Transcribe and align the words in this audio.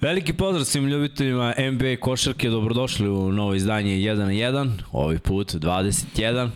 Veliki 0.00 0.32
pozdrav 0.32 0.64
svim 0.64 0.88
ljubiteljima 0.88 1.54
NBA 1.72 1.96
košarke, 2.00 2.48
dobrodošli 2.48 3.08
u 3.08 3.32
novo 3.32 3.54
izdanje 3.54 3.96
1 3.96 4.14
na 4.16 4.26
1, 4.26 4.70
ovaj 4.92 5.18
put 5.18 5.54
21 5.54 6.50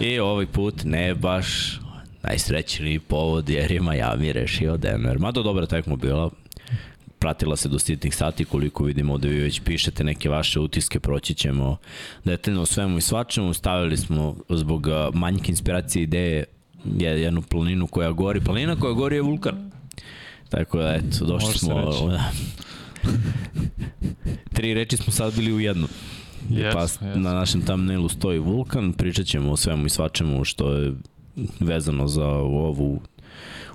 i 0.00 0.18
ovaj 0.18 0.46
put 0.46 0.84
ne 0.84 1.14
baš 1.14 1.80
najsrećniji 2.22 2.98
povod 2.98 3.48
jer 3.48 3.72
je 3.72 3.80
Miami 3.80 4.32
rešio 4.32 4.76
Denver. 4.76 5.18
Mada 5.18 5.42
dobra 5.42 5.66
tekma 5.66 5.96
bila, 5.96 6.30
pratila 7.18 7.56
se 7.56 7.68
do 7.68 7.78
sitnih 7.78 8.16
sati 8.16 8.44
koliko 8.44 8.84
vidimo 8.84 9.18
da 9.18 9.28
vi 9.28 9.40
već 9.40 9.60
pišete 9.60 10.04
neke 10.04 10.28
vaše 10.28 10.60
utiske, 10.60 11.00
proći 11.00 11.34
ćemo 11.34 11.76
detaljno 12.24 12.62
o 12.62 12.66
svemu 12.66 12.98
i 12.98 13.00
svačemu. 13.00 13.52
Stavili 13.52 13.96
smo 13.96 14.36
zbog 14.48 14.86
manjke 15.14 15.52
inspiracije 15.52 16.02
ideje 16.02 16.44
jednu 16.98 17.42
planinu 17.42 17.86
koja 17.86 18.12
gori. 18.12 18.40
Planina 18.40 18.76
koja 18.76 18.92
gori 18.92 19.16
je 19.16 19.22
vulkan. 19.22 19.70
Tako 20.48 20.78
da, 20.78 20.94
eto, 20.94 21.24
došli 21.24 21.46
Može 21.46 21.58
smo... 21.58 22.08
Da. 22.10 22.30
Tri 24.52 24.74
reči 24.74 24.96
smo 24.96 25.12
sad 25.12 25.36
bili 25.36 25.52
u 25.52 25.60
jednu. 25.60 25.86
Yes, 26.50 26.72
pa 26.72 26.80
yes. 26.80 27.16
na 27.16 27.34
našem 27.34 27.60
thumbnailu 27.62 28.08
stoji 28.08 28.38
vulkan, 28.38 28.92
pričat 28.92 29.26
ćemo 29.26 29.52
o 29.52 29.56
svemu 29.56 29.86
i 29.86 29.90
svačemu 29.90 30.44
što 30.44 30.72
je 30.72 30.92
vezano 31.60 32.08
za 32.08 32.28
ovu 32.28 33.00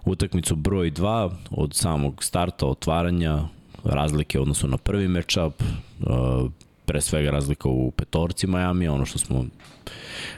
utakmicu 0.05 0.55
broj 0.55 0.91
2 0.91 1.31
od 1.51 1.73
samog 1.73 2.23
starta 2.23 2.65
otvaranja 2.65 3.47
razlike 3.83 4.39
odnosno 4.39 4.69
na 4.69 4.77
prvi 4.77 5.07
matchup 5.07 5.53
uh, 5.61 6.51
pre 6.85 7.01
svega 7.01 7.31
razlika 7.31 7.69
u 7.69 7.91
petorci 7.91 8.47
Miami, 8.47 8.87
ono 8.87 9.05
što 9.05 9.19
smo 9.19 9.45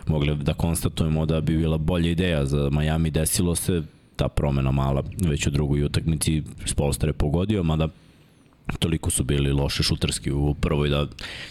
mogli 0.08 0.36
da 0.36 0.54
konstatujemo 0.54 1.26
da 1.26 1.42
bi 1.42 1.58
bila 1.58 1.78
bolja 1.78 2.12
ideja 2.12 2.46
za 2.46 2.70
Miami 2.70 3.12
desilo 3.12 3.56
se 3.56 3.84
ta 4.16 4.28
promena 4.28 4.72
mala 4.72 5.04
već 5.22 5.48
u 5.48 5.52
drugoj 5.52 5.84
utakmici 5.84 6.44
Spolstar 6.66 7.10
je 7.10 7.14
pogodio, 7.14 7.64
mada 7.64 7.88
toliko 8.80 9.12
su 9.12 9.24
bili 9.24 9.52
loše 9.52 9.84
šuterski 9.84 10.32
u 10.32 10.54
prvoj 10.54 10.90
da 10.90 11.08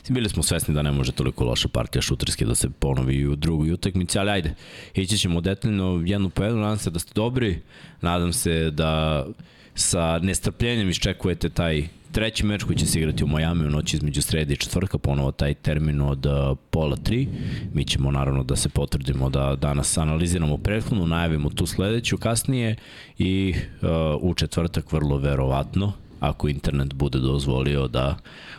bili 0.09 0.29
smo 0.29 0.43
svesni 0.43 0.75
da 0.75 0.83
ne 0.83 0.93
može 0.93 1.13
toliko 1.13 1.45
loša 1.45 1.69
partija 1.69 2.03
šuterski 2.03 2.45
da 2.45 2.55
se 2.55 2.71
ponovi 2.71 3.27
u 3.27 3.37
drugoj 3.37 3.73
utakmici, 3.73 4.19
ali 4.19 4.31
ajde, 4.31 4.55
ići 4.95 5.19
ćemo 5.19 5.41
detaljno 5.41 6.03
jednu 6.07 6.31
po 6.31 6.45
jednu, 6.45 6.61
nadam 6.61 6.79
se 6.79 6.91
da 6.91 6.99
ste 6.99 7.13
dobri, 7.15 7.61
nadam 8.01 8.33
se 8.33 8.71
da 8.71 9.27
sa 9.75 10.19
nestrpljenjem 10.19 10.89
iščekujete 10.89 11.49
taj 11.49 11.89
treći 12.13 12.47
meč 12.47 12.63
koji 12.63 12.77
će 12.77 12.87
se 12.87 12.99
igrati 12.99 13.25
u 13.25 13.27
Miami 13.27 13.67
u 13.67 13.71
noći 13.71 13.97
između 13.97 14.23
srede 14.23 14.55
i 14.55 14.57
četvrtka, 14.57 14.99
ponovo 14.99 15.33
taj 15.33 15.55
termin 15.55 16.01
od 16.01 16.27
uh, 16.27 16.59
pola 16.71 16.97
tri. 16.97 17.29
Mi 17.75 17.85
ćemo 17.85 18.11
naravno 18.11 18.45
da 18.45 18.57
se 18.57 18.69
potvrdimo 18.69 19.31
da 19.31 19.57
danas 19.57 19.99
analiziramo 19.99 20.59
prethodnu, 20.59 21.07
najavimo 21.07 21.51
tu 21.51 21.67
sledeću 21.67 22.17
kasnije 22.17 22.77
i 23.19 23.55
uh, 23.83 23.89
u 24.21 24.35
četvrtak 24.35 24.93
vrlo 24.93 25.17
verovatno 25.17 25.93
ako 26.23 26.49
internet 26.49 26.95
bude 26.95 27.19
dozvolio 27.19 27.89
da 27.89 28.17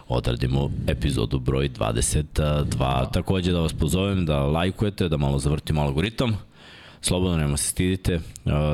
odradimo 0.08 0.72
epizodu 0.88 1.40
broj 1.40 1.70
22. 1.70 3.12
Takođe 3.12 3.52
da 3.52 3.60
vas 3.60 3.74
pozovem 3.74 4.26
da 4.26 4.44
lajkujete, 4.44 5.10
da 5.10 5.18
malo 5.18 5.40
zavrtimo 5.40 5.82
algoritam. 5.82 6.38
Slobodno 7.02 7.38
nema 7.38 7.58
se 7.58 7.70
stidite. 7.70 8.20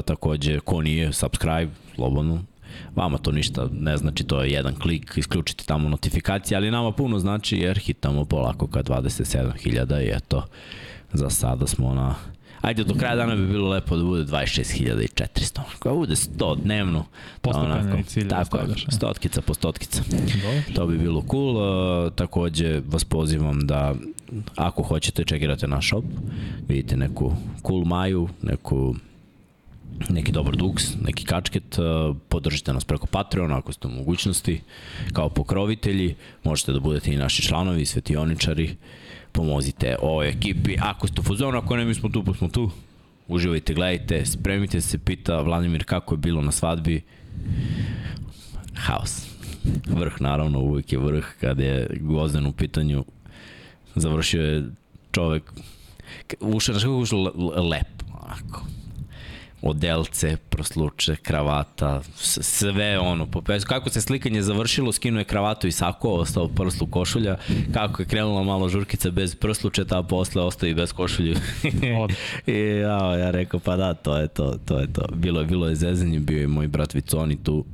Takođe, 0.06 0.60
ko 0.60 0.82
nije, 0.82 1.14
subscribe, 1.14 1.72
slobodno. 1.96 2.44
Vama 2.96 3.18
to 3.18 3.32
ništa 3.32 3.68
ne 3.72 3.98
znači, 3.98 4.24
to 4.24 4.44
je 4.44 4.52
jedan 4.52 4.76
klik, 4.76 5.14
isključite 5.16 5.64
tamo 5.64 5.90
notifikacije, 5.90 6.58
ali 6.58 6.72
nama 6.72 6.92
puno 6.92 7.20
znači 7.20 7.58
jer 7.58 7.80
hitamo 7.80 8.26
polako 8.26 8.68
ka 8.68 8.84
27.000 8.84 10.06
i 10.06 10.12
eto, 10.16 10.46
za 11.14 11.30
sada 11.30 11.68
smo 11.68 11.94
na 11.94 12.16
Ajde, 12.62 12.84
do 12.84 12.94
kraja 12.94 13.16
dana 13.16 13.36
bi 13.36 13.48
bilo 13.48 13.70
lepo 13.70 13.98
da 13.98 14.04
bude 14.04 14.24
26.400. 14.24 15.60
Koja 15.80 15.96
bude 15.96 16.16
100 16.16 16.62
dnevno. 16.62 17.06
Cilje. 18.06 18.26
Da 18.26 18.44
tako 18.44 18.58
je, 18.58 18.68
stotkica 18.90 19.42
po 19.42 19.54
stotkica. 19.54 20.02
Dobre. 20.10 20.64
To 20.76 20.88
bi 20.88 20.98
bilo 20.98 21.24
cool. 21.32 21.58
Uh, 21.58 22.14
takođe 22.14 22.82
vas 22.88 23.04
pozivam 23.04 23.68
da 23.68 23.96
ako 24.56 24.84
hoćete 24.84 25.24
čekirate 25.24 25.68
naš 25.68 25.88
shop, 25.88 26.04
vidite 26.68 26.98
neku 26.98 27.34
cool 27.68 27.86
maju, 27.86 28.30
neku 28.42 28.96
neki 30.10 30.32
dobar 30.32 30.56
duks, 30.56 30.84
neki 31.02 31.26
kačket, 31.26 31.78
uh, 31.78 32.16
podržite 32.30 32.74
nas 32.74 32.86
preko 32.86 33.08
Patreona 33.08 33.58
ako 33.58 33.74
ste 33.74 33.88
u 33.88 33.92
mogućnosti, 33.92 34.62
kao 35.14 35.30
pokrovitelji, 35.30 36.16
možete 36.44 36.72
da 36.72 36.80
budete 36.80 37.14
i 37.14 37.18
naši 37.18 37.42
članovi, 37.42 37.86
svetioničari, 37.86 38.76
pomozite 39.32 39.96
ovoj 40.02 40.30
ekipi. 40.30 40.76
Ako 40.82 41.08
ste 41.08 41.22
u 41.22 41.24
fuzonu, 41.24 41.58
ako 41.58 41.78
ne, 41.78 41.86
mi 41.86 41.94
smo 41.94 42.10
tu, 42.10 42.24
pa 42.24 42.34
smo 42.34 42.48
tu. 42.48 42.72
Uživajte, 43.28 43.74
gledajte, 43.74 44.26
spremite 44.26 44.82
se, 44.82 44.98
pita 44.98 45.42
Vladimir 45.42 45.84
kako 45.84 46.14
je 46.14 46.18
bilo 46.18 46.42
na 46.42 46.52
svadbi. 46.52 47.02
Haos. 48.74 49.28
Vrh, 49.88 50.22
naravno, 50.22 50.60
uvijek 50.60 50.92
je 50.92 51.00
vrh 51.00 51.26
kada 51.42 51.64
je 51.64 51.98
Gvozden 52.00 52.46
u 52.46 52.52
pitanju. 52.52 53.06
Završio 53.96 54.44
je 54.44 54.64
čovek, 55.12 55.54
ušao, 56.40 56.74
znaš 56.74 56.84
kako 56.84 56.98
ušao 56.98 57.20
lep, 57.56 58.04
onako 58.24 58.66
odelce, 59.62 60.38
prosluče, 60.50 61.16
kravata, 61.16 62.02
sve 62.16 63.00
ono, 63.00 63.26
po 63.26 63.42
pesu. 63.42 63.68
Kako 63.68 63.90
se 63.90 64.02
slikanje 64.02 64.42
završilo, 64.42 64.92
skinuo 64.92 65.20
je 65.20 65.26
kravatu 65.26 65.68
i 65.68 65.72
sako, 65.72 66.10
ostao 66.10 66.48
prslu 66.48 66.88
košulja, 66.88 67.38
kako 67.74 68.02
je 68.02 68.06
krenula 68.06 68.44
malo 68.44 68.70
žurkica 68.70 69.12
bez 69.12 69.36
prslučeta, 69.36 70.00
a 70.00 70.04
posle 70.04 70.42
ostao 70.42 70.70
i 70.70 70.74
bez 70.74 70.94
košulju. 70.94 71.36
I 72.48 72.60
ja, 72.60 73.18
ja 73.18 73.32
rekao, 73.32 73.60
pa 73.60 73.76
da, 73.76 73.94
to 73.94 74.18
je 74.18 74.28
to, 74.28 74.58
to 74.66 74.80
je 74.80 74.94
to. 74.94 75.08
Bilo 75.16 75.40
je, 75.40 75.46
bilo 75.46 75.68
je 75.68 75.76
zezanje, 75.76 76.20
bio 76.20 76.40
je 76.40 76.48
moj 76.48 76.68
brat 76.68 76.94
Viconi 76.94 77.44
tu, 77.44 77.66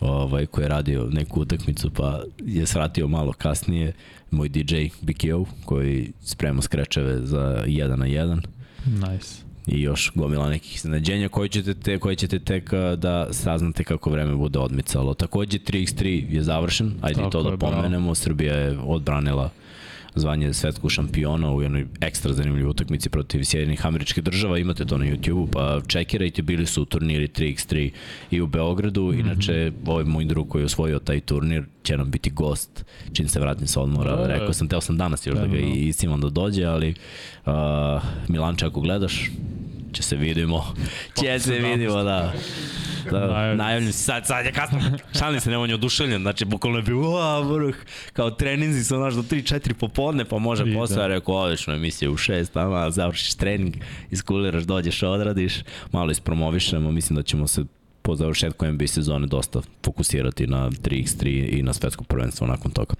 ovaj, 0.00 0.46
koji 0.46 0.64
je 0.64 0.68
radio 0.68 1.08
neku 1.10 1.40
utakmicu, 1.40 1.90
pa 1.90 2.22
je 2.38 2.66
svratio 2.66 3.08
malo 3.08 3.32
kasnije, 3.32 3.92
moj 4.30 4.48
DJ 4.48 4.86
BKO, 5.00 5.44
koji 5.64 6.12
sprema 6.20 6.62
skrečeve 6.62 7.26
za 7.26 7.64
1 7.66 7.96
na 7.96 8.06
1. 8.06 8.40
Nice 8.86 9.51
i 9.66 9.82
još 9.82 10.12
gomila 10.14 10.48
nekih 10.48 10.74
iznenađenja 10.76 11.28
koje 11.28 11.48
ćete, 11.48 11.74
te, 11.74 11.98
koje 11.98 12.16
ćete 12.16 12.38
tek 12.38 12.70
da 12.96 13.26
saznate 13.30 13.84
kako 13.84 14.10
vreme 14.10 14.34
bude 14.34 14.58
odmicalo. 14.58 15.14
Takođe 15.14 15.58
3x3 15.58 16.34
je 16.34 16.42
završen, 16.42 16.92
ajde 17.00 17.18
Tako 17.18 17.30
to 17.30 17.42
da 17.42 17.56
pomenemo, 17.56 18.02
bravo. 18.02 18.14
Srbija 18.14 18.54
je 18.54 18.78
odbranila 18.78 19.50
zvanje 20.14 20.52
svetskog 20.52 20.90
šampiona 20.90 21.52
u 21.52 21.62
jednoj 21.62 21.86
ekstra 22.00 22.32
zanimljivoj 22.32 22.70
utakmici 22.70 23.08
protiv 23.08 23.44
Sjedinih 23.44 23.86
američkih 23.86 24.24
država, 24.24 24.58
imate 24.58 24.84
to 24.84 24.98
na 24.98 25.04
YouTube, 25.04 25.46
pa 25.52 25.80
čekirajte, 25.86 26.42
bili 26.42 26.66
su 26.66 26.84
turniri 26.84 27.28
3x3 27.28 27.90
i 28.30 28.40
u 28.40 28.46
Beogradu, 28.46 29.02
-hmm. 29.02 29.20
inače 29.20 29.72
ovaj 29.86 30.04
moj 30.04 30.24
drug 30.24 30.48
koji 30.48 30.62
je 30.62 30.66
osvojio 30.66 30.98
taj 30.98 31.20
turnir 31.20 31.64
će 31.82 31.96
nam 31.96 32.10
biti 32.10 32.30
gost 32.30 32.84
čim 33.12 33.28
se 33.28 33.40
vratim 33.40 33.66
sa 33.66 33.80
odmora, 33.80 34.16
da, 34.16 34.26
rekao 34.26 34.52
sam, 34.52 34.68
teo 34.68 34.80
sam 34.80 34.96
danas 34.96 35.26
još 35.26 35.34
da, 35.34 35.40
da 35.40 35.46
ga 35.46 35.58
i 35.58 35.88
istimam 35.88 36.20
da 36.20 36.28
dođe, 36.28 36.64
ali 36.64 36.94
uh, 37.46 37.52
Milanče 38.28 38.66
ako 38.66 38.80
gledaš, 38.80 39.30
će 39.92 40.02
se 40.02 40.16
vidimo, 40.16 40.74
će 41.20 41.38
se 41.38 41.58
vidimo, 41.58 42.02
da. 42.02 42.32
Da, 43.10 43.54
najavljam 43.54 43.92
se. 43.92 43.98
Sad, 43.98 44.26
sad 44.26 44.44
je 44.44 44.52
kasno. 44.52 44.80
Šalim 45.18 45.40
se, 45.40 45.50
nemoj 45.50 45.74
oduševljen, 45.74 46.22
znači 46.22 46.44
bukvalno 46.44 46.78
je 46.78 46.82
bio, 46.82 47.42
vrh, 47.42 47.76
kao 48.12 48.30
treninzi 48.30 48.84
su 48.84 48.98
naš 48.98 49.14
do 49.14 49.22
3-4 49.22 49.72
popodne, 49.72 50.24
pa 50.24 50.38
može 50.38 50.64
I, 50.66 50.74
posle, 50.74 50.96
da. 50.96 51.06
rekao, 51.06 51.34
odlično 51.34 51.74
emisija 51.74 52.10
u 52.10 52.16
6, 52.16 52.52
tamo, 52.52 52.90
završiš 52.90 53.34
trening, 53.34 53.74
iskuliraš, 54.10 54.62
dođeš, 54.62 55.02
odradiš, 55.02 55.62
malo 55.92 56.10
ispromovišemo, 56.10 56.90
mislim 56.90 57.16
da 57.16 57.22
ćemo 57.22 57.46
se 57.46 57.64
po 58.02 58.16
završetku 58.16 58.66
NBA 58.66 58.86
sezone 58.86 59.26
dosta 59.26 59.60
fokusirati 59.84 60.46
na 60.46 60.70
3x3 60.70 61.58
i 61.58 61.62
na 61.62 61.72
svetsko 61.72 62.04
prvenstvo 62.04 62.46
nakon 62.46 62.70
toga. 62.70 62.94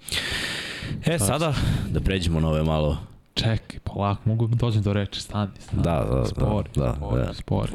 E, 1.06 1.18
sada 1.18 1.54
da 1.90 2.00
pređemo 2.00 2.40
na 2.40 2.48
ove 2.48 2.62
malo 2.62 3.12
Čekaj, 3.34 3.79
polako, 3.84 4.23
mogu 4.25 4.46
da 4.46 4.56
dođem 4.56 4.82
do 4.82 4.93
reči, 4.93 5.20
stani, 5.20 5.50
stani. 5.58 5.82
Da, 5.82 6.05
da, 6.11 6.25
spori, 6.26 6.69
da. 6.75 6.94
Spori, 6.96 7.23
da. 7.23 7.34
spori. 7.34 7.73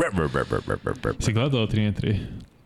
Si 1.20 1.34
gledao 1.34 1.68
3 1.68 2.02
3 2.02 2.18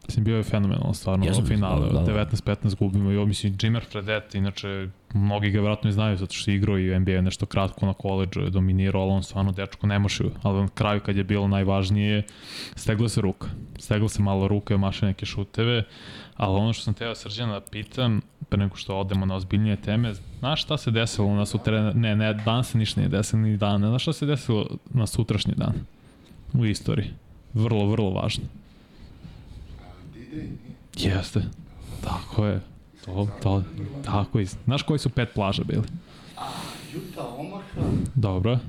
Mislim, 0.07 0.25
bio 0.25 0.38
je 0.38 0.44
fenomenalno, 0.44 0.94
stvarno, 0.94 1.25
ja 1.25 1.31
u 1.44 1.45
finale, 1.45 1.89
da, 1.94 2.00
da. 2.00 2.25
19-15 2.25 2.75
gubimo 2.75 3.12
i 3.12 3.15
ovo, 3.15 3.25
mislim, 3.25 3.57
Jimmer 3.62 3.86
Fredet, 3.92 4.36
inače, 4.36 4.88
mnogi 5.13 5.50
ga 5.50 5.62
vratno 5.62 5.89
i 5.89 5.94
znaju, 5.94 6.18
zato 6.18 6.33
što 6.33 6.51
je 6.51 6.56
igrao 6.56 6.77
i 6.77 7.00
NBA 7.00 7.21
nešto 7.21 7.45
kratko 7.45 7.86
na 7.86 7.94
koleđu, 7.94 8.39
je 8.39 8.50
dominirao, 8.50 9.01
ali 9.01 9.12
on 9.12 9.24
stvarno 9.24 9.51
dečko 9.51 9.88
ne 9.88 10.00
može, 10.00 10.24
ali 10.44 10.62
na 10.62 10.68
kraju 10.68 11.01
kad 11.01 11.18
je 11.18 11.24
bilo 11.24 11.48
najvažnije, 11.48 12.24
stegla 12.75 13.09
se 13.09 13.21
ruka. 13.21 13.48
Stegla 13.80 14.09
se 14.09 14.21
malo 14.21 14.48
ruka 14.48 14.74
i 14.74 14.77
maše 14.77 15.06
neke 15.06 15.25
šuteve, 15.25 15.83
ali 16.36 16.57
ono 16.57 16.74
što 16.74 16.83
sam 16.83 16.94
teo 16.94 17.15
Srđana 17.15 17.53
da 17.53 17.62
pitam, 17.62 18.21
pre 18.50 18.59
nego 18.59 18.75
što 18.75 18.98
odemo 18.98 19.25
na 19.25 19.36
ozbiljnije 19.36 19.75
teme, 19.75 20.13
znaš 20.39 20.62
šta 20.62 20.77
se 20.77 20.92
desilo 20.92 21.27
u 21.27 21.36
nas 21.36 21.50
sutra, 21.50 21.94
ne, 21.94 22.15
ne, 22.15 22.33
dan 22.33 22.63
se 22.63 22.77
ništa 22.77 23.01
nije 23.01 23.09
desilo, 23.09 23.42
ni 23.42 23.57
dan, 23.57 23.80
znaš 23.80 24.01
šta 24.01 24.13
se 24.13 24.25
desilo 24.25 24.68
na 24.89 25.07
sutrašnji 25.07 25.53
dan 25.57 25.74
u 26.53 26.65
istoriji? 26.65 27.07
Vrlo, 27.53 27.86
vrlo 27.86 28.09
važno. 28.09 28.44
Jeste. 30.95 31.42
Tako 32.04 32.45
je. 32.45 32.62
To, 33.06 33.28
to, 33.42 33.63
tako 34.06 34.39
je. 34.39 34.45
Znaš 34.45 34.83
koji 34.83 35.00
su 35.00 35.10
pet 35.10 35.30
plaža 35.33 35.63
bili? 35.63 35.83
Juta, 36.94 37.28
Omaha. 37.28 37.81
Dobro. 38.16 38.60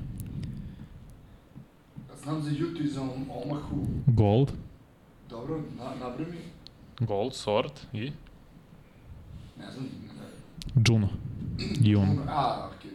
Znam 2.23 2.41
za 2.41 2.49
Juta 2.49 2.83
i 2.83 2.87
za 2.87 3.01
Omahu. 3.45 3.87
Gold. 4.05 4.51
Dobro, 5.29 5.61
na, 5.77 6.07
nabrami. 6.07 6.37
Gold, 6.99 7.33
Sword 7.33 7.71
i? 7.93 8.11
ne 9.59 9.71
znam, 9.71 9.87
Juno. 10.87 11.09
Juno. 11.91 12.23
A, 12.29 12.69
okej. 12.77 12.91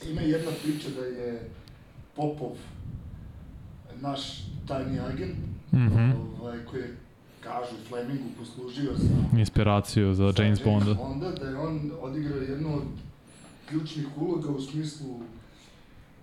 Okay. 0.00 0.10
Ima 0.10 0.20
jedna 0.20 0.50
priča 0.62 0.88
da 0.96 1.04
je 1.04 1.48
Popov 2.16 2.56
naš 4.00 4.20
tajni 4.68 5.00
agent, 5.00 5.36
mm 5.72 5.78
-hmm. 5.78 6.14
ovaj, 6.40 6.58
koji 6.64 6.80
je 6.80 6.96
kažu 7.42 7.76
Flemingu 7.88 8.28
poslužio 8.38 8.92
za 8.96 9.38
inspiraciju 9.38 10.14
za, 10.14 10.32
James 10.38 10.64
Bonda. 10.64 10.94
Bonda, 10.94 11.30
da 11.30 11.48
je 11.48 11.56
on 11.58 11.90
odigrao 12.00 12.38
jednu 12.38 12.76
od 12.76 12.82
ključnih 13.68 14.06
uloga 14.16 14.50
u 14.50 14.60
smislu 14.60 15.20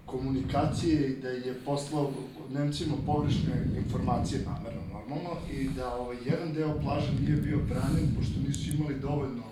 komunikacije 0.06 1.10
i 1.10 1.22
da 1.22 1.30
je 1.30 1.54
poslao 1.66 2.12
Nemcima 2.54 2.96
pogrešne 3.06 3.54
informacije 3.78 4.42
namerno 4.46 4.82
normalno 4.94 5.30
i 5.52 5.70
da 5.70 5.96
ovaj, 5.96 6.18
jedan 6.26 6.54
deo 6.54 6.80
plaža 6.82 7.12
nije 7.22 7.38
bio 7.38 7.58
branjen 7.58 8.16
pošto 8.18 8.40
nisu 8.48 8.76
imali 8.76 9.00
dovoljno 9.00 9.44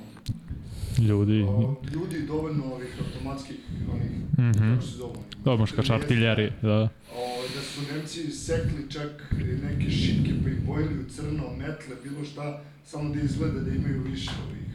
ljudi. 0.99 1.43
O, 1.43 1.75
ljudi 1.93 2.27
dovoljno 2.27 2.63
ovih 2.73 2.95
automatskih 3.05 3.57
onih 3.93 4.11
mm 4.11 4.41
-hmm. 4.41 4.75
kako 4.75 4.87
se 4.87 4.97
zove. 4.97 5.26
Domaškač 5.47 5.89
artiljerije, 5.89 6.53
da. 6.61 6.89
O, 7.15 7.25
da 7.55 7.61
su 7.61 7.81
Nemci 7.93 8.31
sekli 8.31 8.91
čak 8.91 9.33
neke 9.63 9.91
šipke 9.91 10.31
pa 10.43 10.49
ih 10.49 10.59
bojili 10.65 10.99
u 10.99 11.09
crno, 11.09 11.43
metle, 11.57 11.95
bilo 12.03 12.25
šta, 12.25 12.61
samo 12.85 13.13
da 13.15 13.21
izgleda 13.21 13.59
da 13.59 13.75
imaju 13.75 14.03
više 14.03 14.31
ovih. 14.47 14.67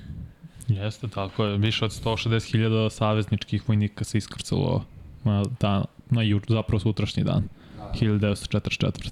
Jeste, 0.69 1.09
tako 1.09 1.45
je. 1.45 1.59
Više 1.59 1.85
od 1.85 1.91
160.000 1.91 2.91
savezničkih 2.91 3.69
vojnika 3.69 4.05
se 4.05 4.19
iskrcalo 4.19 4.85
na, 5.25 5.45
dan, 5.61 5.85
na 6.11 6.23
juč, 6.23 6.43
zapravo 6.49 6.81
sutrašnji 6.81 7.25
dan. 7.25 7.49
Da. 7.77 7.93
1944. 8.01 9.11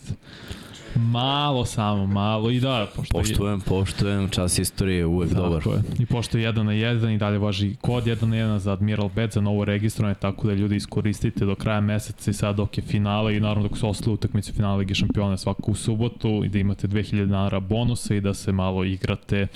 Malo 0.95 1.65
samo, 1.65 2.07
malo 2.07 2.51
i 2.51 2.61
da, 2.61 2.87
pošto 2.97 3.19
poštujem, 3.19 3.59
je... 3.59 3.65
poštujem, 3.65 4.29
čas 4.29 4.59
istorije 4.59 4.99
je 4.99 5.07
uvek 5.07 5.31
tako 5.31 5.43
dobar. 5.43 5.63
Je. 5.67 5.83
I 5.99 6.07
pošto 6.07 6.39
je 6.39 6.53
1 6.53 6.63
na 6.63 6.73
1 6.73 7.15
i 7.15 7.19
dalje 7.19 7.39
važi 7.39 7.77
kod 7.81 8.05
1 8.05 8.25
na 8.27 8.37
1 8.37 8.59
za 8.59 8.73
Admiral 8.73 9.09
Bet 9.09 9.33
za 9.33 9.41
novo 9.41 9.65
registrovanje, 9.65 10.15
tako 10.15 10.47
da 10.47 10.55
ljudi 10.55 10.77
iskoristite 10.77 11.45
do 11.45 11.55
kraja 11.55 11.81
meseca 11.81 12.31
i 12.31 12.35
sad 12.35 12.57
dok 12.57 12.79
je 12.79 12.83
finale 12.83 13.37
i 13.37 13.41
naravno 13.41 13.69
dok 13.69 13.79
su 13.79 13.89
ostale 13.89 14.15
utakmice 14.15 14.53
finale 14.53 14.79
Ligi 14.79 14.95
šampiona 14.95 15.37
svaku 15.37 15.75
subotu 15.75 16.43
i 16.45 16.49
da 16.49 16.59
imate 16.59 16.89
2000 16.89 17.25
dinara 17.25 17.61
bonusa 17.61 18.15
i 18.15 18.21
da 18.21 18.35
se 18.35 18.53
malo 18.53 18.85
igrate 18.85 19.47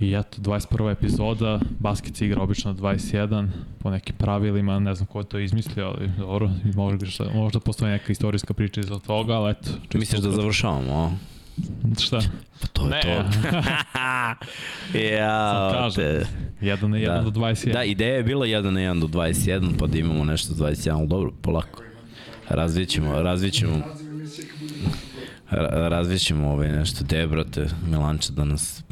I 0.00 0.14
eto, 0.14 0.40
21. 0.40 0.90
epizoda, 0.90 1.60
basket 1.78 2.16
se 2.16 2.26
igra 2.26 2.42
obično 2.42 2.74
21, 2.74 3.48
po 3.78 3.90
nekim 3.90 4.16
pravilima, 4.16 4.78
ne 4.78 4.94
znam 4.94 5.06
ko 5.06 5.18
je 5.18 5.24
to 5.24 5.38
izmislio, 5.38 5.86
ali 5.86 6.10
dobro, 6.18 6.50
možda, 6.74 7.06
možda 7.34 7.60
postoji 7.60 7.92
neka 7.92 8.12
istorijska 8.12 8.54
priča 8.54 8.80
iza 8.80 8.98
toga, 8.98 9.32
ali 9.32 9.50
eto. 9.50 9.70
Misliš 9.94 10.20
da 10.20 10.30
završavamo, 10.30 10.92
a? 10.92 11.10
Šta? 12.00 12.20
Pa 12.60 12.66
to 12.66 12.82
je 12.84 12.90
ne. 12.90 13.00
to. 13.02 13.08
ja, 14.98 15.90
te... 15.94 16.26
1 16.60 16.86
na 16.86 16.96
1 16.96 17.06
da. 17.06 17.30
do 17.30 17.40
21. 17.40 17.72
Da, 17.72 17.84
ideja 17.84 18.14
je 18.14 18.22
bila 18.22 18.46
1 18.46 18.70
na 18.70 18.80
1 18.80 19.00
do 19.00 19.06
21, 19.06 19.78
pa 19.78 19.86
da 19.86 19.98
imamo 19.98 20.24
nešto 20.24 20.54
21, 20.54 20.98
ali 20.98 21.08
dobro, 21.08 21.32
polako. 21.42 21.82
Razvićemo, 22.48 23.22
razvićemo. 23.22 23.82
Razvićemo 25.72 26.50
ovaj 26.50 26.68
nešto, 26.68 27.04
debrate, 27.04 27.66
Milanče 27.90 28.32
da 28.32 28.44
nas 28.44 28.84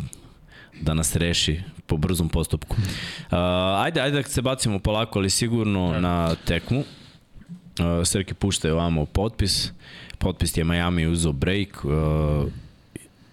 da 0.81 0.95
nas 0.95 1.17
reši 1.17 1.61
po 1.87 1.97
brzom 1.97 2.29
postupku. 2.29 2.77
Uh, 2.79 3.39
ajde, 3.85 4.01
ajde 4.01 4.23
da 4.23 4.29
se 4.29 4.43
bacimo 4.43 4.79
polako, 4.79 5.19
ali 5.19 5.31
sigurno 5.31 6.01
na 6.01 6.35
tekmu. 6.35 6.79
Uh, 6.79 8.05
Srki 8.05 8.35
pušta 8.35 8.69
je 8.69 8.75
ovamo 8.75 9.07
potpis. 9.07 9.73
Potpis 10.19 10.57
je 10.57 10.65
Miami 10.65 11.07
uzao 11.07 11.33
break. 11.33 11.85
Uh, 11.85 11.93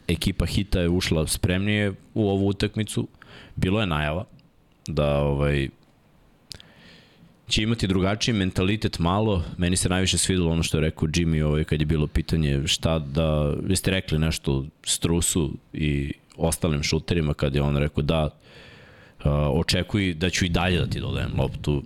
ekipa 0.07 0.45
Hita 0.45 0.79
je 0.79 0.89
ušla 0.89 1.27
spremnije 1.27 1.93
u 2.13 2.29
ovu 2.29 2.47
utakmicu. 2.47 3.07
Bilo 3.55 3.79
je 3.79 3.87
najava 3.87 4.25
da 4.87 5.17
ovaj 5.17 5.69
će 7.47 7.63
imati 7.63 7.87
drugačiji 7.87 8.35
mentalitet 8.35 8.99
malo. 8.99 9.43
Meni 9.57 9.75
se 9.75 9.89
najviše 9.89 10.17
svidelo 10.17 10.51
ono 10.51 10.63
što 10.63 10.77
je 10.77 10.81
rekao 10.81 11.07
Jimmy 11.07 11.43
ovaj, 11.43 11.63
kad 11.63 11.79
je 11.79 11.85
bilo 11.85 12.07
pitanje 12.07 12.67
šta 12.67 12.99
da... 12.99 13.53
Vi 13.63 13.75
ste 13.75 13.91
rekli 13.91 14.19
nešto 14.19 14.65
Strusu 14.83 15.53
i 15.73 16.13
ostalim 16.37 16.83
šuterima 16.83 17.33
kad 17.33 17.55
je 17.55 17.61
on 17.61 17.77
rekao 17.77 18.03
da 18.03 18.23
uh, 18.25 19.25
očekuj 19.51 20.13
da 20.13 20.29
ću 20.29 20.45
i 20.45 20.49
dalje 20.49 20.79
da 20.79 20.87
ti 20.87 20.99
dodajem 20.99 21.31
loptu 21.37 21.83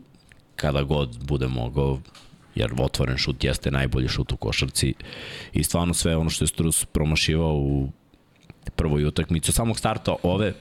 kada 0.56 0.84
god 0.84 1.18
bude 1.24 1.48
mogao 1.48 2.00
jer 2.56 2.72
otvoren 2.80 3.18
šut 3.18 3.44
jeste 3.44 3.72
najbolji 3.72 4.08
šut 4.08 4.32
u 4.32 4.38
košarci 4.38 4.94
i 5.54 5.64
stvarno 5.64 5.94
sve 5.94 6.18
ono 6.18 6.30
što 6.30 6.44
je 6.44 6.48
Strus 6.48 6.86
promašivao 6.86 7.56
u 7.56 7.90
prvoj 8.76 9.06
utakmici. 9.06 9.52
Od 9.52 9.56
samog 9.56 9.78
starta 9.78 10.16
ove 10.24 10.54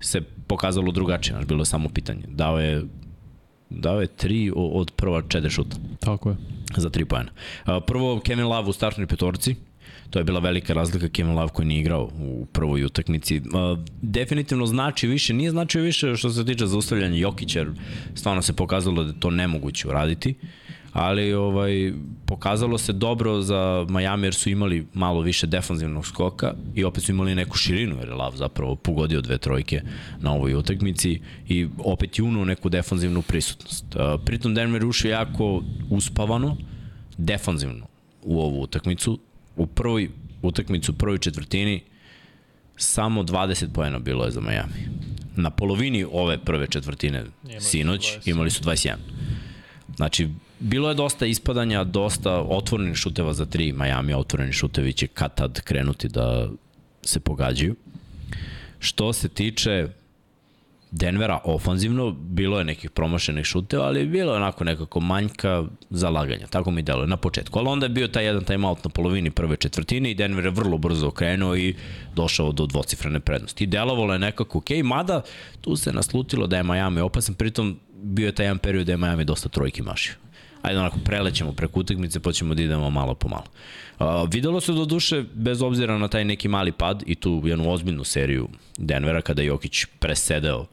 se 0.00 0.20
pokazalo 0.46 0.92
drugačije, 0.92 1.34
znaš, 1.34 1.46
bilo 1.46 1.60
je 1.60 1.66
samo 1.66 1.88
pitanje. 1.88 2.22
Dao 2.28 2.60
je 2.60 2.84
dao 3.70 4.00
je 4.00 4.06
tri 4.06 4.52
od 4.54 4.90
prva 4.96 5.22
četiri 5.28 5.50
šuta. 5.50 5.76
Tako 6.00 6.30
je. 6.30 6.36
Za 6.76 6.90
tri 6.90 7.04
pojena. 7.04 7.30
Prvo, 7.86 8.20
Kevin 8.20 8.46
Love 8.46 8.68
u 8.68 8.72
startnoj 8.72 9.06
petorci, 9.06 9.56
To 10.10 10.18
je 10.18 10.24
bila 10.24 10.40
velika 10.40 10.72
razlika 10.72 11.08
Kevin 11.08 11.34
Love 11.34 11.48
koji 11.48 11.68
nije 11.68 11.80
igrao 11.80 12.10
u 12.20 12.46
prvoj 12.52 12.84
utakmici. 12.84 13.42
Definitivno 14.02 14.66
znači 14.66 15.06
više, 15.06 15.34
nije 15.34 15.50
značio 15.50 15.82
više 15.82 16.16
što 16.16 16.30
se 16.30 16.44
tiče 16.44 16.66
zaustavljanja 16.66 17.16
Jokića, 17.16 17.58
jer 17.58 17.72
stvarno 18.14 18.42
se 18.42 18.52
pokazalo 18.52 19.04
da 19.04 19.12
to 19.12 19.30
nemoguće 19.30 19.88
uraditi 19.88 20.34
ali 20.92 21.34
ovaj 21.34 21.92
pokazalo 22.26 22.78
se 22.78 22.92
dobro 22.92 23.42
za 23.42 23.86
Miami 23.88 24.26
jer 24.26 24.34
su 24.34 24.50
imali 24.50 24.86
malo 24.94 25.20
više 25.20 25.46
defanzivnog 25.46 26.06
skoka 26.06 26.54
i 26.74 26.84
opet 26.84 27.04
su 27.04 27.12
imali 27.12 27.34
neku 27.34 27.56
širinu 27.56 27.96
jer 27.96 28.08
je 28.08 28.14
Lav 28.14 28.36
zapravo 28.36 28.76
pogodio 28.76 29.20
dve 29.20 29.38
trojke 29.38 29.82
na 30.20 30.32
ovoj 30.32 30.54
utakmici 30.54 31.20
i 31.48 31.68
opet 31.78 32.18
je 32.18 32.24
unuo 32.24 32.44
neku 32.44 32.68
defanzivnu 32.68 33.22
prisutnost. 33.22 33.84
Pritom 34.24 34.54
Denver 34.54 34.84
ušao 34.84 35.08
jako 35.08 35.62
uspavano, 35.90 36.56
defanzivno 37.18 37.86
u 38.22 38.40
ovu 38.40 38.62
utakmicu, 38.62 39.18
u 39.58 39.66
prvoj 39.66 40.10
utakmicu, 40.42 40.92
u 40.92 40.94
prvoj 40.94 41.18
četvrtini, 41.18 41.82
samo 42.76 43.22
20 43.22 43.66
pojena 43.74 43.98
bilo 43.98 44.24
je 44.24 44.30
za 44.30 44.40
Miami. 44.40 44.88
Na 45.36 45.50
polovini 45.50 46.06
ove 46.12 46.38
prve 46.38 46.66
četvrtine 46.66 47.24
imali 47.44 47.60
sinoć 47.60 48.18
imali 48.24 48.50
su 48.50 48.64
21. 48.64 48.94
Znači, 49.96 50.28
bilo 50.60 50.88
je 50.88 50.94
dosta 50.94 51.26
ispadanja, 51.26 51.84
dosta 51.84 52.40
otvorenih 52.40 52.96
šuteva 52.96 53.32
za 53.32 53.46
tri 53.46 53.72
Miami, 53.72 54.14
otvoreni 54.14 54.52
šutevi 54.52 54.92
će 54.92 55.06
kad 55.06 55.34
tad 55.34 55.60
krenuti 55.60 56.08
da 56.08 56.48
se 57.02 57.20
pogađaju. 57.20 57.74
Što 58.78 59.12
se 59.12 59.28
tiče 59.28 59.88
Denvera 60.90 61.40
ofanzivno, 61.44 62.10
bilo 62.10 62.58
je 62.58 62.64
nekih 62.64 62.90
promašenih 62.90 63.44
šuteva, 63.44 63.84
ali 63.84 64.00
je 64.00 64.06
bilo 64.06 64.34
onako 64.34 64.64
nekako 64.64 65.00
manjka 65.00 65.64
zalaganja, 65.90 66.46
tako 66.46 66.70
mi 66.70 66.82
deluje 66.82 67.06
na 67.06 67.16
početku. 67.16 67.58
Ali 67.58 67.68
onda 67.68 67.86
je 67.86 67.90
bio 67.90 68.08
taj 68.08 68.24
jedan 68.24 68.44
timeout 68.44 68.84
na 68.84 68.90
polovini 68.90 69.30
prve 69.30 69.56
četvrtine 69.56 70.10
i 70.10 70.14
Denver 70.14 70.44
je 70.44 70.50
vrlo 70.50 70.78
brzo 70.78 71.08
okrenuo 71.08 71.56
i 71.56 71.74
došao 72.14 72.52
do 72.52 72.66
dvocifrene 72.66 73.20
prednosti. 73.20 73.64
I 73.64 73.66
delovalo 73.66 74.12
je 74.12 74.18
nekako 74.18 74.58
ok, 74.58 74.70
mada 74.84 75.22
tu 75.60 75.76
se 75.76 75.92
naslutilo 75.92 76.46
da 76.46 76.56
je 76.56 76.62
Miami 76.62 77.00
opasan, 77.00 77.34
pritom 77.34 77.80
bio 78.02 78.26
je 78.26 78.32
taj 78.32 78.46
jedan 78.46 78.58
period 78.58 78.86
da 78.86 78.92
je 78.92 78.96
Miami 78.96 79.24
dosta 79.24 79.48
trojki 79.48 79.82
mašio. 79.82 80.14
Ajde 80.62 80.80
onako 80.80 80.98
prelećemo 81.04 81.52
preko 81.52 81.80
utakmice 81.80 82.20
pa 82.20 82.32
ćemo 82.32 82.54
da 82.54 82.62
idemo 82.62 82.90
malo 82.90 83.14
po 83.14 83.28
malo. 83.28 83.44
Uh, 83.44 83.87
videlo 84.30 84.60
se 84.60 84.72
do 84.72 84.84
duše, 84.84 85.24
bez 85.34 85.62
obzira 85.62 85.98
na 85.98 86.08
taj 86.08 86.24
neki 86.24 86.48
mali 86.48 86.72
pad 86.72 87.02
i 87.06 87.14
tu 87.14 87.42
jednu 87.44 87.70
ozbiljnu 87.70 88.04
seriju 88.04 88.48
Denvera 88.78 89.20
kada 89.20 89.42
Jokić 89.42 89.84
presedeo 89.98 90.66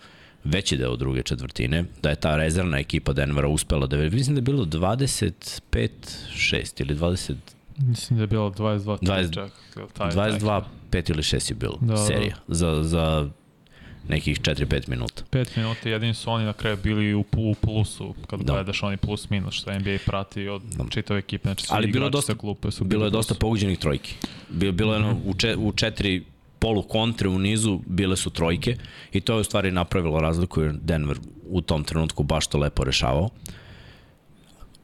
veći 0.44 0.78
deo 0.78 0.96
druge 0.96 1.24
četvrtine, 1.24 1.86
da 2.02 2.10
je 2.10 2.16
ta 2.16 2.36
rezervna 2.36 2.80
ekipa 2.80 3.14
Denvera 3.14 3.48
uspela 3.48 3.88
da, 3.88 3.98
mislim 3.98 4.36
da 4.36 4.40
je 4.40 4.44
bilo 4.44 4.66
25-6 4.66 6.82
ili 6.82 6.96
20... 6.96 7.34
Mislim 7.78 8.18
da 8.18 8.24
je 8.24 8.28
bilo 8.28 8.50
22 8.50 8.98
20, 9.02 9.34
čak. 9.34 9.52
Taj, 9.94 10.12
22 10.12 10.64
5 10.92 11.12
ili 11.12 11.22
6 11.22 11.52
je 11.52 11.56
bilo 11.56 11.78
da, 11.82 11.94
da. 11.94 11.98
serija 11.98 12.36
da. 12.48 12.56
za, 12.56 12.84
za 12.84 13.30
nekih 14.08 14.40
4-5 14.42 14.90
minuta. 14.90 15.24
5 15.32 15.58
minuta, 15.58 15.90
jedini 15.90 16.14
su 16.14 16.32
oni 16.32 16.46
na 16.46 16.54
kraju 16.54 16.78
bili 16.84 17.14
u, 17.14 17.26
u 17.38 17.56
plusu, 17.56 18.14
kad 18.28 18.40
da. 18.40 18.54
gledaš 18.54 18.84
oni 18.84 18.98
plus 18.98 19.30
minus, 19.30 19.54
što 19.54 19.80
NBA 19.80 19.98
prati 20.06 20.48
od 20.48 20.62
da. 20.62 20.86
čitave 20.90 21.20
ekipe, 21.20 21.44
znači 21.44 21.66
Ali 21.70 21.88
bilo 21.88 22.10
dosta, 22.10 22.36
klupe 22.36 22.72
su 22.72 22.84
bilo 22.84 23.06
je 23.06 23.12
dosta 23.12 23.34
poguđenih 23.34 23.80
trojki. 23.80 24.16
Bilo, 24.50 24.72
bilo 24.72 24.94
je 24.94 25.00
mm 25.00 25.04
-hmm. 25.04 25.22
u, 25.26 25.34
če, 25.34 25.56
u 25.56 25.72
četiri 25.72 26.24
polu 26.60 26.82
kontre 26.82 27.30
u 27.30 27.40
nizu 27.40 27.80
bile 27.86 28.16
su 28.18 28.30
trojke 28.30 28.78
i 29.12 29.22
to 29.22 29.34
je 29.34 29.40
u 29.40 29.44
stvari 29.44 29.72
napravilo 29.72 30.20
razliku 30.20 30.62
jer 30.62 30.74
Denver 30.74 31.18
u 31.50 31.62
tom 31.62 31.84
trenutku 31.84 32.24
baš 32.24 32.48
to 32.48 32.58
lepo 32.58 32.84
rešavao. 32.84 33.30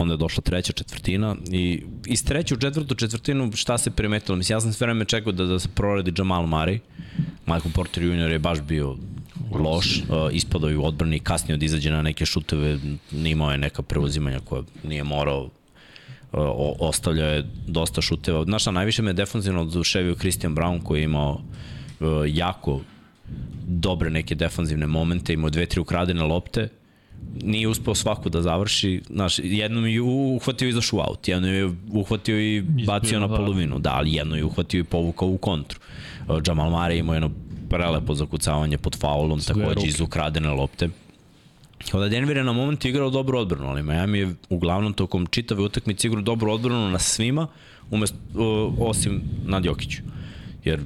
Onda 0.01 0.13
je 0.13 0.17
došla 0.17 0.41
treća 0.41 0.73
četvrtina 0.73 1.35
i 1.51 1.83
iz 2.05 2.25
treće 2.25 2.53
u 2.53 2.57
četvrtu 2.57 2.95
četvrtinu 2.95 3.51
šta 3.55 3.77
se 3.77 3.91
primetilo? 3.91 4.35
Mislim, 4.35 4.55
ja 4.55 4.61
sam 4.61 4.73
sve 4.73 4.85
vreme 4.85 5.05
čekao 5.05 5.31
da, 5.31 5.45
da 5.45 5.59
se 5.59 5.69
proradi 5.75 6.13
Jamal 6.17 6.43
Murray. 6.43 6.79
Michael 7.45 7.71
Porter 7.73 8.03
Jr. 8.03 8.31
je 8.31 8.39
baš 8.39 8.61
bio 8.61 8.95
loš, 9.51 9.97
uh, 9.97 10.03
ispadao 10.31 10.69
je 10.69 10.77
u 10.77 10.85
odbrani, 10.85 11.19
kasnije 11.19 11.55
od 11.55 11.63
izađe 11.63 11.91
na 11.91 12.01
neke 12.01 12.25
šuteve, 12.25 12.79
nimao 13.11 13.51
je 13.51 13.57
neka 13.57 13.81
preuzimanja 13.81 14.39
koja 14.39 14.63
nije 14.83 15.03
morao 15.03 15.49
o, 16.31 16.75
ostavlja 16.79 17.25
je 17.25 17.45
dosta 17.67 18.01
šuteva. 18.01 18.43
Znaš 18.43 18.61
šta, 18.61 18.71
najviše 18.71 19.01
me 19.01 19.13
defanzivno 19.13 19.61
oduševio 19.61 20.15
Christian 20.15 20.55
Brown 20.55 20.83
koji 20.83 20.99
je 20.99 21.03
imao 21.03 21.41
uh, 21.99 22.07
jako 22.25 22.81
dobre 23.67 24.09
neke 24.09 24.35
defanzivne 24.35 24.87
momente, 24.87 25.33
imao 25.33 25.49
dve, 25.49 25.65
tri 25.65 25.79
ukradene 25.79 26.23
lopte, 26.23 26.69
nije 27.43 27.67
uspeo 27.67 27.95
svaku 27.95 28.29
da 28.29 28.41
završi, 28.41 29.01
znaš, 29.09 29.39
jednom 29.39 29.87
je 29.87 30.01
uhvatio 30.01 30.69
i 30.69 30.73
zašao 30.73 30.99
out, 30.99 31.27
jednom 31.27 31.51
je 31.51 31.71
uhvatio 31.91 32.39
i 32.39 32.61
bacio 32.61 33.19
na 33.19 33.27
da. 33.27 33.35
polovinu, 33.35 33.79
da, 33.79 33.93
ali 33.93 34.13
jedno 34.13 34.35
je 34.35 34.45
uhvatio 34.45 34.79
i 34.79 34.83
povukao 34.83 35.27
u 35.27 35.37
kontru. 35.37 35.79
Jamal 36.47 36.69
Mare 36.69 36.97
imao 36.97 37.15
jedno 37.15 37.31
prelepo 37.69 38.15
zakucavanje 38.15 38.77
pod 38.77 38.95
faulom, 38.99 39.39
takođe 39.39 39.87
iz 39.87 40.01
ukradene 40.01 40.49
lopte. 40.49 40.89
Kada 41.91 42.09
Denver 42.09 42.37
je 42.37 42.43
na 42.43 42.53
moment 42.53 42.85
igrao 42.85 43.09
dobro 43.09 43.39
odbranu, 43.39 43.69
ali 43.69 43.83
Miami 43.83 44.19
je 44.19 44.35
uglavnom 44.49 44.93
tokom 44.93 45.25
čitave 45.25 45.63
utakmice 45.63 46.07
igrao 46.07 46.21
dobro 46.21 46.53
odbranu 46.53 46.89
na 46.89 46.99
svima, 46.99 47.47
umesto, 47.91 48.17
osim 48.79 49.21
nad 49.45 49.65
Jokiću. 49.65 50.01
Jer 50.63 50.79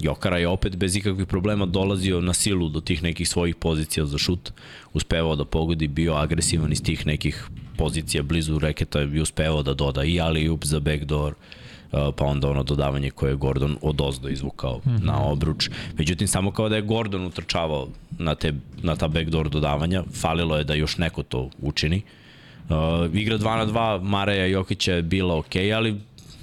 Jokara 0.00 0.38
je 0.38 0.48
opet 0.48 0.76
bez 0.76 0.96
ikakvih 0.96 1.26
problema 1.26 1.66
dolazio 1.66 2.20
na 2.20 2.34
silu 2.34 2.68
do 2.68 2.80
tih 2.80 3.02
nekih 3.02 3.28
svojih 3.28 3.56
pozicija 3.56 4.06
za 4.06 4.18
šut, 4.18 4.52
uspevao 4.92 5.36
da 5.36 5.44
pogodi, 5.44 5.88
bio 5.88 6.14
agresivan 6.14 6.72
iz 6.72 6.82
tih 6.82 7.06
nekih 7.06 7.48
pozicija 7.76 8.22
blizu 8.22 8.58
reketa 8.58 9.02
i 9.02 9.20
uspevao 9.20 9.62
da 9.62 9.74
doda 9.74 10.04
i 10.04 10.20
ali 10.20 10.48
up 10.48 10.64
za 10.64 10.80
backdoor, 10.80 11.34
uh, 11.92 11.98
pa 12.16 12.24
onda 12.24 12.50
ono 12.50 12.62
dodavanje 12.62 13.10
koje 13.10 13.30
je 13.30 13.36
Gordon 13.36 13.76
od 13.82 14.00
ozdo 14.00 14.28
izvukao 14.28 14.78
mm 14.78 14.90
-hmm. 14.90 15.04
na 15.04 15.24
obruč. 15.24 15.70
Međutim, 15.98 16.28
samo 16.28 16.50
kao 16.50 16.68
da 16.68 16.76
je 16.76 16.82
Gordon 16.82 17.26
utrčavao 17.26 17.88
na, 18.18 18.34
te, 18.34 18.52
na 18.82 18.96
ta 18.96 19.08
backdoor 19.08 19.48
dodavanja, 19.48 20.04
falilo 20.12 20.56
je 20.56 20.64
da 20.64 20.74
još 20.74 20.98
neko 20.98 21.22
to 21.22 21.50
učini. 21.60 22.02
Uh, 22.68 23.14
igra 23.14 23.38
2 23.38 23.56
na 23.56 23.66
2, 23.66 24.02
Mareja 24.02 24.46
Jokića 24.46 24.94
je 24.94 25.02
bila 25.02 25.38
ok, 25.38 25.56
ali 25.76 26.00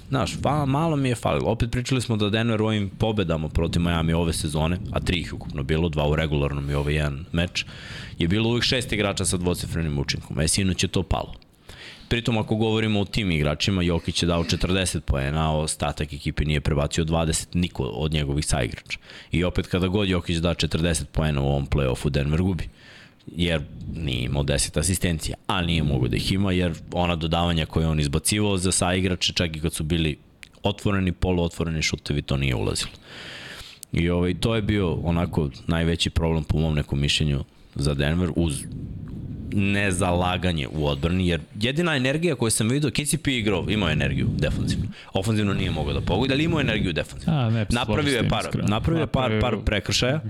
Znaš, 0.09 0.37
pa, 0.41 0.65
malo 0.65 0.95
mi 0.95 1.09
je 1.09 1.15
falilo. 1.15 1.51
Opet 1.51 1.71
pričali 1.71 2.01
smo 2.01 2.17
da 2.17 2.29
Denver 2.29 2.61
ovim 2.61 2.89
pobedama 2.89 3.49
protiv 3.49 3.81
Miami 3.81 4.13
ove 4.13 4.33
sezone, 4.33 4.77
a 4.91 4.99
tri 4.99 5.19
ih 5.19 5.33
ukupno 5.33 5.63
bilo, 5.63 5.89
dva 5.89 6.07
u 6.07 6.15
regularnom 6.15 6.69
i 6.69 6.73
ovaj 6.73 6.93
jedan 6.93 7.25
meč, 7.31 7.65
je 8.17 8.27
bilo 8.27 8.49
uvijek 8.49 8.63
šest 8.63 8.91
igrača 8.91 9.25
sa 9.25 9.37
dvocifrenim 9.37 9.99
učinkom. 9.99 10.39
E, 10.39 10.47
sinoć 10.47 10.83
je 10.83 10.87
to 10.87 11.03
palo. 11.03 11.33
Pritom, 12.07 12.37
ako 12.37 12.55
govorimo 12.55 12.99
o 12.99 13.05
tim 13.05 13.31
igračima, 13.31 13.81
Jokić 13.81 14.23
je 14.23 14.27
dao 14.27 14.43
40 14.43 14.99
poena, 14.99 15.49
a 15.49 15.57
ostatak 15.57 16.13
ekipe 16.13 16.45
nije 16.45 16.61
prebacio 16.61 17.05
20 17.05 17.47
niko 17.53 17.83
od 17.83 18.13
njegovih 18.13 18.45
saigrača. 18.45 18.99
I 19.31 19.43
opet 19.43 19.67
kada 19.67 19.87
god 19.87 20.09
Jokić 20.09 20.37
da 20.37 20.49
40 20.49 21.05
poena 21.05 21.41
u 21.41 21.47
ovom 21.47 21.67
play-offu, 21.67 22.09
Denver 22.09 22.41
gubi 22.41 22.69
jer 23.35 23.61
nije 23.95 24.23
imao 24.23 24.43
10 24.43 24.79
asistencija, 24.79 25.37
ali 25.47 25.67
nije 25.67 25.83
mogo 25.83 26.07
da 26.07 26.15
ih 26.15 26.31
ima, 26.31 26.51
jer 26.51 26.73
ona 26.91 27.15
dodavanja 27.15 27.65
koje 27.65 27.87
on 27.87 27.99
izbacivao 27.99 28.57
za 28.57 28.71
saigrače, 28.71 29.33
čak 29.33 29.55
i 29.55 29.59
kad 29.59 29.73
su 29.73 29.83
bili 29.83 30.17
otvoreni, 30.63 31.11
poluotvoreni 31.11 31.81
šutevi, 31.81 32.21
to 32.21 32.37
nije 32.37 32.55
ulazilo. 32.55 32.91
I 33.93 34.09
ovaj, 34.09 34.33
to 34.33 34.55
je 34.55 34.61
bio 34.61 34.93
onako 34.93 35.49
najveći 35.67 36.09
problem 36.09 36.43
po 36.43 36.57
mom 36.57 36.75
nekom 36.75 36.99
mišljenju 36.99 37.43
za 37.75 37.93
Denver 37.93 38.31
uz 38.35 38.63
nezalaganje 39.53 40.67
u 40.71 40.87
odbrani, 40.87 41.27
jer 41.27 41.41
jedina 41.61 41.95
energija 41.95 42.35
koju 42.35 42.51
sam 42.51 42.69
vidio, 42.69 42.91
KCP 42.91 43.27
igrao, 43.27 43.65
imao 43.69 43.89
energiju 43.89 44.27
defanzivno. 44.37 44.85
Ofanzivno 45.13 45.53
nije 45.53 45.71
mogao 45.71 45.93
da 45.93 46.01
pogodi, 46.01 46.33
ali 46.33 46.43
imao 46.43 46.61
energiju 46.61 46.93
defanzivno. 46.93 47.39
A, 47.39 47.49
ne, 47.49 47.65
napravio 47.69 48.17
je 48.17 48.29
par, 48.29 48.47
napravio 48.67 49.01
je 49.01 49.07
par, 49.07 49.39
par 49.41 49.57
prekršaja. 49.65 50.21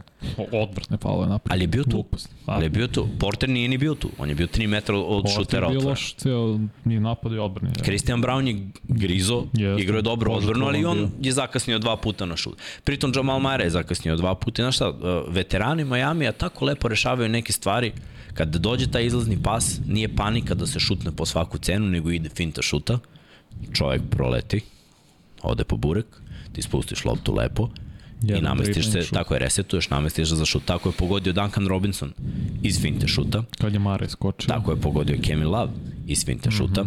Odvrtne 0.52 0.98
palo 0.98 1.24
je 1.24 1.30
napravio. 1.30 1.54
Ali 1.54 1.64
je 1.64 1.68
bio 1.68 1.84
tu. 1.84 2.06
Ali 2.46 2.66
je 2.66 2.70
bio 2.70 2.88
tu. 2.88 3.08
Porter 3.20 3.50
nije 3.50 3.68
ni 3.68 3.78
bio 3.78 3.96
tu. 3.96 4.10
On 4.18 4.30
je 4.30 4.36
bio 4.36 4.48
3 4.48 4.68
metra 4.68 4.98
od 4.98 5.24
Porter 5.24 5.32
šutera 5.36 5.68
otvora. 5.68 5.68
Porter 5.68 5.76
je 5.76 5.80
bio 5.80 5.90
loš 5.90 6.16
ceo 6.16 6.60
ni 6.86 7.00
napad 7.00 7.32
i 7.34 7.38
odbrani. 7.38 7.74
Christian 7.84 8.24
Brown 8.24 8.48
je 8.48 8.68
grizo, 8.84 9.46
yes, 9.54 9.82
igrao 9.82 9.98
je 9.98 10.02
dobro 10.02 10.32
odbranu, 10.32 10.66
ali 10.66 10.86
on 10.86 10.98
bio. 10.98 11.10
je 11.22 11.32
zakasnio 11.32 11.80
dva 11.80 11.98
puta 11.98 12.26
na 12.26 12.38
šut. 12.38 12.58
Pritom 12.84 13.12
Jamal 13.16 13.40
Mare 13.40 13.64
je 13.64 13.70
zakasnio 13.70 14.16
dva 14.16 14.36
puta. 14.36 14.62
Znaš 14.62 14.76
šta, 14.76 14.94
veterani 15.28 15.84
Miami 15.84 16.28
a 16.28 16.32
tako 16.32 16.66
lepo 16.66 16.88
rešavaju 16.88 17.30
neke 17.30 17.54
stvari 17.54 17.92
Kad 18.34 18.56
dođe 18.56 18.92
taj 18.92 19.06
izlazni 19.10 19.38
pas, 19.44 19.80
nije 19.88 20.16
panika 20.16 20.56
da 20.56 20.68
se 20.68 20.80
šutne 20.80 21.12
po 21.12 21.26
svaku 21.26 21.58
cenu, 21.58 21.90
nego 21.90 22.12
ide 22.12 22.30
finta 22.30 22.62
šuta, 22.62 23.00
čovjek 23.74 24.02
proleti, 24.10 24.62
ode 25.42 25.64
po 25.64 25.78
burek, 25.78 26.06
ti 26.54 26.62
spustiš 26.62 27.06
loptu 27.06 27.36
lepo, 27.36 27.70
Jedan 28.22 28.40
i 28.40 28.44
namestiš 28.44 28.92
se, 28.92 29.02
šut. 29.02 29.14
tako 29.14 29.34
je, 29.34 29.40
resetuješ, 29.40 29.90
namestiš 29.90 30.30
za 30.30 30.46
šut. 30.46 30.66
Tako 30.66 30.90
je 30.90 30.94
pogodio 30.94 31.34
Duncan 31.34 31.68
Robinson 31.68 32.14
iz 32.64 32.82
finte 32.82 33.08
šuta. 33.08 33.44
Kad 33.58 33.74
je 33.74 33.80
Mare 33.80 34.10
skočio. 34.10 34.48
Tako 34.48 34.72
je 34.72 34.82
pogodio 34.82 35.18
Kemi 35.24 35.46
Love 35.46 35.72
iz 36.08 36.26
finte 36.26 36.50
mm 36.50 36.52
-hmm. 36.52 36.58
šuta. 36.58 36.86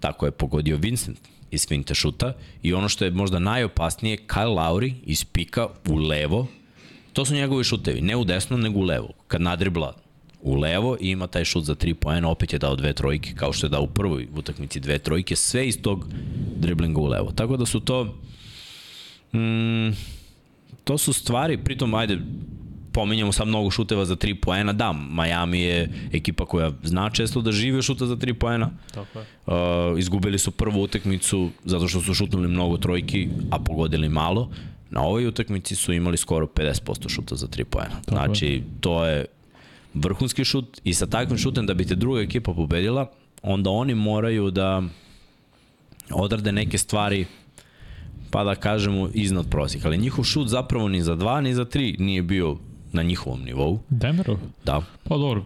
Tako 0.00 0.26
je 0.26 0.32
pogodio 0.32 0.76
Vincent 0.76 1.18
iz 1.50 1.68
finte 1.68 1.94
šuta. 1.94 2.32
I 2.62 2.74
ono 2.74 2.88
što 2.88 3.04
je 3.04 3.10
možda 3.10 3.38
najopasnije, 3.38 4.18
Kyle 4.26 4.56
Lowry 4.56 4.94
iz 5.04 5.24
pika 5.24 5.66
u 5.88 5.96
levo. 5.96 6.46
To 7.12 7.24
su 7.24 7.34
njegovi 7.34 7.64
šutevi, 7.64 8.00
ne 8.00 8.16
u 8.16 8.24
desno, 8.24 8.56
nego 8.56 8.80
u 8.80 8.82
levo. 8.82 9.08
Kad 9.28 9.40
nadribla 9.40 10.01
u 10.42 10.54
levo 10.54 10.96
i 11.00 11.10
ima 11.10 11.26
taj 11.26 11.44
šut 11.44 11.64
za 11.64 11.74
3 11.74 11.94
poena, 11.94 12.28
opet 12.28 12.52
je 12.52 12.58
dao 12.58 12.76
dve 12.76 12.92
trojke, 12.92 13.34
kao 13.34 13.52
što 13.52 13.66
je 13.66 13.70
dao 13.70 13.82
u 13.82 13.86
prvoj 13.86 14.28
utakmici 14.34 14.80
dve 14.80 14.98
trojke, 14.98 15.36
sve 15.36 15.68
iz 15.68 15.82
tog 15.82 16.06
driblinga 16.56 17.00
u 17.00 17.06
levo. 17.06 17.32
Tako 17.32 17.56
da 17.56 17.66
su 17.66 17.80
to 17.80 18.04
mm, 19.32 19.90
to 20.84 20.98
su 20.98 21.12
stvari, 21.12 21.58
pritom 21.58 21.94
ajde 21.94 22.18
pominjamo 22.92 23.32
sad 23.32 23.48
mnogo 23.48 23.70
šuteva 23.70 24.04
za 24.04 24.16
3 24.16 24.34
poena, 24.34 24.72
da, 24.72 24.92
Miami 24.92 25.60
je 25.60 25.90
ekipa 26.12 26.46
koja 26.46 26.72
zna 26.82 27.10
često 27.10 27.40
da 27.40 27.52
žive 27.52 27.82
šuta 27.82 28.06
za 28.06 28.16
3 28.16 28.32
poena. 28.32 28.70
Tako 28.94 29.18
je. 29.18 29.24
Uh, 29.46 29.98
izgubili 29.98 30.38
su 30.38 30.50
prvu 30.50 30.82
utakmicu 30.82 31.50
zato 31.64 31.88
što 31.88 32.00
su 32.00 32.14
šutnuli 32.14 32.48
mnogo 32.48 32.76
trojki, 32.76 33.28
a 33.50 33.58
pogodili 33.58 34.08
malo. 34.08 34.50
Na 34.90 35.02
ovoj 35.02 35.26
utakmici 35.26 35.76
su 35.76 35.92
imali 35.92 36.16
skoro 36.16 36.46
50% 36.46 37.08
šuta 37.08 37.36
za 37.36 37.46
3 37.46 37.64
poena. 37.64 38.00
Znači, 38.08 38.62
to 38.80 39.06
je 39.06 39.24
vrhunski 39.94 40.44
šut 40.44 40.80
i 40.84 40.94
sa 40.94 41.06
takvim 41.06 41.38
šutem 41.38 41.66
da 41.66 41.74
bi 41.74 41.84
te 41.84 41.94
druga 41.94 42.20
ekipa 42.20 42.54
pobedila, 42.54 43.10
onda 43.42 43.70
oni 43.70 43.94
moraju 43.94 44.50
da 44.50 44.82
odrade 46.10 46.52
neke 46.52 46.78
stvari 46.78 47.26
pa 48.30 48.44
da 48.44 48.54
kažemo 48.54 49.08
iznad 49.14 49.48
prosjeka. 49.48 49.88
Ali 49.88 49.98
njihov 49.98 50.24
šut 50.24 50.48
zapravo 50.48 50.88
ni 50.88 51.02
za 51.02 51.14
dva 51.14 51.40
ni 51.40 51.54
za 51.54 51.64
tri 51.64 51.96
nije 51.98 52.22
bio 52.22 52.56
na 52.92 53.02
njihovom 53.02 53.42
nivou. 53.42 53.78
Denverov? 53.88 54.38
Da. 54.64 54.82
Pa 55.04 55.16
dobro, 55.16 55.44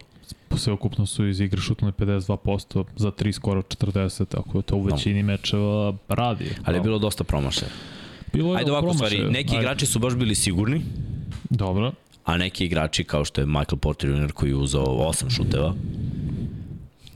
sve 0.55 0.73
okupno 0.73 1.05
su 1.05 1.27
iz 1.27 1.39
igre 1.39 1.61
šutnuli 1.61 1.93
52%, 1.93 2.85
za 2.95 3.11
3 3.11 3.31
skoro 3.31 3.61
40, 3.61 4.25
tako 4.25 4.53
da 4.53 4.61
to 4.61 4.75
u 4.75 4.83
većini 4.83 5.23
no. 5.23 5.27
mečeva 5.27 5.93
radi. 6.07 6.51
Ali 6.65 6.77
je 6.77 6.81
bilo 6.81 6.99
dosta 6.99 7.23
promašaja. 7.23 7.71
Bilo 8.33 8.53
je 8.53 8.59
Ajde 8.59 8.71
ovako, 8.71 8.93
stvari, 8.93 9.23
neki 9.29 9.55
Ajde. 9.55 9.63
igrači 9.63 9.85
su 9.85 9.99
baš 9.99 10.15
bili 10.15 10.35
sigurni. 10.35 10.81
Dobro 11.49 11.91
a 12.27 12.37
neki 12.37 12.65
igrači 12.65 13.03
kao 13.03 13.25
što 13.25 13.41
je 13.41 13.47
Michael 13.47 13.77
Porter 13.77 14.09
Jr. 14.09 14.31
koji 14.31 14.49
je 14.49 14.55
uzao 14.55 14.85
8 14.85 15.35
šuteva 15.35 15.73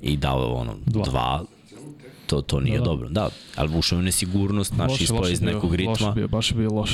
i 0.01 0.17
dao 0.17 0.53
ono 0.53 0.75
dva, 0.85 1.03
dva 1.05 1.43
to, 2.27 2.41
to 2.41 2.59
nije 2.59 2.77
da, 2.77 2.83
da. 2.83 2.85
dobro. 2.85 3.09
Da, 3.09 3.29
ali 3.55 3.77
ušao 3.77 3.97
je 3.97 4.03
nesigurnost, 4.03 4.73
naš 4.77 5.01
ispao 5.01 5.29
iz 5.29 5.41
nekog 5.41 5.75
ritma. 5.75 6.07
Loš 6.07 6.15
bio, 6.15 6.27
baš 6.27 6.51
je 6.51 6.57
bio 6.57 6.73
loš. 6.73 6.91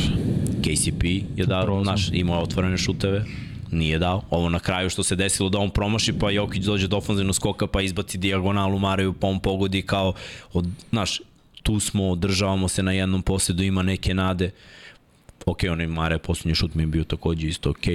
KCP 0.62 1.04
je 1.36 1.46
dao, 1.46 1.84
naš, 1.84 2.10
imao 2.14 2.42
otvorene 2.42 2.78
šuteve, 2.78 3.26
nije 3.72 4.00
dao. 4.00 4.22
Ovo 4.30 4.50
na 4.50 4.60
kraju 4.60 4.90
što 4.90 5.04
se 5.04 5.16
desilo 5.16 5.50
da 5.50 5.60
on 5.60 5.70
promaši, 5.70 6.14
pa 6.14 6.32
Jokić 6.32 6.64
dođe 6.64 6.88
do 6.88 6.98
ofenzivnog 6.98 7.36
skoka, 7.36 7.68
pa 7.68 7.82
izbaci 7.82 8.18
dijagonalu 8.18 8.80
Maraju, 8.80 9.14
pa 9.14 9.28
on 9.28 9.40
pogodi 9.40 9.82
kao, 9.82 10.14
od, 10.54 10.68
naš, 10.92 11.22
tu 11.64 11.80
smo, 11.80 12.16
državamo 12.16 12.68
se 12.68 12.84
na 12.84 12.92
jednom 12.92 13.22
posledu, 13.22 13.64
ima 13.64 13.84
neke 13.84 14.14
nade 14.14 14.52
ok, 15.48 15.60
onaj 15.72 15.88
Mare 15.88 16.18
poslednji 16.18 16.56
šut 16.56 16.76
mi 16.76 16.84
je 16.84 16.88
bio 16.88 17.04
takođe 17.04 17.48
isto 17.48 17.70
ok. 17.70 17.88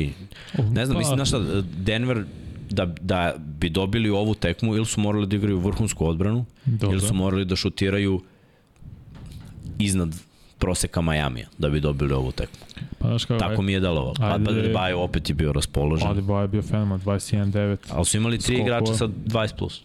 Ne 0.71 0.87
znam, 0.87 0.94
pa, 0.94 0.99
mislim, 0.99 1.16
znaš 1.16 1.28
šta, 1.28 1.38
Denver 1.76 2.25
da, 2.71 2.87
da 3.00 3.35
bi 3.38 3.71
dobili 3.71 4.11
ovu 4.11 4.35
tekmu 4.35 4.76
ili 4.76 4.87
su 4.87 5.00
morali 5.00 5.26
da 5.26 5.37
igraju 5.37 5.59
vrhunsku 5.59 6.06
odbranu 6.06 6.44
Dobre. 6.64 6.97
ili 6.97 7.00
su 7.00 7.14
morali 7.14 7.44
da 7.44 7.56
šutiraju 7.56 8.21
iznad 9.78 10.14
proseka 10.59 11.00
Majamija 11.00 11.47
da 11.59 11.68
bi 11.68 11.80
dobili 11.80 12.12
ovu 12.14 12.32
tekmu. 12.32 12.59
Pa, 12.99 13.09
znaš 13.09 13.25
kako, 13.25 13.38
Tako 13.38 13.62
mi 13.62 13.73
je 13.73 13.80
delovalo. 13.80 14.14
Adebayo 14.18 14.94
opet 14.94 15.28
je 15.28 15.35
bio 15.35 15.52
raspoložen. 15.52 16.09
Adebayo 16.09 16.42
je 16.42 16.49
bio 16.49 16.62
fenomen, 16.62 17.00
21-9. 17.00 17.76
Ali 17.90 18.04
su 18.04 18.16
imali 18.16 18.38
tri 18.38 18.56
igrača 18.61 18.94
sa 18.94 19.06
20+. 19.06 19.56
Plus. 19.59 19.82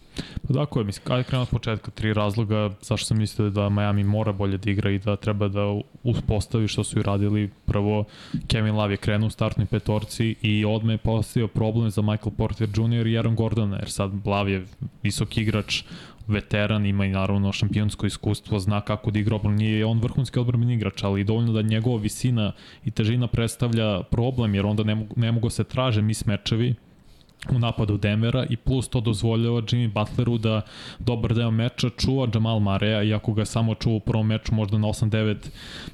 Pa 0.48 0.54
tako 0.54 0.80
je, 0.80 0.86
mislim, 0.86 1.04
kada 1.06 1.24
krenuo 1.24 1.44
od 1.44 1.50
početka, 1.50 1.92
tri 1.92 2.14
razloga 2.14 2.70
zašto 2.82 3.06
sam 3.06 3.18
mislio 3.18 3.50
da 3.50 3.70
Miami 3.70 4.04
mora 4.04 4.32
bolje 4.32 4.58
da 4.58 4.72
igra 4.72 4.92
i 4.92 5.00
da 5.00 5.16
treba 5.16 5.48
da 5.48 5.62
uspostavi 6.04 6.68
što 6.68 6.84
su 6.84 7.00
i 7.00 7.04
radili. 7.04 7.50
Prvo, 7.66 8.06
Kevin 8.48 8.76
Love 8.76 8.94
je 8.94 8.98
krenuo 8.98 9.28
u 9.28 9.30
startnoj 9.30 9.66
petorci 9.66 10.36
i 10.42 10.66
odme 10.66 10.94
je 10.94 10.98
postavio 10.98 11.48
problem 11.48 11.90
za 11.90 12.02
Michael 12.02 12.32
Porter 12.38 12.70
Jr. 12.76 13.08
i 13.08 13.18
Aaron 13.18 13.36
Gordon, 13.36 13.72
jer 13.72 13.90
sad 13.90 14.12
Love 14.26 14.52
je 14.52 14.66
visok 15.04 15.38
igrač, 15.38 15.84
veteran, 16.28 16.86
ima 16.86 17.06
i 17.06 17.10
naravno 17.10 17.52
šampionsko 17.52 18.06
iskustvo, 18.06 18.60
zna 18.60 18.82
kako 18.82 19.12
da 19.12 19.20
igra 19.20 19.36
odbranu, 19.36 19.58
nije 19.58 19.86
on 19.86 20.00
vrhunski 20.00 20.40
odbranbeni 20.40 20.74
igrač, 20.74 21.04
ali 21.04 21.24
dovoljno 21.24 21.54
da 21.54 21.62
njegova 21.62 22.02
visina 22.02 22.52
i 22.86 22.92
težina 22.92 23.28
predstavlja 23.28 24.04
problem, 24.04 24.56
jer 24.56 24.66
onda 24.66 24.84
ne 24.84 24.96
mogu, 24.96 25.14
ne 25.16 25.32
mogu 25.32 25.50
se 25.50 25.64
traže 25.64 26.02
mis 26.02 26.26
mečevi, 26.26 26.76
u 27.52 27.60
napadu 27.60 27.98
Denvera 27.98 28.46
i 28.50 28.58
plus 28.58 28.88
to 28.88 29.02
dozvoljava 29.02 29.62
Jimmy 29.62 29.94
Butleru 29.94 30.38
da 30.38 30.62
dobar 31.00 31.34
deo 31.34 31.52
meča 31.52 31.90
čuva 31.90 32.28
Jamal 32.34 32.60
Marea, 32.60 33.04
iako 33.04 33.34
ga 33.34 33.46
samo 33.46 33.76
čuva 33.76 33.96
u 33.96 34.00
prvom 34.00 34.28
meču 34.28 34.54
možda 34.56 34.78
na 34.78 34.88
8-9 34.88 35.36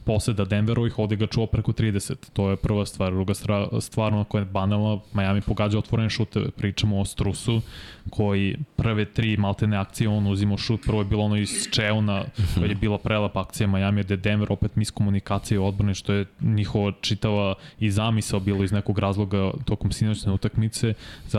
poseda 0.04 0.46
Denverovih, 0.46 1.00
ovde 1.00 1.16
ga 1.16 1.28
čuva 1.28 1.48
preko 1.48 1.72
30. 1.72 2.16
To 2.34 2.50
je 2.50 2.56
prva 2.56 2.86
stvar. 2.86 3.12
Druga 3.12 3.34
stvar, 3.80 4.26
koja 4.28 4.42
je 4.42 4.46
banalna, 4.46 5.00
Miami 5.14 5.42
pogađa 5.42 5.78
otvorene 5.78 6.10
šuteve. 6.10 6.52
Pričamo 6.52 7.00
o 7.00 7.06
Strusu, 7.06 7.62
koji 8.10 8.58
prve 8.76 9.06
tri 9.06 9.38
maltene 9.38 9.78
akcije 9.78 10.10
on 10.10 10.28
uzimo 10.28 10.58
šut, 10.58 10.82
prvo 10.86 11.02
je 11.02 11.06
bilo 11.06 11.24
ono 11.24 11.38
iz 11.38 11.50
Čeuna, 11.72 12.24
koja 12.56 12.66
je 12.66 12.76
bila 12.76 12.98
prelapa 12.98 13.42
akcija 13.42 13.68
Miami, 13.68 14.04
gde 14.04 14.18
Denver 14.18 14.52
opet 14.52 14.76
miskomunikacije 14.76 15.60
u 15.60 15.68
odbrani, 15.68 15.96
što 15.96 16.14
je 16.14 16.26
njihova 16.42 16.92
čitava 17.02 17.56
i 17.80 17.92
zamisao 17.92 18.40
bilo 18.40 18.64
iz 18.64 18.72
nekog 18.72 19.00
razloga 19.00 19.52
tokom 19.66 19.92
sinoćne 19.92 20.32
utakmice, 20.32 20.94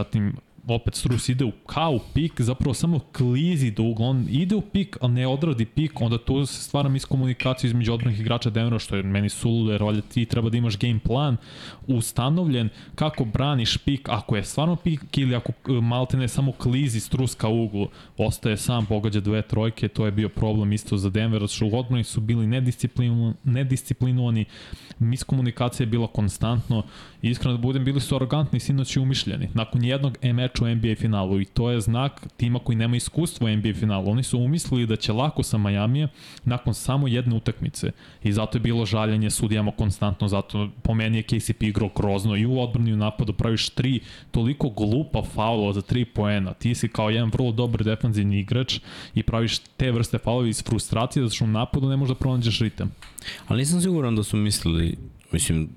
zatim 0.05 0.33
opet 0.69 0.95
Strus 0.95 1.29
ide 1.29 1.45
u 1.45 1.53
kao 1.67 1.91
u 1.91 2.01
pik, 2.15 2.41
zapravo 2.41 2.75
samo 2.75 2.99
klizi 2.99 3.71
do 3.71 3.83
ugla, 3.83 4.07
on 4.07 4.27
ide 4.31 4.55
u 4.55 4.61
pik, 4.61 4.97
ali 5.01 5.13
ne 5.13 5.27
odradi 5.27 5.65
pik, 5.65 6.01
onda 6.01 6.19
tu 6.19 6.47
se 6.47 6.63
stvara 6.63 6.89
miskomunikaciju 6.89 7.69
između 7.69 7.93
odbranih 7.93 8.21
igrača 8.21 8.51
Denvera, 8.51 8.79
što 8.79 8.97
je 8.97 9.03
meni 9.03 9.29
sulude 9.29 9.79
rolje, 9.79 10.01
ti 10.03 10.25
treba 10.25 10.51
da 10.51 10.57
imaš 10.57 10.79
game 10.79 10.99
plan 10.99 11.37
ustanovljen 11.87 12.69
kako 12.95 13.25
braniš 13.25 13.77
pik, 13.77 14.09
ako 14.09 14.37
je 14.37 14.45
stvarno 14.45 14.77
pik 14.77 15.19
ili 15.19 15.35
ako 15.35 15.53
e, 15.53 15.73
malte 15.73 16.17
ne 16.17 16.29
samo 16.29 16.53
klizi 16.53 17.01
Strus 17.01 17.35
ka 17.35 17.49
uglu, 17.49 17.89
ostaje 18.17 18.57
sam, 18.57 18.87
pogađa 18.87 19.21
dve 19.21 19.43
trojke, 19.43 19.89
to 19.89 20.07
je 20.07 20.13
bio 20.13 20.29
problem 20.29 20.73
isto 20.73 20.97
za 20.97 21.11
Denver, 21.11 21.49
što 21.49 21.67
u 21.67 21.79
odbrani 21.79 22.05
su 22.05 22.21
bili 22.21 22.47
nedisciplinovani, 23.45 24.45
miskomunikacija 24.99 25.85
je 25.85 25.91
bila 25.91 26.07
konstantno 26.07 26.83
iskreno 27.31 27.57
da 27.57 27.63
budem, 27.63 27.85
bili 27.85 28.01
su 28.01 28.17
arogantni, 28.17 28.61
sinoć 28.61 28.97
i 28.97 29.01
umišljeni. 29.01 29.49
Nakon 29.55 29.85
jednog 29.85 30.19
e 30.23 30.33
meča 30.33 30.65
u 30.65 30.69
NBA 30.69 30.95
finalu 30.97 31.41
i 31.41 31.45
to 31.45 31.71
je 31.71 31.81
znak 31.81 32.27
tima 32.37 32.59
koji 32.59 32.77
nema 32.77 32.97
iskustva 32.97 33.47
u 33.47 33.57
NBA 33.57 33.75
finalu. 33.75 34.11
Oni 34.11 34.23
su 34.23 34.39
umislili 34.39 34.87
da 34.87 34.97
će 34.97 35.13
lako 35.13 35.43
sa 35.43 35.59
Majamije 35.59 36.09
nakon 36.45 36.75
samo 36.75 37.09
jedne 37.09 37.37
utakmice 37.37 37.91
i 38.23 38.33
zato 38.33 38.59
je 38.59 38.63
bilo 38.63 38.87
žaljenje 38.87 39.31
sudijama 39.31 39.73
konstantno, 39.73 40.29
zato 40.29 40.69
po 40.83 40.95
meni 40.95 41.19
je 41.19 41.23
KCP 41.23 41.63
igrao 41.63 41.91
grozno 41.97 42.37
i 42.37 42.47
u 42.47 42.61
odbrani 42.61 42.93
u 42.93 42.97
napadu 42.97 43.33
praviš 43.33 43.69
tri 43.69 44.01
toliko 44.31 44.69
glupa 44.69 45.23
faula 45.23 45.73
za 45.73 45.83
tri 45.83 46.05
poena. 46.05 46.53
Ti 46.55 46.75
si 46.75 46.89
kao 46.89 47.11
jedan 47.11 47.31
vrlo 47.31 47.53
dobar 47.53 47.85
defanzivni 47.85 48.39
igrač 48.39 48.81
i 49.15 49.23
praviš 49.23 49.59
te 49.59 49.93
vrste 49.93 50.19
faulova 50.19 50.49
iz 50.49 50.65
frustracije 50.65 51.23
zato 51.23 51.35
što 51.35 51.45
u 51.45 51.49
napadu 51.49 51.89
ne 51.89 51.97
možeš 51.97 52.15
da 52.15 52.19
pronađeš 52.19 52.61
ritam. 52.61 52.95
Ali 53.49 53.59
nisam 53.59 53.81
siguran 53.81 54.17
da 54.17 54.23
su 54.23 54.37
mislili 54.37 54.97
Mislim, 55.35 55.69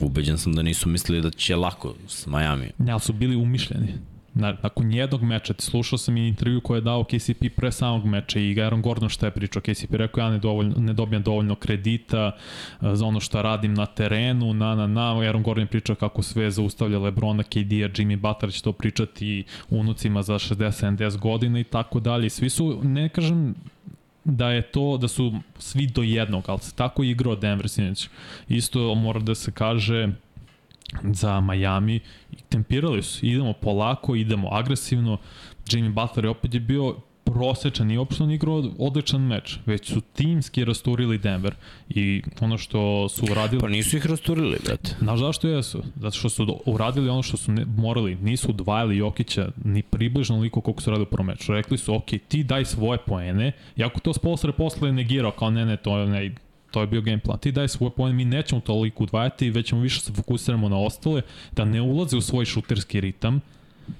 ubeđen 0.00 0.38
sam 0.38 0.52
da 0.52 0.62
nisu 0.62 0.88
mislili 0.88 1.22
da 1.22 1.30
će 1.30 1.56
lako 1.56 1.94
s 2.08 2.26
Miami. 2.26 2.70
Ne, 2.78 2.92
ali 2.92 3.00
su 3.00 3.12
bili 3.12 3.36
umišljeni. 3.36 3.94
Na, 4.34 4.56
nakon 4.62 4.92
jednog 4.92 5.22
meča, 5.22 5.54
slušao 5.58 5.98
sam 5.98 6.16
i 6.16 6.28
intervju 6.28 6.60
koje 6.60 6.78
je 6.78 6.82
dao 6.82 7.04
KCP 7.04 7.44
pre 7.56 7.72
samog 7.72 8.04
meča 8.04 8.40
i 8.40 8.60
Aaron 8.60 8.82
Gordon 8.82 9.08
što 9.08 9.26
je 9.26 9.30
pričao, 9.30 9.62
KCP 9.62 9.94
rekao 9.94 10.22
ja 10.22 10.30
ne, 10.30 10.38
dovoljno, 10.38 10.74
ne 10.78 10.92
dobijam 10.92 11.22
dovoljno 11.22 11.54
kredita 11.54 12.32
uh, 12.80 12.88
za 12.94 13.06
ono 13.06 13.20
što 13.20 13.42
radim 13.42 13.74
na 13.74 13.86
terenu, 13.86 14.54
na, 14.54 14.74
na, 14.74 14.86
na, 14.86 15.18
Aaron 15.18 15.42
Gordon 15.42 15.62
je 15.62 15.66
pričao 15.66 15.96
kako 15.96 16.22
sve 16.22 16.50
zaustavlja 16.50 16.98
Lebrona, 16.98 17.42
KD-a, 17.42 17.88
Jimmy 17.88 18.16
Butler 18.16 18.52
će 18.52 18.62
to 18.62 18.72
pričati 18.72 19.44
unucima 19.70 20.22
za 20.22 20.34
60-70 20.34 21.18
godina 21.18 21.60
i 21.60 21.64
tako 21.64 22.00
dalje. 22.00 22.30
Svi 22.30 22.50
su, 22.50 22.80
ne 22.84 23.08
kažem, 23.08 23.54
da 24.24 24.50
je 24.50 24.62
to, 24.62 24.96
da 24.96 25.08
su 25.08 25.32
svi 25.58 25.86
do 25.86 26.02
jednog, 26.02 26.44
ali 26.46 26.58
se 26.60 26.74
tako 26.74 27.02
igrao 27.02 27.36
Denver 27.36 27.68
sinoć. 27.68 28.08
Isto 28.48 28.94
mora 28.94 29.20
da 29.20 29.34
se 29.34 29.52
kaže 29.52 30.08
za 31.02 31.40
Miami, 31.40 32.00
tempirali 32.48 33.02
su, 33.02 33.26
idemo 33.26 33.52
polako, 33.52 34.14
idemo 34.14 34.48
agresivno, 34.52 35.18
Jimmy 35.66 35.92
Butler 35.92 36.24
je 36.24 36.30
opet 36.30 36.54
je 36.54 36.60
bio 36.60 36.96
prosečan 37.32 37.90
i 37.90 37.98
uopšte 37.98 38.22
on 38.22 38.30
igrao 38.30 38.64
odličan 38.78 39.20
meč, 39.20 39.58
već 39.66 39.92
su 39.92 40.00
timski 40.00 40.64
rasturili 40.64 41.18
Denver 41.18 41.54
i 41.88 42.22
ono 42.40 42.58
što 42.58 43.08
su 43.08 43.26
uradili... 43.30 43.60
Pa 43.60 43.68
nisu 43.68 43.96
ih 43.96 44.06
rasturili, 44.06 44.58
brate. 44.64 44.96
Znaš 44.98 45.20
zašto 45.20 45.48
jesu? 45.48 45.82
Zato 45.96 46.16
što 46.16 46.28
su 46.28 46.60
uradili 46.66 47.08
ono 47.08 47.22
što 47.22 47.36
su 47.36 47.52
ne, 47.52 47.64
morali, 47.64 48.14
nisu 48.14 48.50
odvajali 48.50 48.96
Jokića 48.96 49.48
ni 49.64 49.82
približno 49.82 50.40
liko 50.40 50.60
koliko 50.60 50.82
su 50.82 50.90
radili 50.90 51.02
u 51.02 51.10
prvom 51.10 51.26
meču. 51.26 51.52
Rekli 51.52 51.78
su, 51.78 51.94
ok, 51.94 52.06
ti 52.28 52.44
daj 52.44 52.64
svoje 52.64 52.98
poene, 52.98 53.52
jako 53.76 54.00
to 54.00 54.12
Spolstre 54.12 54.52
posle 54.52 54.92
negirao, 54.92 55.30
kao 55.30 55.50
ne, 55.50 55.66
ne, 55.66 55.76
to 55.76 56.06
ne, 56.06 56.34
to 56.70 56.80
je 56.80 56.86
bio 56.86 57.00
game 57.00 57.18
plan. 57.18 57.38
Ti 57.38 57.52
daj 57.52 57.68
svoj 57.68 57.90
poen, 57.90 58.16
mi 58.16 58.24
nećemo 58.24 58.60
toliko 58.60 59.04
udvajati, 59.04 59.50
već 59.50 59.68
ćemo 59.68 59.80
više 59.80 60.00
se 60.00 60.12
fokusiramo 60.12 60.68
na 60.68 60.78
ostale, 60.78 61.22
da 61.52 61.64
ne 61.64 61.80
ulaze 61.80 62.16
u 62.16 62.20
svoj 62.20 62.44
šuterski 62.44 63.00
ritam, 63.00 63.40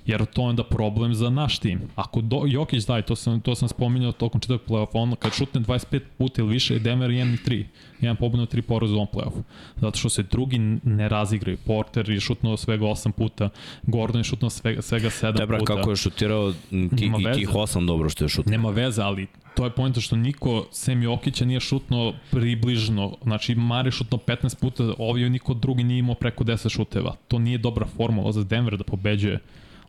jer 0.07 0.27
to 0.27 0.43
je 0.43 0.49
onda 0.49 0.65
problem 0.65 1.15
za 1.15 1.31
naš 1.31 1.59
tim. 1.59 1.81
Ako 1.95 2.21
do, 2.21 2.43
Jokić 2.47 2.87
daj, 2.87 3.03
to 3.03 3.17
sam, 3.17 3.41
to 3.41 3.55
sam 3.55 3.69
spominjao 3.69 4.13
tokom 4.13 4.41
četvrtog 4.41 4.69
play-offa, 4.69 4.91
on 4.93 5.15
kad 5.19 5.33
šutne 5.35 5.61
25 5.61 6.01
puta 6.19 6.43
ili 6.43 6.53
više, 6.53 6.79
Denver 6.79 7.11
1 7.11 7.35
i 7.35 7.49
3. 7.49 7.65
Jedan 8.01 8.17
pobedno, 8.17 8.47
3 8.47 8.61
poraz 8.61 8.93
u 8.93 8.95
ovom 8.95 9.09
play-offu. 9.13 9.43
Zato 9.77 9.99
što 9.99 10.09
se 10.09 10.23
drugi 10.23 10.59
ne 10.85 11.09
razigraju. 11.09 11.59
Porter 11.67 12.11
je 12.11 12.21
šutnuo 12.21 12.57
svega 12.57 12.85
8 12.85 13.13
puta, 13.13 13.49
Gordon 13.83 14.21
je 14.21 14.25
šutnuo 14.25 14.51
svega, 14.51 14.83
svega 14.83 15.09
7 15.09 15.39
Debra, 15.39 15.59
puta. 15.59 15.75
kako 15.75 15.91
je 15.91 15.97
šutirao 15.97 16.53
ti, 16.71 17.11
i 17.19 17.33
tih 17.35 17.49
8 17.49 17.87
dobro 17.87 18.09
što 18.09 18.25
je 18.25 18.29
šutnuo. 18.29 18.51
Nema 18.51 18.71
veze, 18.71 19.03
ali 19.03 19.27
to 19.55 19.65
je 19.65 19.71
pojenta 19.71 20.01
što 20.01 20.17
niko 20.17 20.67
sem 20.73 21.03
Jokića 21.03 21.45
nije 21.45 21.61
šutno 21.61 22.15
približno, 22.31 23.17
znači 23.23 23.55
Mare 23.55 23.91
šutno 23.91 24.19
15 24.19 24.61
puta, 24.61 24.95
ovdje 24.99 25.31
niko 25.31 25.55
drugi 25.55 25.85
nije 25.85 25.99
imao 25.99 26.15
preko 26.15 26.45
10 26.45 26.69
šuteva. 26.69 27.17
To 27.29 27.39
nije 27.39 27.59
dobra 27.59 27.87
formula 27.87 28.33
za 28.33 28.45
Denver 28.45 28.77
da 28.77 28.85
pobeđuje 28.85 29.39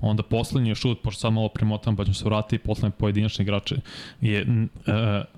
onda 0.02 0.24
poslednji 0.24 0.76
šut, 0.76 1.02
pošto 1.04 1.20
sad 1.20 1.34
malo 1.34 1.50
premotam 1.50 1.96
pa 1.96 2.04
ćemo 2.04 2.14
se 2.14 2.26
vratiti, 2.26 2.64
poslednji 2.64 2.92
pojedinačni 2.98 3.44
igrače, 3.44 3.76
je 4.22 4.40
e, 4.40 4.46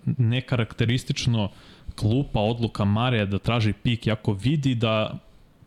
nekarakteristično 0.06 1.49
klupa 1.95 2.39
odluka 2.39 2.86
Mareja 2.86 3.26
da 3.26 3.39
traži 3.39 3.73
pik, 3.73 4.08
ako 4.08 4.34
vidi 4.34 4.76
da 4.76 5.19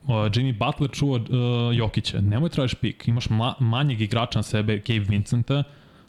uh, 0.03 0.11
Jimmy 0.11 0.59
Butler 0.59 0.91
čuva 0.91 1.17
uh, 1.17 1.77
Jokića. 1.77 2.21
Nemoj 2.21 2.51
tražiš 2.51 2.75
pik, 2.75 3.09
imaš 3.09 3.31
ma 3.31 3.55
manjeg 3.61 4.01
igrača 4.01 4.39
na 4.39 4.43
sebe, 4.43 4.79
Gabe 4.87 5.07
Vincenta, 5.09 5.63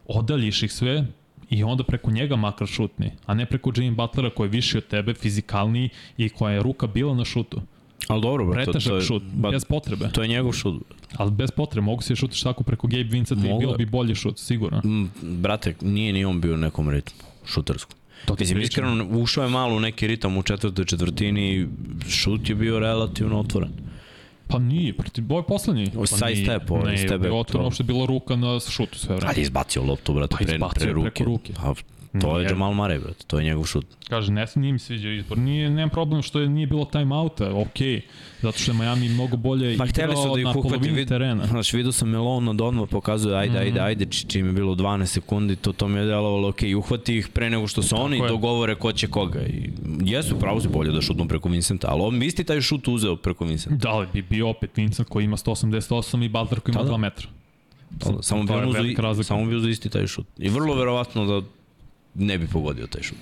odaljiš 0.08 0.64
ih 0.64 0.72
sve 0.72 1.06
i 1.50 1.64
onda 1.64 1.84
preko 1.84 2.12
njega 2.12 2.36
makar 2.36 2.68
šutni, 2.68 3.12
a 3.26 3.34
ne 3.34 3.46
preko 3.46 3.70
Jimmy 3.70 3.96
Butlera 3.96 4.30
koji 4.30 4.48
je 4.48 4.52
viši 4.52 4.78
od 4.78 4.88
tebe, 4.88 5.14
fizikalniji 5.14 5.90
i 6.18 6.30
koja 6.30 6.54
je 6.54 6.64
ruka 6.64 6.88
bila 6.88 7.16
na 7.16 7.26
šutu. 7.26 7.62
Ali 8.08 8.22
dobro, 8.22 8.46
bro, 8.46 8.66
to, 8.66 8.74
to 8.74 8.96
je, 8.96 9.02
šut, 9.02 9.24
ba, 9.34 9.52
bez 9.52 9.66
potrebe. 9.66 10.10
To 10.14 10.22
je 10.22 10.28
njegov 10.28 10.52
šut. 10.54 10.82
Ali 11.16 11.32
bez 11.32 11.52
potrebe, 11.52 11.86
mogu 11.86 12.02
se 12.02 12.16
šutiš 12.16 12.42
tako 12.42 12.64
preko 12.64 12.88
Gabe 12.88 13.04
Vincenta 13.04 13.48
i 13.48 13.60
bilo 13.60 13.74
bi 13.74 13.86
bolji 13.86 14.16
šut, 14.16 14.40
sigurno. 14.40 14.82
M, 14.86 15.12
brate, 15.22 15.76
nije 15.82 16.14
ni 16.14 16.26
on 16.26 16.42
bio 16.42 16.54
u 16.54 16.58
nekom 16.58 16.90
ritmu, 16.90 17.28
šutarskom. 17.46 17.98
To 18.26 18.36
ti 18.36 18.44
Mislim, 18.44 18.62
iskreno, 18.62 19.08
ušao 19.20 19.44
je 19.44 19.50
malo 19.50 19.76
u 19.76 19.80
neki 19.80 20.08
ritam 20.08 20.38
u 20.38 20.44
četvrtoj 20.44 20.86
četvrtini, 20.86 21.68
šut 22.10 22.50
je 22.50 22.56
bio 22.56 22.80
relativno 22.80 23.40
otvoren. 23.40 23.70
Pa 24.48 24.60
nije, 24.60 24.94
proti, 24.94 25.24
ovo 25.30 25.40
je 25.40 25.44
poslednji. 25.44 25.82
Je 25.84 25.92
pa 25.92 26.08
side 26.08 26.36
step, 26.44 26.72
ovo 26.72 26.88
je 26.88 26.98
step. 26.98 27.22
Ne, 27.22 27.32
otvoreno, 27.32 27.64
uopšte 27.64 27.84
bilo 27.84 28.06
ruka 28.06 28.36
na 28.36 28.60
šutu 28.60 29.00
sve 29.00 29.16
vreme. 29.16 29.32
Ali 29.34 29.42
izbacio 29.42 29.84
loptu, 29.84 30.14
brate, 30.14 30.36
pa 30.60 30.68
pre, 30.68 30.86
pre 30.86 30.94
ruke. 30.94 31.10
Preko 31.10 31.24
ruke. 31.24 31.54
Pa, 31.54 31.74
To 32.22 32.40
je 32.40 32.48
Jamal 32.50 32.74
Murray, 32.74 33.00
brate, 33.00 33.24
to 33.28 33.40
je 33.40 33.46
njegov 33.46 33.66
šut. 33.66 33.86
Kaže, 34.10 34.32
ne, 34.32 34.46
nije 34.56 34.74
mi 34.74 34.80
sviđao 34.80 35.12
izbor. 35.12 35.38
Nije, 35.38 35.70
nema 35.70 35.90
problem 35.90 36.22
što 36.22 36.40
je, 36.40 36.50
nije 36.50 36.68
bilo 36.68 36.86
timeouta, 36.86 37.52
okej, 37.54 37.88
okay, 37.88 38.02
zato 38.42 38.58
što 38.58 38.72
je 38.72 38.78
Miami 38.78 39.10
mnogo 39.10 39.38
bolje 39.38 39.78
Ma, 39.78 39.86
hteli 39.86 40.16
su 40.16 40.36
da 40.36 40.42
ih 40.42 40.56
uhvati, 40.56 40.90
vid, 40.90 41.08
terena. 41.08 41.46
Znaš, 41.46 41.74
vidio 41.74 41.92
sam 41.92 42.10
Melon 42.10 42.48
od 42.48 42.62
odmah 42.62 42.90
pokazuje, 42.90 43.38
ajde, 43.38 43.54
mm 43.54 43.56
-hmm. 43.56 43.66
ajde, 43.66 43.80
ajde, 43.80 44.06
čim 44.06 44.46
je 44.46 44.52
bilo 44.52 44.76
12 44.76 45.06
sekundi, 45.06 45.56
to, 45.56 45.74
to 45.74 45.88
mi 45.88 46.00
je 46.00 46.06
delovalo, 46.06 46.50
okej, 46.50 46.70
okay, 46.70 46.78
uhvati 46.78 47.18
ih 47.18 47.28
pre 47.28 47.50
nego 47.50 47.68
što 47.68 47.82
se 47.82 47.96
oni 47.96 48.18
je. 48.18 48.28
dogovore 48.28 48.76
ko 48.76 48.92
će 48.92 49.08
koga. 49.08 49.42
I, 49.42 49.70
jesu, 50.02 50.40
pravo 50.40 50.62
se 50.62 50.70
bolje 50.70 50.92
da 50.92 51.02
šutnu 51.02 51.28
preko 51.28 51.50
Vincenta, 51.50 51.88
ali 51.92 52.02
on 52.02 52.24
isti 52.24 52.44
taj 52.44 52.62
šut 52.62 52.88
uzeo 52.88 53.16
preko 53.16 53.46
Vincenta. 53.46 53.90
Da 53.90 54.00
li 54.00 54.08
bi 54.14 54.22
bio 54.22 54.50
opet 54.50 54.78
Vincent 54.78 55.10
koji 55.10 55.24
ima 55.24 55.38
188 55.38 56.26
i 56.26 56.30
Butler 56.30 56.60
koji 56.60 56.74
ima 56.74 56.84
2 56.84 56.88
da. 56.88 56.98
metra. 56.98 57.28
Samo 58.22 58.44
bi, 58.44 58.54
on 58.54 58.70
uzeo, 58.70 59.24
samo 59.24 59.46
bi 59.46 59.56
uzeo 59.56 59.70
isti 59.70 59.90
taj 59.90 60.08
šut. 60.08 60.28
I 60.38 60.50
vrlo 60.50 60.76
verovatno 60.76 61.26
da 61.26 61.48
ne 62.18 62.38
bi 62.38 62.48
pogodio 62.48 62.88
taj 62.88 63.02
šut. 63.02 63.18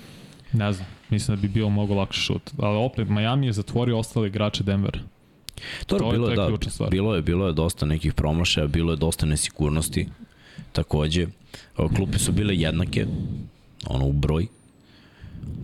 Ne 0.53 0.73
znam, 0.73 0.88
mislim 1.10 1.38
da 1.38 1.41
bi 1.41 1.47
bio 1.47 1.69
mnogo 1.69 1.93
lakši 1.93 2.21
šut. 2.21 2.51
Ali 2.58 2.77
opet, 2.77 3.10
Miami 3.10 3.45
je 3.45 3.53
zatvorio 3.53 3.97
ostale 3.97 4.27
igrače 4.27 4.63
Denvera. 4.63 4.99
To, 5.86 5.97
to 5.97 6.12
bilo 6.12 6.29
je, 6.29 6.36
da, 6.36 6.49
bilo 6.89 7.15
je, 7.15 7.21
bilo 7.21 7.47
je 7.47 7.53
dosta 7.53 7.86
nekih 7.86 8.13
promašaja, 8.13 8.67
bilo 8.67 8.93
je 8.93 8.97
dosta 8.97 9.25
nesigurnosti. 9.25 10.08
Takođe, 10.71 11.27
klupe 11.95 12.19
su 12.19 12.31
bile 12.31 12.55
jednake, 12.55 13.05
ono 13.88 14.05
u 14.05 14.13
broj, 14.13 14.47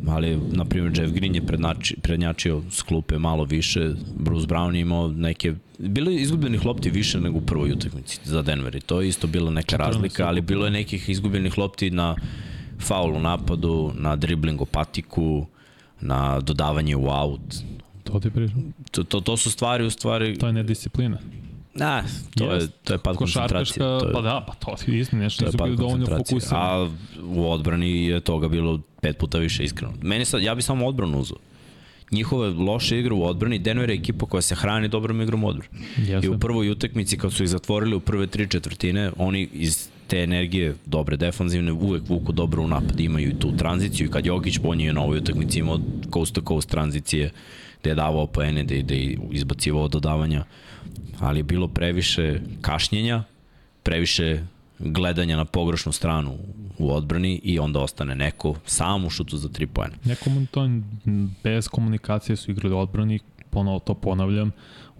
ali, 0.07 0.39
na 0.51 0.65
primjer, 0.65 0.99
Jeff 0.99 1.13
Green 1.13 1.35
je 1.35 1.45
prednači, 1.45 1.95
prednjačio 2.01 2.61
s 2.69 2.81
klupe 2.81 3.17
malo 3.17 3.43
više, 3.43 3.91
Bruce 4.15 4.47
Brown 4.47 4.75
je 4.75 4.81
imao 4.81 5.07
neke, 5.07 5.53
bilo 5.77 6.11
je 6.11 6.21
izgubljenih 6.21 6.65
lopti 6.65 6.89
više 6.89 7.19
nego 7.19 7.37
u 7.37 7.41
prvoj 7.41 7.71
utakmici 7.71 8.19
za 8.23 8.41
Denver 8.41 8.75
i 8.75 8.81
to 8.81 9.01
je 9.01 9.07
isto 9.07 9.27
bila 9.27 9.51
neka 9.51 9.77
razlika, 9.77 10.27
ali 10.27 10.41
bilo 10.41 10.65
je 10.65 10.71
nekih 10.71 11.09
izgubljenih 11.09 11.57
lopti 11.57 11.91
na 11.91 12.15
faul 12.81 13.15
u 13.15 13.19
napadu, 13.19 13.91
na 13.95 14.15
dribling 14.15 14.61
patiku, 14.71 15.45
na 16.01 16.39
dodavanje 16.39 16.95
u 16.95 17.07
out. 17.09 17.55
To 18.03 18.19
ti 18.19 18.29
pričam. 18.29 18.73
To, 18.91 19.03
to, 19.03 19.21
to 19.21 19.37
su 19.37 19.51
stvari 19.51 19.85
u 19.85 19.89
stvari... 19.89 20.37
To 20.37 20.47
je 20.47 20.53
nedisciplina. 20.53 21.17
Da, 21.75 22.03
to 22.37 22.53
je, 22.53 22.67
to 22.83 22.93
je 22.93 22.97
pad 22.97 23.17
koncentracije. 23.17 23.77
To 23.77 24.07
je, 24.07 24.13
pa 24.13 24.21
da, 24.21 24.45
pa 24.47 24.53
to 24.53 24.75
je 24.87 24.99
isto 24.99 25.15
nešto, 25.15 25.45
nisu 25.45 25.57
bili 25.57 25.77
dovoljno 25.77 26.05
fokusirani. 26.05 26.63
A 26.63 26.89
u 27.23 27.51
odbrani 27.51 28.05
je 28.05 28.19
toga 28.19 28.47
bilo 28.47 28.79
pet 29.01 29.17
puta 29.17 29.37
više 29.37 29.63
iskreno. 29.63 29.93
Meni 30.01 30.25
sad, 30.25 30.41
ja 30.41 30.55
bi 30.55 30.61
samo 30.61 30.87
odbranu 30.87 31.19
uzao 31.19 31.37
njihove 32.11 32.49
loše 32.49 32.99
igre 32.99 33.13
u 33.13 33.25
odbrani, 33.25 33.59
Denver 33.59 33.89
je 33.89 33.95
ekipa 33.95 34.25
koja 34.25 34.41
se 34.41 34.55
hrani 34.55 34.87
dobrom 34.87 35.21
igrom 35.21 35.43
u 35.43 35.47
odbrani. 35.47 35.69
I 36.23 36.29
u 36.29 36.39
prvoj 36.39 36.69
utakmici 36.69 37.17
kad 37.17 37.33
su 37.33 37.43
ih 37.43 37.49
zatvorili 37.49 37.95
u 37.95 37.99
prve 37.99 38.27
tri 38.27 38.47
četvrtine, 38.47 39.11
oni 39.17 39.49
iz 39.53 39.89
te 40.11 40.23
energije 40.23 40.75
dobre 40.85 41.17
defanzivne 41.17 41.71
uvek 41.71 42.09
vuku 42.09 42.31
dobro 42.31 42.63
u 42.63 42.67
napad, 42.67 42.99
imaju 42.99 43.29
i 43.29 43.39
tu 43.39 43.57
tranziciju 43.57 44.07
i 44.07 44.11
kad 44.11 44.25
Jokić 44.25 44.57
ponije 44.57 44.93
na 44.93 45.01
ovoj 45.01 45.17
utakmici 45.17 45.59
imao 45.59 45.79
coast 46.13 46.33
to 46.33 46.41
coast 46.47 46.69
tranzicije 46.69 47.31
gde 47.81 47.89
je 47.89 47.95
davao 47.95 48.27
poene, 48.27 48.63
gde, 48.63 48.81
gde 48.81 48.95
je 48.95 49.17
izbacivao 49.31 49.87
dodavanja, 49.87 50.43
ali 51.19 51.39
je 51.39 51.43
bilo 51.43 51.67
previše 51.67 52.41
kašnjenja, 52.61 53.23
previše 53.83 54.43
gledanja 54.79 55.37
na 55.37 55.45
pogrešnu 55.45 55.91
stranu 55.91 56.37
u 56.77 56.91
odbrani 56.91 57.41
i 57.43 57.59
onda 57.59 57.79
ostane 57.79 58.15
neko 58.15 58.55
sam 58.65 59.05
u 59.05 59.09
šutu 59.09 59.37
za 59.37 59.49
tri 59.49 59.67
pojene. 59.67 59.95
Neko 60.05 60.29
to 60.51 60.69
bez 61.43 61.67
komunikacije 61.67 62.35
su 62.35 62.51
igrali 62.51 62.75
odbrani, 62.75 63.19
ponovo 63.49 63.79
to 63.79 63.93
ponavljam, 63.93 64.51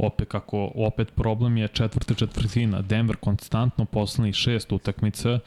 opet 0.02 0.28
kako 0.30 0.72
opet 0.76 1.16
problem 1.16 1.58
je 1.58 1.68
četvrta 1.68 2.14
četvrtina. 2.14 2.82
Denver 2.82 3.16
konstantno 3.16 3.86
poslednjih 3.86 4.36
šest 4.36 4.72
utakmica 4.72 5.40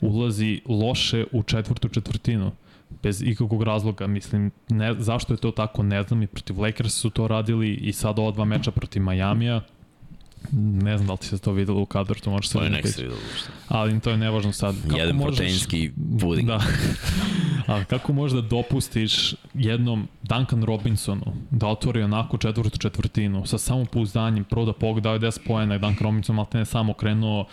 ulazi 0.00 0.60
loše 0.68 1.24
u 1.32 1.42
četvrtu 1.42 1.88
četvrtinu 1.88 2.52
bez 3.02 3.22
ikakvog 3.22 3.62
razloga, 3.62 4.06
mislim, 4.06 4.50
ne, 4.68 4.94
zašto 4.98 5.32
je 5.32 5.36
to 5.36 5.50
tako, 5.50 5.82
ne 5.82 6.02
znam, 6.02 6.22
i 6.22 6.26
protiv 6.26 6.60
Lakers 6.60 6.94
su 6.94 7.10
to 7.10 7.28
radili 7.28 7.74
i 7.74 7.92
sad 7.92 8.18
ova 8.18 8.30
dva 8.30 8.44
meča 8.44 8.70
protiv 8.70 9.02
Majamija, 9.02 9.60
Ne 10.52 10.96
znam 10.96 11.06
da 11.06 11.12
li 11.12 11.18
ti 11.18 11.26
se 11.26 11.38
to 11.38 11.52
videlo 11.52 11.80
u 11.80 11.86
kadru, 11.86 12.14
to 12.14 12.30
možeš 12.30 12.48
sve 12.48 12.60
da 12.60 12.68
nek 12.68 12.88
se 12.88 13.02
videlo. 13.02 13.20
Ali 13.68 14.00
to 14.00 14.10
je 14.10 14.16
nevažno 14.16 14.52
sad. 14.52 14.74
Kako 14.82 14.98
Jedan 14.98 15.16
možeš, 15.16 15.36
proteinski 15.36 15.90
puding. 16.20 16.48
Da. 16.48 16.60
A 17.70 17.84
kako 17.84 18.12
možeš 18.12 18.34
da 18.34 18.48
dopustiš 18.48 19.34
jednom 19.54 20.08
Duncan 20.22 20.64
Robinsonu 20.64 21.32
da 21.50 21.66
otvori 21.66 22.02
onako 22.02 22.38
četvrtu 22.38 22.78
četvrtinu 22.78 23.46
sa 23.46 23.58
samopouzdanjem, 23.58 24.44
prvo 24.44 24.64
da 24.64 24.72
pog 24.72 25.00
dao 25.00 25.18
10 25.18 25.38
pojena, 25.46 25.78
Duncan 25.78 26.04
Robinson 26.04 26.36
malo 26.36 26.48
ne 26.52 26.64
samo 26.64 26.92
krenuo 26.92 27.44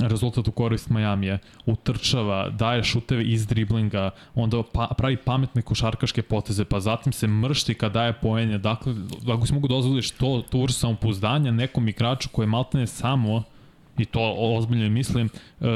rezultat 0.00 0.48
u 0.48 0.52
korist 0.52 0.90
Majamije, 0.90 1.38
utrčava, 1.66 2.48
daje 2.50 2.84
šuteve 2.84 3.24
iz 3.24 3.46
driblinga, 3.46 4.10
onda 4.34 4.62
pa, 4.72 4.88
pravi 4.98 5.16
pametne 5.16 5.62
košarkaške 5.62 6.22
poteze, 6.22 6.64
pa 6.64 6.80
zatim 6.80 7.12
se 7.12 7.26
mršti 7.26 7.74
kad 7.74 7.92
daje 7.92 8.12
poenje. 8.12 8.58
Dakle, 8.58 8.94
ako 9.34 9.46
si 9.46 9.54
mogu 9.54 9.68
dozvoliš 9.68 10.10
to, 10.10 10.42
tu 10.50 10.62
vrstu 10.62 10.80
samopouzdanja 10.80 11.50
nekom 11.50 11.88
igraču 11.88 12.28
koji 12.32 12.44
je 12.44 12.50
maltene 12.50 12.86
samo 12.86 13.42
i 13.98 14.04
to 14.04 14.34
ozbiljno 14.38 14.90
mislim, 14.90 15.28
uh, 15.60 15.66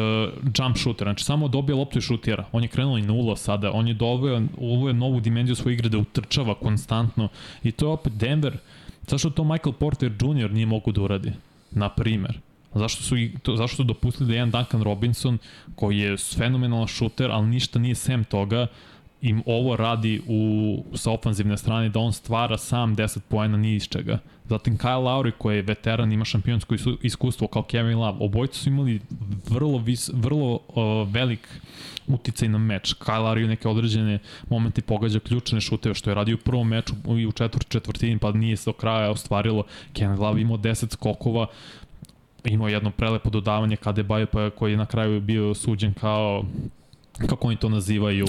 jump 0.59 0.77
shooter, 0.77 1.07
znači 1.07 1.25
samo 1.25 1.49
dobije 1.49 1.77
loptu 1.77 1.99
i 1.99 2.03
šutira. 2.03 2.45
On 2.53 2.63
je 2.63 2.69
krenuo 2.69 2.99
i 2.99 3.03
nula 3.03 3.37
sada, 3.37 3.73
on 3.73 3.89
je 3.89 3.95
doveo, 3.95 4.43
je 4.89 4.95
novu 4.95 5.21
dimenziju 5.21 5.57
svoje 5.57 5.75
igre 5.75 5.89
da 5.89 5.99
utrčava 5.99 6.55
konstantno 6.55 7.29
i 7.63 7.73
to 7.73 7.87
je 7.87 7.93
opet 7.93 8.13
Denver, 8.13 8.59
zašto 9.09 9.31
to 9.31 9.45
Michael 9.45 9.73
Porter 9.73 10.13
Jr. 10.21 10.51
nije 10.53 10.67
mogu 10.67 10.93
da 10.93 11.03
uradi, 11.03 11.33
na 11.71 11.89
primer. 11.89 12.39
Zašto 12.75 13.03
su, 13.03 13.17
to, 13.43 13.57
zašto 13.57 13.77
su 13.77 13.85
dopustili 13.85 14.29
da 14.29 14.35
jedan 14.35 14.51
Duncan 14.51 14.83
Robinson, 14.83 15.39
koji 15.75 15.99
je 15.99 16.17
fenomenalan 16.17 16.87
šuter, 16.87 17.31
ali 17.31 17.47
ništa 17.47 17.79
nije 17.79 17.95
sem 17.95 18.25
toga, 18.25 18.67
im 19.23 19.43
ovo 19.47 19.77
radi 19.77 20.23
u, 20.27 20.85
sa 20.95 21.11
ofanzivne 21.11 21.57
strane, 21.57 21.89
da 21.89 22.01
on 22.01 22.13
stvara 22.13 22.59
sam 22.59 22.97
10 22.97 23.19
poena 23.29 23.57
ni 23.57 23.75
iz 23.75 23.89
čega. 23.89 24.19
Zatim 24.49 24.79
Kyle 24.79 25.03
Lowry 25.03 25.33
koji 25.39 25.57
je 25.57 25.63
veteran, 25.63 26.13
ima 26.13 26.25
šampionsko 26.25 26.75
iskustvo 27.03 27.47
kao 27.47 27.63
Kevin 27.63 27.99
Love. 27.99 28.19
Obojci 28.21 28.59
su 28.59 28.69
imali 28.69 29.01
vrlo, 29.49 29.79
vis, 29.79 30.11
vrlo 30.15 30.55
uh, 30.55 31.09
velik 31.13 31.49
uticaj 32.07 32.49
na 32.49 32.59
meč. 32.59 32.95
Kyle 32.95 33.23
Lowry 33.23 33.45
u 33.45 33.49
neke 33.49 33.69
određene 33.69 34.19
momente 34.49 34.83
pogađa 34.83 35.21
ključne 35.21 35.61
šuteve, 35.61 35.95
što 35.95 36.11
je 36.11 36.15
radio 36.15 36.35
u 36.35 36.45
prvom 36.45 36.69
meču 36.69 36.95
i 37.19 37.27
u 37.27 37.33
četvrt 37.33 37.69
četvrtini, 37.69 38.19
pa 38.19 38.33
nije 38.33 38.57
se 38.57 38.71
do 38.71 38.73
kraja 38.73 39.11
ostvarilo. 39.11 39.65
Kevin 39.93 40.19
Love 40.19 40.41
imao 40.41 40.59
10 40.59 40.93
skokova, 40.93 41.47
imao 42.45 42.69
jedno 42.69 42.91
prelepo 42.91 43.31
dodavanje 43.31 43.77
kada 43.77 44.01
je 44.01 44.05
Bajo 44.05 44.27
pa 44.27 44.51
koji 44.51 44.73
je 44.73 44.77
na 44.77 44.87
kraju 44.87 45.21
bio 45.21 45.55
suđen 45.55 45.95
kao 45.95 46.45
kako 47.29 47.47
oni 47.47 47.57
to 47.57 47.69
nazivaju 47.69 48.27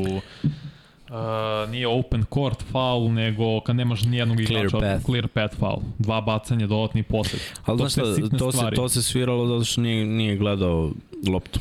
Uh, 1.11 1.69
nije 1.69 1.87
open 1.87 2.23
court 2.33 2.63
foul, 2.71 3.11
nego 3.13 3.59
kad 3.59 3.75
nemaš 3.75 4.03
nijednog 4.03 4.37
clear 4.45 4.65
igrača, 4.65 4.79
path. 4.79 5.05
clear 5.05 5.27
path 5.27 5.57
foul. 5.57 5.81
Dva 5.97 6.21
bacanja, 6.21 6.67
dodatni 6.67 7.03
posljed. 7.03 7.41
Ali 7.65 7.77
to, 7.77 7.89
znaš 7.89 8.05
to, 8.39 8.51
se, 8.51 8.75
to 8.75 8.89
se 8.89 9.03
sviralo 9.03 9.47
zato 9.47 9.63
što 9.63 9.81
nije, 9.81 10.05
nije 10.05 10.35
gledao 10.35 10.91
loptu 11.27 11.59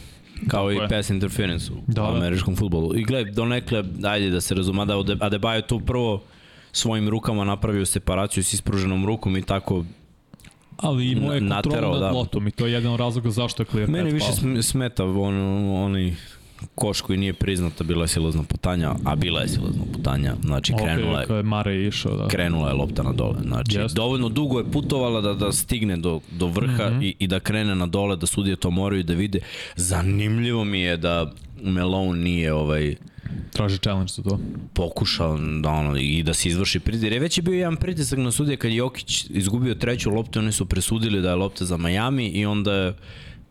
kao 0.49 0.69
Tako 0.69 0.73
i 0.73 0.77
je. 0.77 0.89
pass 0.89 1.11
interference 1.11 1.73
u 1.73 1.77
da, 1.87 2.03
da. 2.03 2.09
američkom 2.09 2.57
futbolu. 2.57 2.97
I 2.97 3.05
gled, 3.05 3.35
donekle, 3.35 3.85
ajde 4.05 4.31
da 4.31 4.41
se 4.41 4.55
razuma, 4.55 4.85
da 4.85 4.95
Adebayo 4.95 5.67
tu 5.67 5.81
prvo 5.81 6.23
svojim 6.73 7.09
rukama 7.09 7.45
napravio 7.45 7.87
separaciju 7.87 8.45
s 8.45 8.53
ispruženom 8.53 9.07
rukom 9.07 9.37
i 9.37 9.43
tako 9.43 9.85
Ali 10.77 11.11
imao 11.11 11.33
je 11.33 11.41
kontrolu 11.41 11.93
nad 11.93 12.01
da. 12.01 12.11
loptom 12.11 12.49
i 12.49 12.51
to 12.51 12.67
je 12.67 12.73
jedan 12.73 12.97
razlog 12.97 13.29
zašto 13.29 13.63
je 13.63 13.67
clear 13.67 13.89
Meni 13.89 14.13
više 14.13 14.63
smeta 14.63 15.05
on, 15.05 15.35
oni 15.71 16.17
koš 16.75 17.01
koji 17.01 17.19
nije 17.19 17.33
priznata, 17.33 17.85
bila 17.85 18.05
je 18.05 18.09
silazna 18.09 18.43
putanja, 18.43 18.95
a 19.05 19.17
bila 19.17 19.41
je 19.41 19.49
silazna 19.49 19.83
putanja, 19.93 20.35
znači 20.45 20.73
okay, 20.73 20.85
krenula 20.85 21.21
je, 21.21 21.37
je 21.37 21.43
Mare 21.43 21.87
išao, 21.87 22.17
da. 22.17 22.29
krenula 22.29 22.69
je 22.69 22.75
lopta 22.75 23.03
na 23.03 23.13
dole, 23.13 23.39
znači 23.43 23.79
yes. 23.79 23.95
dovoljno 23.95 24.29
dugo 24.29 24.59
je 24.59 24.71
putovala 24.71 25.21
da, 25.21 25.35
da 25.35 25.53
stigne 25.53 25.97
do, 25.97 26.21
do 26.31 26.47
vrha 26.47 26.91
mm 26.91 26.95
-hmm. 26.95 27.05
i, 27.05 27.15
i 27.19 27.27
da 27.27 27.41
krene 27.41 27.75
na 27.75 27.87
dole, 27.87 28.17
da 28.17 28.27
sudije 28.27 28.57
to 28.57 28.71
moraju 28.71 29.03
da 29.03 29.15
vide. 29.15 29.41
Zanimljivo 29.77 30.65
mi 30.65 30.81
je 30.81 30.97
da 30.97 31.33
Melon 31.63 32.19
nije 32.19 32.53
ovaj 32.53 32.95
traži 33.53 33.79
challenge 33.79 34.13
za 34.13 34.23
to. 34.23 34.39
Pokušao 34.75 35.39
da 35.63 35.71
ono 35.71 35.97
i 35.97 36.23
da 36.23 36.35
se 36.35 36.49
izvrši 36.49 36.81
pritisak. 36.81 37.05
Jer 37.05 37.13
je 37.13 37.21
već 37.21 37.39
je 37.39 37.43
bio 37.43 37.55
jedan 37.55 37.77
pritisak 37.77 38.19
na 38.19 38.31
sudije 38.31 38.57
kad 38.57 38.73
Jokić 38.73 39.27
izgubio 39.31 39.75
treću 39.75 40.11
loptu, 40.11 40.39
oni 40.39 40.53
su 40.53 40.67
presudili 40.67 41.23
da 41.23 41.29
je 41.29 41.35
lopta 41.35 41.65
za 41.65 41.77
Miami 41.77 42.29
i 42.29 42.47
onda 42.47 42.75
je 42.75 42.95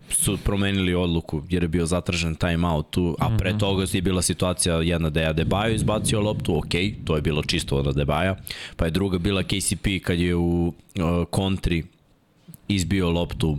su 0.10 0.38
promenili 0.38 0.96
odluku 0.96 1.42
jer 1.50 1.64
je 1.64 1.68
bio 1.68 1.86
zatražen 1.86 2.36
timeout 2.36 2.90
tu, 2.90 3.16
a 3.20 3.38
pre 3.38 3.50
mhm. 3.50 3.60
toga 3.60 3.86
je 3.92 4.02
bila 4.02 4.22
situacija 4.22 4.76
jedna 4.76 5.10
da 5.10 5.22
je 5.22 5.34
Adebayo 5.34 5.76
izbacio 5.76 6.22
loptu, 6.22 6.58
ok, 6.58 6.74
to 7.06 7.16
je 7.16 7.22
bilo 7.22 7.44
čisto 7.44 7.78
od 7.78 7.88
Adebaja, 7.88 8.36
pa 8.76 8.86
je 8.86 8.92
druga 8.92 9.18
bila 9.18 9.44
KCP 9.44 9.88
kad 10.04 10.20
je 10.20 10.36
u 10.36 10.68
uh, 10.68 10.74
kontri 11.30 11.84
izbio 12.68 13.10
loptu 13.10 13.58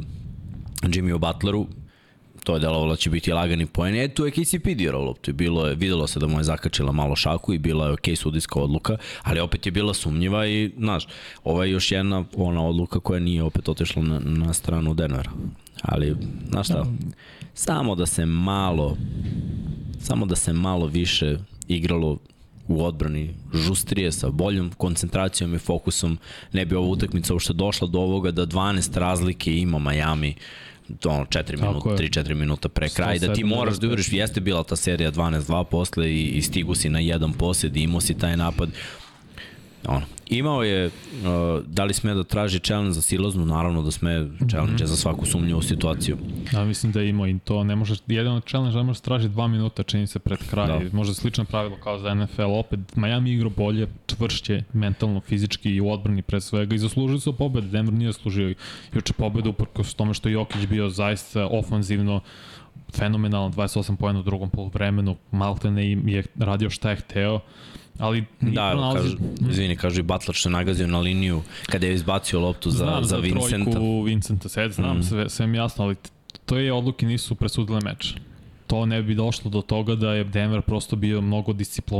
Jimmyu 0.82 1.18
Butleru, 1.18 1.66
to 2.44 2.54
je 2.54 2.60
delovalo 2.60 2.90
da 2.90 2.96
će 2.96 3.10
biti 3.10 3.32
lagani 3.32 3.66
poen. 3.66 3.94
E, 3.94 4.08
tu 4.08 4.24
je 4.24 4.30
KCP 4.30 4.66
dirao 4.74 5.04
loptu 5.04 5.30
i 5.30 5.34
bilo 5.34 5.66
je, 5.66 5.74
videlo 5.74 6.06
se 6.06 6.20
da 6.20 6.26
mu 6.26 6.40
je 6.40 6.44
zakačila 6.44 6.92
malo 6.92 7.16
šaku 7.16 7.54
i 7.54 7.58
bila 7.58 7.86
je 7.86 7.92
ok 7.92 8.08
sudijska 8.16 8.60
odluka, 8.60 8.96
ali 9.22 9.40
opet 9.40 9.66
je 9.66 9.72
bila 9.72 9.94
sumnjiva 9.94 10.46
i, 10.46 10.72
znaš, 10.78 11.06
ova 11.44 11.64
je 11.64 11.70
još 11.70 11.92
jedna 11.92 12.24
ona 12.36 12.66
odluka 12.66 13.00
koja 13.00 13.20
nije 13.20 13.42
opet 13.42 13.68
otešla 13.68 14.02
na, 14.02 14.20
na 14.24 14.52
stranu 14.52 14.94
Denvera. 14.94 15.30
Ali, 15.82 16.16
znaš 16.50 16.66
šta, 16.66 16.86
samo 17.54 17.94
da 17.94 18.06
se 18.06 18.26
malo, 18.26 18.96
samo 20.00 20.26
da 20.26 20.36
se 20.36 20.52
malo 20.52 20.86
više 20.86 21.38
igralo 21.68 22.18
u 22.68 22.84
odbrani 22.84 23.34
žustrije 23.54 24.12
sa 24.12 24.30
boljom 24.30 24.70
koncentracijom 24.76 25.54
i 25.54 25.58
fokusom 25.58 26.18
ne 26.52 26.64
bi 26.64 26.74
ova 26.74 26.88
utakmica 26.88 27.32
uopšte 27.32 27.52
došla 27.52 27.88
do 27.88 27.98
ovoga 27.98 28.30
da 28.30 28.46
12 28.46 28.98
razlike 28.98 29.56
ima 29.56 29.78
Miami 29.78 30.34
ono 31.04 31.24
4 31.24 31.60
minuta, 31.60 31.88
3-4 31.88 32.34
minuta 32.34 32.68
pre 32.68 32.88
kraja 32.88 33.18
da 33.18 33.32
ti 33.32 33.44
moraš 33.44 33.76
da 33.76 33.86
udariš, 33.86 34.12
jeste 34.12 34.40
bila 34.40 34.62
ta 34.62 34.76
serija 34.76 35.12
12-2 35.12 35.64
posle 35.64 36.10
i, 36.12 36.24
i 36.24 36.42
stigu 36.42 36.74
si 36.74 36.88
na 36.88 36.98
jedan 36.98 37.32
posjed 37.32 37.76
i 37.76 37.82
imao 37.82 38.00
si 38.00 38.18
taj 38.18 38.36
napad. 38.36 38.70
Ono, 39.86 40.06
imao 40.30 40.62
je, 40.62 40.86
uh, 40.86 40.92
da 41.66 41.84
li 41.84 41.94
sme 41.94 42.14
da 42.14 42.24
traži 42.24 42.58
challenge 42.58 42.92
za 42.92 43.02
silaznu, 43.02 43.46
naravno 43.46 43.82
da 43.82 43.90
sme 43.90 44.28
challenge 44.50 44.72
mm 44.72 44.76
-hmm. 44.76 44.86
za 44.86 44.96
svaku 44.96 45.26
sumnjivu 45.26 45.62
situaciju. 45.62 46.16
Da, 46.52 46.64
mislim 46.64 46.92
da 46.92 47.00
je 47.00 47.08
imao 47.08 47.26
i 47.26 47.38
to, 47.38 47.64
ne 47.64 47.76
možeš, 47.76 47.98
jedan 48.06 48.40
challenge 48.40 48.76
da 48.76 48.82
možeš 48.82 49.00
traži 49.00 49.28
dva 49.28 49.48
minuta, 49.48 49.82
čini 49.82 50.06
se 50.06 50.18
pred 50.18 50.38
kraj, 50.50 50.66
da. 50.66 50.80
možda 50.92 51.14
slično 51.14 51.44
pravilo 51.44 51.76
kao 51.76 51.98
za 51.98 52.14
NFL, 52.14 52.52
opet 52.52 52.80
Miami 52.96 53.32
igro 53.32 53.50
bolje, 53.50 53.86
čvršće, 54.06 54.62
mentalno, 54.72 55.20
fizički 55.20 55.70
i 55.70 55.80
u 55.80 55.90
odbrani 55.90 56.22
pre 56.22 56.40
svega. 56.40 56.74
I 56.74 56.78
zaslužili 56.78 57.20
su 57.20 57.32
pobede, 57.32 57.66
Denver 57.66 57.94
nije 57.94 58.12
zaslužio 58.12 58.54
juče 58.94 59.12
pobedu 59.12 59.50
uprkos 59.50 59.94
tome 59.94 60.14
što 60.14 60.28
Jokić 60.28 60.66
bio 60.66 60.88
zaista 60.88 61.46
ofanzivno 61.46 62.20
fenomenalno, 62.94 63.50
28 63.50 63.96
pojena 63.96 64.20
u 64.20 64.22
drugom 64.22 64.50
polovremenu, 64.50 65.16
Maltene 65.30 65.90
je 65.90 66.24
radio 66.38 66.70
šta 66.70 66.90
je 66.90 66.96
hteo, 66.96 67.40
ali 68.00 68.24
da, 68.40 68.70
pronalazi... 68.70 69.08
kažu, 69.08 69.50
izvini, 69.50 69.76
kažu 69.76 70.00
i 70.00 70.02
Butler 70.02 70.34
što 70.34 70.48
je 70.48 70.52
nagazio 70.52 70.86
na 70.86 70.98
liniju 70.98 71.42
kada 71.66 71.86
je 71.86 71.94
izbacio 71.94 72.40
loptu 72.40 72.70
za, 72.70 72.84
znam, 72.84 73.04
za, 73.04 73.08
za 73.08 73.16
Vincenta. 73.16 73.70
Znam 73.70 74.04
Vincenta, 74.04 74.48
sve 74.48 74.70
znam, 74.70 74.98
mm. 74.98 75.02
sve, 75.02 75.28
sve 75.28 75.46
mi 75.46 75.58
jasno, 75.58 75.84
ali 75.84 75.96
to 76.46 76.58
je 76.58 76.72
odluke 76.72 77.06
nisu 77.06 77.34
presudile 77.34 77.80
meč. 77.84 78.14
To 78.70 78.86
ne 78.86 79.02
bi 79.02 79.14
došlo 79.14 79.50
do 79.50 79.62
toga 79.62 79.94
da 79.94 80.12
je 80.12 80.24
Denver 80.24 80.62
prosto 80.62 80.96
bio 80.96 81.20
mnogo 81.20 81.52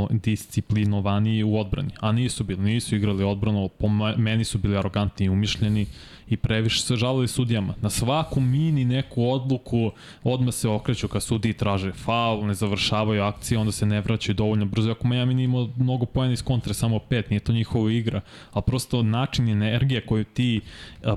disciplinovaniji 0.09 1.43
u 1.43 1.57
odbrani. 1.57 1.89
A 1.99 2.11
nisu 2.11 2.43
bili, 2.43 2.61
nisu 2.61 2.95
igrali 2.95 3.23
odbranu, 3.23 3.69
po 3.69 3.87
meni 4.17 4.43
su 4.43 4.57
bili 4.57 4.77
arogantni 4.77 5.25
i 5.25 5.29
umišljeni 5.29 5.85
i 6.29 6.37
previše 6.37 6.81
se 6.81 6.95
žalili 6.95 7.27
sudijama. 7.27 7.73
Na 7.81 7.89
svaku 7.89 8.39
mini 8.39 8.85
neku 8.85 9.29
odluku 9.29 9.91
odmah 10.23 10.53
se 10.53 10.69
okreću 10.69 11.07
ka 11.07 11.19
sudiji 11.19 11.53
traže 11.53 11.91
faul, 11.91 12.45
ne 12.47 12.53
završavaju 12.53 13.23
akcije, 13.23 13.57
onda 13.57 13.71
se 13.71 13.85
ne 13.85 14.01
vraćaju 14.01 14.35
dovoljno 14.35 14.65
brzo. 14.65 14.91
Ako 14.91 15.07
Miami 15.07 15.33
nije 15.33 15.45
imao 15.45 15.69
mnogo 15.77 16.05
pojena 16.05 16.33
iz 16.33 16.43
kontre, 16.43 16.73
samo 16.73 16.99
pet, 16.99 17.29
nije 17.29 17.39
to 17.39 17.53
njihova 17.53 17.91
igra, 17.91 18.21
a 18.51 18.61
prosto 18.61 19.03
način 19.03 19.49
energije 19.49 20.05
koju 20.05 20.23
ti 20.23 20.61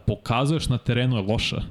pokazuješ 0.06 0.68
na 0.68 0.78
terenu 0.78 1.16
je 1.16 1.22
loša 1.22 1.62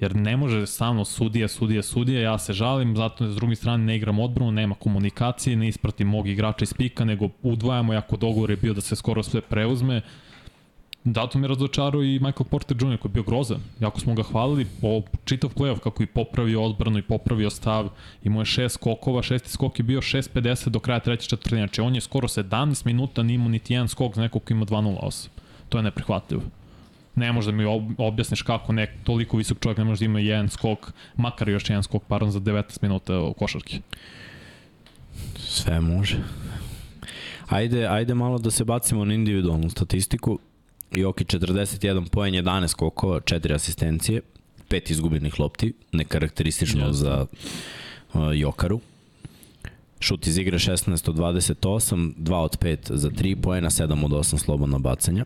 jer 0.00 0.16
ne 0.16 0.36
može 0.36 0.66
samo 0.66 1.04
sudija, 1.04 1.48
sudija, 1.48 1.82
sudija, 1.82 2.20
ja 2.20 2.38
se 2.38 2.52
žalim, 2.52 2.96
zato 2.96 3.32
s 3.32 3.34
druge 3.34 3.56
strane 3.56 3.84
ne 3.84 3.96
igram 3.96 4.18
odbranu, 4.18 4.52
nema 4.52 4.74
komunikacije, 4.74 5.56
ne 5.56 5.68
ispratim 5.68 6.08
mog 6.08 6.28
igrača 6.28 6.62
iz 6.62 6.74
pika, 6.74 7.04
nego 7.04 7.28
udvajamo, 7.42 7.92
jako 7.92 8.16
dogovor 8.16 8.50
je 8.50 8.56
bio 8.56 8.74
da 8.74 8.80
se 8.80 8.96
skoro 8.96 9.22
sve 9.22 9.40
preuzme, 9.40 10.02
Dato 11.04 11.38
mi 11.38 11.48
razočarao 11.48 12.02
i 12.02 12.18
Michael 12.18 12.44
Porter 12.50 12.76
Jr. 12.76 12.96
koji 12.98 13.10
je 13.10 13.12
bio 13.12 13.22
grozan. 13.22 13.60
Jako 13.80 14.00
smo 14.00 14.14
ga 14.14 14.22
hvalili 14.22 14.66
po 14.80 15.02
čitav 15.24 15.50
playoff 15.54 15.78
kako 15.78 16.02
i 16.02 16.06
popravio 16.06 16.62
odbranu 16.62 16.98
i 16.98 17.02
popravio 17.02 17.50
stav. 17.50 17.88
Imao 18.24 18.40
je 18.40 18.46
šest 18.46 18.74
skokova, 18.74 19.22
šesti 19.22 19.50
skok 19.50 19.78
je 19.78 19.82
bio 19.82 20.00
6.50 20.00 20.68
do 20.68 20.80
kraja 20.80 21.00
treće 21.00 21.28
četvrtine. 21.28 21.60
Znači 21.60 21.80
on 21.80 21.94
je 21.94 22.00
skoro 22.00 22.28
17 22.28 22.86
minuta 22.86 23.22
nimao 23.22 23.48
niti 23.48 23.72
jedan 23.72 23.88
skok 23.88 24.14
za 24.14 24.22
nekog 24.22 24.44
koji 24.44 24.56
ima 24.56 24.66
2.08. 24.66 25.28
To 25.68 25.78
je 25.78 25.82
neprihvatljivo 25.82 26.42
ne 27.14 27.32
može 27.32 27.52
da 27.52 27.56
mi 27.56 27.64
objasniš 27.98 28.42
kako 28.42 28.72
nek 28.72 28.90
toliko 29.04 29.36
visok 29.36 29.58
čovjek 29.60 29.78
ne 29.78 29.84
može 29.84 29.98
da 29.98 30.04
ima 30.04 30.20
jedan 30.20 30.48
skok, 30.48 30.92
makar 31.16 31.48
još 31.48 31.70
jedan 31.70 31.82
skok, 31.82 32.02
pardon, 32.08 32.30
za 32.30 32.40
19 32.40 32.78
minuta 32.82 33.20
u 33.20 33.32
košarki. 33.34 33.80
Sve 35.36 35.80
može. 35.80 36.16
Ajde, 37.48 37.86
ajde 37.86 38.14
malo 38.14 38.38
da 38.38 38.50
se 38.50 38.64
bacimo 38.64 39.04
na 39.04 39.14
individualnu 39.14 39.70
statistiku. 39.70 40.38
Joki 40.90 41.24
41 41.24 42.08
poen, 42.08 42.34
11 42.34 42.68
skokova, 42.68 43.20
4 43.20 43.54
asistencije, 43.54 44.20
5 44.68 44.90
izgubljenih 44.90 45.40
lopti, 45.40 45.72
nekarakteristično 45.92 46.88
yes. 46.88 46.92
za 46.92 47.26
uh, 48.14 48.20
Jokaru. 48.34 48.80
Šut 50.00 50.26
iz 50.26 50.38
igre 50.38 50.58
16 50.58 51.10
od 51.10 51.16
28, 51.16 52.14
2 52.16 52.34
od 52.34 52.58
5 52.58 52.94
za 52.94 53.10
3 53.10 53.36
poena, 53.42 53.70
7 53.70 54.04
od 54.04 54.10
8 54.10 54.38
slobodna 54.38 54.78
bacanja. 54.78 55.24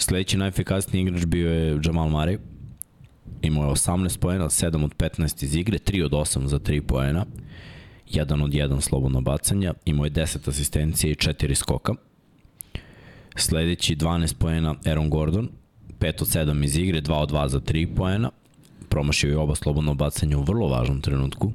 Sledeći 0.00 0.36
najefikasniji 0.36 1.02
igrač 1.02 1.24
bio 1.24 1.52
je 1.52 1.80
Jamal 1.84 2.08
Murray. 2.08 2.38
Imao 3.42 3.64
je 3.64 3.70
18 3.70 4.18
poena, 4.18 4.44
7 4.44 4.84
od 4.84 4.96
15 4.96 5.44
iz 5.44 5.54
igre, 5.54 5.78
3 5.78 6.04
od 6.04 6.12
8 6.12 6.46
za 6.46 6.58
3 6.58 6.80
poena, 6.80 7.26
1 8.10 8.44
od 8.44 8.50
1 8.50 8.80
slobodno 8.80 9.20
bacanja, 9.20 9.74
imao 9.84 10.04
je 10.04 10.10
10 10.10 10.48
asistencije 10.48 11.12
i 11.12 11.14
4 11.14 11.54
skoka. 11.54 11.94
Sledeći 13.36 13.96
12 13.96 14.34
poena 14.34 14.74
Aaron 14.86 15.10
Gordon, 15.10 15.48
5 16.00 16.22
od 16.22 16.28
7 16.28 16.64
iz 16.64 16.76
igre, 16.76 17.00
2 17.00 17.14
od 17.14 17.30
2 17.30 17.48
za 17.48 17.60
3 17.60 17.96
poena, 17.96 18.30
promašio 18.88 19.30
je 19.30 19.38
oba 19.38 19.54
slobodno 19.54 19.94
bacanje 19.94 20.36
u 20.36 20.42
vrlo 20.42 20.68
važnom 20.68 21.00
trenutku. 21.00 21.46
Uh, 21.46 21.52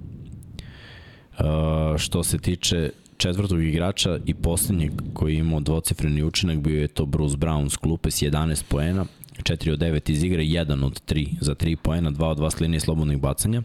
što 1.98 2.24
se 2.24 2.38
tiče 2.38 2.90
četvrtog 3.24 3.64
igrača 3.64 4.20
i 4.26 4.34
poslednjeg 4.34 4.92
koji 5.14 5.34
je 5.34 5.40
imao 5.40 5.60
dvocifreni 5.60 6.24
učinak 6.24 6.58
bio 6.58 6.82
je 6.82 6.88
to 6.88 7.06
Bruce 7.06 7.38
Brown 7.38 7.70
s 7.70 7.78
klupe 7.78 8.12
s 8.12 8.22
11 8.22 8.64
poena, 8.68 9.06
4 9.44 9.72
od 9.74 9.80
9 9.80 10.12
iz 10.12 10.24
igre, 10.24 10.44
1 10.44 10.86
od 10.86 11.02
3 11.08 11.28
za 11.42 11.56
3 11.56 11.76
poena, 11.76 12.12
2 12.12 12.26
od 12.26 12.38
2 12.38 12.52
s 12.52 12.60
linije 12.60 12.80
slobodnih 12.80 13.20
bacanja. 13.20 13.62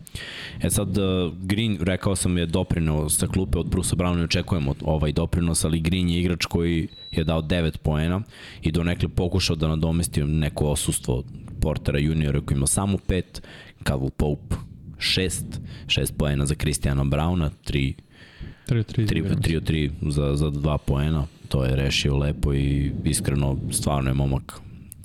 E 0.63 0.71
sad, 0.71 0.99
uh, 0.99 1.33
Green, 1.43 1.79
rekao 1.81 2.17
sam, 2.17 2.39
je 2.39 2.47
doprinao 2.47 3.09
sa 3.09 3.27
klupe 3.27 3.59
od 3.59 3.71
Bruce 3.71 3.97
Browna 3.97 4.21
i 4.21 4.25
očekujemo 4.25 4.75
ovaj 4.85 5.13
doprinos, 5.13 5.65
ali 5.65 5.81
Green 5.81 6.09
je 6.09 6.21
igrač 6.21 6.45
koji 6.47 6.89
je 7.11 7.25
dao 7.25 7.43
9 7.43 7.77
poena 7.77 8.23
i 8.63 8.73
do 8.73 8.85
nekle 8.85 9.09
pokušao 9.09 9.57
da 9.57 9.69
nadomesti 9.69 10.25
neko 10.25 10.67
osustvo 10.67 11.25
Portera 11.61 11.99
juniora 11.99 12.41
koji 12.41 12.57
ima 12.57 12.67
samo 12.67 12.99
5, 13.09 13.23
Cavell 13.87 14.11
Pope 14.11 14.57
6, 14.99 15.43
6 15.87 16.13
poena 16.19 16.47
za 16.47 16.55
Kristijana 16.55 17.05
Brauna, 17.05 17.51
3 17.67 17.95
3 18.69 19.57
od 19.57 19.63
3 19.63 19.91
za, 20.09 20.37
za 20.37 20.51
dva 20.51 20.79
poena, 20.79 21.27
to 21.49 21.65
je 21.65 21.77
rešio 21.77 22.17
lepo 22.17 22.55
i 22.55 22.93
iskreno 23.05 23.57
stvarno 23.71 24.11
je 24.11 24.15
momak 24.15 24.61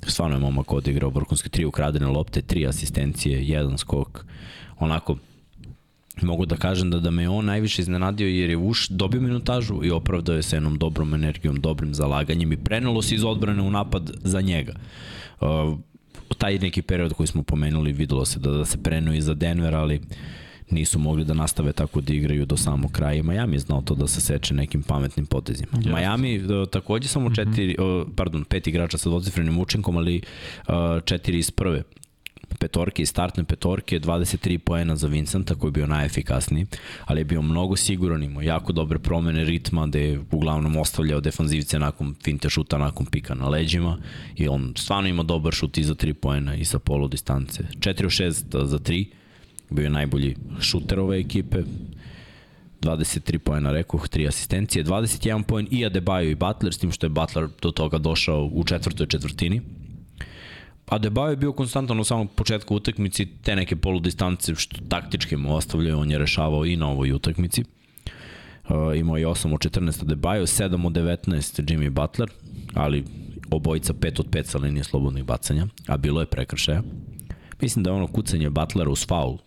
stvarno 0.08 0.36
je 0.36 0.40
momak 0.40 0.74
odigrao 0.74 1.10
vrhunski 1.10 1.50
tri 1.50 1.66
ukradene 1.66 2.08
lopte, 2.08 2.42
tri 2.42 2.68
asistencije, 2.68 3.48
jedan 3.48 3.78
skok. 3.78 4.26
Onako, 4.80 5.18
mogu 6.22 6.46
da 6.46 6.56
kažem 6.56 6.90
da, 6.92 7.00
da 7.00 7.12
me 7.12 7.30
on 7.30 7.46
najviše 7.46 7.82
iznenadio 7.82 8.28
jer 8.28 8.50
je 8.50 8.58
uš 8.58 8.88
dobio 8.88 9.22
minutažu 9.22 9.84
i 9.84 9.92
opravdao 9.92 10.36
je 10.36 10.44
sa 10.44 10.56
jednom 10.56 10.78
dobrom 10.78 11.14
energijom, 11.14 11.62
dobrim 11.62 11.94
zalaganjem 11.94 12.52
i 12.52 12.58
prenelo 12.58 13.02
se 13.02 13.16
iz 13.16 13.24
odbrane 13.24 13.62
u 13.62 13.72
napad 13.72 14.12
za 14.24 14.42
njega. 14.42 14.74
Uh, 15.42 15.48
taj 16.38 16.60
neki 16.60 16.82
period 16.82 17.14
koji 17.14 17.28
smo 17.28 17.44
pomenuli 17.44 17.92
videlo 17.92 18.26
se 18.26 18.40
da, 18.40 18.52
da 18.52 18.66
se 18.66 18.84
prenuo 18.84 19.14
i 19.14 19.22
za 19.22 19.34
Denver, 19.34 19.76
ali 19.76 19.96
uh, 19.96 20.04
nisu 20.74 21.00
mogli 21.00 21.26
da 21.26 21.34
nastave 21.34 21.74
tako 21.74 22.02
da 22.02 22.14
igraju 22.14 22.46
do 22.46 22.58
samog 22.58 22.92
kraja 22.92 23.14
i 23.14 23.24
Miami 23.24 23.56
je 23.56 23.60
znao 23.60 23.82
to 23.82 23.96
da 23.96 24.08
se 24.08 24.22
seče 24.22 24.54
nekim 24.54 24.84
pametnim 24.84 25.26
potezima. 25.26 25.72
Yes. 25.72 25.96
Miami 25.96 26.38
uh, 26.38 26.68
takođe 26.70 27.08
samo 27.08 27.26
mhm. 27.26 27.36
četiri, 27.36 27.76
mm 27.80 27.84
-hmm. 27.84 28.06
pardon, 28.16 28.44
pet 28.44 28.68
igrača 28.68 28.98
sa 28.98 29.10
dvocifrenim 29.10 29.60
učinkom, 29.60 29.98
ali 29.98 30.22
uh, 30.68 30.74
četiri 31.06 31.40
iz 31.40 31.52
prve 31.52 31.84
petorke 32.60 33.02
i 33.02 33.06
startne 33.06 33.44
petorke, 33.44 34.00
23 34.00 34.58
poena 34.58 34.96
za 34.96 35.08
Vincenta 35.08 35.56
koji 35.56 35.70
je 35.70 35.72
bio 35.72 35.88
najefikasniji, 35.88 36.66
ali 37.06 37.22
je 37.22 37.26
bio 37.26 37.42
mnogo 37.42 37.76
siguran, 37.76 38.24
imao 38.24 38.42
jako 38.42 38.74
dobre 38.74 39.00
promene 39.00 39.44
ritma 39.44 39.88
gde 39.88 40.02
je 40.02 40.22
uglavnom 40.32 40.78
ostavljao 40.78 41.22
defanzivce 41.22 41.80
nakon 41.80 42.16
finte 42.24 42.50
šuta, 42.50 42.78
nakon 42.78 43.06
pika 43.06 43.36
na 43.36 43.50
leđima 43.50 43.98
i 44.36 44.48
on 44.48 44.74
stvarno 44.78 45.10
ima 45.10 45.24
dobar 45.24 45.54
šut 45.54 45.78
i 45.78 45.84
za 45.84 45.96
3 45.96 46.14
poena 46.14 46.56
i 46.56 46.66
sa 46.66 46.80
polu 46.80 47.08
distance. 47.08 47.64
4 47.80 48.06
od 48.06 48.12
6 48.12 48.66
za 48.66 48.80
3, 48.80 49.06
bio 49.74 49.84
je 49.84 49.90
najbolji 49.90 50.36
šuter 50.60 51.00
ove 51.00 51.20
ekipe, 51.20 51.64
23 52.82 53.38
pojena 53.38 53.72
rekoh, 53.72 54.08
3 54.10 54.28
asistencije, 54.28 54.84
21 54.84 55.44
poen 55.44 55.68
i 55.72 55.86
Adebayo 55.86 56.32
i 56.32 56.36
Butler, 56.36 56.74
s 56.74 56.78
tim 56.78 56.92
što 56.92 57.06
je 57.06 57.10
Butler 57.10 57.48
do 57.62 57.72
toga 57.72 57.98
došao 57.98 58.50
u 58.54 58.64
četvrtoj 58.64 59.08
četvrtini. 59.08 59.62
Adebayo 60.88 61.30
je 61.30 61.36
bio 61.36 61.54
konstantan 61.54 62.00
u 62.00 62.04
samom 62.04 62.28
početku 62.28 62.76
utakmici, 62.76 63.26
te 63.44 63.56
neke 63.56 63.76
poludistance 63.76 64.56
što 64.56 64.78
taktički 64.90 65.38
mu 65.38 65.56
ostavljaju, 65.56 66.00
on 66.00 66.12
je 66.12 66.18
rešavao 66.18 66.66
i 66.66 66.76
na 66.76 66.88
ovoj 66.88 67.12
utakmici. 67.12 67.64
Uh, 67.64 68.98
imao 68.98 69.18
je 69.18 69.28
8 69.28 69.54
od 69.54 69.60
14 69.60 70.06
Adebayo, 70.06 70.42
7 70.42 70.88
od 70.88 70.94
19 70.94 71.64
Jimmy 71.64 71.90
Butler, 71.90 72.30
ali 72.74 73.06
obojica 73.52 73.94
5 73.94 74.20
od 74.20 74.30
5 74.30 74.44
sa 74.44 74.58
linije 74.58 74.84
slobodnih 74.84 75.24
bacanja, 75.24 75.68
a 75.88 75.98
bilo 75.98 76.20
je 76.20 76.26
prekršaja. 76.26 76.82
Mislim 77.62 77.84
da 77.84 77.90
je 77.90 77.96
ono 77.96 78.08
kucanje 78.08 78.50
Butlera 78.50 78.92
uz 78.92 79.08
faul 79.08 79.38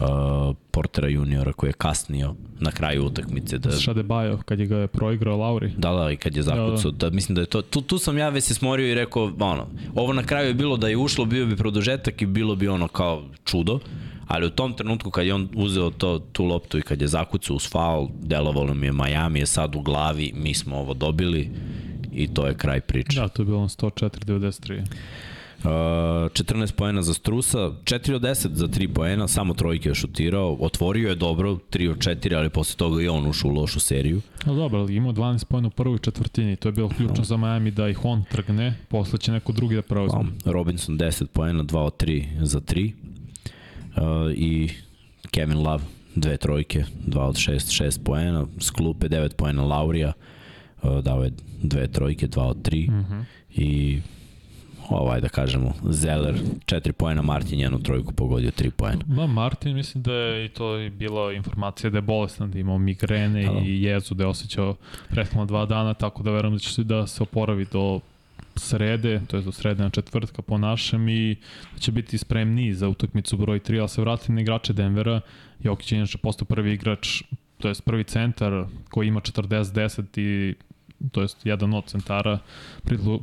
uh, 0.00 0.56
Portera 0.70 1.08
juniora 1.08 1.52
koji 1.52 1.70
je 1.70 1.72
kasnio 1.72 2.34
na 2.60 2.70
kraju 2.70 3.04
utakmice. 3.04 3.58
Da... 3.58 3.70
Šade 3.70 4.02
Bajo, 4.02 4.38
kad 4.44 4.60
je 4.60 4.66
ga 4.66 4.76
je 4.76 4.86
proigrao 4.86 5.36
Lauri. 5.36 5.72
Da, 5.76 5.92
da, 5.92 6.10
i 6.10 6.16
kad 6.16 6.36
je 6.36 6.42
zakucao. 6.42 6.90
Da, 6.90 6.96
da. 6.96 7.10
da, 7.10 7.14
mislim 7.14 7.34
da 7.34 7.40
je 7.40 7.46
to, 7.46 7.62
tu, 7.62 7.80
tu 7.80 7.98
sam 7.98 8.18
ja 8.18 8.28
već 8.28 8.44
se 8.44 8.54
smorio 8.54 8.90
i 8.90 8.94
rekao, 8.94 9.32
ono, 9.40 9.66
ovo 9.94 10.12
na 10.12 10.22
kraju 10.22 10.48
je 10.48 10.54
bilo 10.54 10.76
da 10.76 10.88
je 10.88 10.96
ušlo, 10.96 11.24
bio 11.24 11.46
bi 11.46 11.56
produžetak 11.56 12.22
i 12.22 12.26
bilo 12.26 12.56
bi 12.56 12.68
ono 12.68 12.88
kao 12.88 13.24
čudo, 13.44 13.78
ali 14.26 14.46
u 14.46 14.50
tom 14.50 14.72
trenutku 14.72 15.10
kad 15.10 15.26
je 15.26 15.34
on 15.34 15.48
uzeo 15.54 15.90
to, 15.90 16.18
tu 16.32 16.44
loptu 16.44 16.78
i 16.78 16.82
kad 16.82 17.02
je 17.02 17.08
zakucao 17.08 17.56
uz 17.56 17.70
faul, 17.70 18.08
delovalo 18.22 18.74
mi 18.74 18.86
je 18.86 18.92
Miami 18.92 19.38
je 19.38 19.46
sad 19.46 19.74
u 19.74 19.80
glavi, 19.80 20.32
mi 20.34 20.54
smo 20.54 20.76
ovo 20.76 20.94
dobili 20.94 21.50
i 22.12 22.34
to 22.34 22.46
je 22.46 22.54
kraj 22.54 22.80
priče. 22.80 23.20
Da, 23.20 23.28
to 23.28 23.42
je 23.42 23.46
bilo 23.46 23.68
104-93. 23.68 24.84
14 25.64 26.72
poena 26.72 27.02
za 27.02 27.14
Strusa, 27.14 27.58
4 27.58 28.14
od 28.14 28.22
10 28.22 28.52
za 28.52 28.66
3 28.66 28.88
poena, 28.94 29.28
samo 29.28 29.54
trojke 29.54 29.88
je 29.88 29.94
šutirao, 29.94 30.56
otvorio 30.60 31.08
je 31.08 31.14
dobro, 31.14 31.58
3 31.70 31.90
od 31.90 31.98
4, 31.98 32.36
ali 32.36 32.50
posle 32.50 32.76
toga 32.76 33.02
i 33.02 33.08
on 33.08 33.26
ušao 33.26 33.50
u 33.50 33.54
lošu 33.54 33.80
seriju. 33.80 34.20
No 34.46 34.54
dobro, 34.54 34.80
ali 34.80 34.96
imao 34.96 35.12
12 35.12 35.44
poena 35.44 35.68
u 35.68 35.70
prvoj 35.70 35.98
četvrtini, 35.98 36.56
to 36.56 36.68
je 36.68 36.72
bilo 36.72 36.88
ključno 36.88 37.18
no. 37.18 37.24
za 37.24 37.36
Miami 37.36 37.70
da 37.70 37.88
ih 37.88 38.04
on 38.04 38.24
trgne, 38.30 38.74
posle 38.88 39.18
će 39.18 39.32
neko 39.32 39.52
drugi 39.52 39.74
da 39.74 39.82
preuzme. 39.82 40.20
No, 40.44 40.52
Robinson 40.52 40.98
10 40.98 41.26
poena, 41.26 41.64
2 41.64 41.78
od 41.78 42.02
3 42.02 42.24
za 42.42 42.60
3 42.60 42.92
uh, 43.96 44.02
i 44.34 44.70
Kevin 45.30 45.58
Love 45.58 45.84
dve 46.14 46.36
trojke, 46.36 46.84
2 47.06 47.18
od 47.18 47.34
6, 47.34 47.84
6 47.84 48.02
poena, 48.04 48.46
s 48.58 48.70
klupe 48.70 49.08
9 49.08 49.34
poena 49.36 49.64
Laurija, 49.64 50.12
uh, 50.82 50.98
dao 50.98 51.24
je 51.24 51.32
dve 51.62 51.88
trojke, 51.88 52.28
2 52.28 52.40
od 52.40 52.56
3 52.68 52.88
uh 52.88 52.94
-huh. 52.94 53.24
i 53.54 54.00
ovaj 54.90 55.20
da 55.20 55.28
kažemo, 55.28 55.72
Zeller 55.90 56.34
4 56.66 56.92
poena, 56.92 57.22
Martin 57.22 57.60
jednu 57.60 57.78
trojku 57.78 58.12
pogodio 58.12 58.50
3 58.50 58.70
poena. 58.70 59.02
Da, 59.06 59.26
Martin 59.26 59.74
mislim 59.74 60.02
da 60.02 60.12
je 60.12 60.44
i 60.44 60.48
to 60.48 60.74
je 60.74 60.90
bila 60.90 61.32
informacija 61.32 61.90
da 61.90 61.98
je 61.98 62.02
bolestan, 62.02 62.50
da 62.50 62.58
imao 62.58 62.78
migrene 62.78 63.46
da. 63.46 63.60
i 63.64 63.82
jezu 63.82 64.14
da 64.14 64.24
je 64.24 64.28
osjećao 64.28 64.76
prethodno 65.08 65.46
dva 65.46 65.66
dana, 65.66 65.94
tako 65.94 66.22
da 66.22 66.30
verujem 66.30 66.54
da 66.54 66.58
će 66.58 66.72
se 66.72 66.84
da 66.84 67.06
se 67.06 67.22
oporavi 67.22 67.66
do 67.72 68.00
srede, 68.56 69.20
to 69.26 69.36
je 69.36 69.42
do 69.42 69.52
srede 69.52 69.82
na 69.82 69.90
četvrtka 69.90 70.42
po 70.42 70.58
našem 70.58 71.08
i 71.08 71.36
će 71.78 71.92
biti 71.92 72.18
spremni 72.18 72.74
za 72.74 72.88
utakmicu 72.88 73.36
broj 73.36 73.60
3, 73.60 73.78
ali 73.80 73.88
se 73.88 74.00
vratili 74.00 74.34
na 74.34 74.40
igrače 74.40 74.72
Denvera. 74.72 75.20
Jokić 75.60 75.92
je 75.92 75.96
inače 75.96 76.18
postao 76.18 76.44
prvi 76.44 76.72
igrač, 76.72 77.22
to 77.58 77.68
je 77.68 77.74
prvi 77.84 78.04
centar 78.04 78.64
koji 78.90 79.08
ima 79.08 79.20
40-10 79.20 80.20
i 80.20 80.54
to 81.12 81.22
jest 81.22 81.46
jedan 81.46 81.74
od 81.74 81.84
centara, 81.84 82.38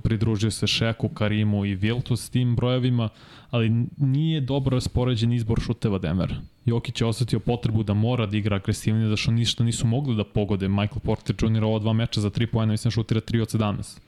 pridružio 0.03 0.51
se 0.51 0.67
Šeku, 0.67 1.09
Karimu 1.09 1.65
i 1.65 1.75
Viltu 1.75 2.15
s 2.15 2.29
tim 2.29 2.55
brojevima, 2.55 3.09
ali 3.49 3.85
nije 3.97 4.41
dobro 4.41 4.75
raspoređen 4.75 5.33
izbor 5.33 5.59
šuteva 5.59 5.97
Denver. 5.97 6.35
Jokić 6.65 7.01
je 7.01 7.07
osetio 7.07 7.39
potrebu 7.39 7.83
da 7.83 7.93
mora 7.93 8.25
da 8.25 8.37
igra 8.37 8.55
agresivnije, 8.55 9.09
zašto 9.09 9.31
ništa 9.31 9.63
nisu 9.63 9.87
mogli 9.87 10.15
da 10.15 10.23
pogode. 10.23 10.67
Michael 10.67 10.99
Porter 11.03 11.35
Jr. 11.41 11.63
ova 11.63 11.79
dva 11.79 11.93
meča 11.93 12.21
za 12.21 12.29
3 12.29 12.45
pojena, 12.45 12.71
mislim 12.71 12.91
šutira 12.91 13.21
3 13.21 13.41
od 13.41 13.47
17. 13.47 13.99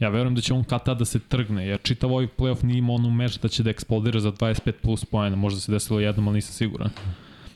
Ja 0.00 0.08
verujem 0.08 0.34
da 0.34 0.40
će 0.40 0.54
on 0.54 0.64
kad 0.64 0.84
tada 0.84 0.98
da 0.98 1.04
se 1.04 1.18
trgne, 1.18 1.66
jer 1.66 1.78
čitav 1.82 2.10
ovaj 2.12 2.28
playoff 2.38 2.64
nije 2.64 2.78
imao 2.78 2.96
onu 2.96 3.10
meč 3.10 3.38
da 3.38 3.48
će 3.48 3.62
da 3.62 3.70
eksplodira 3.70 4.20
za 4.20 4.32
25 4.32 4.72
plus 4.82 5.04
pojena, 5.04 5.36
možda 5.36 5.60
se 5.60 5.72
desilo 5.72 6.00
jednom, 6.00 6.28
ali 6.28 6.34
nisam 6.34 6.52
siguran. 6.52 6.90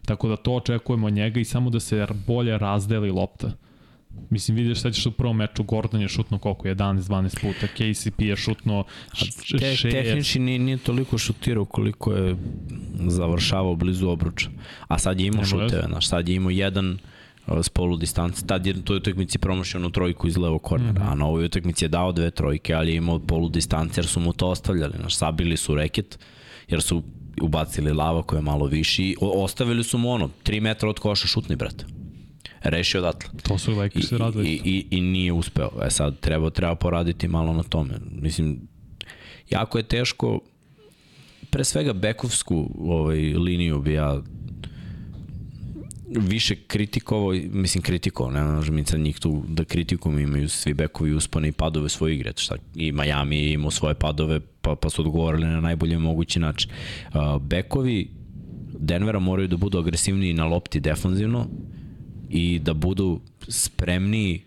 Tako 0.05 0.29
da 0.29 0.37
to 0.37 0.55
očekujemo 0.55 1.07
od 1.07 1.13
njega 1.13 1.41
i 1.41 1.45
samo 1.45 1.71
da 1.71 1.81
se 1.81 2.07
bolje 2.27 2.59
razdeli 2.59 3.11
lopta. 3.11 3.51
Mislim, 4.31 4.57
vidiš 4.57 4.81
sad 4.81 4.95
ćeš 4.95 5.07
u 5.07 5.11
prvom 5.11 5.37
meču, 5.37 5.63
Gordon 5.63 6.01
je 6.01 6.09
šutno 6.09 6.39
koliko, 6.39 6.69
11-12 6.69 7.41
puta, 7.41 7.67
KCP 7.67 8.21
je 8.21 8.37
šutno 8.37 8.85
6. 9.13 9.83
Te, 9.83 9.91
tehnički 9.91 10.39
nije, 10.39 10.59
nije 10.59 10.79
toliko 10.79 11.19
šutirao 11.19 11.65
koliko 11.65 12.13
je 12.13 12.37
završavao 13.07 13.75
blizu 13.77 14.09
obruča. 14.09 14.51
A 14.89 14.99
sad 14.99 15.21
je 15.21 15.27
imao 15.27 15.45
šuteve, 15.45 15.85
znaš, 15.89 16.09
sad 16.09 16.29
je 16.29 16.35
imao 16.35 16.51
jedan 16.51 16.99
s 17.63 17.69
polu 17.69 17.97
distance. 17.97 18.47
Tad 18.47 18.67
je 18.67 18.85
toj 18.85 18.97
utakmici 18.97 19.39
promašio 19.39 19.81
onu 19.81 19.91
trojku 19.91 20.29
iz 20.29 20.37
levog 20.37 20.63
kornera, 20.63 20.93
mm 20.93 21.07
-hmm. 21.07 21.13
a 21.13 21.15
na 21.15 21.27
ovoj 21.27 21.45
utakmici 21.45 21.85
je 21.85 21.89
dao 21.89 22.13
dve 22.13 22.31
trojke, 22.31 22.75
ali 22.75 22.93
je 22.93 22.97
imao 22.97 23.19
polu 23.19 23.49
distance 23.49 24.01
jer 24.01 24.07
su 24.07 24.21
mu 24.21 24.33
to 24.33 24.49
ostavljali. 24.49 24.95
Znaš, 25.01 25.17
sabili 25.17 25.57
su 25.57 25.75
reket, 25.75 26.19
jer 26.69 26.83
su 26.83 27.03
ubacili 27.43 27.93
lava 27.93 28.23
koja 28.23 28.39
je 28.39 28.43
malo 28.43 28.67
viši. 28.67 29.17
Ostavili 29.21 29.85
su 29.85 29.99
mu 29.99 30.11
ono, 30.11 30.31
3 30.45 30.61
metra 30.61 30.89
od 30.89 30.99
koša 30.99 31.27
šutni, 31.27 31.57
brate 31.57 32.02
rešio 32.63 33.01
odatle. 33.01 33.31
To 33.43 33.59
su 33.59 33.73
Lakers 33.73 34.13
radili. 34.13 34.49
I, 34.49 34.61
i, 34.65 34.87
I 34.91 35.01
nije 35.01 35.33
uspeo. 35.33 35.71
E 35.83 35.91
sad, 35.91 36.21
treba, 36.21 36.51
treba 36.51 36.75
poraditi 36.75 37.29
malo 37.29 37.53
na 37.53 37.63
tome. 37.63 37.95
Mislim, 38.11 38.61
jako 39.51 39.79
je 39.79 39.85
teško, 39.85 40.41
pre 41.51 41.65
svega 41.65 41.93
bekovsku 41.93 42.71
ovaj, 42.79 43.19
liniju 43.19 43.81
bi 43.81 43.93
ja 43.93 44.23
više 46.21 46.55
kritikovao, 46.67 47.33
mislim 47.51 47.83
kritikovao, 47.83 48.33
ne 48.33 48.43
možem 48.43 48.75
mi 48.75 48.85
sad 48.85 49.01
njih 49.01 49.19
tu 49.19 49.43
da 49.49 49.65
kritikujem, 49.65 50.19
imaju 50.19 50.49
svi 50.49 50.75
bekovi 50.75 51.15
uspane 51.15 51.49
i 51.49 51.53
padove 51.53 51.89
svoje 51.89 52.15
igre, 52.15 52.33
šta, 52.37 52.57
i 52.75 52.93
Miami 52.93 53.37
je 53.37 53.53
imao 53.53 53.71
svoje 53.71 53.95
padove, 53.95 54.41
pa, 54.41 54.75
pa 54.75 54.91
su 54.91 55.03
odgovorili 55.03 55.47
na 55.47 55.61
najbolji 55.61 55.99
mogući 55.99 56.41
način. 56.41 56.71
Uh, 57.15 57.43
bekovi 57.43 58.11
Denvera 58.79 59.19
moraju 59.19 59.49
da 59.49 59.57
budu 59.57 59.79
agresivniji 59.79 60.35
na 60.35 60.45
lopti 60.45 60.81
defanzivno, 60.81 61.47
i 62.33 62.59
da 62.59 62.75
budu 62.75 63.21
spremniji 63.49 64.43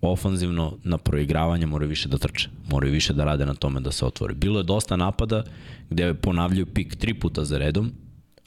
ofanzivno 0.00 0.78
na 0.84 0.98
proigravanje 0.98 1.66
moraju 1.66 1.88
više 1.88 2.08
da 2.08 2.18
trče, 2.18 2.48
moraju 2.70 2.92
više 2.92 3.12
da 3.12 3.24
rade 3.24 3.46
na 3.46 3.54
tome 3.54 3.80
da 3.80 3.92
se 3.92 4.04
otvore. 4.04 4.34
Bilo 4.34 4.60
je 4.60 4.64
dosta 4.64 4.96
napada 4.96 5.44
gde 5.90 6.14
ponavljaju 6.14 6.66
pik 6.66 6.96
tri 6.96 7.14
puta 7.14 7.44
za 7.44 7.58
redom, 7.58 7.92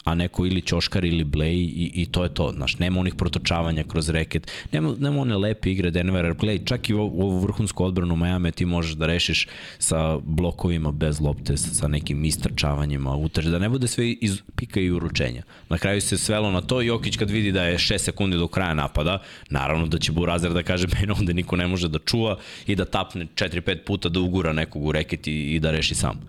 a 0.03 0.15
neko 0.15 0.45
ili 0.45 0.61
Ćoškar 0.61 1.05
ili 1.05 1.23
Blej 1.23 1.55
i, 1.55 1.91
i 1.93 2.05
to 2.05 2.23
je 2.23 2.33
to. 2.33 2.51
Znaš, 2.55 2.77
nema 2.77 2.99
onih 2.99 3.15
protočavanja 3.15 3.83
kroz 3.83 4.09
reket, 4.09 4.51
nema, 4.71 4.95
nema 4.99 5.21
one 5.21 5.37
lepe 5.37 5.71
igre 5.71 5.91
Denvera. 5.91 6.33
Gledaj, 6.33 6.65
čak 6.65 6.89
i 6.89 6.93
u 6.93 7.01
ovu 7.01 7.39
vrhunsku 7.39 7.85
odbranu 7.85 8.15
Miami 8.15 8.51
ti 8.51 8.65
možeš 8.65 8.93
da 8.93 9.05
rešiš 9.05 9.47
sa 9.79 10.17
blokovima 10.17 10.91
bez 10.91 11.21
lopte, 11.21 11.57
sa 11.57 11.87
nekim 11.87 12.25
istrčavanjima, 12.25 13.15
utrž, 13.15 13.45
da 13.45 13.59
ne 13.59 13.69
bude 13.69 13.87
sve 13.87 14.11
iz 14.11 14.41
pika 14.55 14.79
i 14.79 14.91
uručenja. 14.91 15.43
Na 15.69 15.77
kraju 15.77 16.01
se 16.01 16.17
svelo 16.17 16.51
na 16.51 16.61
to, 16.61 16.81
Jokić 16.81 17.17
kad 17.17 17.29
vidi 17.29 17.51
da 17.51 17.63
je 17.63 17.77
6 17.77 17.97
sekundi 17.97 18.37
do 18.37 18.47
kraja 18.47 18.73
napada, 18.73 19.21
naravno 19.49 19.87
da 19.87 19.99
će 19.99 20.11
Burazer 20.11 20.53
da 20.53 20.63
kaže 20.63 20.87
meni 20.99 21.11
ovde 21.11 21.33
niko 21.33 21.55
ne 21.55 21.67
može 21.67 21.87
da 21.87 21.99
čuva 21.99 22.37
i 22.67 22.75
da 22.75 22.85
tapne 22.85 23.27
4-5 23.35 23.83
puta 23.85 24.09
da 24.09 24.19
ugura 24.19 24.53
nekog 24.53 24.85
u 24.85 24.91
reket 24.91 25.27
i, 25.27 25.55
i 25.55 25.59
da 25.59 25.71
reši 25.71 25.95
sam. 25.95 26.21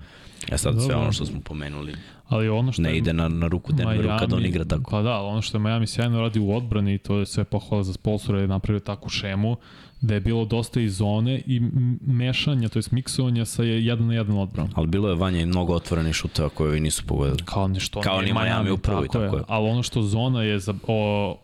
Ja 0.51 0.59
sad 0.59 0.75
Dobro. 0.75 0.87
sve 0.87 0.97
ono 0.97 1.13
što 1.13 1.27
smo 1.27 1.41
pomenuli 1.41 1.95
ali 2.31 2.49
ono 2.49 2.73
što 2.73 2.83
ne 2.83 2.97
ide 2.97 3.13
na, 3.13 3.29
na 3.29 3.49
ruku 3.49 3.73
Denveru 3.73 4.03
Miami, 4.03 4.19
kad 4.19 4.33
on 4.33 4.47
igra 4.47 4.65
tako. 4.65 4.91
Pa 4.91 5.03
da, 5.03 5.21
ono 5.21 5.43
što 5.43 5.59
je 5.59 5.63
Miami 5.63 5.87
sjajno 5.87 6.21
radi 6.21 6.39
u 6.39 6.57
odbrani, 6.57 6.99
to 6.99 7.19
je 7.19 7.27
sve 7.27 7.45
pohvala 7.45 7.83
za 7.83 7.93
sponsora, 7.93 8.41
je 8.41 8.49
napravio 8.49 8.81
takvu 8.81 9.09
šemu, 9.09 9.57
da 10.01 10.15
je 10.15 10.21
bilo 10.21 10.45
dosta 10.45 10.81
i 10.81 10.89
zone 10.89 11.43
i 11.47 11.61
mešanja, 12.07 12.69
to 12.69 12.79
je 12.79 12.83
miksovanja 12.91 13.45
sa 13.45 13.63
jedan 13.63 14.07
na 14.07 14.15
jedan 14.15 14.39
odbranom. 14.39 14.73
Ali 14.77 14.87
bilo 14.87 15.09
je 15.09 15.15
vanje 15.15 15.47
mnogo 15.47 15.75
otvorenih 15.75 16.15
šuteva 16.15 16.49
koje 16.49 16.73
vi 16.73 16.81
nisu 16.81 17.03
pogodili. 17.07 17.45
Kao 17.45 17.69
nešto 17.69 18.01
Kao 18.01 18.21
ni 18.21 18.33
Miami 18.33 18.71
u 18.71 18.77
prvi, 18.77 19.07
tako, 19.07 19.13
tako 19.13 19.37
je. 19.37 19.41
je. 19.41 19.45
Ali 19.49 19.69
ono 19.69 19.83
što 19.83 20.03
zona 20.03 20.43
je 20.43 20.59
za, 20.59 20.75
o, 20.87 21.37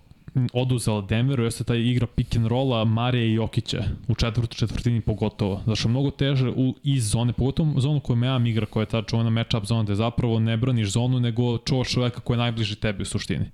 oduzela 0.53 1.01
Denveru 1.01 1.45
jeste 1.45 1.65
taj 1.65 1.81
igra 1.81 2.07
pick 2.07 2.37
and 2.37 2.47
rolla 2.47 2.85
Marija 2.85 3.25
i 3.25 3.33
Jokića 3.33 3.85
u 4.09 4.15
četvrtu 4.15 4.57
četvrtini 4.57 5.01
pogotovo. 5.01 5.63
Zašto 5.67 5.89
mnogo 5.89 6.11
teže 6.11 6.49
u, 6.49 6.75
iz 6.83 7.11
zone, 7.11 7.33
pogotovo 7.33 7.81
zonu 7.81 8.01
koju 8.01 8.17
Meam 8.17 8.47
igra 8.47 8.67
koja 8.67 8.83
je 8.83 8.87
ta 8.87 9.03
čuvena 9.03 9.31
match-up 9.31 9.65
zona 9.65 9.83
gde 9.83 9.95
zapravo 9.95 10.39
ne 10.39 10.57
braniš 10.57 10.89
zonu 10.89 11.21
nego 11.21 11.59
čuvaš 11.59 11.91
čoveka 11.91 12.21
koji 12.21 12.35
je 12.35 12.39
najbliži 12.39 12.77
tebi 12.77 13.03
u 13.03 13.07
suštini. 13.07 13.51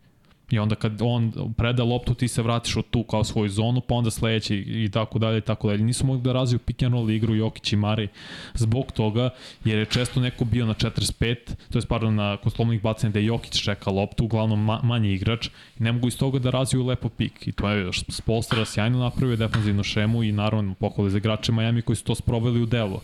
I 0.52 0.58
onda 0.58 0.74
kad 0.74 1.02
on 1.02 1.32
preda 1.56 1.84
loptu, 1.84 2.14
ti 2.14 2.28
se 2.28 2.42
vratiš 2.42 2.76
od 2.76 2.84
tu 2.90 3.02
kao 3.02 3.24
svoju 3.24 3.48
zonu, 3.48 3.80
pa 3.80 3.94
onda 3.94 4.10
sledeći 4.10 4.56
i 4.56 4.90
tako 4.92 5.18
dalje 5.18 5.38
i 5.38 5.40
tako 5.40 5.68
dalje. 5.68 5.84
Nisu 5.84 6.06
mogli 6.06 6.22
da 6.22 6.32
razviju 6.32 6.58
pick 6.58 6.82
and 6.82 6.94
roll 6.94 7.10
igru 7.10 7.34
Jokić 7.34 7.72
i 7.72 7.76
Mari 7.76 8.08
zbog 8.54 8.92
toga, 8.92 9.30
jer 9.64 9.78
je 9.78 9.86
često 9.86 10.20
neko 10.20 10.44
bio 10.44 10.66
na 10.66 10.74
45, 10.74 11.36
to 11.70 11.78
je 11.78 11.82
pardon 11.88 12.14
na 12.14 12.36
kod 12.36 12.54
bacanja 12.82 13.12
da 13.12 13.18
Jokić 13.18 13.62
čeka 13.62 13.90
loptu, 13.90 14.24
uglavnom 14.24 14.64
ma, 14.64 14.80
manji 14.82 15.12
igrač, 15.12 15.46
i 15.46 15.82
ne 15.82 15.92
mogu 15.92 16.08
iz 16.08 16.18
toga 16.18 16.38
da 16.38 16.50
razviju 16.50 16.86
lepo 16.86 17.08
pik. 17.08 17.48
I 17.48 17.52
to 17.52 17.70
je 17.70 17.90
Spolstra 18.08 18.64
sjajno 18.64 18.98
napravio 18.98 19.36
defensivnu 19.36 19.82
šemu 19.82 20.22
i 20.22 20.32
naravno 20.32 20.74
pohvali 20.74 21.10
za 21.10 21.18
igrače 21.18 21.52
Miami 21.52 21.82
koji 21.82 21.96
su 21.96 22.04
to 22.04 22.14
sproveli 22.14 22.62
u 22.62 22.66
delo 22.66 23.00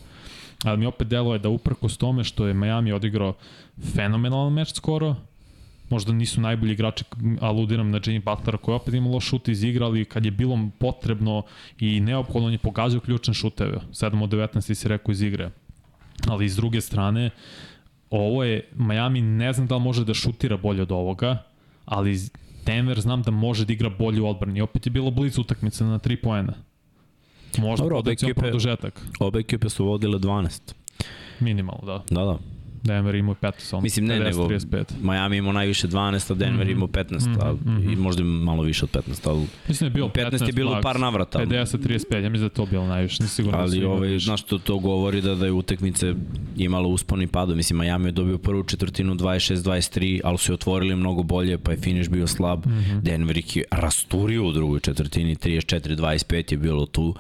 ali 0.65 0.79
mi 0.79 0.87
opet 0.87 1.09
delo 1.09 1.33
je 1.33 1.39
da 1.39 1.49
uprkos 1.49 1.97
tome 1.97 2.25
što 2.25 2.47
je 2.47 2.55
Miami 2.55 2.93
odigrao 2.93 3.35
fenomenalan 3.95 4.53
meč 4.53 4.73
skoro, 4.75 5.17
možda 5.91 6.13
nisu 6.13 6.41
najbolji 6.41 6.73
igrači, 6.73 7.05
aludiram 7.41 7.91
na 7.91 8.01
Jimmy 8.01 8.25
Butlera 8.25 8.59
koji 8.59 8.75
opet 8.75 8.95
imalo 8.95 9.21
šut 9.21 9.49
iz 9.49 9.65
igra, 9.65 9.87
ali 9.87 10.05
kad 10.05 10.25
je 10.25 10.31
bilo 10.31 10.69
potrebno 10.79 11.43
i 11.81 12.01
neophodno 12.01 12.47
on 12.47 12.53
je 12.53 12.59
pogađao 12.59 13.01
ključne 13.01 13.35
šuteve. 13.35 13.81
7 13.91 14.23
od 14.23 14.31
19 14.31 14.75
si 14.75 14.89
rekao 14.89 15.13
iz 15.13 15.23
igre. 15.23 15.51
Ali 16.29 16.49
s 16.49 16.57
druge 16.57 16.81
strane, 16.81 17.31
ovo 18.11 18.45
je, 18.45 18.69
Miami 18.75 19.21
ne 19.21 19.53
znam 19.53 19.67
da 19.67 19.77
li 19.77 19.83
može 19.83 20.05
da 20.05 20.15
šutira 20.15 20.57
bolje 20.57 20.83
od 20.83 20.93
ovoga, 20.93 21.43
ali 21.85 22.19
Denver 22.67 23.01
znam 23.01 23.23
da 23.23 23.31
može 23.31 23.65
da 23.65 23.73
igra 23.73 23.91
bolje 23.99 24.21
u 24.21 24.29
odbrani. 24.29 24.61
Opet 24.61 24.87
je 24.87 24.91
bilo 24.91 25.11
blizu 25.11 25.41
utakmice 25.41 25.85
na 25.85 25.99
3 25.99 26.17
poena. 26.23 26.53
Možda 27.59 27.83
Dobro, 27.83 27.99
obe 27.99 28.13
ekipe, 28.13 28.35
produžetak. 28.35 29.07
Obe 29.21 29.39
ekipe 29.39 29.69
su 29.69 29.85
vodile 29.85 30.19
12. 30.19 30.75
Minimalno, 31.41 31.87
da. 31.87 32.05
Da, 32.11 32.25
da. 32.25 32.39
Denver 32.83 33.15
imao 33.15 33.35
15, 33.35 33.77
on 33.77 33.83
Mislim, 33.83 34.07
ne, 34.07 34.21
50, 34.21 34.25
nego 34.25 34.49
35. 34.49 34.85
Miami 35.03 35.37
imao 35.37 35.53
najviše 35.53 35.89
12, 35.89 36.33
a 36.33 36.35
Denver 36.35 36.67
mm 36.67 36.69
-hmm. 36.69 36.73
imao 36.73 36.89
15, 36.89 37.29
mm 37.29 37.35
-hmm. 37.35 37.89
a, 37.89 37.93
i 37.93 37.97
možda 37.97 38.25
malo 38.25 38.63
više 38.63 38.85
od 38.85 38.91
15, 38.91 39.29
ali 39.29 39.47
mislim 39.69 39.79
da 39.79 39.87
je 39.87 39.91
bilo 39.91 40.09
15, 40.09 40.31
15 40.31 40.47
je 40.47 40.53
bilo 40.53 40.75
max, 40.75 40.83
par 40.83 41.01
navrata. 41.01 41.39
50, 41.39 41.79
35, 41.79 42.23
ja 42.23 42.31
mislim 42.31 42.39
da 42.41 42.45
je 42.45 42.49
to 42.49 42.67
bilo 42.67 42.87
najviše, 42.87 43.23
nisam 43.23 43.29
sigurno 43.29 43.59
ali, 43.59 43.81
da 43.81 43.89
ovaj, 43.89 44.19
znaš, 44.19 44.43
to, 44.43 44.59
to 44.59 44.79
govori 44.79 45.21
da, 45.21 45.35
da 45.35 45.47
je 45.47 45.53
utekmice 45.53 46.15
imalo 46.57 46.89
uspon 46.89 47.23
i 47.23 47.27
padu. 47.27 47.57
Mislim, 47.57 47.79
Miami 47.79 48.09
je 48.09 48.13
dobio 48.13 48.39
prvu 48.39 48.63
četvrtinu 48.63 49.15
26-23, 49.15 50.21
ali 50.25 50.39
su 50.39 50.53
je 50.53 50.55
otvorili 50.55 50.97
mnogo 50.97 51.23
bolje, 51.23 51.59
pa 51.59 51.71
je 51.71 51.77
finish 51.77 52.11
bio 52.11 52.27
slab. 52.27 52.67
Mm 52.67 52.71
-hmm. 52.71 53.01
Denver 53.01 53.37
je 53.37 53.65
rasturio 53.71 54.47
u 54.47 54.53
drugoj 54.53 54.81
četvrtini, 54.81 55.35
34-25 55.35 56.53
je 56.53 56.59
bilo 56.59 56.87
tu 56.87 57.15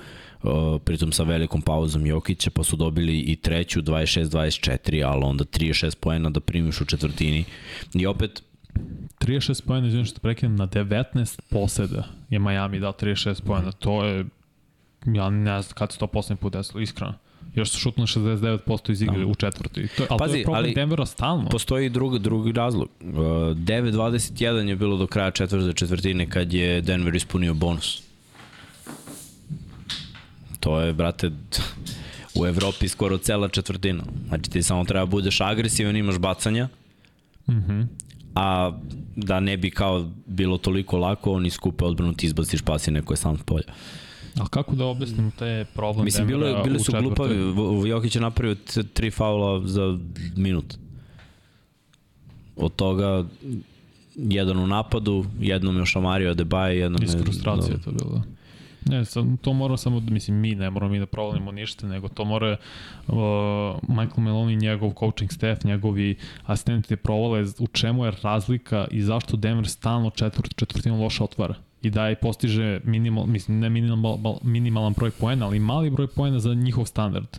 pritom 0.85 1.13
sa 1.13 1.23
velikom 1.23 1.63
pauzom 1.63 2.07
Jokića, 2.07 2.51
pa 2.51 2.65
su 2.65 2.77
dobili 2.77 3.19
i 3.19 3.37
treću 3.37 3.83
26-24, 3.83 5.07
ali 5.07 5.25
onda 5.25 5.45
36 5.45 5.97
poena 6.01 6.31
da 6.31 6.41
primiš 6.41 6.81
u 6.81 6.85
četvrtini. 6.85 7.45
I 7.95 8.07
opet, 8.07 8.43
36 9.21 9.67
poena, 9.67 9.87
izvijem 9.87 10.07
što 10.07 10.21
prekinem, 10.21 10.57
na 10.57 10.67
19 10.67 11.41
poseda 11.51 12.05
je 12.31 12.39
Miami 12.39 12.81
dao 12.81 12.93
36 12.93 13.43
poena. 13.47 13.73
To 13.73 14.05
je, 14.05 14.25
ja 15.07 15.31
ne 15.31 15.63
znam 15.63 15.75
kad 15.75 15.93
se 15.93 15.99
to 15.99 16.07
poslednji 16.07 16.41
put 16.41 16.53
desilo, 16.53 16.81
iskreno. 16.81 17.15
Još 17.55 17.71
su 17.71 17.79
šutnuli 17.79 18.07
69% 18.07 18.91
iz 18.91 19.03
igre 19.03 19.19
da. 19.19 19.27
u 19.27 19.35
četvrti. 19.35 19.89
To, 19.97 20.07
ali 20.11 20.19
Pazi, 20.19 20.33
to 20.33 20.39
je 20.39 20.45
problem 20.45 20.65
ali 20.65 20.75
Denvera 20.75 21.07
stalno. 21.07 21.49
Postoji 21.49 21.89
drug, 21.89 22.19
drugi 22.19 22.53
razlog. 22.53 22.89
Uh, 23.01 23.09
9-21 23.09 24.69
je 24.69 24.77
bilo 24.77 24.97
do 24.97 25.07
kraja 25.07 25.31
četvrte 25.31 25.73
četvrtine 25.73 26.31
kad 26.31 26.53
je 26.53 26.81
Denver 26.81 27.15
ispunio 27.15 27.55
bonus. 27.55 28.08
To 30.61 30.81
je, 30.81 30.93
brate, 30.93 31.31
u 32.35 32.47
Evropi 32.47 32.89
skoro 32.89 33.19
cela 33.19 33.49
četvrtina. 33.49 34.03
Znači 34.29 34.51
ti 34.51 34.63
samo 34.63 34.85
treba 34.85 35.07
budeš 35.07 35.41
agresivan, 35.41 35.97
imaš 35.97 36.19
bacanja, 36.19 36.69
mm 37.49 37.53
-hmm. 37.53 37.87
a 38.35 38.73
da 39.17 39.41
ne 39.41 39.57
bi 39.57 39.71
kao 39.71 40.11
bilo 40.27 40.59
toliko 40.59 40.99
lako, 40.99 41.33
oni 41.33 41.51
skupe 41.51 41.85
odbranu, 41.85 42.15
ti 42.15 42.27
izbaciš 42.27 42.63
pas 42.63 42.89
i 42.89 42.91
neko 42.91 43.13
je 43.13 43.17
sam 43.17 43.39
s 43.39 43.43
polja. 43.43 43.73
A 44.41 44.49
kako 44.49 44.75
da 44.75 44.85
objasnim 44.85 45.31
te 45.31 45.67
problem 45.75 46.05
Mislim, 46.05 46.27
bilo, 46.27 46.63
bili 46.65 46.81
su 46.81 46.93
glupavi. 46.93 47.37
Jokić 47.89 48.15
je 48.15 48.21
napravio 48.21 48.57
tri 48.93 49.11
faula 49.11 49.67
za 49.67 49.99
minut. 50.37 50.75
Od 52.57 52.77
toga 52.77 53.25
jedan 54.17 54.59
u 54.59 54.67
napadu, 54.67 55.25
jednom 55.41 55.77
je 55.77 55.83
ošamario 55.83 56.35
Adebayo, 56.35 56.69
jednom 56.69 57.03
je... 57.03 57.07
Iz 57.07 57.17
frustracije 57.23 57.79
to 57.85 57.91
bilo. 57.91 58.23
Ne, 58.89 59.05
sam, 59.05 59.37
to 59.37 59.53
mora 59.53 59.77
samo, 59.77 60.01
mislim, 60.01 60.41
mi 60.41 60.55
ne 60.55 60.71
moramo 60.71 60.93
mi 60.93 60.99
da 60.99 61.07
provalimo 61.07 61.53
ništa, 61.53 61.87
nego 61.87 62.09
to 62.09 62.25
mora 62.25 62.57
uh, 63.07 63.17
Michael 63.89 64.25
Meloni, 64.25 64.57
njegov 64.57 64.93
coaching 64.99 65.33
staff, 65.33 65.65
njegovi 65.65 66.17
asistenti 66.47 66.97
da 66.97 67.03
provale 67.03 67.45
u 67.59 67.67
čemu 67.67 68.05
je 68.05 68.13
razlika 68.23 68.87
i 68.91 69.03
zašto 69.03 69.37
Denver 69.37 69.69
stalno 69.69 70.11
četvrt, 70.11 70.55
četvrtinu 70.57 71.03
loša 71.03 71.25
otvara 71.25 71.55
i 71.83 71.91
da 71.91 72.09
je 72.09 72.15
postiže 72.17 72.81
minimal, 72.85 73.27
mislim, 73.27 73.59
ne 73.59 73.71
minimal, 73.71 74.19
minimalan 74.43 74.93
broj 74.93 75.11
poena, 75.11 75.47
ali 75.47 75.59
mali 75.59 75.91
broj 75.91 76.07
poena 76.07 76.39
za 76.39 76.55
njihov 76.55 76.85
standard. 76.85 77.39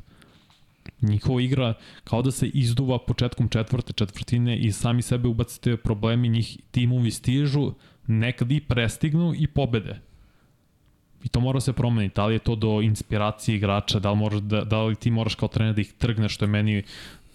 Njihova 1.01 1.41
igra 1.41 1.73
kao 2.03 2.21
da 2.21 2.31
se 2.31 2.47
izduva 2.47 2.99
početkom 2.99 3.49
četvrte 3.49 3.93
četvrtine 3.93 4.57
i 4.57 4.71
sami 4.71 5.01
sebe 5.01 5.27
ubacite 5.27 5.77
problemi, 5.77 6.29
njih 6.29 6.57
timovi 6.71 7.11
stižu, 7.11 7.71
nekad 8.07 8.51
i 8.51 8.59
prestignu 8.59 9.33
i 9.37 9.47
pobede 9.47 10.08
I 11.23 11.29
to 11.29 11.39
mora 11.39 11.59
se 11.59 11.73
promeniti. 11.73 12.15
Da 12.15 12.25
li 12.25 12.35
je 12.35 12.39
to 12.39 12.55
do 12.55 12.81
inspiracije 12.81 13.55
igrača, 13.55 13.99
da 13.99 14.11
li, 14.11 14.17
moraš, 14.17 14.39
da, 14.39 14.63
da 14.63 14.83
li 14.83 14.95
ti 14.95 15.11
moraš 15.11 15.35
kao 15.35 15.47
trener 15.47 15.75
da 15.75 15.81
ih 15.81 15.93
trgneš, 15.93 16.35
što 16.35 16.45
je 16.45 16.49
meni 16.49 16.83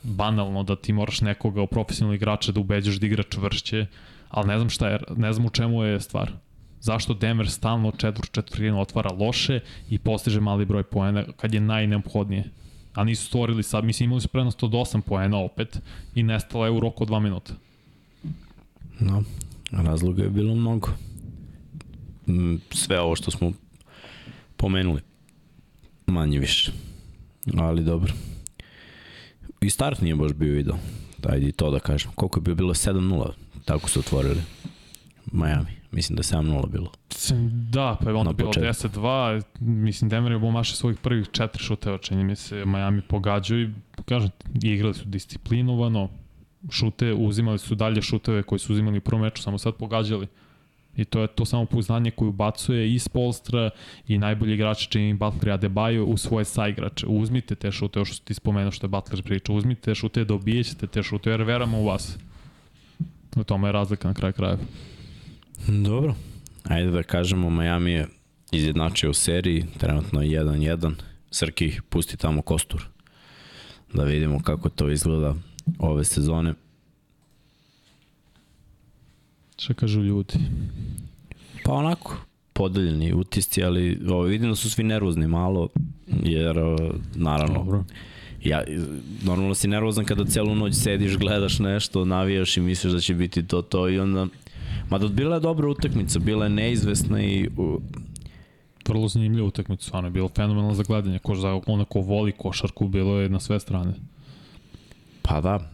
banalno 0.02 0.62
da 0.62 0.76
ti 0.76 0.92
moraš 0.92 1.20
nekoga 1.20 1.62
u 1.62 1.66
profesionalnog 1.66 2.14
igrača 2.14 2.52
da 2.52 2.60
ubeđaš 2.60 2.96
da 2.96 3.06
igra 3.06 3.22
čvršće, 3.22 3.86
ali 4.28 4.48
ne 4.48 4.58
znam 4.58 4.70
šta 4.70 4.88
je, 4.88 4.98
ne 5.16 5.32
znam 5.32 5.46
u 5.46 5.50
čemu 5.50 5.82
je 5.82 6.00
stvar. 6.00 6.32
Zašto 6.80 7.14
Denver 7.14 7.50
stalno 7.50 7.92
četvr, 7.92 8.26
četvrtinu 8.32 8.80
otvara 8.80 9.10
loše 9.12 9.60
i 9.90 9.98
postiže 9.98 10.40
mali 10.40 10.64
broj 10.64 10.82
poena 10.82 11.24
kad 11.36 11.54
je 11.54 11.60
najneophodnije? 11.60 12.44
A 12.94 13.04
nisu 13.04 13.26
stvorili 13.26 13.62
sad, 13.62 13.84
mislim 13.84 14.08
imali 14.08 14.20
su 14.20 14.28
prednost 14.28 14.62
od 14.62 14.70
8 14.70 15.00
poena 15.00 15.38
opet 15.38 15.80
i 16.14 16.22
nestala 16.22 16.66
je 16.66 16.72
u 16.72 16.80
roku 16.80 17.02
od 17.02 17.08
2 17.08 17.20
minuta. 17.20 17.52
No, 19.00 19.22
razloga 19.70 20.22
je 20.22 20.30
bilo 20.30 20.54
mnogo. 20.54 20.88
Sve 22.70 23.00
ovo 23.00 23.16
što 23.16 23.30
smo 23.30 23.52
pomenuli. 24.56 25.00
Manje 26.06 26.38
više. 26.38 26.72
Ali 27.58 27.84
dobro. 27.84 28.12
I 29.60 29.70
start 29.70 30.00
nije 30.00 30.16
baš 30.16 30.32
bio 30.32 30.52
video. 30.52 30.76
Ajde 31.28 31.48
i 31.48 31.52
to 31.52 31.70
da 31.70 31.78
kažem. 31.78 32.10
Koliko 32.14 32.38
je 32.38 32.42
bio 32.42 32.54
bilo 32.54 32.74
7-0, 32.74 33.30
tako 33.64 33.88
su 33.88 34.00
otvorili. 34.00 34.42
Miami. 35.32 35.84
Mislim 35.90 36.16
da 36.16 36.20
je 36.20 36.42
7-0 36.42 36.68
bilo. 36.68 36.92
Da, 37.70 37.96
pa 38.04 38.10
je 38.10 38.16
onda 38.16 38.32
bilo 38.32 38.52
10-2. 38.52 39.42
Mislim, 39.60 40.08
Denver 40.08 40.32
je 40.32 40.36
obomašao 40.36 40.76
svojih 40.76 40.98
prvih 40.98 41.28
četiri 41.32 41.62
šuteva, 41.62 41.98
čini 41.98 42.24
mi 42.24 42.36
se, 42.36 42.64
Miami 42.64 43.02
pogađaju 43.02 43.68
i, 43.68 43.72
kažem, 44.04 44.30
igrali 44.62 44.94
su 44.94 45.04
disciplinovano, 45.04 46.08
šute, 46.70 47.12
uzimali 47.12 47.58
su 47.58 47.74
dalje 47.74 48.02
šuteve 48.02 48.42
koje 48.42 48.58
su 48.58 48.72
uzimali 48.72 48.98
u 48.98 49.00
prvom 49.00 49.22
meču, 49.22 49.42
samo 49.42 49.58
sad 49.58 49.74
pogađali. 49.74 50.26
I 50.96 51.04
to 51.04 51.20
je 51.20 51.26
to 51.26 51.44
samo 51.44 51.66
pouzdanje 51.66 52.10
koje 52.10 52.28
ubacuje 52.28 52.94
i 52.94 52.98
Spolstra 52.98 53.70
i 54.08 54.18
najbolji 54.18 54.54
igrači 54.54 54.90
čini 54.90 55.14
Butler 55.14 55.48
i 55.48 55.58
Adebayo 55.58 56.02
u 56.02 56.16
svoje 56.16 56.44
saigrače. 56.44 57.06
Uzmite 57.06 57.54
te 57.54 57.72
šute, 57.72 57.98
još 57.98 58.18
ti 58.18 58.34
spomenuo 58.34 58.70
što 58.70 58.84
je 58.86 58.88
Butler 58.88 59.22
priča, 59.22 59.52
uzmite 59.52 59.80
te 59.80 59.94
šute, 59.94 60.24
dobijećete 60.24 60.86
te 60.86 61.02
šute, 61.02 61.30
jer 61.30 61.42
veramo 61.42 61.80
u 61.80 61.84
vas. 61.84 62.18
U 63.36 63.44
tome 63.44 63.68
je 63.68 63.72
razlika 63.72 64.08
na 64.08 64.14
kraju 64.14 64.32
krajeva. 64.32 64.58
Dobro. 65.68 66.14
Ajde 66.64 66.90
da 66.90 67.02
kažemo, 67.02 67.50
Miami 67.50 67.92
je 67.92 68.06
izjednačio 68.52 69.10
u 69.10 69.14
seriji, 69.14 69.66
trenutno 69.78 70.20
1-1. 70.20 70.92
Srki, 71.30 71.72
pusti 71.88 72.16
tamo 72.16 72.42
kostur. 72.42 72.86
Da 73.92 74.04
vidimo 74.04 74.42
kako 74.42 74.68
to 74.68 74.90
izgleda 74.90 75.34
ove 75.78 76.04
sezone. 76.04 76.54
Šta 79.64 79.74
kažu 79.74 80.02
ljudi? 80.02 80.34
Pa 81.64 81.72
onako, 81.72 82.16
podeljeni 82.52 83.14
utisci, 83.14 83.64
ali 83.64 84.00
ovo, 84.08 84.22
vidim 84.22 84.48
da 84.48 84.56
su 84.56 84.70
svi 84.70 84.84
nervozni 84.84 85.26
malo, 85.26 85.68
jer 86.22 86.56
naravno, 87.14 87.58
Dobro. 87.58 87.84
ja, 88.42 88.62
normalno 89.22 89.54
si 89.54 89.68
nervozan 89.68 90.04
kada 90.04 90.24
celu 90.24 90.54
noć 90.54 90.74
sediš, 90.74 91.16
gledaš 91.16 91.58
nešto, 91.58 92.04
navijaš 92.04 92.56
i 92.56 92.60
misliš 92.60 92.92
da 92.92 93.00
će 93.00 93.14
biti 93.14 93.46
to, 93.46 93.62
to 93.62 93.88
i 93.88 93.98
onda, 93.98 94.26
mada 94.90 95.08
bila 95.08 95.34
je 95.34 95.40
dobra 95.40 95.68
utakmica, 95.68 96.18
bila 96.18 96.44
je 96.44 96.50
neizvesna 96.50 97.22
i 97.22 97.48
vrlo 98.88 99.08
zanimljiva 99.08 99.46
utakmica, 99.46 99.84
stvarno 99.84 100.06
je 100.06 100.12
bilo 100.12 100.28
fenomenalno 100.28 100.74
za 100.74 100.82
gledanje, 100.82 101.18
ko 101.18 101.34
za 101.34 101.60
onako 101.66 102.00
voli 102.00 102.32
košarku, 102.32 102.88
bilo 102.88 103.20
je 103.20 103.28
na 103.28 103.40
sve 103.40 103.60
strane. 103.60 103.94
Pa 105.22 105.40
da, 105.40 105.70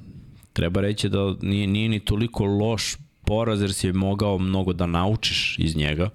treba 0.52 0.80
reći 0.80 1.08
da 1.08 1.34
nije, 1.42 1.66
nije 1.66 1.88
ni 1.88 2.00
toliko 2.00 2.44
loš 2.44 2.96
poraz 3.30 3.60
jer 3.60 3.72
si 3.72 3.92
mogao 3.92 4.38
mnogo 4.38 4.72
da 4.72 4.86
naučiš 4.86 5.58
iz 5.58 5.76
njega. 5.76 6.10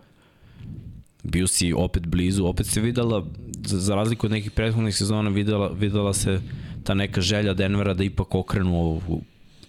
Bio 1.23 1.47
si 1.47 1.73
opet 1.73 2.07
blizu, 2.07 2.45
opet 2.45 2.67
se 2.67 2.81
videla, 2.81 3.25
za, 3.65 3.95
razliku 3.95 4.27
od 4.27 4.31
nekih 4.31 4.51
prethodnih 4.51 4.95
sezona, 4.95 5.29
videla, 5.29 5.67
videla 5.67 6.13
se 6.13 6.41
ta 6.83 6.93
neka 6.93 7.21
želja 7.21 7.53
Denvera 7.53 7.93
da 7.93 8.03
ipak 8.03 8.35
okrenu 8.35 8.75
ovu 8.75 9.21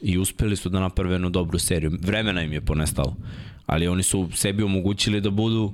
i 0.03 0.19
uspeli 0.19 0.57
su 0.57 0.69
da 0.69 0.81
naprave 0.81 1.15
jednu 1.15 1.31
dobru 1.31 1.59
seriju. 1.59 1.93
Vremena 2.03 2.43
im 2.43 2.53
je 2.53 2.61
ponestalo, 2.61 3.15
ali 3.67 3.89
oni 3.89 4.03
su 4.03 4.29
sebi 4.35 4.63
omogućili 4.63 5.21
da 5.21 5.31
budu 5.31 5.73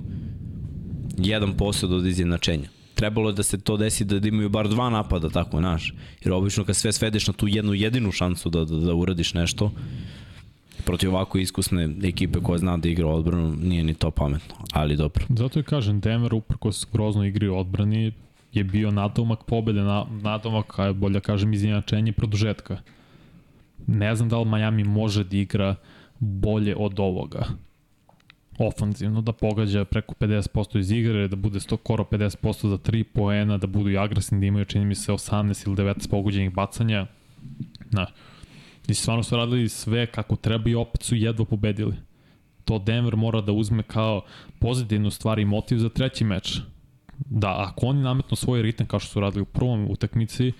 jedan 1.17 1.57
posao 1.57 1.89
od 1.89 2.05
izjednačenja. 2.05 2.69
Trebalo 2.95 3.29
je 3.29 3.33
da 3.33 3.43
se 3.43 3.57
to 3.57 3.77
desi 3.77 4.05
da 4.05 4.27
imaju 4.27 4.49
bar 4.49 4.69
dva 4.69 4.89
napada, 4.89 5.29
tako 5.29 5.61
naš. 5.61 5.93
Jer 6.23 6.33
obično 6.33 6.65
kad 6.65 6.75
sve 6.75 6.91
svedeš 6.91 7.27
na 7.27 7.33
tu 7.33 7.47
jednu 7.47 7.73
jedinu 7.73 8.11
šansu 8.11 8.49
da, 8.49 8.65
da, 8.65 8.77
da 8.77 8.93
uradiš 8.93 9.33
nešto, 9.33 9.71
protiv 10.85 11.09
ovako 11.09 11.37
iskusne 11.37 11.89
ekipe 12.03 12.39
koja 12.39 12.57
zna 12.57 12.77
da 12.77 12.89
igra 12.89 13.07
odbranu, 13.07 13.55
nije 13.55 13.83
ni 13.83 13.93
to 13.93 14.11
pametno, 14.11 14.55
ali 14.71 14.95
dobro. 14.95 15.25
Zato 15.29 15.59
je 15.59 15.63
kažem, 15.63 15.99
Denver 15.99 16.33
uprkos 16.33 16.87
grozno 16.93 17.25
igri 17.25 17.47
odbrani 17.47 18.11
je 18.53 18.63
bio 18.63 18.91
natomak 18.91 19.43
pobede, 19.43 19.81
na, 19.81 20.05
natomak, 20.21 20.79
a 20.79 20.93
bolje 20.93 21.19
kažem, 21.19 21.53
izjednačenje 21.53 22.11
produžetka. 22.11 22.77
Ne 23.87 24.15
znam 24.15 24.29
da 24.29 24.39
li 24.39 24.45
Miami 24.45 24.83
može 24.83 25.23
da 25.23 25.37
igra 25.37 25.75
bolje 26.19 26.75
od 26.75 26.99
ovoga 26.99 27.45
ofanzivno, 28.59 29.21
da 29.21 29.31
pogađa 29.31 29.85
preko 29.85 30.13
50% 30.19 30.79
iz 30.79 30.91
igre, 30.91 31.27
da 31.27 31.35
bude 31.35 31.59
skoro 31.59 32.03
50% 32.03 32.69
za 32.69 32.77
3 32.77 33.03
poena, 33.03 33.57
da 33.57 33.67
budu 33.67 33.89
i 33.89 33.97
agresivni, 33.97 34.41
da 34.41 34.47
imaju, 34.47 34.65
čini 34.65 34.85
mi 34.85 34.95
se, 34.95 35.11
18 35.11 35.67
ili 35.67 35.75
19 35.75 36.09
pogođenih 36.09 36.53
bacanja. 36.53 37.07
Na, 37.91 38.05
I 38.87 38.93
stvarno 38.93 39.23
su 39.23 39.37
radili 39.37 39.69
sve 39.69 40.05
kako 40.05 40.35
treba 40.35 40.69
i 40.69 40.75
opet 40.75 41.03
su 41.03 41.15
jedva 41.15 41.45
pobedili. 41.45 41.95
To 42.65 42.79
Denver 42.79 43.15
mora 43.15 43.41
da 43.41 43.51
uzme 43.51 43.83
kao 43.83 44.21
pozitivnu 44.59 45.11
stvar 45.11 45.39
i 45.39 45.45
motiv 45.45 45.77
za 45.77 45.89
treći 45.89 46.23
meč. 46.23 46.59
Da, 47.25 47.69
ako 47.69 47.85
oni 47.85 48.01
nametnu 48.01 48.37
svoj 48.37 48.61
ritam 48.61 48.87
kao 48.87 48.99
što 48.99 49.11
su 49.11 49.19
radili 49.19 49.41
u 49.41 49.45
prvom 49.45 49.91
utakmici, 49.91 50.53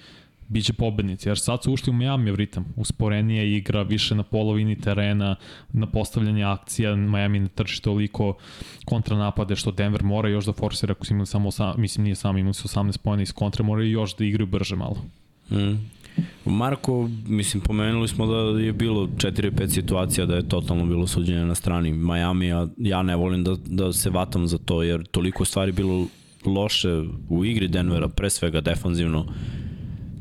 bit 0.48 0.66
će 0.66 0.74
pobednici, 0.74 1.30
jer 1.30 1.40
sad 1.40 1.64
su 1.64 1.74
ušli 1.74 1.92
u 1.92 1.94
Miami 1.94 2.36
ritam. 2.36 2.66
Usporenija 2.76 3.44
igra, 3.44 3.82
više 3.82 4.16
na 4.16 4.24
polovini 4.24 4.82
terena, 4.82 5.36
na 5.74 5.88
postavljanje 5.88 6.44
akcija, 6.44 6.96
Miami 6.96 7.40
ne 7.40 7.48
trči 7.48 7.82
toliko 7.82 8.38
kontranapade 8.86 9.56
što 9.56 9.72
Denver 9.72 10.04
mora 10.04 10.30
još 10.30 10.46
da 10.46 10.54
forsira 10.54 10.92
ako 10.92 11.06
su 11.06 11.14
imali 11.14 11.28
samo, 11.28 11.50
mislim 11.78 12.04
nije 12.04 12.16
samo, 12.16 12.38
imali 12.38 12.54
su 12.54 12.68
18 12.68 12.98
pojena 12.98 13.24
iz 13.24 13.34
kontra, 13.34 13.64
mora 13.64 13.84
još 13.84 14.16
da 14.16 14.26
igraju 14.26 14.48
brže 14.48 14.76
malo. 14.76 14.98
Mm. 15.52 15.90
Marko, 16.46 17.10
mislim, 17.28 17.64
pomenuli 17.64 18.08
smo 18.08 18.26
da 18.26 18.60
je 18.60 18.74
bilo 18.74 19.08
4-5 19.08 19.68
situacija 19.68 20.26
da 20.26 20.36
je 20.36 20.50
totalno 20.50 20.86
bilo 20.86 21.08
suđenje 21.08 21.46
na 21.46 21.56
strani 21.56 21.92
Miami, 21.92 22.54
a 22.54 22.68
ja 22.78 23.02
ne 23.02 23.16
volim 23.16 23.44
da, 23.44 23.56
da 23.66 23.94
se 23.94 24.10
vatam 24.10 24.48
za 24.48 24.58
to, 24.58 24.84
jer 24.84 25.04
toliko 25.04 25.46
stvari 25.46 25.72
bilo 25.72 26.08
loše 26.46 26.90
u 27.30 27.46
igri 27.46 27.68
Denvera, 27.68 28.08
pre 28.08 28.30
svega 28.30 28.62
defanzivno, 28.62 29.26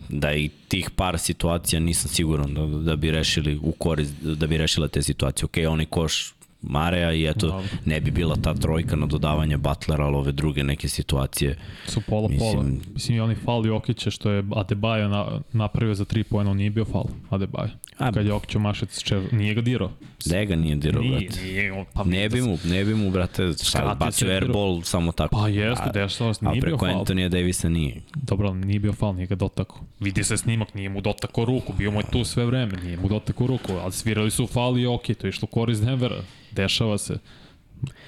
da 0.08 0.34
i 0.34 0.50
tih 0.68 0.90
par 0.90 1.18
situacija 1.18 1.80
nisam 1.80 2.08
siguran 2.08 2.54
da, 2.54 2.66
da 2.66 2.96
bi 2.96 3.10
rešili 3.10 3.58
u 3.62 3.72
korist, 3.72 4.14
da 4.22 4.46
bi 4.46 4.58
rešila 4.58 4.88
te 4.88 5.02
situacije. 5.02 5.44
Ok, 5.44 5.72
onaj 5.72 5.86
koš 5.86 6.34
Mareja 6.62 7.12
i 7.12 7.26
eto, 7.26 7.46
Dobre. 7.46 7.68
ne 7.84 8.00
bi 8.00 8.10
bila 8.10 8.36
ta 8.36 8.54
trojka 8.54 8.96
na 8.96 9.06
dodavanje 9.06 9.56
Butlera, 9.56 10.04
ali 10.04 10.16
ove 10.16 10.32
druge 10.32 10.64
neke 10.64 10.88
situacije. 10.88 11.58
Su 11.86 12.00
pola 12.00 12.28
mislim, 12.28 12.52
pola. 12.52 12.64
Mislim 12.94 13.16
i 13.16 13.20
oni 13.20 13.34
fal 13.34 13.66
Jokića 13.66 14.10
što 14.10 14.30
je 14.30 14.42
Adebayo 14.42 15.08
na, 15.08 15.40
napravio 15.52 15.94
za 15.94 16.04
3 16.04 16.22
poena, 16.22 16.50
on 16.50 16.56
nije 16.56 16.70
bio 16.70 16.84
fal 16.84 17.04
Adebayo. 17.30 17.68
A, 17.98 18.12
Kad 18.12 18.26
Jokić 18.26 18.56
omašec, 18.56 19.02
če, 19.02 19.22
nije 19.32 19.54
ga 19.54 19.60
dirao. 19.60 19.90
Gde 20.24 20.46
ga 20.46 20.56
nije 20.56 20.76
dirao, 20.76 21.02
nije, 21.02 21.20
brate? 21.20 21.42
Nije, 21.42 21.84
pa 21.92 22.04
ne 22.04 22.28
bi 22.28 22.42
mu, 22.42 22.58
ne 22.64 22.84
bi 22.84 22.94
mu, 22.94 23.10
brate, 23.10 23.52
šta, 23.62 23.96
bacio 24.00 24.30
airball 24.30 24.82
samo 24.82 25.12
tako. 25.12 25.36
Pa 25.36 25.48
jeste, 25.48 25.90
dešava 25.94 26.34
se, 26.34 26.44
nije 26.44 26.60
bio 26.60 26.78
fal. 26.78 26.88
A 26.88 26.88
preko 26.88 26.98
Antonija 27.00 27.28
Davisa 27.28 27.68
nije. 27.68 28.00
Dobro, 28.14 28.54
nije 28.54 28.80
bio 28.80 28.92
fal, 28.92 29.14
nije 29.14 29.26
ga 29.26 29.34
dotako. 29.34 29.80
Vidi 30.00 30.24
se 30.24 30.36
snimak, 30.36 30.74
nije 30.74 30.88
mu 30.88 31.00
dotako 31.00 31.44
ruku, 31.44 31.72
bio 31.78 31.90
mu 31.90 32.00
je 32.00 32.04
tu 32.12 32.24
sve 32.24 32.46
vreme, 32.46 32.72
nije 32.82 32.96
mu 32.96 33.08
dotako 33.08 33.46
ruku, 33.46 33.72
ali 33.72 33.92
svirali 33.92 34.30
su 34.30 34.46
fal 34.46 34.78
i 34.78 34.86
ok, 34.86 35.06
to 35.20 35.26
je 35.26 35.28
išlo 35.28 35.48
korist 35.48 35.84
Denvera 35.84 36.16
dešava 36.54 36.98
se. 36.98 37.18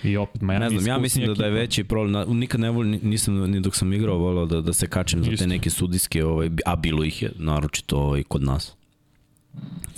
I 0.03 0.17
opet 0.17 0.43
Miami 0.43 0.65
Ne 0.65 0.71
znam, 0.71 0.87
ja 0.87 0.99
mislim 0.99 1.27
da, 1.27 1.35
da 1.35 1.45
je 1.45 1.51
veći 1.51 1.85
problem, 1.85 2.13
na, 2.13 2.25
nikad 2.25 2.61
ne 2.61 2.71
volim, 2.71 3.01
nisam 3.03 3.51
ni 3.51 3.61
dok 3.61 3.77
sam 3.77 3.93
igrao 3.93 4.19
volao 4.19 4.47
da, 4.47 4.61
da 4.61 4.73
se 4.73 4.87
kačem 4.87 5.25
za 5.25 5.37
te 5.37 5.47
neke 5.47 5.71
sudijske, 5.71 6.25
ovaj, 6.25 6.51
a 6.67 6.77
bilo 6.77 7.05
ih 7.05 7.23
je, 7.23 7.33
naročito 7.39 7.97
ovaj, 7.99 8.23
kod 8.23 8.43
nas. 8.43 8.73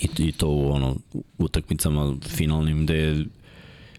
I, 0.01 0.09
I 0.19 0.33
to 0.33 0.49
u 0.49 0.73
ono, 0.73 0.97
utakmicama 1.39 2.17
finalnim 2.29 2.83
gde 2.87 3.25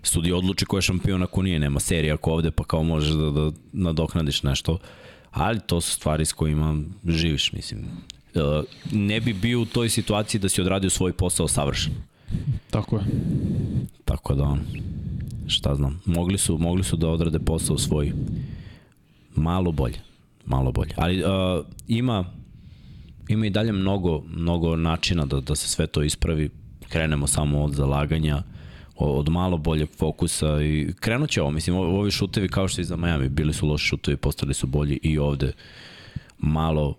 sudi 0.03 0.31
odluči 0.31 0.65
ko 0.65 0.77
je 0.77 0.81
šampion 0.81 1.23
ako 1.23 1.41
nije, 1.41 1.59
nema 1.59 1.79
serija 1.79 2.13
ako 2.13 2.31
ovde 2.31 2.51
pa 2.51 2.63
kao 2.63 2.83
možeš 2.83 3.11
da, 3.11 3.31
da 3.31 3.51
nadoknadiš 3.73 4.43
nešto. 4.43 4.77
Ali 5.31 5.59
to 5.59 5.81
su 5.81 5.91
stvari 5.91 6.25
s 6.25 6.33
kojima 6.33 6.83
živiš, 7.07 7.51
mislim. 7.53 7.81
E, 8.35 8.39
ne 8.91 9.19
bi 9.19 9.33
bio 9.33 9.61
u 9.61 9.65
toj 9.65 9.89
situaciji 9.89 10.41
da 10.41 10.49
si 10.49 10.61
odradio 10.61 10.89
svoj 10.89 11.13
posao 11.13 11.47
savršeno. 11.47 11.95
Tako 12.71 12.97
je. 12.97 13.03
Tako 14.05 14.35
da, 14.35 14.43
on, 14.43 14.59
šta 15.47 15.75
znam, 15.75 16.01
mogli 16.05 16.37
su, 16.37 16.57
mogli 16.57 16.83
su 16.83 16.97
da 16.97 17.09
odrade 17.09 17.39
posao 17.39 17.77
svoj 17.77 18.11
malo 19.35 19.71
bolje, 19.71 19.99
malo 20.45 20.71
bolje. 20.71 20.93
Ali 20.95 21.23
uh, 21.23 21.29
ima, 21.87 22.25
ima 23.27 23.45
i 23.45 23.49
dalje 23.49 23.71
mnogo, 23.71 24.23
mnogo 24.27 24.75
načina 24.75 25.25
da, 25.25 25.39
da 25.39 25.55
se 25.55 25.67
sve 25.67 25.87
to 25.87 26.03
ispravi. 26.03 26.49
Krenemo 26.89 27.27
samo 27.27 27.63
od 27.63 27.73
zalaganja, 27.73 28.43
od 28.95 29.29
malo 29.29 29.57
boljeg 29.57 29.89
fokusa 29.97 30.61
i 30.61 30.93
krenut 30.99 31.29
će 31.29 31.41
ovo, 31.41 31.51
mislim, 31.51 31.75
ovi 31.75 32.11
šutevi 32.11 32.47
kao 32.47 32.67
što 32.67 32.81
i 32.81 32.83
za 32.83 32.95
Miami, 32.95 33.29
bili 33.29 33.53
su 33.53 33.67
loši 33.67 33.85
šutevi, 33.85 34.17
postali 34.17 34.53
su 34.53 34.67
bolji 34.67 34.99
i 35.03 35.17
ovde 35.17 35.51
malo 36.37 36.95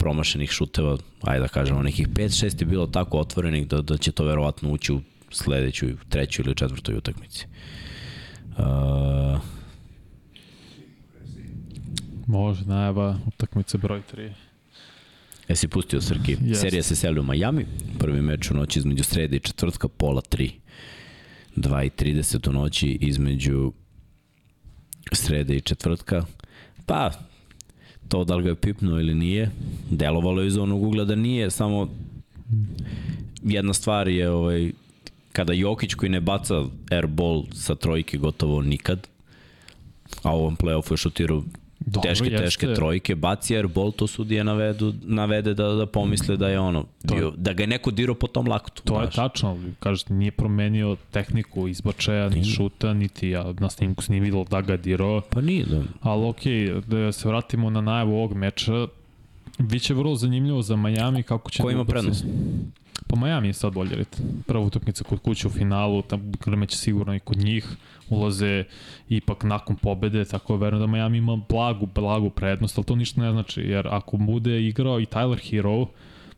promašenih 0.00 0.50
šuteva, 0.50 0.96
ajde 1.22 1.40
da 1.40 1.48
kažemo, 1.48 1.82
nekih 1.82 2.08
5-6 2.08 2.62
je 2.62 2.66
bilo 2.66 2.86
tako 2.86 3.18
otvorenih 3.18 3.68
da, 3.68 3.82
da 3.82 3.96
će 3.96 4.12
to 4.12 4.24
verovatno 4.24 4.72
ući 4.72 4.92
u 4.92 5.00
sledeću, 5.30 5.86
treću 6.08 6.42
ili 6.42 6.54
četvrtoj 6.54 6.96
utakmici. 6.96 7.46
Uh, 8.58 9.40
Može, 12.26 12.64
najava 12.64 13.18
utakmice 13.26 13.78
broj 13.78 14.02
3. 14.14 14.32
Jesi 15.48 15.68
pustio 15.68 16.00
Srki? 16.00 16.36
Yes. 16.36 16.54
Serija 16.54 16.82
se 16.82 16.96
seli 16.96 17.20
u 17.20 17.22
Miami, 17.22 17.66
prvi 17.98 18.22
meč 18.22 18.50
u 18.50 18.54
noći 18.54 18.78
između 18.78 19.04
srede 19.04 19.36
i 19.36 19.40
četvrtka, 19.40 19.88
pola 19.88 20.22
3. 20.30 20.50
2.30 21.56 22.48
u 22.48 22.52
noći 22.52 22.98
između 23.00 23.72
srede 25.12 25.56
i 25.56 25.60
četvrtka. 25.60 26.24
Pa, 26.86 27.10
to 28.10 28.24
da 28.24 28.36
li 28.36 28.42
ga 28.42 28.48
je 28.48 28.54
pipnuo 28.54 29.00
ili 29.00 29.14
nije, 29.14 29.50
delovalo 29.90 30.42
je 30.42 30.46
iz 30.46 30.56
onog 30.56 30.82
ugla 30.82 31.04
da 31.04 31.14
nije, 31.14 31.50
samo 31.50 31.88
jedna 33.42 33.72
stvar 33.72 34.08
je 34.08 34.30
ovaj, 34.30 34.72
kada 35.32 35.52
Jokić 35.52 35.94
koji 35.94 36.10
ne 36.10 36.20
baca 36.20 36.64
airball 36.90 37.44
sa 37.52 37.74
trojke 37.74 38.18
gotovo 38.18 38.62
nikad, 38.62 39.08
a 40.22 40.36
u 40.36 40.38
ovom 40.38 40.56
playoffu 40.56 40.92
je 40.92 40.96
šutirao 40.96 41.42
Dobro, 41.80 42.08
teške, 42.08 42.26
jeste. 42.26 42.44
teške 42.44 42.74
trojke, 42.74 43.14
baci 43.14 43.56
airball, 43.56 43.92
to 43.92 44.06
sudije 44.06 44.44
navedu, 44.44 44.94
navede 45.02 45.54
da, 45.54 45.68
da 45.68 45.86
pomisle 45.86 46.36
da 46.36 46.48
je 46.48 46.60
ono, 46.60 46.84
to, 47.08 47.14
bio, 47.14 47.32
da 47.36 47.52
ga 47.52 47.62
je 47.62 47.66
neko 47.66 47.90
dirao 47.90 48.14
po 48.14 48.26
tom 48.26 48.48
laktu. 48.48 48.82
To 48.82 48.94
baš. 48.94 49.04
je 49.04 49.10
tačno, 49.10 49.58
kažete, 49.80 50.14
nije 50.14 50.30
promenio 50.30 50.96
tehniku 51.10 51.68
izbačaja, 51.68 52.28
ni 52.28 52.44
šuta, 52.44 52.94
niti 52.94 53.28
ja 53.28 53.52
na 53.58 53.70
snimku 53.70 54.02
se 54.02 54.12
nije 54.12 54.20
videlo 54.20 54.44
da 54.44 54.60
ga 54.60 54.76
dirao. 54.76 55.20
Pa 55.30 55.40
nije, 55.40 55.64
da. 55.64 55.82
Ali 56.00 56.26
okej, 56.26 56.52
okay, 56.52 56.84
da 56.84 57.12
se 57.12 57.28
vratimo 57.28 57.70
na 57.70 57.80
najavu 57.80 58.14
ovog 58.14 58.34
meča, 58.34 58.86
Biće 59.58 59.94
vrlo 59.94 60.16
zanimljivo 60.16 60.62
za 60.62 60.76
Miami 60.76 61.22
kako 61.22 61.50
će... 61.50 61.62
Ko 61.62 61.70
ima 61.70 61.84
prednost? 61.84 62.24
Pa 63.06 63.16
Miami 63.16 63.48
je 63.48 63.52
sad 63.52 63.72
bolje 63.72 63.96
rit. 63.96 64.20
Prva 64.46 64.64
utakmica 64.64 65.04
kod 65.04 65.18
kuće 65.18 65.46
u 65.46 65.50
finalu, 65.50 66.02
tam 66.02 66.32
će 66.68 66.76
sigurno 66.76 67.14
i 67.14 67.20
kod 67.20 67.36
njih, 67.36 67.66
ulaze 68.10 68.64
ipak 69.08 69.44
nakon 69.44 69.76
pobede, 69.76 70.24
tako 70.24 70.52
je 70.52 70.58
verujem 70.58 70.86
da 70.86 70.92
Miami 70.92 71.18
ima 71.18 71.36
blagu, 71.48 71.86
blagu 71.86 72.30
prednost, 72.30 72.78
ali 72.78 72.84
to 72.84 72.96
ništa 72.96 73.20
ne 73.20 73.32
znači, 73.32 73.60
jer 73.60 73.88
ako 73.90 74.16
bude 74.16 74.66
igrao 74.66 75.00
i 75.00 75.06
Tyler 75.06 75.50
Hero, 75.50 75.86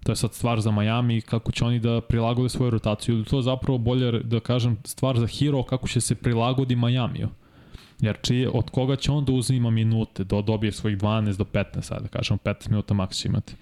to 0.05 0.13
je 0.13 0.17
sad 0.17 0.35
stvar 0.35 0.61
za 0.61 0.71
Miami, 0.71 1.21
kako 1.21 1.53
će 1.53 1.65
oni 1.65 1.79
da 1.79 2.01
prilagode 2.01 2.49
svoju 2.49 2.71
rotaciju, 2.71 3.25
to 3.25 3.37
je 3.37 3.43
zapravo 3.43 3.79
bolje 3.79 4.13
da 4.13 4.41
kažem 4.41 4.77
stvar 4.85 5.19
za 5.19 5.27
Hero, 5.27 5.63
kako 5.63 5.89
će 5.89 6.01
se 6.01 6.15
prilagodi 6.15 6.77
Majamiju. 6.77 7.29
Jer 8.01 8.19
čije, 8.23 8.49
od 8.49 8.71
koga 8.71 8.97
će 8.97 9.13
on 9.13 9.25
da 9.25 9.33
uzima 9.33 9.71
minute, 9.71 10.25
da 10.25 10.43
dobije 10.43 10.73
svojih 10.73 10.99
12 10.99 11.37
do 11.37 11.45
15, 11.45 11.81
sada 11.81 12.01
da 12.01 12.09
kažemo 12.09 12.39
15 12.45 12.69
minuta 12.69 12.95
maks 12.95 13.25
imati. 13.25 13.55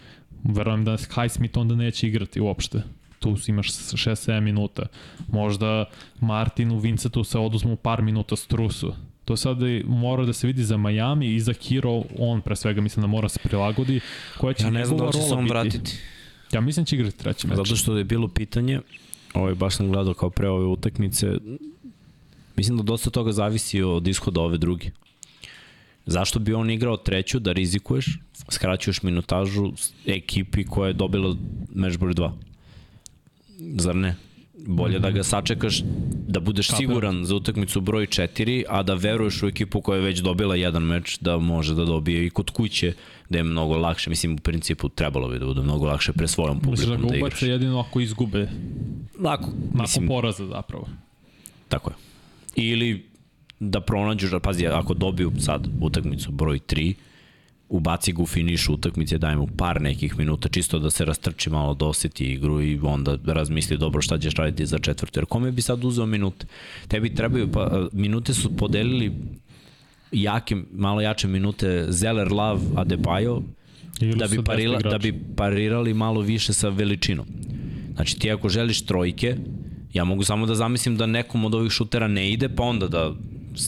Verujem 0.44 0.84
da 0.84 0.96
Highsmith 0.96 1.58
onda 1.58 1.74
neće 1.74 2.08
igrati 2.08 2.40
uopšte. 2.40 2.82
Tu 3.20 3.36
imaš 3.46 3.68
6-7 3.72 4.40
minuta. 4.40 4.86
Možda 5.28 5.84
Martinu 6.20 6.78
Vincetu 6.78 7.24
se 7.24 7.38
oduzmu 7.38 7.76
par 7.76 8.02
minuta 8.02 8.36
strusu. 8.36 8.94
To 9.24 9.36
sad 9.36 9.58
mora 9.86 10.24
da 10.24 10.32
se 10.32 10.46
vidi 10.46 10.64
za 10.64 10.76
Miami 10.76 11.34
i 11.34 11.40
za 11.40 11.52
Hero, 11.52 12.02
on 12.18 12.40
pre 12.40 12.56
svega 12.56 12.80
mislim 12.80 13.00
da 13.00 13.06
mora 13.06 13.28
se 13.28 13.38
prilagodi. 13.42 14.00
Koja 14.38 14.54
će 14.54 14.64
ja 14.64 14.70
ne 14.70 14.84
znam 14.84 14.98
da 14.98 15.12
će 15.12 15.22
se 15.22 15.34
on 15.34 15.48
vratiti. 15.48 15.92
Ja 16.52 16.60
mislim 16.60 16.84
da 16.84 16.86
će 16.86 16.96
igrati 16.96 17.18
treći 17.18 17.46
meč. 17.46 17.56
Zato 17.56 17.76
što 17.76 17.96
je 17.96 18.04
bilo 18.04 18.28
pitanje, 18.28 18.80
ovaj, 19.34 19.54
baš 19.54 19.76
sam 19.76 19.92
gledao 19.92 20.14
kao 20.14 20.30
pre 20.30 20.48
ove 20.48 20.66
utakmice, 20.66 21.36
Mislim 22.60 22.76
da 22.76 22.82
dosta 22.82 23.10
toga 23.10 23.32
zavisi 23.32 23.82
od 23.82 24.08
ishoda 24.08 24.40
ove 24.40 24.58
druge. 24.58 24.90
Zašto 26.06 26.38
bi 26.38 26.54
on 26.54 26.70
igrao 26.70 26.96
treću 26.96 27.38
da 27.38 27.52
rizikuješ, 27.52 28.18
skraćuješ 28.48 29.02
minutažu 29.02 29.72
ekipi 30.06 30.64
koja 30.64 30.88
je 30.88 30.92
dobila 30.92 31.36
meč 31.74 31.96
broj 31.96 32.14
2? 32.14 32.30
Zar 33.78 33.96
ne? 33.96 34.16
Bolje 34.66 34.98
da 34.98 35.10
ga 35.10 35.22
sačekaš, 35.22 35.82
da 36.28 36.40
budeš 36.40 36.68
Kape. 36.68 36.76
siguran 36.76 37.24
za 37.24 37.34
utakmicu 37.34 37.80
broj 37.80 38.06
4, 38.06 38.64
a 38.68 38.82
da 38.82 38.94
veruješ 38.94 39.42
u 39.42 39.46
ekipu 39.46 39.80
koja 39.80 39.96
je 39.96 40.02
već 40.02 40.18
dobila 40.18 40.56
jedan 40.56 40.82
meč, 40.82 41.18
da 41.20 41.38
može 41.38 41.74
da 41.74 41.84
dobije 41.84 42.26
i 42.26 42.30
kod 42.30 42.50
kuće, 42.50 42.92
da 43.28 43.38
je 43.38 43.44
mnogo 43.44 43.78
lakše. 43.78 44.10
Mislim, 44.10 44.34
u 44.34 44.36
principu 44.36 44.88
trebalo 44.88 45.28
bi 45.28 45.38
da 45.38 45.46
bude 45.46 45.60
mnogo 45.60 45.86
lakše 45.86 46.12
pre 46.12 46.28
svojom 46.28 46.60
publikom 46.60 47.02
da, 47.02 47.08
da 47.08 47.16
igraš. 47.16 47.32
Mislim 47.32 47.50
da 47.50 47.56
ga 47.56 47.64
jedino 47.64 47.80
ako 47.80 48.00
izgube. 48.00 48.48
Lako. 49.20 49.50
Nakon 49.72 50.06
poraza 50.06 50.46
zapravo. 50.46 50.88
Tako 51.68 51.90
je. 51.90 51.96
Ili 52.56 53.06
da 53.60 53.80
pronađu, 53.80 54.40
pazi, 54.42 54.66
ako 54.66 54.94
dobiju 54.94 55.32
sad 55.38 55.68
utakmicu 55.80 56.30
broj 56.32 56.58
3, 56.58 56.94
ubaci 57.70 58.12
ga 58.12 58.22
u 58.22 58.26
finišu 58.26 58.74
utakmice, 58.74 59.18
daj 59.18 59.36
mu 59.36 59.46
par 59.46 59.80
nekih 59.82 60.18
minuta, 60.18 60.48
čisto 60.48 60.78
da 60.78 60.90
se 60.90 61.04
rastrči 61.04 61.50
malo, 61.50 61.74
da 61.74 61.86
oseti 61.86 62.32
igru 62.32 62.62
i 62.62 62.78
onda 62.82 63.18
razmisli 63.26 63.78
dobro 63.78 64.02
šta 64.02 64.18
ćeš 64.18 64.34
raditi 64.34 64.66
za 64.66 64.78
četvrtu. 64.78 65.18
Jer 65.18 65.26
kome 65.26 65.52
bi 65.52 65.62
sad 65.62 65.84
uzeo 65.84 66.06
minute? 66.06 66.46
Tebi 66.88 67.14
trebaju, 67.14 67.52
pa 67.52 67.88
minute 67.92 68.34
su 68.34 68.56
podelili 68.56 69.12
jake, 70.12 70.56
malo 70.72 71.00
jače 71.00 71.28
minute 71.28 71.86
Zeller, 71.88 72.32
Love, 72.32 72.60
Adebayo, 72.76 73.42
da 74.16 74.26
bi, 74.26 74.44
parila, 74.44 74.78
da 74.78 74.98
bi 74.98 75.12
parirali 75.36 75.94
malo 75.94 76.20
više 76.20 76.52
sa 76.52 76.68
veličinom. 76.68 77.26
Znači 77.94 78.18
ti 78.18 78.30
ako 78.30 78.48
želiš 78.48 78.82
trojke, 78.82 79.36
Ja 79.94 80.04
mogu 80.04 80.24
samo 80.24 80.46
da 80.46 80.54
zamislim 80.54 80.96
da 80.96 81.06
nekom 81.06 81.44
od 81.44 81.54
ovih 81.54 81.72
šutera 81.72 82.08
ne 82.08 82.30
ide, 82.32 82.48
pa 82.48 82.62
onda 82.62 82.88
da 82.88 83.14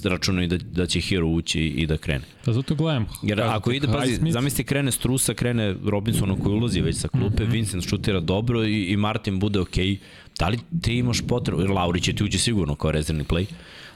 računaju 0.05 0.49
da, 0.49 0.57
da 0.57 0.87
će 0.87 1.01
Hero 1.01 1.27
ući 1.27 1.61
i 1.61 1.87
da 1.87 1.97
krene. 1.97 2.25
Da 2.47 2.53
zato 2.53 2.75
gledam. 2.75 3.07
Jer 3.23 3.41
ako 3.41 3.73
ide, 3.73 3.87
pazi, 3.87 4.31
zamisli 4.31 4.65
krene 4.65 4.93
Strusa, 4.93 5.35
krene 5.35 5.75
Robinson 5.85 6.41
koji 6.41 6.55
ulazi 6.55 6.81
već 6.81 6.97
sa 6.97 7.09
klupe, 7.09 7.45
mm 7.45 7.47
-hmm. 7.47 7.53
Vincent 7.53 7.89
šutira 7.89 8.21
dobro 8.21 8.65
i, 8.65 8.85
i 8.85 8.97
Martin 8.97 9.39
bude 9.39 9.61
okej. 9.61 9.87
Okay. 9.87 9.99
Da 10.39 10.49
li 10.49 10.59
ti 10.83 10.95
imaš 10.95 11.21
potrebu, 11.29 11.61
jer 11.61 11.71
Lauri 11.71 12.01
će 12.01 12.13
ti 12.13 12.25
ući 12.25 12.39
sigurno 12.39 12.75
kao 12.75 12.93
rezervni 12.93 13.25
play, 13.25 13.47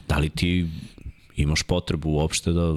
da 0.08 0.18
li 0.18 0.28
ti 0.28 0.66
imaš 1.36 1.62
potrebu 1.62 2.10
uopšte 2.10 2.52
da 2.52 2.76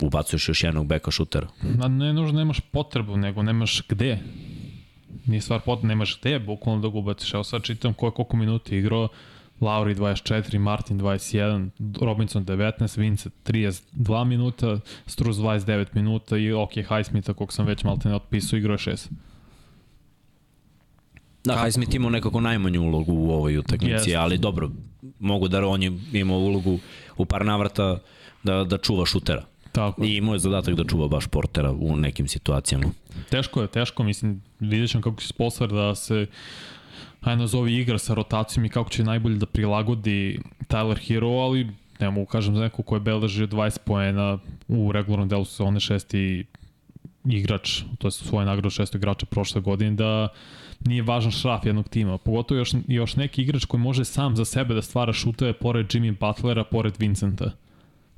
ubacuješ 0.00 0.48
još 0.48 0.62
jednog 0.64 0.86
beka 0.86 1.10
šutera? 1.10 1.48
Na, 1.62 1.88
ne 1.88 2.12
nužno 2.12 2.38
nemaš 2.38 2.60
potrebu, 2.60 3.16
nego 3.16 3.42
nemaš 3.42 3.82
gde. 3.88 4.18
Nije 5.26 5.40
stvar 5.40 5.60
pot, 5.60 5.82
nemaš 5.82 6.20
gde, 6.20 6.38
bukvalno 6.38 6.82
da 6.82 6.88
ga 6.88 6.98
ubaciš. 6.98 7.34
Evo 7.34 7.44
sad 7.44 7.62
čitam 7.62 7.94
ko 7.94 8.06
je 8.06 8.12
koliko 8.12 8.36
minuta 8.36 8.74
igrao. 8.74 9.08
Lauri 9.60 9.94
24, 9.94 10.58
Martin 10.58 10.98
21, 11.00 11.70
Robinson 12.00 12.44
19, 12.44 13.00
Vincent 13.00 13.34
32 13.44 14.24
minuta, 14.24 14.80
Struz 15.06 15.38
29 15.38 15.86
minuta 15.92 16.36
i 16.36 16.52
ok, 16.52 16.72
Highsmitha, 16.72 17.32
kog 17.32 17.52
sam 17.52 17.66
već 17.66 17.84
malte 17.84 18.08
ne 18.08 18.14
otpisao, 18.14 18.56
igrao 18.56 18.74
je 18.74 18.78
6. 18.78 19.08
Da, 21.44 21.62
Highsmith 21.62 21.94
imao 21.94 22.10
nekako 22.10 22.40
najmanju 22.40 22.82
ulogu 22.82 23.12
u 23.12 23.30
ovoj 23.30 23.58
utakmici, 23.58 24.10
yes. 24.10 24.18
ali 24.18 24.38
dobro, 24.38 24.70
mogu 25.18 25.48
da 25.48 25.66
on 25.66 25.82
je 25.82 25.92
imao 26.12 26.38
ulogu 26.38 26.78
u 27.16 27.24
par 27.24 27.44
navrata 27.44 27.98
da, 28.42 28.64
da 28.64 28.78
čuva 28.78 29.06
šutera. 29.06 29.44
Tako. 29.72 30.04
I 30.04 30.16
imao 30.16 30.34
je 30.34 30.38
zadatak 30.38 30.74
da 30.74 30.84
čuva 30.84 31.08
baš 31.08 31.26
portera 31.26 31.72
u 31.72 31.96
nekim 31.96 32.28
situacijama. 32.28 32.84
Teško 33.30 33.62
je, 33.62 33.68
teško, 33.68 34.02
mislim, 34.02 34.42
vidjet 34.60 34.90
ćemo 34.90 35.02
kako 35.02 35.20
će 35.20 35.28
Spolstar 35.28 35.68
da 35.68 35.94
se 35.94 36.26
ajde 37.26 37.40
nazovi 37.40 37.76
igra 37.76 37.98
sa 37.98 38.14
rotacijom 38.14 38.64
i 38.64 38.68
kako 38.68 38.90
će 38.90 39.04
najbolje 39.04 39.36
da 39.36 39.46
prilagodi 39.46 40.40
Tyler 40.68 40.98
Hero, 41.08 41.28
ali 41.28 41.68
ne 42.00 42.10
mogu 42.10 42.26
kažem 42.26 42.54
za 42.54 42.60
neko 42.60 42.82
ko 42.82 42.96
je 42.96 43.00
beležio 43.00 43.46
20 43.46 43.78
poena 43.84 44.38
u 44.68 44.92
regularnom 44.92 45.28
delu 45.28 45.44
sezone 45.44 45.80
6 45.80 46.16
i 46.16 46.44
igrač, 47.24 47.82
to 47.98 48.08
je 48.08 48.12
svoje 48.12 48.46
nagradu 48.46 48.70
šesto 48.70 48.98
igrača 48.98 49.26
prošle 49.26 49.60
godine, 49.60 49.90
da 49.90 50.28
nije 50.86 51.02
važan 51.02 51.30
šraf 51.30 51.66
jednog 51.66 51.88
tima. 51.88 52.18
Pogotovo 52.18 52.58
još, 52.58 52.74
još 52.88 53.16
neki 53.16 53.42
igrač 53.42 53.64
koji 53.64 53.80
može 53.80 54.04
sam 54.04 54.36
za 54.36 54.44
sebe 54.44 54.74
da 54.74 54.82
stvara 54.82 55.12
šuteve 55.12 55.52
pored 55.52 55.86
Jimmy 55.86 56.18
Butlera, 56.18 56.64
pored 56.64 56.94
Vincenta 56.98 57.50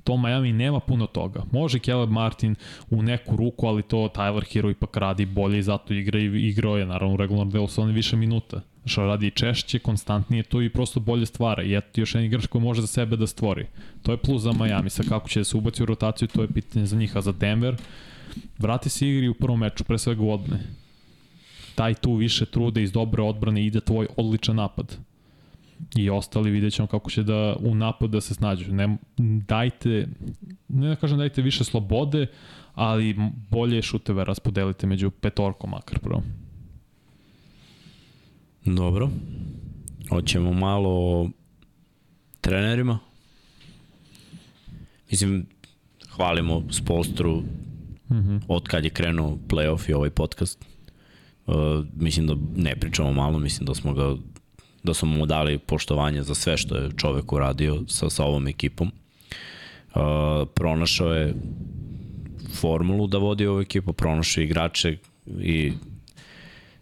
to 0.09 0.17
Miami 0.17 0.53
nema 0.53 0.81
puno 0.81 1.07
toga. 1.07 1.43
Može 1.53 1.79
Caleb 1.79 2.11
Martin 2.11 2.55
u 2.91 3.03
neku 3.03 3.37
ruku, 3.37 3.67
ali 3.67 3.83
to 3.83 3.97
Tyler 3.97 4.53
Hero 4.53 4.71
ipak 4.71 4.97
radi 4.97 5.27
bolje 5.27 5.59
i 5.59 5.63
zato 5.63 5.95
igra 5.95 6.19
i 6.19 6.25
igrao 6.25 6.77
je 6.77 6.87
naravno 6.87 7.15
u 7.15 7.17
regularnom 7.17 7.51
delu 7.51 7.69
sa 7.69 7.83
više 7.83 8.17
minuta. 8.17 8.61
Što 8.89 9.07
radi 9.07 9.30
češće, 9.30 9.78
konstantnije 9.78 10.43
to 10.43 10.62
i 10.62 10.70
prosto 10.70 11.01
bolje 11.01 11.26
stvara. 11.26 11.62
I 11.62 11.76
eto 11.76 12.01
još 12.01 12.14
jedan 12.14 12.26
igrač 12.26 12.47
koji 12.47 12.62
može 12.62 12.80
za 12.80 12.86
sebe 12.86 13.16
da 13.16 13.26
stvori. 13.26 13.66
To 14.03 14.12
je 14.12 14.18
plus 14.18 14.43
za 14.43 14.53
Miami. 14.53 14.91
Sa 14.91 15.03
kako 15.03 15.28
će 15.28 15.41
da 15.41 15.45
se 15.45 15.57
ubaci 15.57 15.82
u 15.82 15.86
rotaciju, 15.86 16.28
to 16.28 16.43
je 16.43 16.49
pitanje 16.49 16.86
za 16.86 16.97
njih. 16.97 17.16
A 17.16 17.20
za 17.20 17.32
Denver, 17.32 17.76
vrati 18.59 18.89
se 18.89 19.09
igri 19.09 19.28
u 19.28 19.34
prvom 19.34 19.61
meču, 19.61 19.84
pre 19.84 19.99
svega 19.99 20.22
u 20.22 20.32
odbrane. 20.32 20.64
Taj 21.74 21.95
tu 21.95 22.14
više 22.14 22.47
trude 22.47 22.82
iz 22.82 22.93
dobre 22.93 23.22
odbrane 23.22 23.66
ide 23.66 23.80
tvoj 23.80 24.07
odličan 24.16 24.57
napad 24.57 24.97
i 25.97 26.11
ostali 26.11 26.51
vidjet 26.51 26.72
ćemo 26.72 26.89
kako 26.89 27.11
će 27.11 27.22
da 27.22 27.57
u 27.61 27.74
napad 27.74 28.11
da 28.11 28.20
se 28.20 28.34
snađu. 28.34 28.72
Ne, 28.74 28.97
dajte, 29.47 30.09
ne 30.68 30.89
da 30.89 30.97
kažem 30.97 31.18
dajte 31.18 31.43
više 31.43 31.64
slobode, 31.64 32.26
ali 32.74 33.16
bolje 33.51 33.82
šuteve 33.82 34.24
raspodelite 34.24 34.86
među 34.86 35.11
petorkom 35.11 35.70
makar 35.70 35.99
prvo. 35.99 36.22
Dobro. 38.77 39.11
Hoćemo 40.09 40.53
malo 40.53 40.91
o 40.91 41.31
trenerima. 42.41 42.99
Mislim, 45.11 45.47
hvalimo 46.11 46.62
Spolstru 46.71 47.37
mm 47.37 48.14
-hmm. 48.14 48.41
od 48.49 48.69
kad 48.69 48.85
je 48.85 48.91
krenuo 48.91 49.39
playoff 49.49 49.91
i 49.91 49.93
ovaj 49.93 50.11
podcast. 50.11 50.64
Uh, 51.47 51.55
mislim 51.97 52.27
da 52.27 52.35
ne 52.57 52.77
pričamo 52.77 53.12
malo, 53.12 53.39
mislim 53.39 53.66
da 53.66 53.75
smo 53.75 53.95
ga 53.95 54.16
da 54.83 54.95
smo 54.95 55.09
mu 55.09 55.27
dali 55.27 55.59
poštovanje 55.59 56.23
za 56.23 56.35
sve 56.35 56.57
što 56.57 56.77
je 56.77 56.91
čovek 56.97 57.33
uradio 57.33 57.83
sa, 57.87 58.11
sa 58.11 58.25
ovom 58.25 58.49
ekipom. 58.49 58.93
Uh, 59.95 60.03
pronašao 60.55 61.12
je 61.14 61.35
formulu 62.55 63.07
da 63.07 63.19
vodi 63.19 63.47
ovu 63.47 63.61
ekipu, 63.61 63.93
pronašao 63.93 64.43
igrače 64.43 64.97
i 65.41 65.73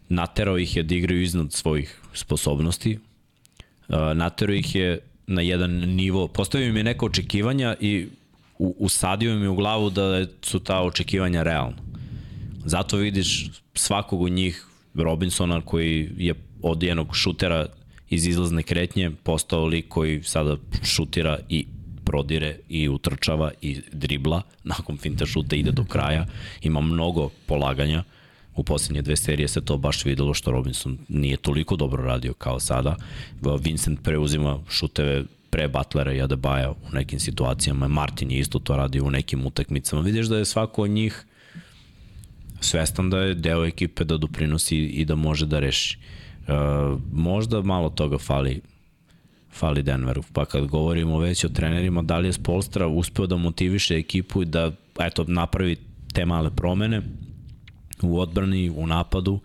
naterao 0.09 0.57
ih 0.57 0.75
je 0.75 0.83
da 0.83 0.95
igraju 0.95 1.21
iznad 1.21 1.53
svojih 1.53 2.01
sposobnosti. 2.13 2.99
Uh, 3.87 3.95
naterao 4.15 4.55
ih 4.55 4.75
je 4.75 4.99
na 5.27 5.41
jedan 5.41 5.71
nivo, 5.71 6.27
postavio 6.27 6.67
im 6.67 6.77
je 6.77 6.83
neka 6.83 7.05
očekivanja 7.05 7.75
i 7.79 8.07
usadio 8.59 9.33
im 9.33 9.41
je 9.43 9.49
u 9.49 9.55
glavu 9.55 9.89
da 9.89 10.25
su 10.41 10.59
ta 10.59 10.81
očekivanja 10.81 11.43
realna. 11.43 11.77
Zato 12.65 12.97
vidiš 12.97 13.49
svakog 13.73 14.21
od 14.21 14.31
njih, 14.31 14.65
Robinsona 14.93 15.61
koji 15.61 16.09
je 16.17 16.33
od 16.61 16.83
jednog 16.83 17.15
šutera 17.15 17.65
iz 18.09 18.27
izlazne 18.27 18.63
kretnje 18.63 19.11
postao 19.23 19.65
lik 19.65 19.85
koji 19.89 20.23
sada 20.23 20.57
šutira 20.83 21.39
i 21.49 21.65
prodire 22.05 22.57
i 22.69 22.89
utrčava 22.89 23.51
i 23.61 23.81
dribla, 23.91 24.41
nakon 24.63 24.97
finta 24.97 25.25
šuta 25.25 25.55
ide 25.55 25.71
do 25.71 25.83
kraja, 25.83 26.25
ima 26.61 26.81
mnogo 26.81 27.29
polaganja, 27.45 28.03
u 28.57 28.63
posljednje 28.63 29.01
dve 29.01 29.15
serije 29.15 29.47
se 29.47 29.61
to 29.61 29.77
baš 29.77 30.05
videlo 30.05 30.33
što 30.33 30.51
Robinson 30.51 30.97
nije 31.07 31.37
toliko 31.37 31.75
dobro 31.75 32.03
radio 32.03 32.33
kao 32.33 32.59
sada. 32.59 32.95
Vincent 33.61 33.99
preuzima 34.03 34.59
šuteve 34.69 35.23
pre 35.49 35.67
Butlera 35.67 36.13
i 36.13 36.21
Adebaja 36.21 36.71
u 36.71 36.95
nekim 36.95 37.19
situacijama, 37.19 37.87
Martin 37.87 38.31
je 38.31 38.39
isto 38.39 38.59
to 38.59 38.75
radio 38.75 39.05
u 39.05 39.11
nekim 39.11 39.45
utakmicama. 39.45 40.01
Vidiš 40.01 40.27
da 40.27 40.37
je 40.37 40.45
svako 40.45 40.83
od 40.83 40.89
njih 40.89 41.25
svestan 42.61 43.09
da 43.09 43.19
je 43.19 43.33
deo 43.33 43.65
ekipe 43.65 44.03
da 44.03 44.17
doprinosi 44.17 44.77
i 44.77 45.05
da 45.05 45.15
može 45.15 45.45
da 45.45 45.59
reši. 45.59 45.97
Uh, 46.47 47.01
možda 47.11 47.61
malo 47.61 47.89
toga 47.89 48.17
fali 48.17 48.61
fali 49.53 49.83
Denveru. 49.83 50.23
Pa 50.33 50.45
kad 50.45 50.65
govorimo 50.65 51.19
već 51.19 51.43
o 51.43 51.49
trenerima, 51.49 52.01
da 52.01 52.17
li 52.17 52.27
je 52.27 52.33
Spolstra 52.33 52.87
uspeo 52.87 53.27
da 53.27 53.37
motiviše 53.37 53.97
ekipu 53.97 54.41
i 54.41 54.45
da 54.45 54.71
eto, 54.99 55.25
napravi 55.27 55.75
te 56.13 56.25
male 56.25 56.49
promene 56.55 57.01
u 58.01 58.19
odbrani, 58.19 58.69
u 58.69 58.87
napadu, 58.87 59.39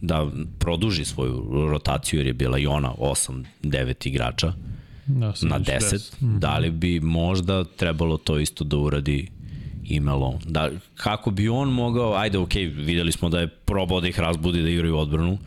da 0.00 0.26
produži 0.58 1.04
svoju 1.04 1.48
rotaciju 1.70 2.20
jer 2.20 2.26
je 2.26 2.32
bila 2.32 2.58
i 2.58 2.66
ona 2.66 2.92
8-9 2.98 4.08
igrača 4.08 4.52
da, 5.06 5.26
na 5.26 5.60
10, 5.60 5.64
10. 5.64 6.22
Mm 6.22 6.38
da 6.38 6.58
li 6.58 6.70
bi 6.70 7.00
možda 7.00 7.64
trebalo 7.64 8.16
to 8.16 8.38
isto 8.38 8.64
da 8.64 8.76
uradi 8.76 9.30
imalo. 9.84 10.38
Da, 10.44 10.70
kako 10.94 11.30
bi 11.30 11.48
on 11.48 11.72
mogao, 11.72 12.14
ajde 12.14 12.38
ok, 12.38 12.54
videli 12.54 13.12
smo 13.12 13.28
da 13.28 13.40
je 13.40 13.48
probao 13.48 14.00
da 14.00 14.08
ih 14.08 14.20
razbudi 14.20 14.62
da 14.62 14.68
igraju 14.68 14.96
odbranu, 14.96 15.38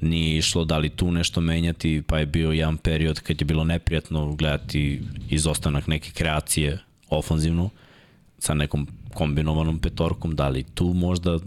nije 0.00 0.38
išlo 0.38 0.64
da 0.64 0.78
li 0.78 0.88
tu 0.88 1.10
nešto 1.10 1.40
menjati, 1.40 2.02
pa 2.06 2.18
je 2.18 2.26
bio 2.26 2.50
jedan 2.52 2.76
period 2.76 3.20
kad 3.20 3.40
je 3.40 3.44
bilo 3.44 3.64
neprijatno 3.64 4.34
gledati 4.34 5.02
izostanak 5.30 5.86
neke 5.86 6.10
kreacije 6.10 6.78
ofanzivno 7.10 7.70
sa 8.38 8.54
nekom 8.54 8.86
kombinovanom 9.14 9.78
petorkom, 9.78 10.34
da 10.36 10.48
li 10.48 10.62
tu 10.62 10.84
možda 10.84 11.38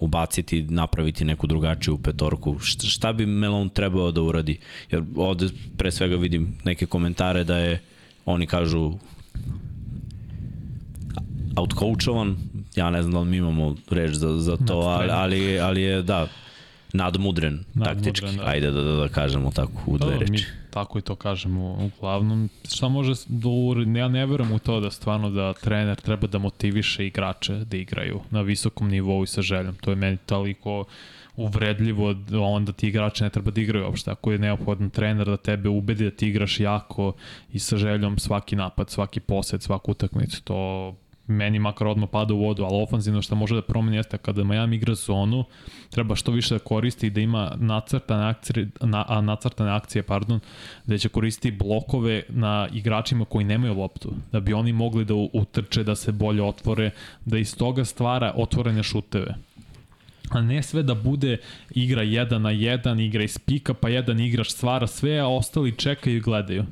ubaciti, 0.00 0.62
napraviti 0.62 1.24
neku 1.24 1.46
drugačiju 1.46 1.98
petorku. 1.98 2.58
Šta, 2.58 3.12
bi 3.12 3.26
Melon 3.26 3.68
trebao 3.68 4.10
da 4.12 4.22
uradi? 4.22 4.58
Jer 4.90 5.02
ovde 5.16 5.48
pre 5.76 5.90
svega 5.90 6.16
vidim 6.16 6.54
neke 6.64 6.86
komentare 6.86 7.44
da 7.44 7.56
je, 7.56 7.80
oni 8.26 8.46
kažu 8.46 8.92
outcoachovan, 11.56 12.36
ja 12.76 12.90
ne 12.90 13.02
znam 13.02 13.12
da 13.12 13.20
li 13.20 13.30
mi 13.30 13.36
imamo 13.36 13.76
reč 13.90 14.12
za, 14.12 14.38
za 14.38 14.56
to, 14.56 14.78
ali, 14.78 15.10
ali, 15.10 15.58
ali 15.60 15.82
je, 15.82 16.02
da, 16.02 16.26
nadmudren, 16.92 17.64
nadmudren 17.74 18.04
taktički, 18.04 18.36
da. 18.36 18.46
ajde 18.46 18.70
da, 18.70 18.82
da, 18.82 18.92
da 18.92 19.08
kažemo 19.08 19.50
tako 19.50 19.82
u 19.86 19.98
dve 19.98 20.10
da, 20.10 20.18
reči. 20.18 20.32
Mi 20.32 20.61
tako 20.72 20.98
i 20.98 21.02
to 21.02 21.14
kažemo 21.14 21.78
uglavnom. 21.80 22.48
Šta 22.68 22.88
može 22.88 23.12
da 23.28 23.48
uredi, 23.48 23.98
ja 23.98 24.08
ne 24.08 24.26
verujem 24.26 24.52
u 24.52 24.58
to 24.58 24.80
da 24.80 24.90
stvarno 24.90 25.30
da 25.30 25.52
trener 25.52 26.00
treba 26.00 26.26
da 26.26 26.38
motiviše 26.38 27.06
igrače 27.06 27.54
da 27.54 27.76
igraju 27.76 28.20
na 28.30 28.40
visokom 28.40 28.88
nivou 28.88 29.22
i 29.22 29.26
sa 29.26 29.42
željom. 29.42 29.74
To 29.74 29.90
je 29.90 29.96
meni 29.96 30.16
toliko 30.16 30.84
uvredljivo 31.36 32.12
da 32.14 32.40
onda 32.40 32.72
ti 32.72 32.88
igrači 32.88 33.24
ne 33.24 33.30
treba 33.30 33.50
da 33.50 33.60
igraju 33.60 33.84
uopšte. 33.84 34.10
Ako 34.10 34.32
je 34.32 34.38
neophodan 34.38 34.90
trener 34.90 35.26
da 35.26 35.36
tebe 35.36 35.68
ubedi 35.68 36.04
da 36.04 36.10
ti 36.10 36.28
igraš 36.28 36.60
jako 36.60 37.12
i 37.52 37.58
sa 37.58 37.76
željom 37.76 38.18
svaki 38.18 38.56
napad, 38.56 38.90
svaki 38.90 39.20
posed, 39.20 39.62
svaku 39.62 39.90
utakmicu, 39.90 40.42
to 40.42 40.94
meni 41.32 41.58
makar 41.58 41.86
odmah 41.86 42.08
pada 42.10 42.34
u 42.34 42.38
vodu, 42.38 42.64
ali 42.64 42.82
ofanzivno 42.82 43.22
što 43.22 43.34
može 43.34 43.54
da 43.54 43.62
promeni 43.62 43.96
jeste 43.96 44.18
kada 44.18 44.44
Miami 44.44 44.76
igra 44.76 44.94
zonu, 44.94 45.44
treba 45.90 46.16
što 46.16 46.32
više 46.32 46.54
da 46.54 46.58
koristi 46.58 47.06
i 47.06 47.10
da 47.10 47.20
ima 47.20 47.52
nacrtane 47.56 48.24
akcije, 48.24 48.68
na, 48.80 49.04
a, 49.08 49.20
nacrtane 49.20 49.70
akcije, 49.70 50.02
pardon, 50.02 50.40
da 50.86 50.98
će 50.98 51.08
koristiti 51.08 51.56
blokove 51.56 52.22
na 52.28 52.68
igračima 52.72 53.24
koji 53.24 53.44
nemaju 53.44 53.78
loptu, 53.78 54.12
da 54.32 54.40
bi 54.40 54.52
oni 54.52 54.72
mogli 54.72 55.04
da 55.04 55.14
utrče, 55.14 55.84
da 55.84 55.94
se 55.94 56.12
bolje 56.12 56.42
otvore, 56.42 56.90
da 57.24 57.38
iz 57.38 57.56
toga 57.56 57.84
stvara 57.84 58.32
otvorene 58.36 58.82
šuteve. 58.82 59.34
A 60.30 60.40
ne 60.40 60.62
sve 60.62 60.82
da 60.82 60.94
bude 60.94 61.36
igra 61.70 62.02
1 62.02 62.38
na 62.38 62.50
1, 62.50 63.06
igra 63.06 63.24
iz 63.24 63.38
pika, 63.38 63.74
pa 63.74 63.88
jedan 63.88 64.20
igrač 64.20 64.48
stvara 64.48 64.86
sve, 64.86 65.18
a 65.18 65.26
ostali 65.26 65.76
čekaju 65.76 66.16
i 66.16 66.20
gledaju 66.20 66.64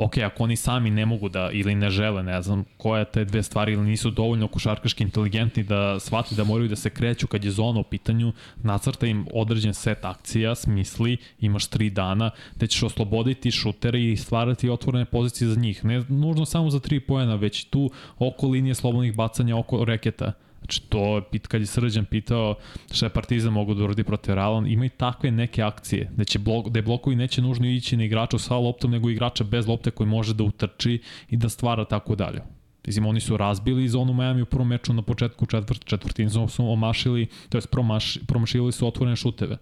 ok, 0.00 0.18
ako 0.18 0.44
oni 0.44 0.56
sami 0.56 0.90
ne 0.90 1.06
mogu 1.06 1.28
da, 1.28 1.50
ili 1.52 1.74
ne 1.74 1.90
žele, 1.90 2.22
ne 2.22 2.42
znam, 2.42 2.64
koje 2.76 3.04
te 3.04 3.24
dve 3.24 3.42
stvari, 3.42 3.72
ili 3.72 3.84
nisu 3.84 4.10
dovoljno 4.10 4.48
košarkaški 4.48 5.02
inteligentni 5.04 5.62
da 5.62 6.00
shvati 6.00 6.34
da 6.34 6.44
moraju 6.44 6.68
da 6.68 6.76
se 6.76 6.90
kreću 6.90 7.26
kad 7.26 7.44
je 7.44 7.50
zona 7.50 7.80
u 7.80 7.84
pitanju, 7.84 8.32
nacrta 8.62 9.06
im 9.06 9.26
određen 9.34 9.74
set 9.74 10.04
akcija, 10.04 10.54
smisli, 10.54 11.16
imaš 11.40 11.66
tri 11.66 11.90
dana, 11.90 12.30
da 12.56 12.66
ćeš 12.66 12.82
osloboditi 12.82 13.50
šutere 13.50 14.04
i 14.04 14.16
stvarati 14.16 14.70
otvorene 14.70 15.04
pozicije 15.04 15.48
za 15.48 15.60
njih. 15.60 15.84
Ne 15.84 16.04
nužno 16.08 16.44
samo 16.44 16.70
za 16.70 16.80
tri 16.80 17.00
pojena, 17.00 17.34
već 17.34 17.64
tu 17.64 17.90
oko 18.18 18.48
linije 18.48 18.74
slobodnih 18.74 19.16
bacanja, 19.16 19.56
oko 19.56 19.84
reketa 19.84 20.32
Znači, 20.70 20.88
to, 20.88 21.20
pit, 21.30 21.46
kad 21.46 21.60
je 21.60 21.66
Srđan 21.66 22.04
pitao 22.04 22.54
šta 22.92 23.06
je 23.06 23.10
Partizan 23.10 23.52
mogu 23.52 23.74
da 23.74 23.84
uradi 23.84 24.04
protiv 24.04 24.34
Realan, 24.34 24.66
ima 24.66 24.84
i 24.84 24.88
takve 24.88 25.30
neke 25.30 25.62
akcije, 25.62 26.10
da, 26.16 26.24
će 26.24 26.38
blok, 26.38 26.68
da 26.68 26.78
je 26.78 26.82
blokovi 26.82 27.16
neće 27.16 27.42
nužno 27.42 27.66
ići 27.66 27.96
na 27.96 28.04
igrača 28.04 28.38
sa 28.38 28.56
loptom, 28.56 28.90
nego 28.90 29.10
igrača 29.10 29.44
bez 29.44 29.66
lopte 29.66 29.90
koji 29.90 30.06
može 30.06 30.34
da 30.34 30.44
utrči 30.44 31.00
i 31.30 31.36
da 31.36 31.48
stvara 31.48 31.84
tako 31.84 32.14
dalje. 32.14 32.42
Mislim, 32.86 33.06
oni 33.06 33.20
su 33.20 33.36
razbili 33.36 33.88
zonu 33.88 34.14
Miami 34.14 34.42
u 34.42 34.46
prvom 34.46 34.68
meču 34.68 34.92
na 34.92 35.02
početku 35.02 35.46
četvrt, 35.46 35.84
četvrtine, 35.84 36.30
su 36.30 36.70
omašili, 36.70 37.26
to 37.48 37.58
jest 37.58 37.70
promaš, 37.70 38.18
promašili 38.26 38.72
su 38.72 38.86
otvorene 38.86 39.16
šuteve. 39.16 39.58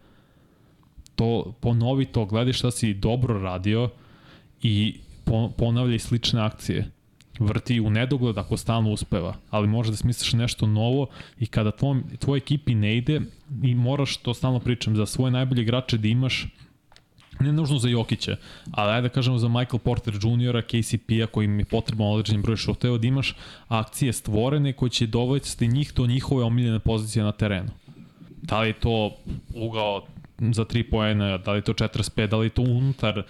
To, 1.14 1.54
ponovi 1.60 2.04
to, 2.04 2.26
gledaj 2.26 2.52
šta 2.52 2.70
si 2.70 2.94
dobro 2.94 3.40
radio 3.40 3.90
i 4.62 5.00
ponavljaj 5.56 5.98
slične 5.98 6.40
akcije 6.40 6.97
vrti 7.38 7.80
u 7.80 7.90
nedogled 7.90 8.38
ako 8.38 8.56
stalno 8.56 8.90
uspeva, 8.90 9.34
ali 9.50 9.68
može 9.68 9.90
da 9.90 9.96
smisliš 9.96 10.32
nešto 10.32 10.66
novo 10.66 11.06
i 11.38 11.46
kada 11.46 11.70
tvoj, 11.70 12.02
tvoj 12.18 12.38
ekipi 12.38 12.74
ne 12.74 12.96
ide 12.96 13.20
i 13.62 13.74
moraš, 13.74 14.16
to 14.16 14.34
stalno 14.34 14.58
pričam, 14.58 14.96
za 14.96 15.06
svoje 15.06 15.30
najbolje 15.30 15.62
igrače 15.62 15.98
da 15.98 16.08
imaš 16.08 16.46
ne 17.40 17.52
nužno 17.52 17.78
za 17.78 17.88
Jokića, 17.88 18.36
ali 18.70 18.92
ajde 18.92 19.08
da 19.08 19.14
kažemo 19.14 19.38
za 19.38 19.48
Michael 19.48 19.78
Porter 19.78 20.14
Jr. 20.14 20.62
KCP-a 20.62 21.26
koji 21.26 21.44
im 21.44 21.58
je 21.58 21.64
potrebno 21.64 22.10
određen 22.10 22.42
broj 22.42 22.56
šuteva, 22.56 22.98
da 22.98 23.06
imaš 23.06 23.36
akcije 23.68 24.12
stvorene 24.12 24.72
koje 24.72 24.90
će 24.90 25.06
dovesti 25.06 25.68
njih 25.68 25.92
do 25.96 26.06
njihove 26.06 26.44
omiljene 26.44 26.78
pozicije 26.78 27.24
na 27.24 27.32
terenu. 27.32 27.70
Da 28.42 28.60
li 28.60 28.68
je 28.68 28.72
to 28.72 29.16
ugao 29.54 30.06
za 30.40 30.64
3 30.64 30.90
poena, 30.90 31.38
da 31.38 31.52
li 31.52 31.62
to 31.62 31.72
45, 31.72 32.26
da 32.26 32.36
li 32.36 32.50
to 32.50 32.62
unutar 32.62 33.22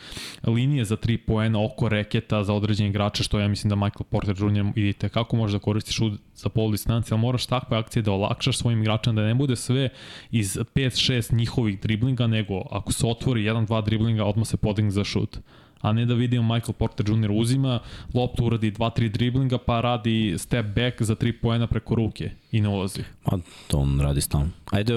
linije 0.46 0.84
za 0.84 0.96
3 0.96 1.16
poena 1.26 1.64
oko 1.64 1.88
reketa 1.88 2.44
za 2.44 2.54
određene 2.54 2.88
igrače, 2.88 3.22
što 3.22 3.40
ja 3.40 3.48
mislim 3.48 3.68
da 3.68 3.76
Michael 3.76 4.04
Porter 4.10 4.36
Jr. 4.38 4.64
idite 4.74 5.08
kako 5.08 5.36
možeš 5.36 5.52
da 5.52 5.58
koristiš 5.58 6.00
za 6.34 6.48
pol 6.48 6.70
distancije, 6.70 7.14
ali 7.14 7.20
moraš 7.20 7.46
takve 7.46 7.76
akcije 7.76 8.02
da 8.02 8.12
olakšaš 8.12 8.58
svojim 8.58 8.80
igračima, 8.80 9.14
da 9.14 9.26
ne 9.26 9.34
bude 9.34 9.56
sve 9.56 9.88
iz 10.30 10.58
5-6 10.74 11.34
njihovih 11.34 11.80
driblinga, 11.80 12.26
nego 12.26 12.62
ako 12.70 12.92
se 12.92 13.06
otvori 13.06 13.42
1-2 13.42 13.84
driblinga, 13.84 14.24
odmah 14.24 14.46
se 14.46 14.56
podigne 14.56 14.90
za 14.90 15.04
šut 15.04 15.38
a 15.80 15.92
ne 15.92 16.06
da 16.06 16.14
vidimo 16.14 16.54
Michael 16.54 16.72
Porter 16.72 17.10
Jr. 17.10 17.30
uzima, 17.30 17.80
loptu 18.14 18.44
uradi 18.44 18.70
2-3 18.70 19.08
driblinga, 19.08 19.58
pa 19.58 19.80
radi 19.80 20.34
step 20.38 20.66
back 20.66 21.02
za 21.02 21.14
3 21.14 21.32
poena 21.42 21.66
preko 21.66 21.94
ruke 21.94 22.30
i 22.52 22.60
ne 22.60 22.68
ulazi. 22.68 23.02
Ma, 23.24 23.38
to 23.68 23.78
on 23.78 24.00
radi 24.00 24.20
stalno. 24.20 24.50
Ajde, 24.70 24.94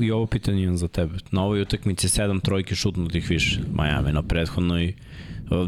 i 0.00 0.10
ovo 0.10 0.26
pitanje 0.26 0.62
imam 0.62 0.76
za 0.76 0.88
tebe. 0.88 1.18
Na 1.30 1.44
ovoj 1.44 1.62
utakmici 1.62 2.08
7 2.08 2.40
trojke 2.40 2.74
šutnutih 2.74 3.30
više 3.30 3.60
Miami 3.72 4.12
na 4.12 4.22
prethodnoj. 4.22 4.94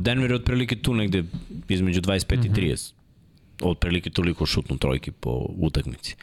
Denver 0.01 0.31
je 0.31 0.37
otprilike 0.37 0.77
tu 0.77 0.95
negde 0.95 1.25
između 1.69 2.01
25 2.01 2.37
mm 2.37 2.43
-hmm. 2.43 2.47
i 2.47 2.73
30. 2.73 2.93
Mhm. 2.93 3.71
Otprilike 3.71 4.11
toliko 4.11 4.47
šutnu 4.47 4.77
trojke 4.77 5.13
po 5.13 5.47
utakmici. 5.59 6.17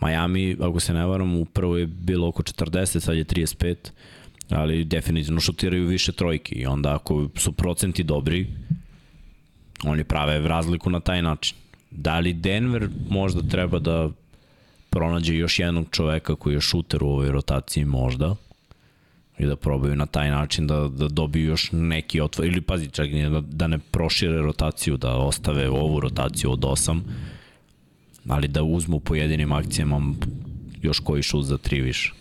Miami, 0.00 0.56
ako 0.60 0.80
se 0.80 0.94
ne 0.94 1.06
varam, 1.06 1.36
u 1.36 1.44
prvo 1.44 1.76
je 1.76 1.86
bilo 1.86 2.28
oko 2.28 2.42
40, 2.42 3.00
sad 3.00 3.16
je 3.16 3.24
35 3.24 3.76
ali 4.50 4.84
definitivno 4.84 5.40
šutiraju 5.40 5.86
više 5.86 6.12
trojke 6.12 6.54
i 6.54 6.66
onda 6.66 6.94
ako 6.94 7.28
su 7.34 7.52
procenti 7.52 8.02
dobri, 8.02 8.46
oni 9.84 10.04
prave 10.04 10.48
razliku 10.48 10.90
na 10.90 11.00
taj 11.00 11.22
način. 11.22 11.56
Da 11.90 12.18
li 12.18 12.32
Denver 12.32 12.88
možda 13.10 13.42
treba 13.42 13.78
da 13.78 14.10
pronađe 14.90 15.34
još 15.34 15.58
jednog 15.58 15.86
čoveka 15.90 16.36
koji 16.36 16.54
je 16.54 16.60
šuter 16.60 17.04
u 17.04 17.08
ovoj 17.08 17.30
rotaciji 17.30 17.84
možda 17.84 18.36
i 19.38 19.46
da 19.46 19.56
probaju 19.56 19.96
na 19.96 20.06
taj 20.06 20.30
način 20.30 20.66
da, 20.66 20.88
da 20.88 21.08
dobiju 21.08 21.46
još 21.46 21.68
neki 21.72 22.20
otvor, 22.20 22.46
ili 22.46 22.60
pazi 22.60 22.90
čak 22.90 23.10
da, 23.10 23.40
da 23.40 23.66
ne 23.66 23.78
prošire 23.78 24.38
rotaciju, 24.38 24.96
da 24.96 25.16
ostave 25.16 25.68
ovu 25.68 26.00
rotaciju 26.00 26.52
od 26.52 26.60
8, 26.60 27.00
ali 28.28 28.48
da 28.48 28.62
uzmu 28.62 29.00
pojedinim 29.00 29.52
akcijama 29.52 30.14
još 30.82 30.98
koji 30.98 31.22
šut 31.22 31.44
za 31.44 31.58
3 31.58 31.82
više. 31.82 32.12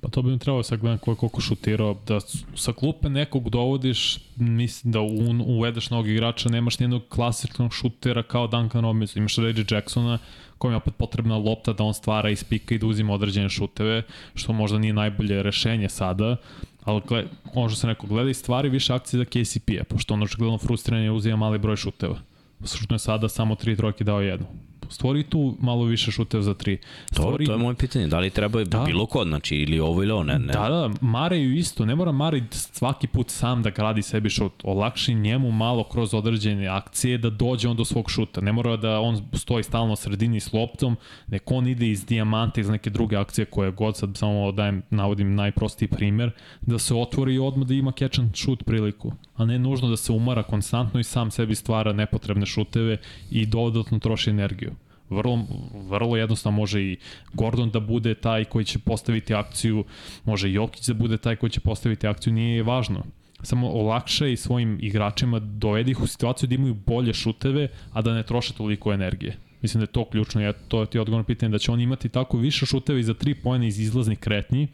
Pa 0.00 0.08
to 0.08 0.22
bi 0.22 0.30
mi 0.30 0.38
trebalo 0.38 0.62
sad 0.62 0.84
je 0.84 0.98
koliko 0.98 1.40
šutirao. 1.40 1.96
Da 2.06 2.20
sa 2.54 2.72
klupe 2.72 3.08
nekog 3.08 3.50
dovodiš, 3.50 4.18
mislim 4.36 4.92
da 4.92 5.00
un, 5.00 5.42
uvedeš 5.46 5.90
novog 5.90 6.08
igrača, 6.08 6.48
nemaš 6.48 6.78
nijednog 6.78 7.02
klasičnog 7.08 7.74
šutera 7.74 8.22
kao 8.22 8.46
Duncan 8.46 8.82
Robinson. 8.82 9.18
Imaš 9.18 9.36
Reggie 9.36 9.64
Jacksona, 9.70 10.18
kojem 10.58 10.72
je 10.72 10.76
opet 10.76 10.94
potrebna 10.96 11.36
lopta 11.36 11.72
da 11.72 11.84
on 11.84 11.94
stvara 11.94 12.30
iz 12.30 12.44
pika 12.44 12.74
i 12.74 12.78
da 12.78 12.86
uzima 12.86 13.14
određene 13.14 13.48
šuteve, 13.48 14.02
što 14.34 14.52
možda 14.52 14.78
nije 14.78 14.92
najbolje 14.92 15.42
rešenje 15.42 15.88
sada, 15.88 16.36
ali 16.84 17.02
gled, 17.08 17.26
možda 17.54 17.76
se 17.76 17.86
neko 17.86 18.06
gleda 18.06 18.30
i 18.30 18.34
stvari 18.34 18.68
više 18.68 18.92
akcije 18.92 19.18
za 19.18 19.24
KCP-a, 19.24 19.84
pošto 19.84 20.14
on 20.14 20.22
očigledno 20.22 20.58
frustriran 20.58 21.02
je 21.02 21.10
uzima 21.10 21.36
mali 21.36 21.58
broj 21.58 21.76
šuteva. 21.76 22.18
Slučno 22.64 22.94
je 22.94 22.98
sada 22.98 23.28
samo 23.28 23.54
tri 23.54 23.76
trojke 23.76 24.04
dao 24.04 24.20
jednu 24.20 24.46
stvori 24.90 25.22
tu 25.22 25.56
malo 25.60 25.84
više 25.84 26.10
šuteva 26.10 26.42
za 26.42 26.54
tri. 26.54 26.78
Stvori... 27.12 27.44
To, 27.44 27.48
to 27.48 27.52
je 27.52 27.62
moje 27.62 27.74
pitanje, 27.74 28.06
da 28.06 28.18
li 28.18 28.30
treba 28.30 28.64
da. 28.64 28.84
bilo 28.84 29.06
ko, 29.06 29.24
znači 29.24 29.56
ili 29.56 29.80
ovo 29.80 30.02
ili 30.02 30.12
ovo, 30.12 30.22
ne, 30.22 30.38
ne. 30.38 30.52
Da, 30.52 30.68
da, 30.68 30.90
Mareju 31.00 31.54
isto, 31.54 31.84
ne 31.84 31.94
mora 31.94 32.12
Mare 32.12 32.42
svaki 32.50 33.06
put 33.06 33.30
sam 33.30 33.62
da 33.62 33.70
gradi 33.70 34.02
sebi 34.02 34.30
šut, 34.30 34.52
olakši 34.64 35.14
njemu 35.14 35.50
malo 35.50 35.84
kroz 35.84 36.14
određene 36.14 36.68
akcije 36.68 37.18
da 37.18 37.30
dođe 37.30 37.68
on 37.68 37.76
do 37.76 37.84
svog 37.84 38.10
šuta, 38.10 38.40
ne 38.40 38.52
mora 38.52 38.76
da 38.76 39.00
on 39.00 39.28
stoji 39.32 39.62
stalno 39.62 39.96
sredini 39.96 40.40
s 40.40 40.52
loptom, 40.52 40.96
nek 41.26 41.50
on 41.50 41.68
ide 41.68 41.88
iz 41.88 42.06
dijamanta 42.06 42.60
iz 42.60 42.68
neke 42.68 42.90
druge 42.90 43.16
akcije 43.16 43.44
koje 43.44 43.72
god 43.72 43.96
sad 43.96 44.16
samo 44.16 44.52
dajem, 44.52 44.82
navodim 44.90 45.34
najprostiji 45.34 45.88
primer, 45.88 46.30
da 46.60 46.78
se 46.78 46.94
otvori 46.94 47.34
i 47.34 47.38
odmah 47.38 47.68
da 47.68 47.74
ima 47.74 47.92
catch 47.92 48.20
and 48.20 48.36
shoot 48.36 48.64
priliku 48.64 49.12
a 49.38 49.44
ne 49.44 49.58
nužno 49.58 49.88
da 49.88 49.96
se 49.96 50.12
umara 50.12 50.42
konstantno 50.42 51.00
i 51.00 51.04
sam 51.04 51.30
sebi 51.30 51.54
stvara 51.54 51.92
nepotrebne 51.92 52.46
šuteve 52.46 52.96
i 53.30 53.46
dodatno 53.46 53.98
troši 53.98 54.30
energiju. 54.30 54.72
Vrlo, 55.10 55.46
vrlo 55.88 56.16
jednostavno 56.16 56.56
može 56.56 56.82
i 56.82 56.96
Gordon 57.32 57.70
da 57.70 57.80
bude 57.80 58.14
taj 58.14 58.44
koji 58.44 58.64
će 58.64 58.78
postaviti 58.78 59.34
akciju, 59.34 59.84
može 60.24 60.52
Jokić 60.52 60.86
da 60.86 60.94
bude 60.94 61.18
taj 61.18 61.36
koji 61.36 61.50
će 61.50 61.60
postaviti 61.60 62.06
akciju, 62.06 62.32
nije 62.32 62.62
važno. 62.62 63.04
Samo 63.42 63.70
olakšaj 63.70 64.36
svojim 64.36 64.78
igračima, 64.82 65.38
dovedi 65.38 65.90
ih 65.90 66.00
u 66.00 66.06
situaciju 66.06 66.48
da 66.48 66.54
imaju 66.54 66.74
bolje 66.86 67.14
šuteve, 67.14 67.68
a 67.92 68.02
da 68.02 68.14
ne 68.14 68.22
troše 68.22 68.52
toliko 68.54 68.92
energije. 68.92 69.36
Mislim 69.62 69.80
da 69.80 69.82
je 69.82 69.92
to 69.92 70.04
ključno, 70.04 70.40
ja, 70.40 70.52
to 70.52 70.84
ti 70.86 70.98
odgovor 70.98 71.20
na 71.20 71.24
pitanje, 71.24 71.50
da 71.50 71.58
će 71.58 71.72
oni 71.72 71.82
imati 71.82 72.08
tako 72.08 72.38
više 72.38 72.66
šuteve 72.66 73.02
za 73.02 73.14
3 73.14 73.34
pojene 73.42 73.68
iz 73.68 73.78
izlaznih 73.78 74.18
kretnji, 74.18 74.68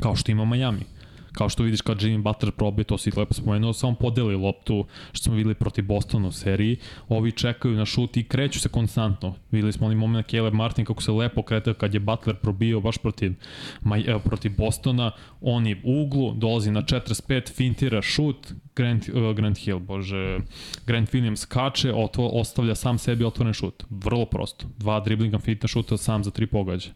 kao 0.00 0.16
što 0.16 0.32
ima 0.32 0.44
Miami 0.44 0.97
kao 1.38 1.48
što 1.48 1.62
vidiš 1.62 1.80
kad 1.80 2.00
Jimmy 2.00 2.22
Butler 2.22 2.52
probije, 2.52 2.84
to 2.84 2.98
si 2.98 3.10
lepo 3.16 3.34
spomenuo, 3.34 3.72
samo 3.72 3.94
podeli 3.94 4.36
loptu 4.36 4.84
što 5.12 5.24
smo 5.24 5.34
videli 5.34 5.54
protiv 5.54 5.84
Bostona 5.84 6.28
u 6.28 6.32
seriji, 6.32 6.76
ovi 7.08 7.32
čekaju 7.32 7.74
na 7.74 7.86
šut 7.86 8.16
i 8.16 8.24
kreću 8.24 8.60
se 8.60 8.68
konstantno. 8.68 9.34
Videli 9.50 9.72
smo 9.72 9.86
onaj 9.86 9.96
moment 9.96 10.30
Caleb 10.30 10.54
Martin 10.54 10.84
kako 10.84 11.02
se 11.02 11.12
lepo 11.12 11.42
kretao 11.42 11.74
kad 11.74 11.94
je 11.94 12.00
Butler 12.00 12.36
probio 12.36 12.80
baš 12.80 12.98
protiv, 12.98 13.34
evo, 14.06 14.18
protiv 14.18 14.52
Bostona, 14.56 15.10
on 15.40 15.66
je 15.66 15.80
u 15.84 16.02
uglu, 16.02 16.32
dolazi 16.34 16.70
na 16.70 16.82
45, 16.82 17.54
fintira 17.54 18.02
šut, 18.02 18.52
Grant, 18.76 19.08
uh, 19.08 19.36
Grant 19.36 19.58
Hill, 19.58 19.78
bože, 19.78 20.38
Grant 20.86 21.10
Williams 21.12 21.36
skače, 21.36 21.92
otvo, 21.94 22.28
ostavlja 22.28 22.74
sam 22.74 22.98
sebi 22.98 23.24
otvoren 23.24 23.52
šut. 23.52 23.84
Vrlo 23.90 24.26
prosto. 24.26 24.66
Dva 24.78 25.00
driblinga 25.00 25.38
fitna 25.38 25.68
šuta 25.68 25.96
sam 25.96 26.24
za 26.24 26.30
tri 26.30 26.46
pogađa. 26.46 26.90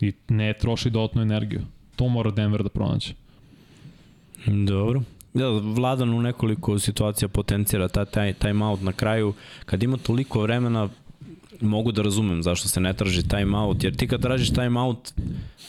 I 0.00 0.12
ne 0.28 0.52
troši 0.52 0.90
dodatnu 0.90 1.22
energiju. 1.22 1.60
To 1.96 2.08
mora 2.08 2.30
Denver 2.30 2.62
da 2.62 2.68
pronaće. 2.68 3.21
Dobro. 4.46 5.02
Da, 5.34 5.48
Vladan 5.48 6.14
u 6.14 6.22
nekoliko 6.22 6.78
situacija 6.78 7.28
potencira 7.28 7.88
ta, 7.88 8.04
taj 8.04 8.32
timeout 8.32 8.82
na 8.82 8.92
kraju. 8.92 9.34
Kad 9.64 9.82
ima 9.82 9.96
toliko 9.96 10.40
vremena, 10.40 10.88
mogu 11.60 11.92
da 11.92 12.02
razumem 12.02 12.42
zašto 12.42 12.68
se 12.68 12.80
ne 12.80 12.92
traži 12.92 13.28
timeout, 13.28 13.84
jer 13.84 13.96
ti 13.96 14.08
kad 14.08 14.22
tražiš 14.22 14.50
timeout, 14.50 15.12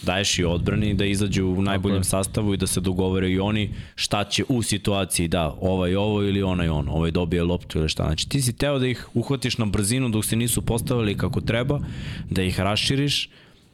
daješ 0.02 0.40
i 0.40 0.44
odbrani 0.44 0.94
da 0.94 1.06
izađu 1.06 1.46
u 1.46 1.62
najboljem 1.62 2.02
okay. 2.02 2.10
sastavu 2.10 2.54
i 2.54 2.58
da 2.58 2.68
se 2.68 2.82
dogovore 2.82 3.32
i 3.32 3.40
oni 3.40 3.74
šta 3.96 4.24
će 4.24 4.44
u 4.50 4.62
situaciji, 4.62 5.28
da, 5.28 5.56
ovaj 5.62 5.96
ovo 5.96 6.24
ili 6.24 6.44
onaj 6.44 6.70
ono, 6.70 6.92
ovaj 6.92 7.12
dobije 7.12 7.44
loptu 7.44 7.80
ili 7.80 7.90
šta. 7.90 8.04
Znači 8.04 8.30
ti 8.30 8.42
si 8.42 8.54
teo 8.54 8.80
da 8.80 8.88
ih 8.88 9.08
uhvatiš 9.14 9.58
na 9.58 9.66
brzinu 9.66 10.10
dok 10.10 10.26
se 10.26 10.36
nisu 10.36 10.62
postavili 10.62 11.18
kako 11.18 11.42
treba, 11.42 11.80
da 12.30 12.44
ih 12.44 12.60
raširiš 12.60 13.30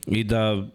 i 0.08 0.24
da 0.24 0.68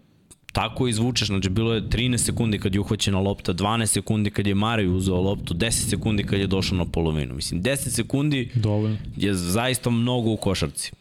tako 0.55 0.89
izvučeš, 0.89 1.29
znači 1.29 1.49
bilo 1.49 1.75
je 1.75 1.83
13 1.83 2.19
sekundi 2.19 2.59
kad 2.59 2.75
je 2.75 2.81
uhvaćena 2.81 3.21
lopta, 3.21 3.55
12 3.55 3.87
sekundi 3.87 4.31
kad 4.31 4.47
je 4.47 4.55
Marij 4.55 4.87
uzeo 4.87 5.21
loptu, 5.21 5.55
10 5.55 5.71
sekundi 5.71 6.25
kad 6.25 6.41
je 6.41 6.47
došao 6.47 6.79
na 6.79 6.85
polovinu. 6.85 7.35
Mislim, 7.35 7.63
10 7.63 7.77
sekundi 7.77 8.51
Dovoljno. 8.55 8.97
je 9.17 9.35
zaista 9.35 9.91
mnogo 9.91 10.31
u 10.31 10.37
košarci. 10.37 10.93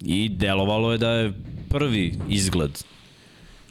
I 0.00 0.28
delovalo 0.28 0.92
je 0.92 0.98
da 0.98 1.10
je 1.10 1.32
prvi 1.68 2.14
izgled 2.28 2.82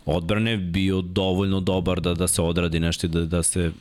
odbrane 0.05 0.57
bio 0.57 1.01
dovoljno 1.01 1.59
dobar 1.59 2.01
da, 2.01 2.13
da 2.13 2.27
se 2.27 2.41
odradi 2.41 2.79
nešto 2.79 3.07
i 3.07 3.09
da, 3.09 3.25
da 3.25 3.43
se 3.43 3.71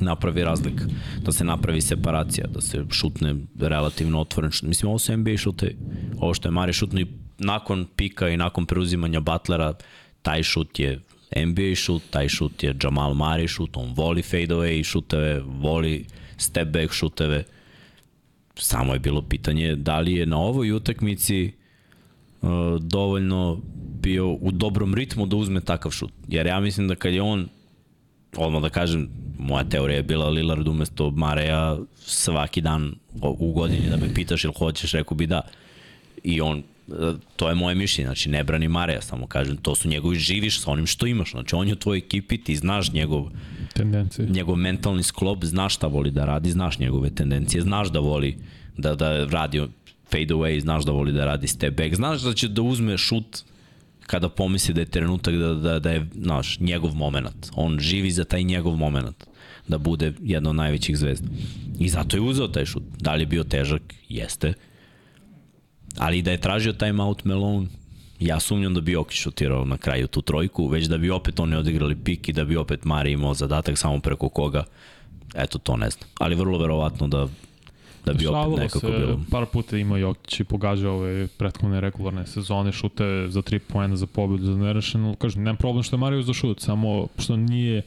napravi 0.00 0.44
razlika, 0.44 0.84
da 1.22 1.32
se 1.32 1.44
napravi 1.44 1.80
separacija, 1.80 2.46
da 2.46 2.60
se 2.60 2.84
šutne 2.90 3.34
relativno 3.60 4.20
otvoren. 4.20 4.50
Mislim, 4.62 4.88
ovo 4.88 4.98
su 4.98 5.16
NBA 5.16 5.36
šute, 5.36 5.76
ovo 6.18 6.34
što 6.34 6.48
je 6.48 6.52
Mari 6.52 6.72
šutno 6.72 7.00
i 7.00 7.06
nakon 7.38 7.86
pika 7.96 8.28
i 8.28 8.36
nakon 8.36 8.66
preuzimanja 8.66 9.20
Butlera, 9.20 9.74
taj 10.24 10.42
šut 10.42 10.78
je 10.78 11.00
NBA 11.36 11.74
šut, 11.74 12.02
taj 12.10 12.28
šut 12.28 12.62
je 12.62 12.74
Jamal 12.82 13.14
Murray 13.14 13.48
šut, 13.48 13.76
on 13.76 13.92
voli 13.96 14.22
fadeaway 14.22 14.84
šuteve, 14.84 15.42
voli 15.46 16.04
step 16.36 16.68
back 16.68 16.92
šuteve. 16.92 17.44
Samo 18.54 18.92
je 18.92 18.98
bilo 18.98 19.22
pitanje 19.22 19.76
da 19.76 20.00
li 20.00 20.14
je 20.14 20.26
na 20.26 20.38
ovoj 20.38 20.72
utakmici 20.72 21.52
uh, 22.42 22.48
dovoljno 22.80 23.60
bio 24.00 24.30
u 24.32 24.50
dobrom 24.52 24.94
ritmu 24.94 25.26
da 25.26 25.36
uzme 25.36 25.60
takav 25.60 25.92
šut. 25.92 26.12
Jer 26.28 26.46
ja 26.46 26.60
mislim 26.60 26.88
da 26.88 26.94
kad 26.94 27.12
je 27.12 27.22
on, 27.22 27.48
odmah 28.36 28.62
da 28.62 28.68
kažem, 28.68 29.08
moja 29.38 29.64
teorija 29.64 29.96
je 29.96 30.02
bila 30.02 30.28
Lillard 30.28 30.68
umesto 30.68 31.10
Mareja 31.10 31.78
svaki 31.96 32.60
dan 32.60 32.94
u 33.22 33.52
godini 33.52 33.90
da 33.90 33.96
me 33.96 34.14
pitaš 34.14 34.44
ili 34.44 34.54
hoćeš, 34.58 34.92
rekao 34.92 35.16
bi 35.16 35.26
da. 35.26 35.40
I 36.22 36.40
on 36.40 36.62
to 37.36 37.48
je 37.48 37.54
moje 37.54 37.74
mišljenje, 37.74 38.06
znači 38.06 38.28
ne 38.28 38.44
brani 38.44 38.68
Mareja, 38.68 39.02
samo 39.02 39.26
kažem, 39.26 39.56
to 39.56 39.74
su 39.74 39.88
njegovi 39.88 40.16
živiš 40.16 40.60
sa 40.60 40.70
onim 40.70 40.86
što 40.86 41.06
imaš, 41.06 41.30
znači 41.30 41.54
on 41.54 41.68
je 41.68 41.72
u 41.72 41.76
tvojoj 41.76 41.98
ekipi, 41.98 42.38
ti 42.38 42.56
znaš 42.56 42.92
njegov 42.92 43.30
tendencije. 43.74 44.28
njegov 44.28 44.56
mentalni 44.56 45.02
sklop, 45.02 45.44
znaš 45.44 45.74
šta 45.74 45.86
voli 45.86 46.10
da 46.10 46.24
radi, 46.24 46.50
znaš 46.50 46.78
njegove 46.78 47.10
tendencije, 47.10 47.62
znaš 47.62 47.88
da 47.92 47.98
voli 47.98 48.36
da, 48.76 48.94
da 48.94 49.24
radi 49.24 49.62
fade 50.10 50.34
away, 50.34 50.60
znaš 50.60 50.84
da 50.84 50.92
voli 50.92 51.12
da 51.12 51.24
radi 51.24 51.48
step 51.48 51.76
back, 51.76 51.94
znaš 51.94 52.20
da 52.20 52.32
će 52.32 52.48
da 52.48 52.62
uzme 52.62 52.98
šut 52.98 53.42
kada 54.06 54.28
pomisli 54.28 54.74
da 54.74 54.80
je 54.80 54.86
trenutak 54.86 55.34
da, 55.34 55.54
da, 55.54 55.78
da 55.78 55.90
je, 55.90 56.06
znaš, 56.14 56.60
njegov 56.60 56.94
moment. 56.94 57.50
On 57.54 57.78
živi 57.80 58.10
za 58.10 58.24
taj 58.24 58.42
njegov 58.42 58.76
moment. 58.76 59.24
da 59.68 59.78
bude 59.78 60.12
jedna 60.22 60.50
od 60.50 60.56
najvećih 60.56 60.96
zvezda. 60.96 61.28
I 61.78 61.88
zato 61.88 62.16
je 62.16 62.20
uzeo 62.20 62.48
taj 62.48 62.64
šut. 62.64 62.82
Da 63.00 63.14
li 63.14 63.22
je 63.22 63.26
bio 63.26 63.44
težak? 63.44 63.82
Jeste. 64.08 64.52
Ali 65.98 66.22
da 66.22 66.30
je 66.30 66.40
tražio 66.40 66.72
timeout 66.72 67.24
Melon, 67.24 67.68
ja 68.20 68.40
sumnjam 68.40 68.74
da 68.74 68.80
bi 68.80 68.92
Jokić 68.92 69.18
šutirao 69.18 69.64
na 69.64 69.76
kraju 69.76 70.06
tu 70.06 70.22
trojku, 70.22 70.66
već 70.68 70.86
da 70.86 70.98
bi 70.98 71.10
opet 71.10 71.40
oni 71.40 71.56
odigrali 71.56 71.96
pik 71.96 72.28
i 72.28 72.32
da 72.32 72.44
bi 72.44 72.56
opet 72.56 72.84
Mari 72.84 73.12
imao 73.12 73.34
zadatak 73.34 73.78
samo 73.78 74.00
preko 74.00 74.28
koga, 74.28 74.64
eto 75.34 75.58
to 75.58 75.76
ne 75.76 75.90
znam. 75.90 76.08
Ali 76.18 76.34
vrlo 76.34 76.58
verovatno 76.58 77.08
da 77.08 77.28
da 78.04 78.12
bi 78.12 78.26
opet 78.26 78.58
nekako 78.58 78.78
se, 78.78 78.98
bilo. 78.98 79.20
Par 79.30 79.46
puta 79.46 79.76
ima 79.76 79.98
Jokić 79.98 80.40
i 80.40 80.44
pogađa 80.44 80.90
ove 80.90 81.26
prethodne 81.26 81.80
regularne 81.80 82.26
sezone, 82.26 82.72
šute 82.72 83.26
za 83.28 83.42
3 83.42 83.58
poena 83.58 83.96
za 83.96 84.06
pobedu, 84.06 84.44
za 84.44 84.56
nerešeno. 84.56 85.14
Kažem, 85.14 85.42
nema 85.42 85.56
problem 85.56 85.82
što 85.82 85.96
je 85.96 86.00
Mario 86.00 86.22
za 86.22 86.32
šut, 86.32 86.60
samo 86.60 87.06
što 87.18 87.36
nije, 87.36 87.82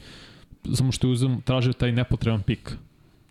samo 0.74 0.92
što 0.92 1.06
je 1.06 1.12
uzem, 1.12 1.40
tražio 1.40 1.72
taj 1.72 1.92
nepotreban 1.92 2.42
pik. 2.42 2.76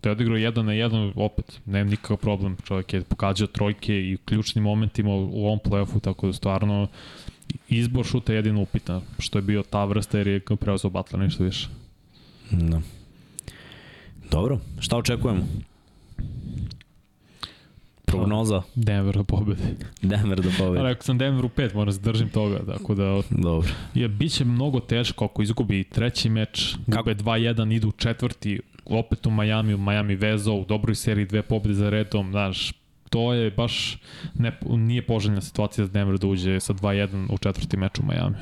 Da 0.02 0.08
je 0.08 0.12
odigrao 0.12 0.36
jedan 0.36 0.66
na 0.66 0.72
jedan, 0.72 1.12
opet, 1.16 1.60
nema 1.66 1.90
nikakav 1.90 2.16
problem. 2.16 2.56
Čovjek 2.64 2.92
je 2.92 3.02
pokađao 3.02 3.46
trojke 3.46 4.00
i 4.00 4.14
u 4.14 4.18
ključnim 4.24 4.64
momentima 4.64 5.10
u 5.10 5.46
ovom 5.46 5.58
playoffu, 5.64 6.00
tako 6.00 6.26
da 6.26 6.32
stvarno 6.32 6.88
izbor 7.68 8.06
šuta 8.06 8.32
je 8.32 8.36
jedino 8.36 8.60
upitan, 8.60 9.00
što 9.18 9.38
je 9.38 9.42
bio 9.42 9.62
ta 9.62 9.84
vrsta 9.84 10.18
jer 10.18 10.26
je 10.26 10.40
preuzeo 10.40 10.90
Butler 10.90 11.20
nešto 11.20 11.44
više. 11.44 11.68
Da. 12.50 12.80
Dobro, 14.30 14.58
šta 14.80 14.96
očekujemo? 14.96 15.46
Prognoza? 18.04 18.62
Denver 18.74 19.16
da 19.16 19.24
pobedi. 19.24 19.62
Denver 20.02 20.40
da 20.40 20.50
pobedi. 20.58 20.78
Ali 20.78 20.90
ako 20.90 21.04
sam 21.04 21.18
Denver 21.18 21.44
u 21.44 21.48
pet, 21.48 21.74
moram 21.74 21.92
se 21.92 22.00
držim 22.00 22.28
toga, 22.28 22.58
tako 22.66 22.94
da... 22.94 23.22
Dobro. 23.30 23.68
Je, 23.94 24.08
bit 24.08 24.32
će 24.32 24.44
mnogo 24.44 24.80
teško 24.80 25.24
ako 25.24 25.42
izgubi 25.42 25.84
treći 25.84 26.28
meč, 26.28 26.76
gube 26.86 27.14
2-1, 27.14 27.76
idu 27.76 27.92
četvrti, 27.92 28.60
opet 28.88 29.26
u 29.26 29.30
Miami, 29.30 29.74
u 29.74 29.78
Miami 29.78 30.16
vezao, 30.16 30.54
u 30.54 30.64
dobroj 30.64 30.94
seriji 30.94 31.26
dve 31.26 31.42
pobede 31.42 31.74
za 31.74 31.90
redom, 31.90 32.30
znaš, 32.30 32.72
to 33.10 33.32
je 33.32 33.50
baš 33.50 33.98
ne, 34.34 34.58
nije 34.68 35.06
poželjna 35.06 35.40
situacija 35.40 35.86
za 35.86 35.92
Denver 35.92 36.18
da 36.18 36.26
uđe 36.26 36.60
sa 36.60 36.72
2-1 36.72 37.32
u 37.32 37.38
četvrti 37.38 37.76
meč 37.76 37.98
u 37.98 38.02
Miami. 38.02 38.36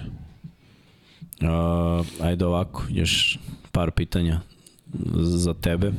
Uh, 1.41 2.07
ajde 2.23 2.47
ovako, 2.47 2.85
još 2.91 3.39
par 3.73 3.91
pitanja 3.91 4.41
za 5.15 5.55
tebe. 5.55 5.93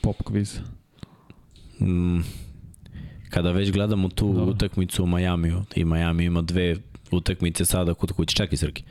Pop 0.00 0.16
quiz. 0.22 0.60
Mm, 1.80 2.20
kada 3.30 3.52
već 3.52 3.72
gledamo 3.72 4.08
tu 4.08 4.32
Dobre. 4.32 4.50
utakmicu 4.50 5.04
u 5.04 5.06
Majamiju, 5.06 5.64
i 5.74 5.84
Miami 5.84 6.24
ima 6.24 6.42
dve 6.42 6.76
utakmice 7.10 7.64
sada 7.64 7.94
kod 7.94 8.12
kuće, 8.12 8.34
čekaj 8.34 8.56
Srki, 8.56 8.82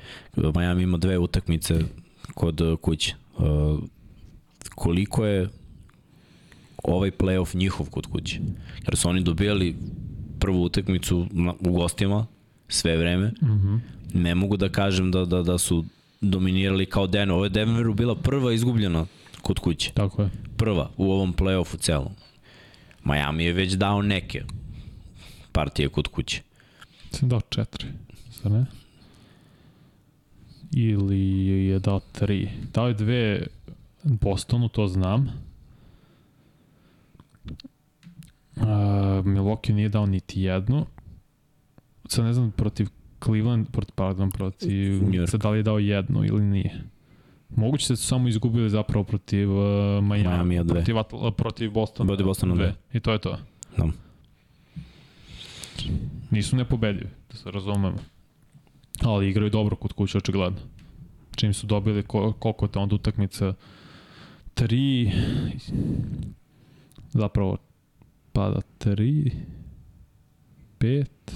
Miami 0.56 0.84
ima 0.84 0.98
dve 0.98 1.18
utakmice 1.18 1.80
kod 2.34 2.62
kuće. 2.82 3.16
Uh, 3.38 3.80
koliko 4.76 5.26
je 5.26 5.50
ovaj 6.84 7.12
playoff 7.12 7.56
njihov 7.56 7.90
kod 7.90 8.06
kuće? 8.06 8.40
Jer 8.86 8.98
su 8.98 9.10
oni 9.10 9.24
dobijali 9.24 9.76
prvu 10.40 10.64
utakmicu 10.64 11.28
u 11.60 11.72
gostima 11.72 12.26
sve 12.68 12.98
vreme. 12.98 13.28
Mm 13.28 13.48
-hmm. 13.48 13.80
Ne 14.14 14.36
mogu 14.36 14.58
da 14.58 14.70
kažem 14.70 15.12
da, 15.12 15.26
da, 15.26 15.44
da 15.44 15.58
su 15.58 15.86
dominirali 16.22 16.86
kao 16.86 17.08
Denver. 17.08 17.32
Ovo 17.32 17.44
je 17.44 17.50
Denveru 17.50 17.94
bila 17.94 18.16
prva 18.16 18.54
izgubljena 18.54 19.06
kod 19.42 19.60
kuće. 19.60 19.92
Tako 19.94 20.22
je. 20.22 20.30
Prva 20.58 20.90
u 20.98 21.12
ovom 21.12 21.34
play-offu 21.34 21.80
celom. 21.80 22.14
Miami 23.04 23.44
je 23.44 23.54
već 23.54 23.74
dao 23.74 24.02
neke 24.02 24.44
partije 25.52 25.90
kod 25.90 26.08
kuće. 26.08 26.42
Sam 27.12 27.30
dao 27.30 27.42
četiri, 27.50 27.88
zar 28.44 28.52
ne? 28.52 28.66
Ili 30.72 31.48
je 31.48 31.80
dao 31.80 32.00
tri. 32.12 32.50
Dao 32.74 32.88
je 32.88 32.94
dve 32.94 33.48
Bostonu, 34.04 34.70
to 34.70 34.88
znam. 34.88 35.30
Uh, 38.56 38.64
Milwaukee 39.26 39.74
nije 39.74 39.90
dao 39.90 40.06
niti 40.06 40.42
jednu. 40.42 40.86
Sad 42.06 42.26
ne 42.26 42.34
znam 42.34 42.52
protiv 42.52 42.88
Cleveland, 43.24 43.68
protiv, 43.72 43.94
pardon, 43.96 44.32
protiv, 44.32 45.02
sad 45.28 45.42
da 45.42 45.50
li 45.50 45.60
je 45.60 45.64
dao 45.64 45.80
jednu 45.80 46.26
ili 46.26 46.42
nije. 46.42 46.84
Moguće 47.56 47.94
da 47.94 47.96
su 47.96 48.08
samo 48.08 48.28
izgubili 48.28 48.70
zapravo 48.70 49.04
protiv 49.04 49.52
uh, 49.52 50.04
Miami, 50.04 50.46
Miami 50.46 50.68
protiv, 50.68 50.98
Atl 50.98 51.16
protiv 51.38 51.72
Bostona. 51.72 52.08
Protiv 52.08 52.26
Bostona, 52.26 52.56
dve. 52.56 52.76
I 52.94 53.00
to 53.00 53.12
je 53.12 53.20
to. 53.20 53.38
Da. 53.78 53.88
Nisu 56.30 56.56
nepobedivi, 56.56 57.10
da 57.32 57.38
se 57.38 57.52
razumemo. 57.52 57.98
Ali 59.04 59.30
igraju 59.30 59.50
dobro 59.50 59.76
kod 59.76 59.94
kuće, 59.94 60.18
očigledno. 60.18 60.60
Čim 61.36 61.54
su 61.54 61.68
dobili 61.68 62.04
koliko 62.40 62.66
je 62.66 62.72
to 62.72 62.80
onda 62.80 62.96
utakmica? 62.96 63.54
Tri, 64.54 65.12
zapravo 67.10 67.58
pada 68.34 68.62
tri, 68.78 69.32
pet, 70.78 71.32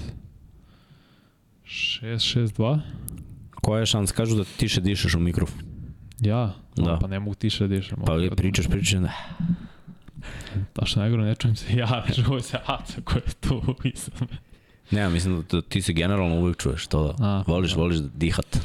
šest, 1.64 2.24
šest, 2.24 2.54
dva. 2.54 2.80
Koja 3.54 3.80
je 3.80 3.86
šans? 3.86 4.12
Kažu 4.12 4.36
da 4.36 4.44
tiše 4.44 4.80
dišeš 4.80 5.14
u 5.14 5.20
mikrofon. 5.20 5.60
Ja? 6.20 6.54
Da. 6.76 6.98
Pa 7.00 7.06
ne 7.06 7.20
mogu 7.20 7.34
tiše 7.34 7.68
da 7.68 7.76
dišem. 7.76 7.98
Pa 8.06 8.12
li 8.12 8.30
pričaš, 8.30 8.66
pričaš, 8.68 9.00
da. 9.00 9.12
Da 10.74 10.86
što 10.86 11.00
najgore, 11.00 11.24
ne 11.24 11.34
čujem 11.34 11.56
se 11.56 11.76
ja, 11.80 12.04
čujem 12.14 12.42
se 12.42 12.58
Aca 12.66 13.00
koji 13.04 13.22
je 13.26 13.32
tu 13.40 13.74
iza 13.94 14.10
Ne, 14.90 15.08
mislim 15.08 15.44
da 15.50 15.62
ti 15.62 15.82
se 15.82 15.92
generalno 15.92 16.36
uvijek 16.36 16.56
čuješ 16.56 16.86
to 16.86 17.02
da 17.18 17.24
A, 17.24 17.44
voliš, 17.46 17.72
da. 17.72 17.80
voliš 17.80 17.96
da 17.96 18.08
dihat. 18.14 18.58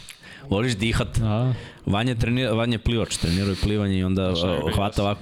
Voliš 0.49 0.75
dihat. 0.75 1.17
A. 1.23 1.53
Vanja, 1.85 2.15
trenira, 2.15 2.53
Vanja 2.53 2.79
plivač, 2.79 3.17
treniruje 3.17 3.55
plivanje 3.63 3.99
i 3.99 4.03
onda 4.03 4.31
uh, 4.31 4.75
hvata 4.75 5.01
ovako. 5.03 5.21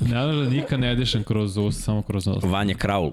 ne 0.00 0.08
znaš 0.08 0.36
da 0.36 0.50
nikad 0.50 0.80
ne 0.80 0.94
dišem 0.94 1.24
kroz 1.24 1.56
us, 1.56 1.82
samo 1.84 2.02
kroz 2.02 2.26
nos. 2.26 2.44
Vanja 2.44 2.74
Kraul. 2.74 3.12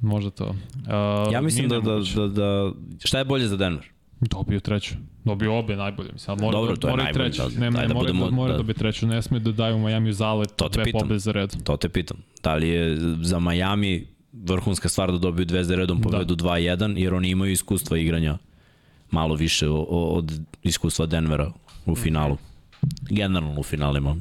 Možda 0.00 0.30
to. 0.30 0.44
Uh, 0.46 1.32
ja 1.32 1.40
mislim 1.40 1.68
da, 1.68 1.80
da, 1.80 2.00
da, 2.16 2.28
da, 2.28 2.72
šta 3.04 3.18
je 3.18 3.24
bolje 3.24 3.48
za 3.48 3.56
Denver? 3.56 3.90
Dobio 4.20 4.60
treću. 4.60 4.94
Dobio 5.24 5.58
obe 5.58 5.76
najbolje, 5.76 6.12
mislim. 6.12 6.36
Mora, 6.40 6.58
Dobro, 6.58 6.76
to 6.76 6.88
je 6.88 6.96
mora. 6.96 7.12
Treću. 7.12 7.42
Ne, 7.58 7.70
ne, 7.70 7.86
da 7.86 7.94
mora, 7.94 7.94
budemo, 7.94 8.24
da, 8.24 8.30
mora 8.30 8.52
da. 8.52 8.58
dobiti 8.58 8.78
treću. 8.78 9.06
Ne 9.06 9.22
sme 9.22 9.38
da 9.38 9.52
daju 9.52 9.78
Miami 9.78 10.12
zalet 10.12 10.56
to 10.56 10.68
dve 10.68 10.84
pitam, 10.84 11.00
pobede 11.00 11.18
za 11.18 11.32
red. 11.32 11.62
To 11.64 11.76
te 11.76 11.88
pitam. 11.88 12.16
Da 12.42 12.54
li 12.54 12.68
je 12.68 12.96
za 13.22 13.38
Miami 13.38 14.06
vrhunska 14.32 14.88
stvar 14.88 15.12
da 15.12 15.18
dobiju 15.18 15.46
dve 15.46 15.64
za 15.64 15.74
redom 15.74 16.00
pobedu 16.02 16.34
da. 16.34 16.44
2-1, 16.44 16.98
jer 16.98 17.14
oni 17.14 17.28
imaju 17.28 17.52
iskustva 17.52 17.98
igranja 17.98 18.38
malo 19.10 19.34
više 19.34 19.68
od 19.88 20.40
iskustva 20.62 21.06
Denvera 21.06 21.52
u 21.86 21.96
finalu. 21.96 22.36
Generalno 23.10 23.60
u 23.60 23.62
finalima. 23.62 24.16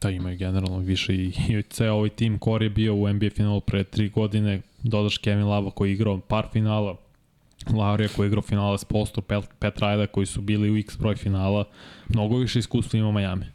Da, 0.00 0.10
imaju 0.10 0.38
generalno 0.38 0.78
više 0.78 1.14
i, 1.14 1.32
i 1.48 1.62
ceo 1.62 1.94
ovaj 1.94 2.08
tim 2.08 2.38
Kor 2.38 2.62
je 2.62 2.70
bio 2.70 2.94
u 2.94 3.12
NBA 3.12 3.30
finalu 3.30 3.60
pre 3.60 3.84
tri 3.84 4.08
godine, 4.08 4.60
dodaš 4.82 5.18
Kevin 5.18 5.46
Lava 5.46 5.70
koji 5.70 5.90
je 5.90 5.94
igrao 5.94 6.20
par 6.20 6.46
finala, 6.52 6.96
Laurija 7.72 8.08
koji 8.16 8.26
je 8.26 8.28
igrao 8.28 8.42
finala 8.42 8.78
s 8.78 8.84
Postor, 8.84 9.24
Pet, 9.24 9.44
Pet 9.58 9.78
Rajda 9.78 10.06
koji 10.06 10.26
su 10.26 10.40
bili 10.40 10.70
u 10.70 10.76
x 10.76 10.96
broj 10.96 11.16
finala, 11.16 11.64
mnogo 12.08 12.36
više 12.36 12.58
iskustva 12.58 12.98
ima 12.98 13.12
Miami. 13.12 13.46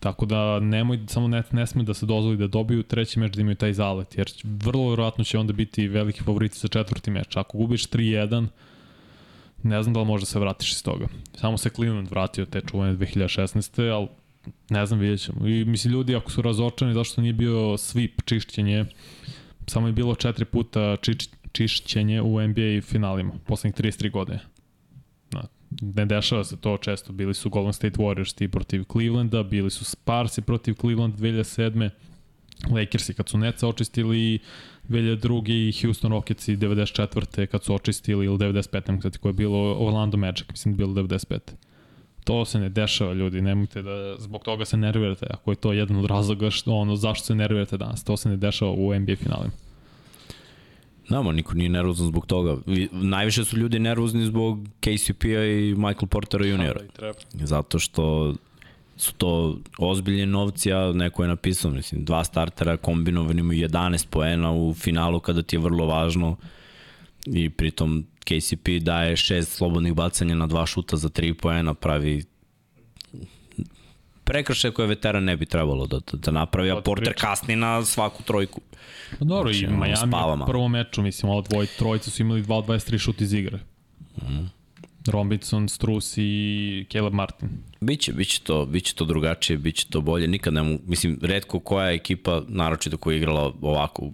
Tako 0.00 0.26
da 0.26 0.60
nemoj, 0.60 1.00
samo 1.06 1.28
ne, 1.28 1.42
ne 1.50 1.66
sme 1.66 1.82
da 1.82 1.94
se 1.94 2.06
dozvoli 2.06 2.36
da 2.36 2.46
dobiju 2.46 2.82
treći 2.82 3.18
meč 3.18 3.34
da 3.34 3.40
imaju 3.40 3.56
taj 3.56 3.72
zalet, 3.72 4.18
jer 4.18 4.30
vrlo 4.44 4.90
verovatno 4.90 5.24
će 5.24 5.38
onda 5.38 5.52
biti 5.52 5.88
veliki 5.88 6.22
favoriti 6.22 6.58
za 6.58 6.68
četvrti 6.68 7.10
meč. 7.10 7.36
Ako 7.36 7.58
gubiš 7.58 7.88
3-1, 7.88 8.46
ne 9.62 9.82
znam 9.82 9.94
da 9.94 10.00
li 10.00 10.06
može 10.06 10.22
da 10.22 10.26
se 10.26 10.38
vratiš 10.38 10.72
iz 10.72 10.82
toga. 10.82 11.06
Samo 11.34 11.58
se 11.58 11.70
Cleveland 11.70 12.10
vratio 12.10 12.46
te 12.46 12.60
čuvene 12.70 12.96
2016. 12.96 13.90
ali 13.90 14.08
ne 14.70 14.86
znam, 14.86 15.00
vidjet 15.00 15.20
ćemo. 15.20 15.46
I 15.46 15.64
mislim, 15.64 15.92
ljudi 15.92 16.16
ako 16.16 16.30
su 16.30 16.42
razočani 16.42 16.94
zašto 16.94 17.20
nije 17.20 17.32
bio 17.32 17.58
sweep, 17.58 18.24
čišćenje, 18.24 18.84
samo 19.66 19.86
je 19.86 19.92
bilo 19.92 20.14
četiri 20.14 20.44
puta 20.44 20.96
čiš, 20.96 21.16
čišćenje 21.52 22.22
u 22.22 22.48
NBA 22.48 22.80
finalima, 22.82 23.32
poslednjih 23.46 23.74
33 23.74 24.10
godine. 24.10 24.40
Na, 25.32 25.42
ne 25.80 26.06
dešava 26.06 26.44
se 26.44 26.56
to 26.56 26.76
često, 26.76 27.12
bili 27.12 27.34
su 27.34 27.50
Golden 27.50 27.72
State 27.72 27.98
Warriors 27.98 28.38
ti 28.38 28.48
protiv 28.48 28.84
Clevelanda, 28.92 29.42
bili 29.42 29.70
su 29.70 29.84
Sparsi 29.84 30.42
protiv 30.42 30.74
Cleveland 30.74 31.14
2007. 31.14 31.90
Lakersi 32.70 33.14
kad 33.14 33.28
su 33.28 33.38
Netsa 33.38 33.68
očistili 33.68 34.38
2002. 34.88 35.68
i 35.68 35.82
Houston 35.82 36.12
Rockets 36.12 36.48
i 36.48 36.56
94. 36.56 37.46
kad 37.46 37.64
su 37.64 37.74
očistili 37.74 38.26
ili 38.26 38.38
95. 38.38 39.00
kad 39.00 39.16
je 39.24 39.32
bilo 39.32 39.86
Orlando 39.86 40.16
Magic, 40.16 40.46
mislim 40.50 40.74
da 40.74 40.78
bilo 40.78 40.92
95. 40.92 41.38
To 42.24 42.44
se 42.44 42.58
ne 42.58 42.68
dešava 42.68 43.12
ljudi, 43.12 43.40
nemojte 43.40 43.82
da 43.82 44.16
zbog 44.18 44.44
toga 44.44 44.64
se 44.64 44.76
nervirate, 44.76 45.26
ako 45.30 45.52
je 45.52 45.56
to 45.56 45.72
jedan 45.72 45.96
od 45.96 46.04
razloga 46.04 46.50
što 46.50 46.74
ono 46.74 46.96
zašto 46.96 47.26
se 47.26 47.34
nervirate 47.34 47.76
danas, 47.76 48.04
to 48.04 48.16
se 48.16 48.28
ne 48.28 48.36
dešava 48.36 48.70
u 48.70 48.94
NBA 48.94 49.16
finalima. 49.16 49.52
Nama, 51.08 51.32
niko 51.32 51.54
nije 51.54 51.68
nervozan 51.68 52.06
zbog 52.06 52.26
toga. 52.26 52.56
Najviše 52.92 53.44
su 53.44 53.56
ljudi 53.56 53.78
nervozni 53.78 54.26
zbog 54.26 54.58
KCP-a 54.80 55.44
i 55.44 55.74
Michael 55.74 56.06
Portera 56.06 56.46
juniora. 56.46 56.80
Zato 57.32 57.78
što 57.78 58.34
su 58.96 59.14
to 59.14 59.58
ozbiljni 59.78 60.26
novci, 60.26 60.72
a 60.72 60.92
neko 60.92 61.22
je 61.22 61.28
napisao, 61.28 61.70
mislim, 61.70 62.04
dva 62.04 62.24
startera 62.24 62.76
kombinovani 62.76 63.40
imaju 63.40 63.68
11 63.68 64.06
poena 64.10 64.52
u 64.52 64.74
finalu 64.74 65.20
kada 65.20 65.42
ti 65.42 65.56
je 65.56 65.60
vrlo 65.60 65.86
važno 65.86 66.36
i 67.26 67.50
pritom 67.50 68.06
KCP 68.24 68.68
daje 68.80 69.16
šest 69.16 69.52
slobodnih 69.52 69.94
bacanja 69.94 70.34
na 70.34 70.46
dva 70.46 70.66
šuta 70.66 70.96
za 70.96 71.08
tri 71.08 71.34
poena, 71.34 71.74
pravi 71.74 72.24
prekršaj 74.24 74.70
koje 74.70 74.88
veteran 74.88 75.24
ne 75.24 75.36
bi 75.36 75.46
trebalo 75.46 75.86
da, 75.86 76.00
da 76.12 76.30
napravi, 76.30 76.70
a 76.70 76.80
Porter 76.80 77.14
kasni 77.18 77.56
na 77.56 77.84
svaku 77.84 78.22
trojku. 78.22 78.60
Pa 79.18 79.24
dobro, 79.24 79.52
znači, 79.52 79.64
i 79.64 79.76
Miami 79.76 80.42
u 80.42 80.46
prvom 80.46 80.72
meču, 80.72 81.02
mislim, 81.02 81.32
ovo 81.32 81.42
dvoj, 81.42 81.66
trojice 81.66 82.10
su 82.10 82.22
imali 82.22 82.42
2 82.42 82.66
23 82.66 82.98
šut 82.98 83.20
iz 83.20 83.32
igre. 83.32 83.58
Mm. 84.16 84.46
Robinson, 85.06 85.68
Strus 85.68 86.14
i 86.16 86.86
Caleb 86.92 87.12
Martin. 87.12 87.48
Biće, 87.80 88.12
biće 88.12 88.40
to, 88.40 88.66
biće 88.66 88.94
to 88.94 89.04
drugačije, 89.04 89.58
biće 89.58 89.86
to 89.90 90.00
bolje. 90.00 90.28
Nikad 90.28 90.54
ne 90.54 90.78
mislim, 90.86 91.18
redko 91.22 91.60
koja 91.60 91.90
ekipa, 91.90 92.42
naročito 92.48 92.96
koja 92.96 93.14
je 93.14 93.18
igrala 93.18 93.52
ovako, 93.60 94.10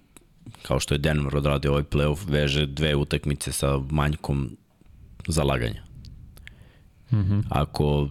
kao 0.62 0.80
što 0.80 0.94
je 0.94 0.98
Denver 0.98 1.36
odradio 1.36 1.70
ovaj 1.70 1.82
playoff, 1.82 2.30
veže 2.30 2.66
dve 2.66 2.94
utakmice 2.94 3.52
sa 3.52 3.78
manjkom 3.90 4.56
zalaganja. 5.26 5.82
Mm 7.10 7.16
-hmm. 7.16 7.42
Ako 7.48 8.08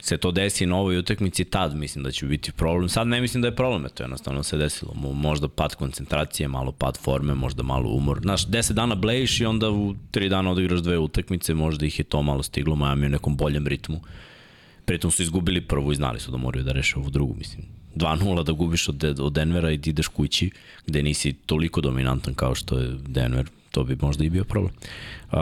se 0.00 0.16
to 0.16 0.30
desi 0.30 0.66
na 0.66 0.76
ovoj 0.76 0.98
utakmici, 0.98 1.44
tad 1.44 1.76
mislim 1.76 2.04
da 2.04 2.10
će 2.10 2.26
biti 2.26 2.52
problem. 2.52 2.88
Sad 2.88 3.06
ne 3.06 3.20
mislim 3.20 3.42
da 3.42 3.48
je 3.48 3.56
problem, 3.56 3.86
to 3.94 4.02
jednostavno 4.02 4.42
se 4.42 4.56
desilo. 4.56 4.94
Možda 4.94 5.48
pad 5.48 5.74
koncentracije, 5.74 6.48
malo 6.48 6.72
pad 6.72 6.98
forme, 6.98 7.34
možda 7.34 7.62
malo 7.62 7.90
umor. 7.90 8.20
Znaš, 8.22 8.46
10 8.46 8.72
dana 8.72 8.94
blejiš 8.94 9.40
i 9.40 9.44
onda 9.44 9.70
u 9.70 9.94
3 10.12 10.28
dana 10.28 10.50
odigraš 10.50 10.80
dve 10.80 10.98
utakmice, 10.98 11.54
možda 11.54 11.86
ih 11.86 11.98
je 11.98 12.04
to 12.04 12.22
malo 12.22 12.42
stiglo, 12.42 12.76
Miami 12.76 13.06
u 13.06 13.08
nekom 13.08 13.36
boljem 13.36 13.66
ritmu. 13.66 14.00
Pritom 14.84 15.10
su 15.10 15.22
izgubili 15.22 15.60
prvu 15.60 15.92
i 15.92 15.96
znali 15.96 16.20
su 16.20 16.30
da 16.30 16.36
moraju 16.36 16.64
da 16.64 16.72
reše 16.72 16.98
ovu 16.98 17.10
drugu, 17.10 17.34
mislim. 17.34 17.66
2-0 17.96 18.44
da 18.44 18.52
gubiš 18.52 18.88
od, 18.88 19.20
od 19.20 19.32
Denvera 19.32 19.70
i 19.70 19.78
ti 19.78 19.90
ideš 19.90 20.08
kući, 20.08 20.50
gde 20.86 21.02
nisi 21.02 21.32
toliko 21.32 21.80
dominantan 21.80 22.34
kao 22.34 22.54
što 22.54 22.78
je 22.78 22.96
Denver, 23.06 23.46
to 23.70 23.84
bi 23.84 23.96
možda 24.00 24.24
i 24.24 24.30
bio 24.30 24.44
problem. 24.44 24.72
Uh, 25.32 25.38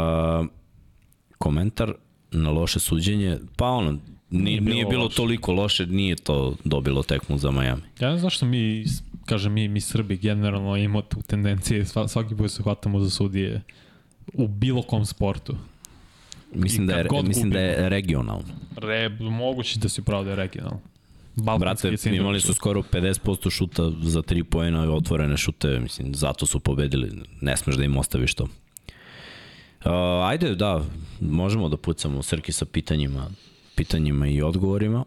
komentar 1.39 1.95
na 2.31 2.51
loše 2.51 2.81
suđenje, 2.81 3.39
pa 3.57 3.67
ono, 3.67 3.99
Nije, 4.31 4.61
nije 4.61 4.87
bilo 4.87 5.05
loše. 5.05 5.17
toliko 5.17 5.53
loše, 5.53 5.87
nije 5.87 6.17
to 6.17 6.55
dobilo 6.65 7.03
tekmu 7.03 7.39
za 7.39 7.51
Miami. 7.51 7.83
Ja 8.01 8.11
ne 8.11 8.19
znam 8.19 8.31
zašto 8.31 8.47
mi, 8.47 8.85
kažem 9.25 9.53
mi, 9.53 9.69
mi 9.69 9.81
Srbi 9.81 10.17
generalno 10.17 10.77
imamo 10.77 11.03
tu 11.03 11.23
tendencije, 11.27 11.85
svaki 12.09 12.37
put 12.37 12.51
se 12.51 12.63
hvatamo 12.63 13.01
za 13.01 13.11
sudije 13.11 13.63
u 14.33 14.49
bilo 14.49 14.83
kom 14.83 15.07
sportu. 15.07 15.57
Mislim, 16.55 16.87
da 16.87 16.95
je, 16.95 17.07
mislim 17.25 17.51
da 17.51 17.61
je 17.61 17.89
regionalno. 17.89 18.55
Re, 18.77 19.09
moguće 19.09 19.79
da 19.79 19.89
si 19.89 20.03
pravo 20.03 20.25
da 20.25 20.31
je 20.31 20.37
regionalno. 20.37 20.81
Balkanski 21.37 21.89
Brate, 21.89 22.17
imali 22.17 22.41
su 22.41 22.55
skoro 22.55 22.83
50% 22.83 23.51
šuta 23.51 23.91
za 24.03 24.23
3 24.23 24.43
pojena 24.43 24.85
i 24.85 24.89
otvorene 24.89 25.37
šute, 25.37 25.81
mislim, 25.81 26.15
zato 26.15 26.47
su 26.47 26.61
pobedili. 26.61 27.11
Ne 27.41 27.57
smeš 27.57 27.77
da 27.77 27.85
im 27.85 27.97
ostaviš 27.97 28.35
to. 28.35 28.45
Uh, 28.45 29.91
ajde, 30.25 30.55
da, 30.55 30.85
možemo 31.21 31.69
da 31.69 31.77
pucamo 31.77 32.23
Srki 32.23 32.53
sa 32.53 32.65
pitanjima 32.65 33.31
pitanjima 33.77 34.27
i 34.27 34.43
odgovorima. 34.43 35.05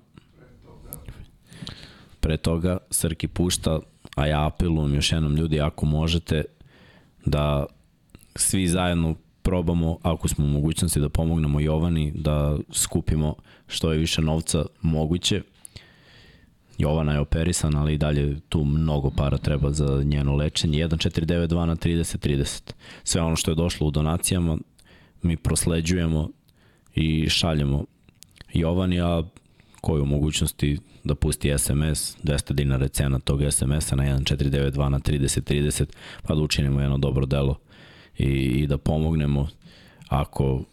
Pre 2.19 2.37
toga 2.37 2.77
Srki 2.91 3.27
pušta, 3.27 3.79
a 4.15 4.25
ja 4.25 4.45
apelujem 4.45 4.95
još 4.95 5.11
jednom 5.11 5.35
ljudi, 5.35 5.61
ako 5.61 5.85
možete 5.85 6.43
da 7.25 7.65
svi 8.35 8.67
zajedno 8.67 9.15
probamo, 9.41 9.97
ako 10.03 10.27
smo 10.27 10.45
u 10.45 10.49
mogućnosti 10.49 10.99
da 10.99 11.09
pomognemo 11.09 11.59
Jovani, 11.59 12.11
da 12.15 12.57
skupimo 12.71 13.35
što 13.67 13.91
je 13.91 13.99
više 13.99 14.21
novca 14.21 14.65
moguće. 14.81 15.41
Jovana 16.77 17.13
je 17.13 17.19
operisana, 17.19 17.81
ali 17.81 17.93
i 17.93 17.97
dalje 17.97 18.39
tu 18.49 18.63
mnogo 18.63 19.09
para 19.09 19.37
treba 19.37 19.71
za 19.71 20.03
njeno 20.03 20.35
lečenje. 20.35 20.87
1492 20.87 21.65
na 21.65 21.75
30 21.75 22.27
30. 22.27 22.71
Sve 23.03 23.21
ono 23.21 23.35
što 23.35 23.51
je 23.51 23.55
došlo 23.55 23.87
u 23.87 23.91
donacijama 23.91 24.57
mi 25.21 25.37
prosleđujemo 25.37 26.29
i 26.95 27.29
šaljemo 27.29 27.85
Jovan, 28.53 28.93
a 28.93 29.23
koju 29.81 30.05
mogućnosti 30.05 30.77
da 31.03 31.15
pusti 31.15 31.57
SMS, 31.57 32.17
200 32.23 32.53
dinara 32.53 32.85
je 32.85 32.89
cena 32.89 33.19
tog 33.19 33.41
SMS-a 33.51 33.95
na 33.95 34.03
1492 34.03 34.89
na 34.89 34.99
3030, 34.99 35.85
pa 36.23 36.35
da 36.35 36.41
učinimo 36.41 36.81
jedno 36.81 36.97
dobro 36.97 37.25
delo 37.25 37.59
i, 38.17 38.25
i 38.25 38.67
da 38.67 38.77
pomognemo. 38.77 39.47
Ako 40.07 40.53
uh, 40.53 40.63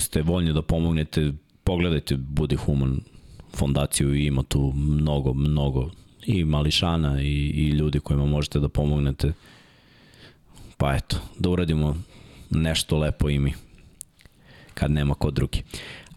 ste 0.00 0.22
voljni 0.22 0.52
da 0.52 0.62
pomognete, 0.62 1.32
pogledajte 1.64 2.16
Budi 2.16 2.56
Human 2.56 3.00
fondaciju 3.56 4.14
i 4.14 4.26
ima 4.26 4.42
tu 4.42 4.72
mnogo, 4.76 5.34
mnogo 5.34 5.90
i 6.26 6.44
mališana 6.44 7.22
i, 7.22 7.50
i 7.50 7.68
ljudi 7.68 8.00
kojima 8.00 8.26
možete 8.26 8.58
da 8.58 8.68
pomognete. 8.68 9.32
Pa 10.76 10.94
eto, 10.94 11.16
da 11.38 11.50
uradimo 11.50 11.96
nešto 12.50 12.98
lepo 12.98 13.30
i 13.30 13.38
mi 13.38 13.52
kad 14.74 14.90
nema 14.90 15.14
ko 15.14 15.30
drugi. 15.30 15.62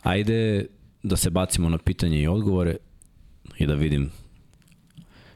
Ajde 0.03 0.66
da 1.03 1.18
se 1.18 1.30
bacimo 1.30 1.70
na 1.70 1.78
pitanje 1.78 2.22
i 2.22 2.28
odgovore 2.28 2.76
i 3.58 3.66
da 3.66 3.74
vidim 3.74 4.12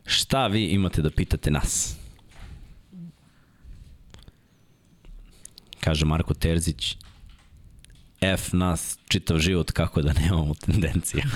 šta 0.06 0.48
vi 0.48 0.66
imate 0.66 1.02
da 1.02 1.10
pitate 1.10 1.52
nas. 1.52 1.96
Kaže 5.80 6.06
Marko 6.06 6.34
Terzić, 6.34 6.98
F 8.22 8.54
nas 8.54 8.98
čitav 9.08 9.40
život 9.40 9.72
kako 9.72 10.02
da 10.02 10.14
nemamo 10.14 10.54
tendencije. 10.54 11.24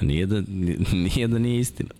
nije, 0.00 0.26
da, 0.26 0.42
nije 0.92 1.28
da 1.28 1.38
nije 1.38 1.60
istina. 1.60 1.90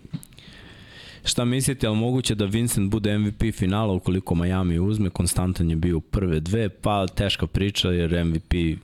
Šta 1.25 1.45
mislite, 1.45 1.87
ali 1.87 1.97
moguće 1.97 2.35
da 2.35 2.45
Vincent 2.45 2.91
bude 2.91 3.19
MVP 3.19 3.43
finala 3.53 3.93
ukoliko 3.93 4.35
Miami 4.35 4.79
uzme? 4.79 5.11
Konstantan 5.11 5.71
je 5.71 5.77
bio 5.77 6.01
prve 6.01 6.41
dve, 6.41 6.69
pa 6.69 7.07
teška 7.07 7.47
priča 7.47 7.91
jer 7.91 8.25
MVP 8.25 8.79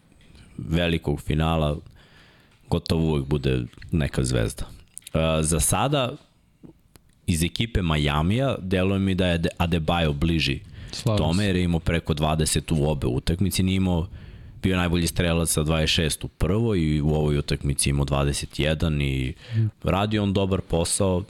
velikog 0.59 1.21
finala 1.21 1.77
gotovo 2.71 3.11
uvek 3.11 3.25
bude 3.25 3.65
neka 3.93 4.25
zvezda. 4.25 4.65
Uh, 5.15 5.21
za 5.41 5.61
sada 5.61 6.17
iz 7.27 7.43
ekipe 7.43 7.83
Majamija 7.83 8.57
deluje 8.59 8.99
mi 8.99 9.15
da 9.15 9.27
je 9.27 9.43
Adebayo 9.59 10.13
bliži 10.13 10.61
Slavim 10.93 11.19
tome 11.19 11.45
jer 11.45 11.57
je 11.57 11.65
imao 11.65 11.81
preko 11.81 12.15
20 12.15 12.81
u 12.81 12.91
obe 12.91 13.07
utakmici, 13.07 13.63
nije 13.63 13.77
imao 13.77 14.07
bio 14.63 14.77
najbolji 14.77 15.07
strelac 15.07 15.51
sa 15.51 15.61
26 15.61 16.25
u 16.25 16.29
prvoj 16.29 16.81
i 16.81 17.01
u 17.01 17.09
ovoj 17.09 17.39
utakmici 17.39 17.91
imao 17.91 18.05
21 18.05 19.03
i 19.03 19.35
radi 19.83 20.19
on 20.19 20.33
dobar 20.33 20.61
posao, 20.61 21.25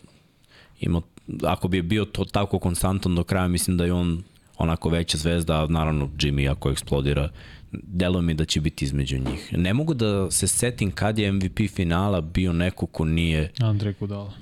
ima, 0.81 1.01
ako 1.43 1.69
bi 1.69 1.83
bio 1.83 2.05
to 2.05 2.25
tako 2.25 2.59
konstantan 2.59 3.15
do 3.15 3.25
kraja, 3.25 3.49
mislim 3.49 3.77
da 3.77 3.85
je 3.85 3.93
on 3.93 4.23
onako 4.59 4.89
veća 4.89 5.19
zvezda, 5.19 5.67
naravno 5.67 6.11
Jimmy 6.19 6.51
ako 6.51 6.71
eksplodira, 6.71 7.29
delo 7.73 8.23
mi 8.23 8.35
da 8.35 8.45
će 8.45 8.61
biti 8.61 8.85
između 8.85 9.19
njih. 9.19 9.53
Ne 9.53 9.75
mogu 9.75 9.95
da 9.95 10.31
se 10.31 10.47
setim 10.47 10.91
kad 10.91 11.19
je 11.19 11.33
MVP 11.33 11.59
finala 11.75 12.21
bio 12.21 12.53
neko 12.53 12.87
ko 12.87 13.05
nije... 13.05 13.53
Andrej 13.61 13.95
Kudala. 13.95 14.33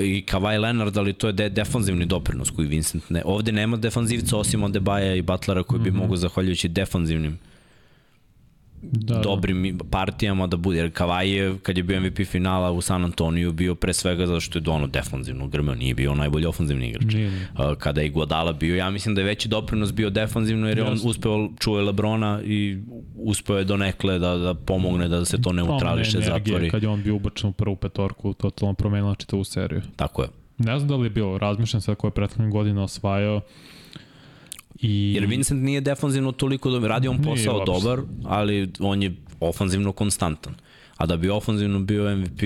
I 0.00 0.24
Kawhi 0.26 0.60
Leonard, 0.60 0.96
ali 0.96 1.12
to 1.12 1.26
je 1.26 1.32
de 1.32 1.48
defanzivni 1.48 2.06
doprinos 2.06 2.50
koji 2.50 2.68
Vincent 2.68 3.10
ne... 3.10 3.22
Ovde 3.24 3.52
nema 3.52 3.76
defanzivca 3.76 4.36
osim 4.36 4.62
od 4.62 4.72
Debaja 4.72 5.14
i 5.14 5.22
Butlera 5.22 5.62
koji 5.62 5.82
bi 5.82 5.90
mm 5.90 5.94
-hmm. 5.94 5.98
mogu 5.98 6.16
zahvaljujući 6.16 6.68
defanzivnim 6.68 7.38
da, 8.92 9.14
da, 9.14 9.20
dobrim 9.20 9.78
partijama 9.90 10.46
da 10.46 10.56
bude, 10.56 10.78
jer 10.78 10.92
Kavaj 10.92 11.30
je, 11.30 11.58
kad 11.62 11.76
je 11.76 11.82
bio 11.82 12.00
MVP 12.00 12.18
finala 12.26 12.70
u 12.70 12.80
San 12.80 13.04
Antoniju, 13.04 13.52
bio 13.52 13.74
pre 13.74 13.92
svega 13.92 14.26
zato 14.26 14.40
što 14.40 14.58
je 14.58 14.62
dono 14.62 14.86
defanzivno 14.86 15.48
grmeo, 15.48 15.74
nije 15.74 15.94
bio 15.94 16.14
najbolji 16.14 16.46
ofanzivni 16.46 16.88
igrač. 16.88 17.14
Nije, 17.14 17.30
nije. 17.30 17.48
Kada 17.78 18.00
je 18.00 18.08
Guadala 18.08 18.52
bio, 18.52 18.76
ja 18.76 18.90
mislim 18.90 19.14
da 19.14 19.20
je 19.20 19.24
veći 19.24 19.48
doprinos 19.48 19.92
bio 19.92 20.10
defanzivno, 20.10 20.68
jer 20.68 20.78
je 20.78 20.84
on 20.84 20.98
uspeo, 21.04 21.48
čuje 21.60 21.82
Lebrona 21.82 22.40
i 22.44 22.78
uspeo 23.16 23.58
je 23.58 23.64
donekle 23.64 24.18
da, 24.18 24.36
da 24.36 24.54
pomogne 24.54 25.08
da 25.08 25.24
se 25.24 25.42
to 25.42 25.52
neutrališe, 25.52 26.20
zatvori. 26.20 26.70
Kad 26.70 26.82
je 26.82 26.88
on 26.88 27.02
bio 27.02 27.14
ubačen 27.14 27.50
u 27.50 27.52
prvu 27.52 27.76
petorku, 27.76 28.34
totalno 28.34 28.74
promenila 28.74 29.14
čitavu 29.14 29.44
seriju. 29.44 29.82
Tako 29.96 30.22
je. 30.22 30.28
Ne 30.58 30.78
znam 30.78 30.88
da 30.88 30.96
li 30.96 31.06
je 31.06 31.10
bilo, 31.10 31.38
razmišljam 31.38 31.80
sad 31.80 31.96
koje 31.96 32.08
je 32.08 32.14
prethodne 32.14 32.50
godine 32.50 32.80
osvajao, 32.80 33.40
I... 34.84 35.12
Jer 35.14 35.26
Vincent 35.26 35.62
nije 35.62 35.80
defanzivno 35.80 36.32
toliko 36.32 36.70
dobro, 36.70 36.88
radi 36.88 37.08
on 37.08 37.22
posao 37.22 37.54
nije, 37.54 37.64
dobar, 37.66 38.00
ali 38.24 38.72
on 38.78 39.02
je 39.02 39.14
ofanzivno 39.40 39.92
konstantan. 39.92 40.54
A 40.96 41.06
da 41.06 41.16
bi 41.16 41.30
ofanzivno 41.30 41.80
bio 41.80 42.16
MVP, 42.16 42.42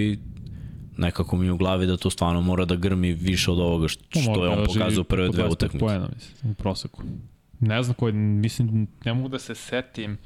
nekako 0.97 1.37
mi 1.37 1.51
u 1.51 1.57
glavi 1.57 1.87
da 1.87 1.97
to 1.97 2.11
stvarno 2.11 2.41
mora 2.41 2.65
da 2.65 2.77
grmi 2.77 3.13
više 3.13 3.51
od 3.51 3.59
ovoga 3.59 3.89
što, 3.89 4.05
pa 4.15 4.21
što 4.21 4.45
je 4.45 4.51
on 4.51 4.59
da 4.59 4.65
pokazao 4.65 5.05
prve 5.05 5.29
dve 5.29 5.49
utakmice. 5.49 5.87
Pojena, 5.87 6.09
mislim, 6.15 6.53
u 6.53 6.55
proseku. 6.55 7.03
Ne 7.61 7.83
znam 7.83 7.95
koji, 7.95 8.13
mislim, 8.13 8.89
ne 9.05 9.15
mogu 9.15 9.29
da 9.29 9.39
se 9.39 9.55
setim 9.55 10.19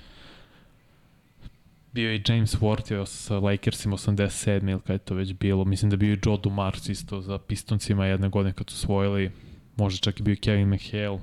bio 1.92 2.10
je 2.10 2.22
James 2.28 2.56
Worthy 2.56 3.06
sa 3.06 3.38
Lakersima 3.38 3.96
87 3.96 4.70
ili 4.70 4.80
kada 4.80 4.92
je 4.92 4.98
to 4.98 5.14
već 5.14 5.32
bilo. 5.32 5.64
Mislim 5.64 5.90
da 5.90 5.96
bio 5.96 6.12
i 6.12 6.18
Joe 6.26 6.38
Dumars 6.42 6.88
isto 6.88 7.20
za 7.20 7.38
Pistoncima 7.38 8.06
jedne 8.06 8.28
godine 8.28 8.52
kad 8.52 8.70
su 8.70 8.76
svojili. 8.76 9.30
Možda 9.76 10.00
čak 10.00 10.20
i 10.20 10.22
bio 10.22 10.36
Kevin 10.40 10.74
McHale 10.74 11.18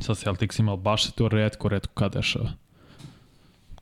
sa 0.00 0.14
Celticsima, 0.14 0.72
ali 0.72 0.80
baš 0.80 1.04
se 1.04 1.12
to 1.12 1.28
redko, 1.28 1.68
redko 1.68 1.94
kad 1.94 2.12
dešava. 2.12 2.50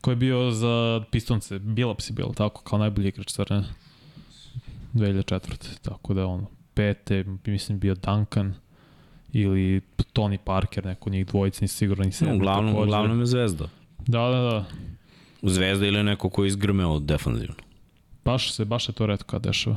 Ko 0.00 0.10
je 0.10 0.16
bio 0.16 0.50
za 0.50 1.04
Pistonce? 1.10 1.58
Billups 1.58 2.10
je 2.10 2.14
bilo 2.14 2.32
tako, 2.32 2.62
kao 2.62 2.78
najbolji 2.78 3.08
igrač, 3.08 3.30
stvar 3.30 3.50
ne? 3.50 3.64
2004. 4.94 5.78
Tako 5.82 6.14
da 6.14 6.26
ono, 6.26 6.46
2005. 6.76 7.36
mislim 7.46 7.78
bio 7.78 7.94
Duncan 7.94 8.54
ili 9.32 9.80
Tony 10.12 10.38
Parker, 10.44 10.86
neko 10.86 11.10
njih 11.10 11.26
dvojica, 11.26 11.58
nisi 11.60 11.76
sigurno 11.76 12.04
ni 12.04 12.10
No, 12.20 12.34
uglavnom, 12.36 12.72
takođe. 12.72 12.84
uglavnom 12.84 13.20
je 13.20 13.26
Zvezda. 13.26 13.68
Da, 14.06 14.20
da, 14.28 14.40
da. 14.40 14.64
Zvezda 15.42 15.86
ili 15.86 16.02
neko 16.02 16.30
ko 16.30 16.44
izgrmeo 16.44 16.98
defanzivno. 16.98 17.54
Baš 18.24 18.52
se, 18.52 18.64
baš 18.64 18.88
je 18.88 18.92
to 18.92 19.06
redko 19.06 19.26
kad 19.26 19.42
dešava. 19.42 19.76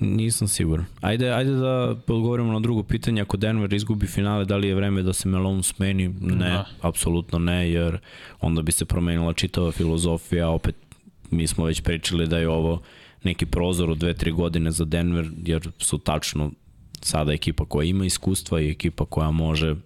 Nisam 0.00 0.48
siguran. 0.48 0.86
Ajde, 1.00 1.30
ajde 1.30 1.50
da 1.50 1.88
odgovorimo 1.90 2.52
na 2.52 2.60
drugo 2.60 2.82
pitanje. 2.82 3.22
Ako 3.22 3.36
Denver 3.36 3.72
izgubi 3.72 4.06
finale, 4.06 4.44
da 4.44 4.56
li 4.56 4.68
je 4.68 4.74
vreme 4.74 5.02
da 5.02 5.12
se 5.12 5.28
Melon 5.28 5.62
smeni? 5.62 6.08
Ne, 6.20 6.48
da. 6.50 6.64
apsolutno 6.80 7.38
ne, 7.38 7.70
jer 7.70 7.98
onda 8.40 8.62
bi 8.62 8.72
se 8.72 8.84
promenila 8.84 9.32
čitava 9.32 9.72
filozofija. 9.72 10.48
Opet, 10.48 10.74
mi 11.30 11.46
smo 11.46 11.64
već 11.64 11.80
pričali 11.80 12.26
da 12.26 12.38
je 12.38 12.48
ovo 12.48 12.80
neki 13.24 13.46
prozor 13.46 13.90
od 13.90 13.98
2-3 13.98 14.32
godine 14.32 14.70
za 14.70 14.84
Denver, 14.84 15.30
jer 15.46 15.68
su 15.78 15.98
tačno 15.98 16.50
sada 17.00 17.32
ekipa 17.32 17.64
koja 17.64 17.84
ima 17.86 18.04
iskustva 18.04 18.60
i 18.60 18.70
ekipa 18.70 19.04
koja 19.04 19.30
može 19.30 19.76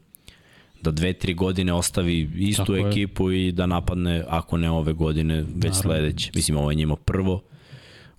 da 0.82 0.90
dve, 0.90 1.12
tri 1.12 1.34
godine 1.34 1.72
ostavi 1.72 2.30
istu 2.36 2.64
Tako 2.64 2.88
ekipu 2.88 3.30
je. 3.30 3.48
i 3.48 3.52
da 3.52 3.66
napadne, 3.66 4.24
ako 4.28 4.56
ne 4.56 4.70
ove 4.70 4.92
godine, 4.92 5.34
već 5.34 5.48
Naravno. 5.54 5.74
sledeće. 5.74 6.30
Mislim, 6.34 6.56
ovo 6.56 6.70
je 6.70 6.74
njima 6.74 6.96
prvo 6.96 7.42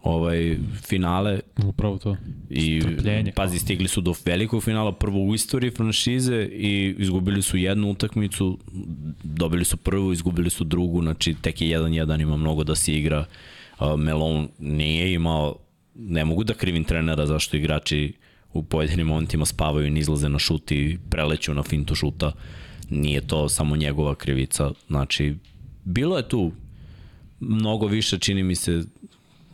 ovaj 0.04 0.58
finale. 0.82 1.40
Upravo 1.66 1.98
to. 1.98 2.18
I 2.50 2.82
Strpljenje. 2.82 3.32
pazi, 3.32 3.60
stigli 3.60 3.88
su 3.88 4.02
do 4.02 4.14
velikog 4.26 4.64
finala 4.64 4.92
prvo 4.92 5.24
u 5.24 5.36
istoriji 5.36 5.72
franšize 5.72 6.50
i 6.52 6.96
izgubili 6.98 7.42
su 7.42 7.58
jednu 7.58 7.92
utakmicu, 7.92 8.60
dobili 9.24 9.66
su 9.66 9.78
prvu, 9.78 10.14
izgubili 10.14 10.50
su 10.50 10.64
drugu, 10.64 11.02
znači 11.02 11.34
tek 11.42 11.62
je 11.62 11.80
1-1, 11.80 12.22
ima 12.22 12.38
mnogo 12.38 12.64
da 12.64 12.76
se 12.76 12.94
igra. 12.94 13.26
Melon 13.98 14.48
nije 14.60 15.14
imao, 15.14 15.56
ne 15.96 16.26
mogu 16.26 16.44
da 16.44 16.54
krivim 16.54 16.84
trenera 16.84 17.26
zašto 17.26 17.58
igrači 17.58 18.14
u 18.54 18.64
pojedinim 18.64 19.08
momentima 19.08 19.46
spavaju 19.46 19.88
i 19.88 19.92
nizlaze 19.92 20.30
na 20.30 20.40
šut 20.40 20.72
i 20.72 20.98
preleću 21.10 21.54
na 21.54 21.64
fintu 21.64 21.96
šuta. 21.96 22.32
Nije 22.90 23.22
to 23.22 23.50
samo 23.50 23.76
njegova 23.76 24.16
krivica. 24.16 24.72
Znači, 24.88 25.36
bilo 25.84 26.18
je 26.18 26.30
tu 26.30 26.52
mnogo 27.40 27.88
više, 27.88 28.20
čini 28.20 28.44
mi 28.44 28.56
se, 28.56 28.84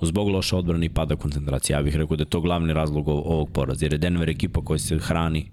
zbog 0.01 0.27
loše 0.27 0.55
odbrane 0.55 0.85
i 0.85 0.89
pada 0.89 1.15
koncentracije. 1.15 1.75
Ja 1.75 1.81
bih 1.81 1.95
rekao 1.95 2.17
da 2.17 2.21
je 2.21 2.29
to 2.29 2.41
glavni 2.41 2.73
razlog 2.73 3.07
ovog 3.07 3.49
poraza, 3.51 3.85
jer 3.85 3.93
je 3.93 3.97
Denver 3.97 4.29
ekipa 4.29 4.61
koja 4.61 4.79
se 4.79 4.99
hrani 4.99 5.51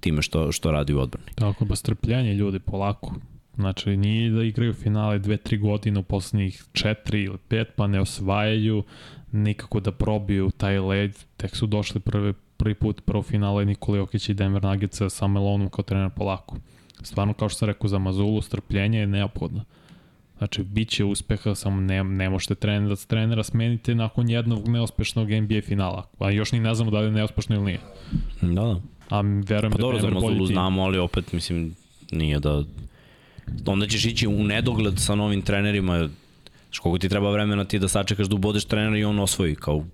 time 0.00 0.22
što, 0.22 0.52
što 0.52 0.72
radi 0.72 0.94
u 0.94 1.00
odbrani. 1.00 1.30
Tako, 1.34 1.64
ba 1.64 1.76
strpljenje 1.76 2.34
ljudi, 2.34 2.58
polako. 2.58 3.14
Znači, 3.56 3.96
nije 3.96 4.30
da 4.30 4.42
igraju 4.42 4.72
finale 4.72 5.18
dve, 5.18 5.36
tri 5.36 5.58
godine 5.58 6.00
u 6.00 6.02
poslednjih 6.02 6.64
četiri 6.72 7.22
ili 7.22 7.38
pet, 7.48 7.68
pa 7.76 7.86
ne 7.86 8.00
osvajaju 8.00 8.84
nikako 9.32 9.80
da 9.80 9.92
probiju 9.92 10.50
taj 10.50 10.78
led. 10.78 11.18
Tek 11.36 11.56
su 11.56 11.66
došli 11.66 12.00
prvi, 12.00 12.32
prvi 12.56 12.74
put 12.74 13.00
prvo 13.04 13.22
finale 13.22 13.64
Nikola 13.64 13.98
Jokić 13.98 14.28
i 14.28 14.34
Denver 14.34 14.62
Nuggets 14.62 15.02
sa 15.08 15.26
Melonom 15.26 15.68
kao 15.68 15.82
trener 15.82 16.10
polako. 16.10 16.56
Stvarno, 17.02 17.34
kao 17.34 17.48
što 17.48 17.58
sam 17.58 17.68
rekao, 17.68 17.88
za 17.88 17.98
Mazulu 17.98 18.42
strpljenje 18.42 18.98
je 18.98 19.06
neophodno. 19.06 19.64
Znači, 20.38 20.62
bit 20.62 20.88
će 20.88 21.04
uspeha, 21.04 21.54
samo 21.54 21.80
ne, 21.80 22.04
ne 22.04 22.30
možete 22.30 22.54
trener, 22.54 22.88
da 22.88 22.96
trenera 22.96 23.42
smenite 23.42 23.94
nakon 23.94 24.28
jednog 24.28 24.68
neuspešnog 24.68 25.30
NBA 25.30 25.60
finala. 25.62 26.08
A 26.18 26.30
još 26.30 26.52
ni 26.52 26.60
ne 26.60 26.74
znamo 26.74 26.90
da 26.90 26.98
li 26.98 27.06
je 27.06 27.10
neuspešno 27.10 27.56
ili 27.56 27.64
nije. 27.64 27.80
Da, 28.40 28.62
da. 28.62 28.80
A 29.10 29.20
verujem 29.20 29.72
pa 29.72 29.76
da 29.76 29.82
dobro, 29.82 30.00
za 30.00 30.10
Mazulu 30.10 30.46
znamo, 30.46 30.82
ali 30.82 30.98
opet, 30.98 31.32
mislim, 31.32 31.74
nije 32.12 32.40
da... 32.40 32.64
Onda 33.66 33.86
ćeš 33.86 34.04
ići 34.04 34.26
u 34.26 34.44
nedogled 34.44 34.98
sa 34.98 35.14
novim 35.14 35.42
trenerima, 35.42 36.08
Znaš, 36.74 36.78
koliko 36.78 36.98
ti 36.98 37.08
treba 37.08 37.30
vremena 37.30 37.64
ti 37.64 37.78
da 37.78 37.88
sačekaš 37.88 38.26
da 38.26 38.34
ubodeš 38.34 38.64
trenera 38.64 38.98
i 38.98 39.04
on 39.04 39.18
osvoji, 39.18 39.54
kao, 39.54 39.84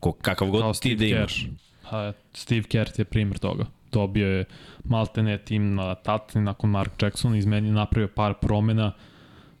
ko, 0.00 0.12
kakav 0.12 0.48
god 0.48 0.60
kao 0.60 0.72
ti 0.72 0.76
Steve 0.76 0.96
da 0.96 1.06
imaš. 1.06 1.46
Ha, 1.82 2.12
Steve 2.32 2.62
Kerr 2.62 2.88
je 2.98 3.04
primjer 3.04 3.38
toga. 3.38 3.66
Dobio 3.92 4.28
je 4.28 4.44
maltene 4.84 5.38
tim 5.38 5.74
na 5.74 5.94
tatni 5.94 6.40
nakon 6.40 6.70
Mark 6.70 7.02
Jackson, 7.02 7.36
izmeni 7.36 7.70
napravio 7.70 8.08
par 8.08 8.34
promena, 8.40 8.92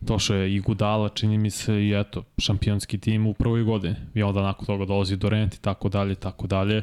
došao 0.04 0.36
je 0.36 0.54
i 0.54 0.60
Gudala, 0.60 1.08
čini 1.08 1.38
mi 1.38 1.50
se, 1.50 1.74
i 1.74 2.00
eto, 2.00 2.24
šampionski 2.38 2.98
tim 2.98 3.26
u 3.26 3.34
prvoj 3.34 3.62
godini. 3.62 3.96
I 4.14 4.22
onda 4.22 4.42
nakon 4.42 4.66
toga 4.66 4.84
dolazi 4.84 5.18
Rent 5.22 5.54
i 5.54 5.60
tako 5.60 5.88
dalje, 5.88 6.14
tako 6.14 6.46
dalje. 6.46 6.82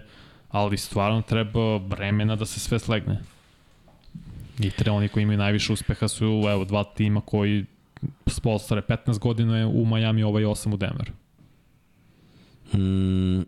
Ali 0.49 0.77
stvarno 0.77 1.21
treba 1.21 1.77
vremena 1.77 2.35
da 2.35 2.45
se 2.45 2.59
sve 2.59 2.79
slegne. 2.79 3.19
I 4.59 4.69
tre, 4.69 4.91
oni 4.91 5.07
koji 5.07 5.23
imaju 5.23 5.37
najviše 5.37 5.73
uspeha 5.73 6.07
su, 6.07 6.25
evo, 6.25 6.65
dva 6.65 6.83
tima 6.83 7.21
koji 7.21 7.65
spolstare 8.27 8.81
15 8.81 9.19
godina 9.19 9.57
je 9.57 9.65
u 9.65 9.85
Miami, 9.85 10.23
ovaj 10.23 10.43
8 10.43 10.73
u 10.73 10.77
Denveru. 10.77 11.11
Mm, 12.73 13.45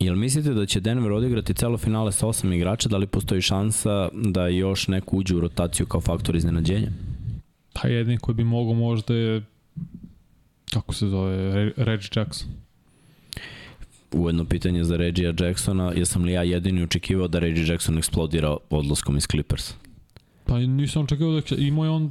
Jel 0.00 0.16
mislite 0.16 0.54
da 0.54 0.66
će 0.66 0.80
Denver 0.80 1.12
odigrati 1.12 1.54
celo 1.54 1.78
finale 1.78 2.12
sa 2.12 2.26
osam 2.26 2.52
igrača, 2.52 2.88
da 2.88 2.96
li 2.96 3.06
postoji 3.06 3.42
šansa 3.42 4.08
da 4.12 4.48
još 4.48 4.88
neko 4.88 5.16
uđe 5.16 5.36
u 5.36 5.40
rotaciju 5.40 5.86
kao 5.86 6.00
faktor 6.00 6.36
iznenađenja? 6.36 6.88
Pa 7.74 7.88
jedin 7.88 8.18
koji 8.18 8.34
bi 8.34 8.44
mogao 8.44 8.74
možda 8.74 9.14
je 9.14 9.42
kako 10.74 10.94
se 10.94 11.06
zove, 11.06 11.36
Reggie 11.76 12.10
Jackson. 12.16 12.48
Ujedno 14.12 14.44
pitanje 14.44 14.84
za 14.84 14.96
Reggie 14.96 15.34
Jacksona, 15.40 15.92
jesam 15.96 16.24
li 16.24 16.32
ja 16.32 16.42
jedini 16.42 16.82
očekivao 16.82 17.28
da 17.28 17.38
Reggie 17.38 17.66
Jackson 17.66 17.98
eksplodira 17.98 18.56
odlaskom 18.70 19.16
iz 19.16 19.26
Clippers? 19.26 19.74
Pa 20.44 20.58
nisam 20.58 21.02
očekivao 21.02 21.34
da 21.34 21.40
će, 21.40 21.56
imao 21.58 21.84
je 21.84 21.90
on 21.90 22.10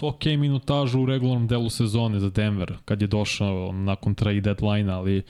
ok 0.00 0.24
minutažu 0.24 1.00
u 1.00 1.06
regularnom 1.06 1.46
delu 1.46 1.70
sezone 1.70 2.20
za 2.20 2.30
Denver, 2.30 2.72
kad 2.84 3.02
je 3.02 3.08
došao 3.08 3.72
nakon 3.72 4.14
trade 4.14 4.40
deadline 4.40 4.92
ali 4.92 5.22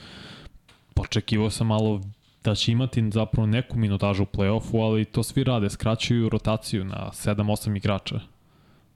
očekivao 0.95 1.49
sam 1.49 1.67
malo 1.67 2.01
da 2.43 2.55
će 2.55 2.71
imati 2.71 3.09
zapravo 3.11 3.47
neku 3.47 3.77
minutažu 3.77 4.23
u 4.23 4.25
play-offu, 4.25 4.83
ali 4.83 5.05
to 5.05 5.23
svi 5.23 5.43
rade, 5.43 5.69
skraćuju 5.69 6.29
rotaciju 6.29 6.85
na 6.85 7.09
7-8 7.13 7.77
igrača. 7.77 8.19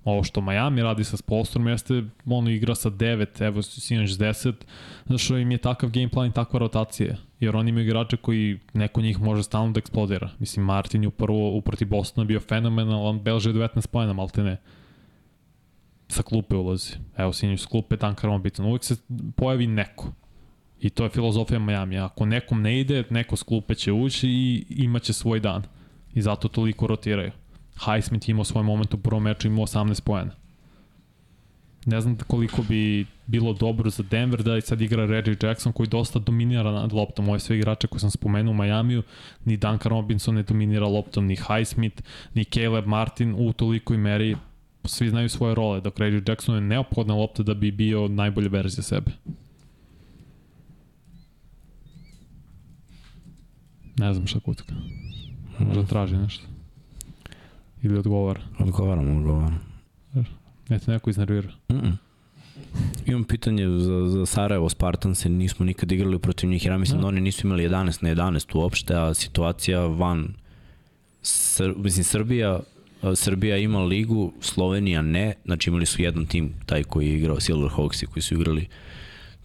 Ovo 0.08 0.24
što 0.24 0.42
Miami 0.42 0.82
radi 0.82 1.04
sa 1.04 1.18
Spolstrom 1.18 1.68
jeste, 1.68 2.04
ono 2.26 2.50
igra 2.50 2.76
sa 2.76 2.90
9, 2.90 3.46
evo 3.46 3.62
sinoć 3.62 4.10
10, 4.10 4.54
što 5.18 5.38
im 5.38 5.52
je 5.52 5.58
takav 5.58 5.90
game 5.90 6.10
plan 6.10 6.28
i 6.28 6.34
takva 6.34 6.60
rotacija. 6.60 7.16
Jer 7.40 7.56
oni 7.56 7.70
imaju 7.70 7.86
igrače 7.86 8.18
koji 8.18 8.60
neko 8.74 9.02
njih 9.02 9.20
može 9.22 9.44
stalno 9.44 9.72
da 9.72 9.78
eksplodira. 9.78 10.30
Mislim, 10.40 10.66
Martin 10.66 11.04
je 11.04 11.10
prvo 11.10 11.58
uproti 11.58 11.86
Bostona 11.86 12.26
bio 12.26 12.40
fenomenal, 12.40 13.06
on 13.06 13.20
belže 13.20 13.54
19 13.54 13.88
pojena, 13.88 14.14
malte 14.14 14.44
ne 14.44 14.58
sa 16.08 16.24
klupe 16.24 16.56
ulazi. 16.56 16.94
Evo, 17.18 17.34
sinju 17.34 17.58
s 17.58 17.66
klupe, 17.66 17.96
Duncan 17.96 18.42
bitan. 18.42 18.66
Uvijek 18.66 18.84
se 18.84 18.96
pojavi 19.36 19.68
neko. 19.68 20.12
I 20.80 20.90
to 20.90 21.04
je 21.04 21.10
filozofija 21.10 21.60
Miami. 21.60 22.00
Ako 22.00 22.26
nekom 22.26 22.62
ne 22.62 22.80
ide, 22.80 23.04
neko 23.10 23.36
s 23.36 23.44
klupe 23.44 23.76
će 23.76 23.92
ući 23.92 24.30
i 24.30 24.66
imaće 24.70 25.14
svoj 25.14 25.40
dan. 25.40 25.64
I 26.14 26.22
zato 26.22 26.48
toliko 26.48 26.88
rotiraju. 26.88 27.32
Highsmith 27.86 28.30
imao 28.30 28.44
svoj 28.44 28.64
moment 28.64 28.94
u 28.94 28.98
prvom 28.98 29.24
meču, 29.24 29.48
imao 29.48 29.66
18 29.66 30.02
poena. 30.02 30.32
Ne 31.86 32.02
znam 32.02 32.18
koliko 32.28 32.64
bi 32.64 33.06
bilo 33.28 33.54
dobro 33.54 33.90
za 33.90 34.04
Denver 34.04 34.44
da 34.44 34.62
sad 34.62 34.82
igra 34.82 35.06
Reggie 35.06 35.38
Jackson 35.44 35.72
koji 35.72 35.88
dosta 35.88 36.20
dominira 36.20 36.72
nad 36.72 36.94
loptom. 36.94 37.30
Ove 37.30 37.40
sve 37.40 37.58
igrače 37.58 37.88
koje 37.88 38.00
sam 38.00 38.12
spomenuo 38.12 38.52
u 38.52 38.56
Majamiju, 38.56 39.04
ni 39.46 39.58
Duncan 39.58 39.90
Robinson 39.90 40.36
ne 40.36 40.44
dominira 40.44 40.88
loptom, 40.88 41.26
ni 41.26 41.36
Highsmith, 41.36 42.04
ni 42.34 42.44
Caleb 42.44 42.88
Martin 42.88 43.36
u 43.38 43.54
tolikoj 43.54 43.98
meri 43.98 44.36
svi 44.86 45.10
znaju 45.10 45.30
svoje 45.30 45.56
role, 45.56 45.82
dok 45.82 46.00
Reggie 46.00 46.22
Jackson 46.28 46.56
je 46.56 46.62
neophodna 46.62 47.16
lopta 47.16 47.44
da 47.44 47.54
bi 47.54 47.72
bio 47.72 48.08
najbolja 48.08 48.50
verzija 48.50 48.84
sebe. 48.84 49.12
Ne 54.00 54.14
znam 54.14 54.28
šta 54.28 54.40
kutka. 54.40 54.76
Možda 55.60 55.84
traži 55.84 56.18
nešto. 56.18 56.57
Ili 57.84 57.98
odgovara. 57.98 58.42
Odgovaram, 58.60 59.18
odgovaram. 59.18 59.60
Ne 60.70 60.80
te 60.80 60.92
neko 60.92 61.10
iznervira. 61.10 61.50
Mm 61.70 61.76
-mm. 61.76 61.98
Imam 63.06 63.24
pitanje 63.24 63.68
za, 63.70 64.08
za 64.08 64.26
Sarajevo 64.26 64.70
Spartanse, 64.70 65.30
nismo 65.30 65.66
nikad 65.66 65.92
igrali 65.92 66.20
protiv 66.20 66.50
njih, 66.50 66.66
jer 66.66 66.72
ja 66.72 66.78
mislim 66.78 66.98
da, 66.98 67.02
da 67.02 67.08
oni 67.08 67.22
nisu 67.22 67.48
imali 67.48 67.70
11 67.70 68.04
na 68.04 68.10
11 68.10 68.58
uopšte, 68.58 68.96
a 68.96 69.14
situacija 69.14 69.86
van, 69.86 70.34
Sr, 71.22 71.74
mislim 71.78 72.04
Srbija, 72.04 72.60
Srbija 73.16 73.58
ima 73.58 73.80
ligu, 73.80 74.34
Slovenija 74.42 75.02
ne, 75.02 75.34
znači 75.46 75.70
imali 75.70 75.86
su 75.86 76.02
jedan 76.02 76.26
tim, 76.26 76.54
taj 76.66 76.84
koji 76.84 77.08
je 77.08 77.18
igrao 77.18 77.40
Silver 77.40 77.72
Hawks 77.72 78.06
koji 78.06 78.24
su 78.24 78.36
igrali 78.36 78.68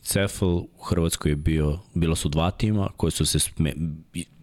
Cefal, 0.02 0.56
u 0.56 0.82
Hrvatskoj 0.88 1.32
je 1.32 1.36
bio, 1.36 1.78
bilo 1.94 2.16
su 2.16 2.28
dva 2.28 2.50
tima 2.50 2.88
koji 2.96 3.10
su 3.10 3.26
se 3.26 3.38
sme, 3.38 3.72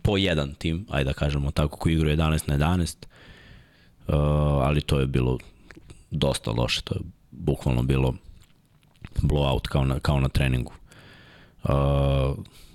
po 0.02 0.18
jedan 0.18 0.54
tim, 0.54 0.86
ajde 0.90 1.06
da 1.06 1.14
kažemo 1.14 1.52
tako, 1.52 1.78
koji 1.78 1.94
igrao 1.94 2.16
11 2.16 2.50
na 2.50 2.58
11, 2.58 2.96
uh, 3.02 3.10
ali 4.62 4.82
to 4.82 5.00
je 5.00 5.08
bilo 5.08 5.38
dosta 6.12 6.52
loše, 6.52 6.82
to 6.82 6.96
je 6.96 7.02
bukvalno 7.32 7.84
bilo 7.84 8.14
blowout 9.22 9.68
kao 9.68 9.86
na, 9.86 10.00
kao 10.00 10.20
na 10.20 10.30
treningu. 10.30 10.74
Uh, 11.64 11.70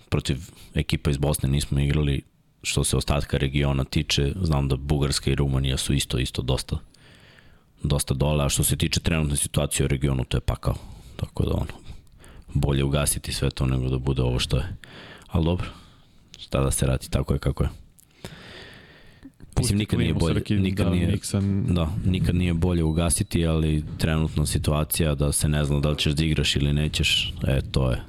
protiv 0.08 0.38
ekipa 0.74 1.10
iz 1.10 1.16
Bosne 1.16 1.48
nismo 1.48 1.80
igrali 1.80 2.22
što 2.62 2.84
se 2.84 2.96
ostatka 2.96 3.36
regiona 3.36 3.84
tiče, 3.84 4.32
znam 4.42 4.68
da 4.68 4.76
Bugarska 4.76 5.30
i 5.30 5.34
Rumanija 5.34 5.76
su 5.76 5.94
isto, 5.94 6.18
isto 6.18 6.42
dosta 6.42 6.76
dosta 7.84 8.14
dole, 8.14 8.44
a 8.44 8.48
što 8.48 8.64
se 8.64 8.76
tiče 8.76 9.00
trenutne 9.00 9.36
situacije 9.36 9.84
u 9.84 9.88
regionu, 9.88 10.24
to 10.24 10.36
je 10.36 10.40
pakao. 10.40 10.74
Tako 11.16 11.44
da 11.44 11.54
ono, 11.54 11.72
bolje 12.54 12.84
ugasiti 12.84 13.32
sve 13.32 13.50
to 13.50 13.66
nego 13.66 13.88
da 13.88 13.98
bude 13.98 14.22
ovo 14.22 14.38
što 14.38 14.56
je. 14.56 14.76
Ali 15.26 15.44
dobro, 15.44 15.66
šta 16.38 16.60
da 16.60 16.70
se 16.70 16.86
radi, 16.86 17.10
tako 17.10 17.32
je 17.32 17.38
kako 17.38 17.62
je. 17.62 17.83
Mislim, 19.58 19.78
nikad 19.78 19.98
nije 19.98 20.14
bolje, 20.14 20.42
nikad 20.50 20.86
da, 20.86 20.92
nije, 20.92 21.12
Nixon... 21.12 21.74
da, 21.74 21.90
nikad 22.04 22.34
nije 22.34 22.54
bolje 22.54 22.84
ugasiti, 22.84 23.46
ali 23.46 23.84
trenutna 23.98 24.46
situacija 24.46 25.14
da 25.14 25.32
se 25.32 25.48
ne 25.48 25.64
zna 25.64 25.80
da 25.80 25.90
li 25.90 25.98
ćeš 25.98 26.12
da 26.12 26.24
igraš 26.24 26.56
ili 26.56 26.72
nećeš, 26.72 27.34
e, 27.46 27.60
to 27.70 27.90
je 27.90 28.00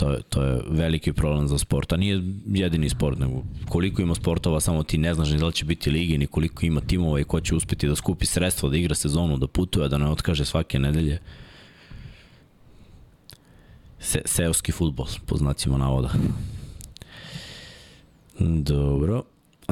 to 0.00 0.10
je, 0.10 0.22
to 0.22 0.42
je 0.42 0.62
veliki 0.68 1.12
problem 1.12 1.48
za 1.48 1.58
sport, 1.58 1.92
a 1.92 1.96
nije 1.96 2.22
jedini 2.46 2.88
sport, 2.88 3.18
nego 3.18 3.42
koliko 3.68 4.02
ima 4.02 4.14
sportova, 4.14 4.60
samo 4.60 4.82
ti 4.82 4.98
ne 4.98 5.14
znaš 5.14 5.30
ni 5.30 5.38
da 5.38 5.46
li 5.46 5.52
će 5.52 5.64
biti 5.64 5.90
ligi, 5.90 6.18
ni 6.18 6.26
koliko 6.26 6.66
ima 6.66 6.80
timova 6.80 7.20
i 7.20 7.24
ko 7.24 7.40
će 7.40 7.54
uspeti 7.54 7.88
da 7.88 7.96
skupi 7.96 8.26
sredstvo, 8.26 8.68
da 8.68 8.76
igra 8.76 8.94
sezonu, 8.94 9.36
da 9.36 9.46
putuje, 9.46 9.88
da 9.88 9.98
ne 9.98 10.08
otkaže 10.10 10.44
svake 10.44 10.78
nedelje. 10.78 11.18
Se, 13.98 14.22
seoski 14.24 14.72
futbol, 14.72 15.06
po 15.26 15.36
znacima 15.36 15.78
navoda. 15.78 16.10
Dobro. 18.38 19.22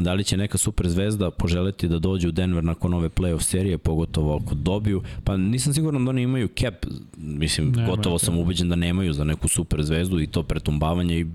Da 0.01 0.15
li 0.15 0.25
će 0.25 0.37
neka 0.37 0.59
super 0.59 0.89
zvezda 0.89 1.31
poželeti 1.31 1.89
da 1.89 1.99
dođe 1.99 2.29
u 2.29 2.33
Denver 2.33 2.65
nakon 2.65 2.95
ove 2.95 3.09
playoff 3.09 3.41
serije, 3.41 3.79
pogotovo 3.79 4.37
ako 4.37 4.55
dobiju? 4.55 5.03
Pa 5.25 5.37
nisam 5.37 5.75
siguran 5.75 6.05
da 6.05 6.11
oni 6.11 6.23
imaju 6.23 6.49
cap, 6.59 6.87
mislim, 7.17 7.71
Nema, 7.71 7.89
gotovo 7.89 8.19
sam 8.19 8.39
ubeđen 8.39 8.69
da 8.69 8.77
nemaju 8.77 9.13
za 9.13 9.25
neku 9.25 9.49
super 9.49 9.83
zvezdu 9.83 10.21
i 10.21 10.27
to 10.27 10.43
pretumbavanje 10.43 11.21
i 11.21 11.27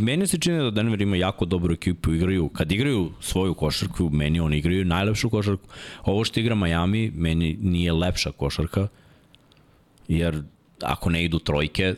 meni 0.00 0.26
se 0.26 0.38
čini 0.38 0.58
da 0.58 0.70
Denver 0.70 1.00
ima 1.00 1.16
jako 1.16 1.44
dobru 1.44 1.74
ekipu, 1.74 2.12
igraju, 2.12 2.48
kad 2.48 2.72
igraju 2.72 3.10
svoju 3.20 3.54
košarku, 3.54 4.10
meni 4.10 4.40
oni 4.40 4.58
igraju 4.58 4.84
najlepšu 4.84 5.30
košarku. 5.30 5.68
Ovo 6.04 6.24
što 6.24 6.40
igra 6.40 6.54
Miami, 6.54 7.12
meni 7.14 7.58
nije 7.60 7.92
lepša 7.92 8.32
košarka, 8.32 8.88
jer 10.08 10.42
ako 10.82 11.10
ne 11.10 11.24
idu 11.24 11.38
trojke, 11.38 11.94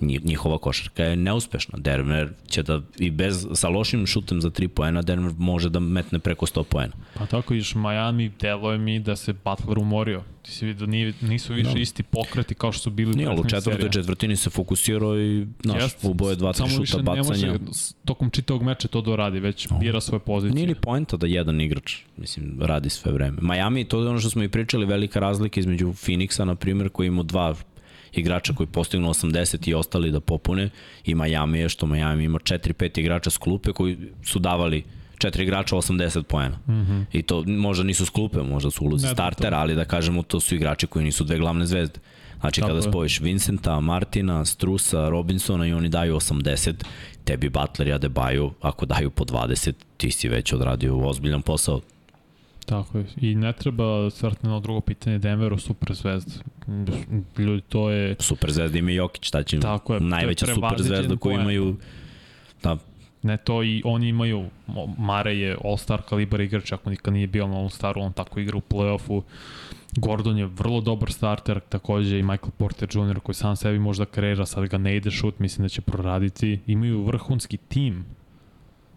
njihova 0.00 0.58
košarka 0.58 1.04
je 1.04 1.16
neuspešna. 1.16 1.78
Denver 1.78 2.28
će 2.48 2.62
da 2.62 2.80
i 2.98 3.10
bez 3.10 3.46
sa 3.54 3.68
lošim 3.68 4.06
šutem 4.06 4.40
za 4.40 4.50
3 4.50 4.68
poena 4.68 5.02
Denver 5.02 5.32
može 5.38 5.68
da 5.68 5.80
metne 5.80 6.18
preko 6.18 6.46
100 6.46 6.62
poena. 6.62 6.92
Pa 7.14 7.26
tako 7.26 7.54
iš 7.54 7.74
Miami 7.74 8.32
deluje 8.40 8.78
mi 8.78 8.98
da 9.00 9.16
se 9.16 9.32
Butler 9.32 9.78
umorio. 9.78 10.22
Ti 10.42 10.50
si 10.50 10.66
vidio 10.66 10.86
nije, 10.86 11.12
nisu 11.20 11.54
više 11.54 11.68
no. 11.68 11.74
Da. 11.74 11.80
isti 11.80 12.02
pokreti 12.02 12.54
kao 12.54 12.72
što 12.72 12.82
su 12.82 12.90
bili 12.90 13.12
u 13.12 13.16
Nije, 13.16 13.30
u 13.30 13.44
četvrtoj 13.44 13.90
četvrtini 13.90 14.36
se 14.36 14.50
fokusirao 14.50 15.20
i 15.20 15.46
naš, 15.64 15.82
Jest, 15.82 16.04
u 16.04 16.14
boje 16.14 16.36
dva, 16.36 16.52
tri 16.52 16.68
šuta 16.68 17.02
bacanja. 17.02 17.24
Samo 17.24 17.40
više 17.40 17.46
ne 17.46 17.58
može 17.58 17.80
tokom 18.04 18.30
čitavog 18.30 18.62
meča 18.62 18.88
to 18.88 19.00
doradi, 19.00 19.40
već 19.40 19.70
no. 19.70 19.78
bira 19.78 20.00
svoje 20.00 20.20
pozicije. 20.20 20.54
Nije 20.54 20.66
ni 20.66 20.74
poenta 20.74 21.16
da 21.16 21.26
jedan 21.26 21.60
igrač, 21.60 21.96
mislim, 22.16 22.58
radi 22.60 22.90
sve 22.90 23.12
vreme. 23.12 23.38
Miami, 23.40 23.84
to 23.84 24.02
je 24.02 24.08
ono 24.08 24.18
što 24.18 24.30
smo 24.30 24.42
i 24.42 24.48
pričali, 24.48 24.86
velika 24.86 25.20
razlika 25.20 25.60
između 25.60 25.86
Phoenixa, 25.86 26.44
na 26.44 26.54
primjer, 26.54 26.88
koji 26.88 27.06
ima 27.06 27.22
dva 27.22 27.54
igrača 28.18 28.52
koji 28.54 28.66
postignu 28.66 29.08
80 29.08 29.68
i 29.68 29.74
ostali 29.74 30.10
da 30.10 30.20
popune 30.20 30.70
i 31.04 31.14
Miami 31.14 31.58
je 31.58 31.68
što 31.68 31.86
Miami 31.86 32.24
ima 32.24 32.38
4-5 32.38 33.00
igrača 33.00 33.30
s 33.30 33.36
klupe 33.38 33.72
koji 33.72 33.96
su 34.24 34.38
davali 34.38 34.84
četiri 35.18 35.42
igrača 35.42 35.76
80 35.76 36.22
poena. 36.22 36.56
Mm 36.68 36.72
-hmm. 36.72 37.04
I 37.12 37.22
to 37.22 37.44
možda 37.46 37.84
nisu 37.84 38.06
s 38.06 38.10
klupe, 38.10 38.42
možda 38.42 38.70
su 38.70 38.84
ulozi 38.84 39.06
startera, 39.06 39.58
ali 39.58 39.74
da 39.74 39.84
kažemo 39.84 40.22
to 40.22 40.40
su 40.40 40.54
igrači 40.54 40.86
koji 40.86 41.04
nisu 41.04 41.24
dve 41.24 41.38
glavne 41.38 41.66
zvezde. 41.66 42.00
Znači 42.40 42.60
Tako 42.60 42.68
kada 42.68 42.78
je. 42.78 42.90
spojiš 42.90 43.20
Vincenta, 43.20 43.80
Martina, 43.80 44.44
Strusa, 44.44 45.08
Robinsona 45.08 45.66
i 45.66 45.72
oni 45.72 45.88
daju 45.88 46.16
80, 46.16 46.72
tebi 47.24 47.48
Butler 47.48 47.88
i 47.88 47.92
Adebayo, 47.92 48.50
ako 48.60 48.86
daju 48.86 49.10
po 49.10 49.24
20, 49.24 49.72
ti 49.96 50.10
si 50.10 50.28
već 50.28 50.52
odradio 50.52 50.98
ozbiljan 50.98 51.42
posao. 51.42 51.80
Tako 52.66 52.98
je. 52.98 53.04
I 53.16 53.34
ne 53.34 53.52
treba 53.52 54.10
svrti 54.10 54.46
na 54.46 54.60
drugo 54.60 54.80
pitanje 54.80 55.18
Denveru 55.18 55.58
super 55.58 55.94
zvezda. 55.94 56.32
Ljudi, 57.38 57.62
to 57.68 57.90
je... 57.90 58.16
Super 58.18 58.52
zvezda 58.52 58.78
ima 58.78 58.90
Jokić, 58.90 59.26
šta 59.26 59.42
će 59.42 59.60
Tako 59.60 59.94
je, 59.94 60.00
najveća 60.00 60.46
super 60.46 60.82
zvezda 60.82 61.16
koju 61.16 61.40
imaju... 61.40 61.76
Da, 62.62 62.76
Ne, 63.26 63.36
to 63.36 63.62
i 63.62 63.82
oni 63.84 64.08
imaju, 64.08 64.44
Mare 64.98 65.36
je 65.36 65.56
all-star 65.64 66.02
kalibar 66.02 66.40
igrač, 66.40 66.72
ako 66.72 66.90
nikad 66.90 67.14
nije 67.14 67.26
bio 67.26 67.46
na 67.46 67.58
all-staru, 67.58 68.00
on 68.00 68.12
tako 68.12 68.40
igra 68.40 68.56
u 68.56 68.60
play-offu. 68.60 69.22
Gordon 69.96 70.38
je 70.38 70.46
vrlo 70.46 70.80
dobar 70.80 71.12
starter, 71.12 71.60
takođe 71.60 72.18
i 72.18 72.22
Michael 72.22 72.50
Porter 72.58 72.88
Jr. 72.94 73.20
koji 73.20 73.34
sam 73.34 73.56
sebi 73.56 73.78
možda 73.78 74.04
kreira, 74.04 74.46
sad 74.46 74.68
ga 74.68 74.78
ne 74.78 74.96
ide 74.96 75.10
šut, 75.10 75.38
mislim 75.38 75.64
da 75.64 75.68
će 75.68 75.80
proraditi. 75.80 76.60
Imaju 76.66 77.02
vrhunski 77.02 77.56
tim 77.56 78.04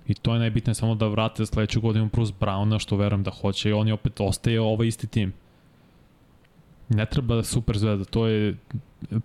I 0.10 0.14
to 0.14 0.34
je 0.34 0.40
najbitnije 0.40 0.76
samo 0.76 0.96
da 0.96 1.08
vrate 1.08 1.46
sledeću 1.46 1.82
godinu 1.82 2.10
Bruce 2.14 2.34
Browna, 2.40 2.80
što 2.80 2.98
verujem 2.98 3.24
da 3.24 3.32
hoće 3.32 3.70
i 3.70 3.74
oni 3.74 3.92
opet 3.92 4.20
ostaje 4.20 4.62
ovaj 4.62 4.88
isti 4.88 5.08
tim. 5.08 5.34
Ne 6.90 7.06
treba 7.06 7.36
da 7.36 7.44
super 7.44 7.78
zvezda, 7.78 8.06
to 8.06 8.28
je 8.28 8.56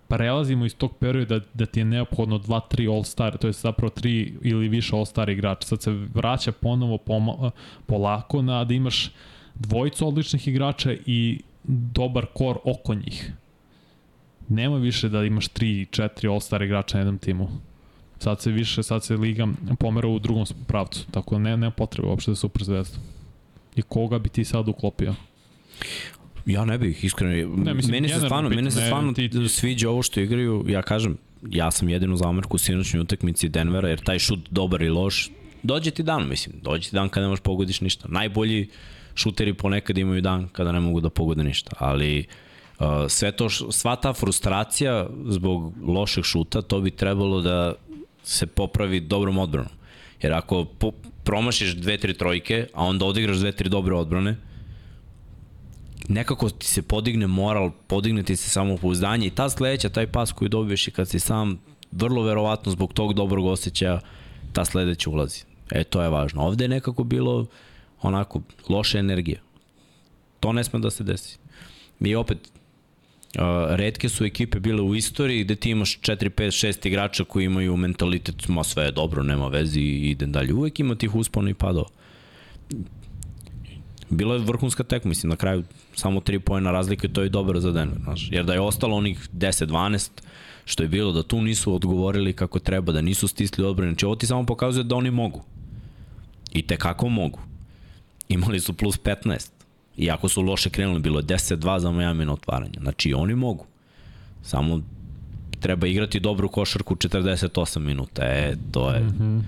prelazimo 0.09 0.66
iz 0.66 0.77
tog 0.77 0.97
perioda 0.97 1.40
da, 1.55 1.66
ti 1.66 1.81
je 1.81 1.85
neophodno 1.85 2.39
2-3 2.39 2.90
All-Star, 2.90 3.39
to 3.39 3.47
je 3.47 3.52
zapravo 3.52 3.90
3 3.90 4.32
ili 4.43 4.69
više 4.69 4.97
All-Star 4.97 5.31
igrača. 5.31 5.69
Sad 5.69 5.82
se 5.82 5.90
vraća 5.93 6.52
ponovo 6.52 6.98
poma, 6.98 7.51
polako 7.86 8.43
na 8.43 8.65
da 8.65 8.74
imaš 8.74 9.11
dvojicu 9.55 10.09
odličnih 10.09 10.48
igrača 10.48 10.93
i 11.06 11.40
dobar 11.69 12.27
kor 12.35 12.59
oko 12.65 12.94
njih. 12.94 13.32
Nema 14.48 14.77
više 14.77 15.09
da 15.09 15.24
imaš 15.24 15.48
3-4 15.48 16.31
All-Star 16.31 16.65
igrača 16.65 16.97
na 16.97 17.01
jednom 17.01 17.19
timu. 17.19 17.48
Sad 18.25 18.41
se 18.41 18.51
više, 18.51 18.83
sad 18.83 19.05
se 19.05 19.17
liga 19.17 19.49
pomera 19.79 20.09
u 20.09 20.19
drugom 20.19 20.47
pravcu, 20.67 21.07
tako 21.11 21.35
da 21.35 21.39
ne, 21.39 21.57
nema 21.57 21.71
potrebe 21.71 22.09
uopšte 22.09 22.31
da 22.31 22.35
super 22.35 22.65
zvezda. 22.65 22.99
I 23.77 23.83
koga 23.83 24.19
bi 24.19 24.29
ti 24.29 24.45
sad 24.45 24.69
uklopio? 24.69 25.15
Ja 26.47 26.65
ne 26.65 26.79
bih, 26.79 27.05
iskreno. 27.05 27.57
Ne, 27.57 27.75
mislim, 27.75 27.93
meni 27.93 28.09
se 28.09 28.21
stvarno, 28.21 28.49
meni 28.49 28.71
se 28.71 28.81
stvarno 28.87 29.13
ti, 29.13 29.29
ti... 29.29 29.49
sviđa 29.49 29.91
ovo 29.91 30.03
što 30.03 30.21
igraju, 30.21 30.65
ja 30.69 30.83
kažem, 30.83 31.17
ja 31.51 31.71
sam 31.71 31.89
jedinu 31.89 32.17
zamerku 32.17 32.55
u 32.55 32.59
sinoćnoj 32.59 33.01
utakmici 33.01 33.49
Denvera, 33.49 33.89
jer 33.89 34.01
taj 34.01 34.19
šut 34.19 34.41
dobar 34.51 34.83
i 34.83 34.89
loš, 34.89 35.31
dođe 35.63 35.91
ti 35.91 36.03
dan, 36.03 36.29
mislim, 36.29 36.57
dođe 36.63 36.91
ti 36.91 36.97
dan 36.97 37.09
kada 37.09 37.25
ne 37.25 37.29
možeš 37.29 37.43
pogodiš 37.43 37.81
ništa. 37.81 38.09
Najbolji 38.09 38.69
šuteri 39.15 39.55
ponekad 39.55 39.99
imaju 39.99 40.21
dan 40.21 40.49
kada 40.49 40.73
ne 40.73 40.81
mogu 40.81 41.01
da 41.01 41.11
pogode 41.11 41.45
ništa, 41.45 41.77
ali 41.79 42.27
uh, 42.79 42.87
sve 43.09 43.33
to, 43.33 43.51
sva 43.51 43.97
ta 43.97 44.13
frustracija 44.13 45.07
zbog 45.27 45.73
lošeg 45.87 46.25
šuta, 46.25 46.63
to 46.63 46.81
bi 46.81 46.91
trebalo 46.91 47.41
da 47.41 47.75
se 48.25 48.47
popravi 48.47 49.01
dobrom 49.01 49.39
odbranom. 49.39 49.73
Jer 50.23 50.33
ako 50.33 50.65
po, 50.65 50.91
promašiš 51.25 51.75
dve, 51.77 51.99
tri 51.99 52.15
trojke, 52.15 52.67
a 52.75 52.85
onda 52.85 53.05
odigraš 53.05 53.37
dve, 53.37 53.53
tri 53.53 53.69
dobre 53.69 53.95
odbrane, 53.95 54.37
nekako 56.09 56.51
ti 56.51 56.67
se 56.67 56.83
podigne 56.83 57.27
moral, 57.27 57.71
podigne 57.87 58.23
ti 58.23 58.37
se 58.37 58.51
samopouzdanje 58.51 59.27
i 59.27 59.31
ta 59.31 59.49
sledeća, 59.49 59.89
taj 59.89 60.07
pas 60.07 60.33
koji 60.33 60.49
dobiješ 60.49 60.89
i 60.89 60.91
kad 60.91 61.09
si 61.09 61.19
sam, 61.19 61.61
vrlo 61.93 62.23
verovatno 62.23 62.73
zbog 62.73 62.93
tog 62.93 63.15
dobrog 63.15 63.47
osjećaja, 63.47 64.01
ta 64.53 64.65
sledeća 64.65 65.11
ulazi. 65.11 65.45
E, 65.71 65.85
to 65.85 66.03
je 66.03 66.09
važno. 66.09 66.43
Ovde 66.43 66.65
je 66.65 66.69
nekako 66.69 67.05
bilo 67.05 67.47
onako 68.03 68.41
loša 68.69 68.99
energija. 68.99 69.41
To 70.41 70.53
ne 70.53 70.65
sme 70.65 70.79
da 70.79 70.91
se 70.91 71.05
desi. 71.05 71.39
Mi 71.99 72.15
opet 72.15 72.39
redke 73.69 74.09
su 74.09 74.24
ekipe 74.24 74.61
bile 74.61 74.82
u 74.82 74.94
istoriji 74.94 75.44
gde 75.44 75.55
ti 75.55 75.70
imaš 75.70 76.01
4, 76.01 76.31
5, 76.31 76.66
6 76.66 76.86
igrača 76.86 77.24
koji 77.24 77.44
imaju 77.44 77.77
mentalitet, 77.77 78.48
ma 78.48 78.65
sve 78.65 78.85
je 78.85 78.93
dobro, 78.93 79.23
nema 79.23 79.48
vezi 79.48 79.81
i 79.81 80.11
idem 80.11 80.32
dalje. 80.32 80.55
Uvek 80.55 80.81
ima 80.81 80.94
tih 80.94 81.15
uspona 81.15 81.51
i 81.51 81.55
padova. 81.55 81.89
Bila 84.11 84.35
je 84.35 84.40
vrhunska 84.40 84.85
tekma, 84.85 85.09
mislim, 85.09 85.31
na 85.31 85.36
kraju 85.36 85.65
samo 85.94 86.20
3 86.20 86.39
pojena 86.39 86.70
razlike, 86.70 87.09
to 87.09 87.23
je 87.23 87.28
dobro 87.28 87.61
za 87.61 87.73
Denver, 87.73 87.98
znaš. 88.05 88.28
Jer 88.31 88.44
da 88.44 88.52
je 88.52 88.61
ostalo 88.61 88.97
onih 88.97 89.28
10, 89.32 89.66
12, 89.66 90.11
što 90.65 90.82
je 90.82 90.89
bilo 90.89 91.12
da 91.12 91.23
tu 91.23 91.43
nisu 91.43 91.74
odgovorili 91.74 92.32
kako 92.32 92.59
treba, 92.59 92.93
da 92.93 93.01
nisu 93.01 93.28
stisli 93.28 93.65
odbrane. 93.65 93.90
Znači 93.93 94.06
ovo 94.06 94.16
ti 94.16 94.27
samo 94.27 94.47
pokazuje 94.47 94.85
da 94.85 94.97
oni 94.97 95.11
mogu. 95.11 95.43
I 96.52 96.62
te 96.62 96.77
kako 96.77 97.09
mogu. 97.09 97.40
Imali 98.28 98.61
su 98.61 98.73
plus 98.73 99.01
15. 99.01 99.51
Iako 99.97 100.29
su 100.29 100.43
loše 100.43 100.71
krenuli, 100.71 101.01
bilo 101.01 101.19
je 101.19 101.25
10-2 101.25 101.79
za 101.79 101.91
Miami 101.91 102.25
na 102.25 102.33
otvaranje. 102.33 102.79
Znači 102.81 103.15
oni 103.15 103.35
mogu. 103.35 103.66
Samo 104.43 104.81
treba 105.61 105.87
igrati 105.87 106.21
dobru 106.21 106.49
košarku 106.49 106.95
48 106.95 107.79
minuta. 107.79 108.23
E, 108.25 108.57
to 108.71 108.91
je, 108.91 109.01
mm 109.01 109.11
-hmm. 109.19 109.43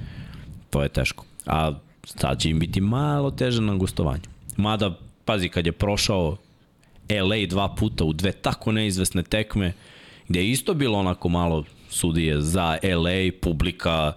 to 0.71 0.83
je 0.83 0.89
teško. 0.89 1.25
A 1.47 1.73
sad 2.05 2.41
će 2.41 2.51
im 2.51 2.59
biti 2.59 2.81
malo 2.81 3.31
teže 3.31 3.63
na 3.63 3.75
gostovanju. 3.75 4.23
Mada, 4.57 4.99
pazi, 5.25 5.49
kad 5.49 5.67
je 5.67 5.73
prošao 5.73 6.37
LA 7.11 7.47
dva 7.49 7.75
puta 7.75 8.05
u 8.05 8.13
dve 8.13 8.33
tako 8.33 8.73
neizvesne 8.73 9.23
tekme, 9.23 9.73
gde 10.29 10.41
je 10.41 10.51
isto 10.51 10.75
bilo 10.75 10.99
onako 10.99 11.29
malo 11.29 11.65
sudije 11.89 12.41
za 12.41 12.79
LA, 12.83 13.31
publika, 13.41 14.13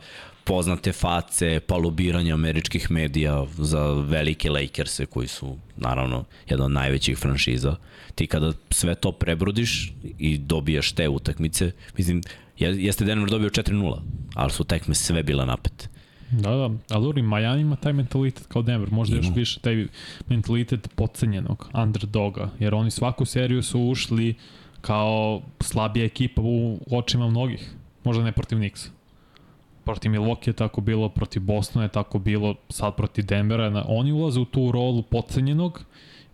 poznate 0.49 0.91
face, 0.91 1.59
pa 1.67 1.77
lobiranje 1.77 2.31
američkih 2.33 2.91
medija 2.91 3.45
za 3.57 3.93
velike 3.93 4.49
Lakers-e 4.49 5.05
koji 5.05 5.27
su 5.27 5.57
naravno 5.77 6.23
jedna 6.49 6.65
od 6.65 6.71
najvećih 6.71 7.17
franšiza. 7.17 7.75
Ti 8.15 8.27
kada 8.27 8.51
sve 8.69 8.95
to 8.95 9.11
prebrudiš 9.11 9.93
i 10.17 10.37
dobijaš 10.37 10.91
te 10.91 11.09
utakmice, 11.09 11.71
mislim, 11.97 12.21
jeste 12.57 13.05
Denver 13.05 13.29
dobio 13.29 13.49
4-0, 13.49 13.99
ali 14.35 14.51
su 14.51 14.63
tekme 14.63 14.95
sve 14.95 15.23
bile 15.23 15.45
napete. 15.45 15.87
Da, 16.31 16.49
da, 16.49 16.69
ali 16.89 17.03
dobro, 17.03 17.23
Miami 17.23 17.61
ima 17.61 17.75
taj 17.75 17.93
mentalitet 17.93 18.45
kao 18.47 18.61
Denver, 18.61 18.91
možda 18.91 19.15
još 19.15 19.27
više 19.35 19.59
taj 19.59 19.87
mentalitet 20.27 20.89
podcenjenog 20.95 21.69
underdoga, 21.73 22.49
jer 22.59 22.75
oni 22.75 22.91
svaku 22.91 23.25
seriju 23.25 23.63
su 23.63 23.81
ušli 23.81 24.35
kao 24.81 25.41
slabija 25.59 26.05
ekipa 26.05 26.41
u 26.41 26.79
očima 26.91 27.29
mnogih, 27.29 27.71
možda 28.03 28.23
ne 28.23 28.31
protiv 28.31 28.57
Nixa 28.57 28.98
Proti 29.89 30.09
Milwaukee 30.09 30.49
je 30.49 30.53
tako 30.53 30.81
bilo, 30.81 31.09
proti 31.09 31.39
Bostona 31.39 31.85
je 31.85 31.89
tako 31.89 32.19
bilo, 32.19 32.55
sad 32.69 32.95
proti 32.95 33.21
Denvera. 33.21 33.83
Oni 33.87 34.11
ulaze 34.11 34.39
u 34.39 34.45
tu 34.45 34.71
rolu 34.71 35.01
pocenjenog 35.03 35.85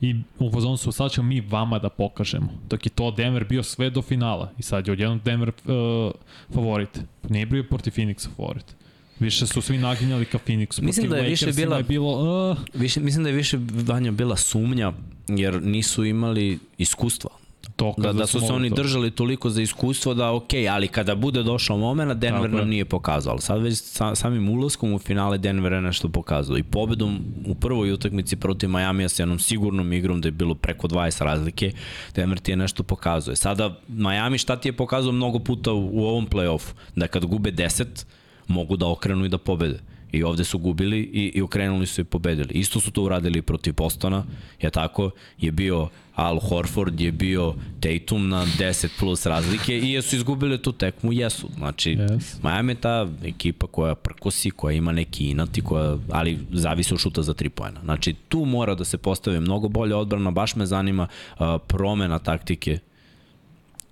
i 0.02 0.16
u 0.40 0.52
fazonu 0.52 0.78
su 0.78 0.92
sad 0.92 1.12
ćemo 1.12 1.28
mi 1.28 1.42
vama 1.42 1.80
da 1.80 1.90
pokažemo. 1.90 2.48
Dok 2.70 2.86
je 2.86 2.90
to 2.90 3.12
Denver 3.12 3.46
bio 3.46 3.64
sve 3.64 3.90
do 3.90 4.02
finala 4.02 4.52
i 4.58 4.64
sad 4.64 4.88
je 4.88 4.94
odjednom 4.94 5.22
Denver 5.26 5.50
uh, 5.50 6.12
favorit. 6.54 7.00
Nije 7.30 7.46
bio 7.46 7.64
protiv 7.64 7.92
Phoenixa 7.92 8.28
favorit. 8.36 8.76
Više 9.20 9.48
su 9.48 9.62
svi 9.62 9.78
naginjali 9.78 10.26
ka 10.26 10.38
Phoenixu. 10.48 10.82
Mislim 10.82 11.10
da 11.10 11.18
je 11.18 11.30
više 11.30 11.52
bila, 11.52 11.78
je 11.78 11.84
bilo, 11.84 12.52
uh... 12.52 12.58
više, 12.74 13.00
mislim 13.00 13.24
da 13.24 13.30
je 13.30 13.36
više 13.36 13.58
Vanja 13.88 14.12
bila 14.12 14.36
sumnja, 14.36 14.94
jer 15.28 15.62
nisu 15.62 16.06
imali 16.06 16.60
iskustva 16.78 17.30
dokaz 17.78 18.04
da, 18.04 18.14
da 18.14 18.28
su 18.28 18.40
se 18.40 18.54
oni 18.54 18.70
to. 18.70 18.76
držali 18.76 19.12
toliko 19.12 19.50
za 19.50 19.62
iskustvo 19.62 20.14
da 20.14 20.34
ok, 20.34 20.50
ali 20.72 20.88
kada 20.88 21.16
bude 21.16 21.44
došao 21.44 21.78
moment, 21.78 22.14
Denver 22.14 22.52
nam 22.52 22.70
nije 22.70 22.86
pokazao. 22.86 23.40
Sad 23.40 23.62
već 23.62 23.78
sa, 23.78 24.16
samim 24.16 24.50
ulaskom 24.50 24.94
u 24.94 25.00
finale 25.00 25.38
Denver 25.38 25.74
je 25.74 25.82
nešto 25.82 26.10
pokazao. 26.10 26.58
I 26.58 26.64
pobedom 26.64 27.20
u 27.48 27.56
prvoj 27.56 27.92
utakmici 27.92 28.36
protiv 28.36 28.70
Miami 28.70 29.10
sa 29.10 29.24
jednom 29.24 29.40
sigurnom 29.40 29.94
igrom 29.94 30.22
da 30.22 30.28
je 30.28 30.32
bilo 30.32 30.56
preko 30.56 30.88
20 30.88 31.24
razlike, 31.24 31.72
Denver 32.16 32.40
ti 32.40 32.52
je 32.52 32.58
nešto 32.58 32.84
pokazao. 32.84 33.36
Sada 33.36 33.80
Miami 33.88 34.38
šta 34.38 34.56
ti 34.56 34.68
je 34.68 34.74
pokazao 34.74 35.12
mnogo 35.12 35.40
puta 35.40 35.74
u, 35.74 35.90
u 35.94 36.06
ovom 36.06 36.28
play-offu? 36.28 36.74
Da 36.96 37.08
kad 37.08 37.26
gube 37.26 37.52
10, 37.52 38.06
mogu 38.48 38.78
da 38.78 38.88
okrenu 38.88 39.26
i 39.26 39.30
da 39.30 39.38
pobede. 39.38 39.95
I 40.12 40.24
ovde 40.24 40.44
su 40.44 40.58
gubili 40.58 41.00
i, 41.00 41.32
i 41.36 41.42
okrenuli 41.42 41.86
su 41.86 42.02
i 42.02 42.04
pobedili. 42.04 42.54
Isto 42.54 42.80
su 42.80 42.92
to 42.92 43.04
uradili 43.04 43.42
protiv 43.42 43.74
Bostona, 43.74 44.24
je 44.62 44.70
tako, 44.70 45.12
je 45.38 45.52
bio 45.52 45.90
Al 46.16 46.40
Horford, 46.40 47.00
je 47.02 47.12
bio 47.12 47.54
Tatum 47.80 48.30
na 48.30 48.46
10 48.46 48.88
plus 49.00 49.26
razlike 49.26 49.78
i 49.80 49.92
jesu 49.92 50.16
izgubili 50.16 50.62
tu 50.62 50.72
tekmu, 50.72 51.14
jesu. 51.14 51.50
Znači, 51.58 51.96
yes. 51.96 52.44
Miami 52.44 52.72
je 52.72 52.82
ta 52.82 53.08
ekipa 53.24 53.68
koja 53.68 53.96
prkosi, 53.96 54.52
koja 54.52 54.76
ima 54.76 54.92
neki 54.92 55.30
inati, 55.30 55.62
koja, 55.62 55.98
ali 56.12 56.40
zavisi 56.52 56.94
od 56.94 57.00
šuta 57.00 57.22
za 57.22 57.34
3 57.34 57.50
pojena. 57.50 57.82
Znači, 57.84 58.14
tu 58.14 58.46
mora 58.46 58.76
da 58.76 58.86
se 58.86 58.98
postave 58.98 59.40
mnogo 59.40 59.68
bolje 59.68 59.96
odbrana, 59.96 60.32
baš 60.32 60.56
me 60.56 60.66
zanima 60.66 61.08
uh, 61.40 61.46
promena 61.68 62.20
taktike. 62.20 62.80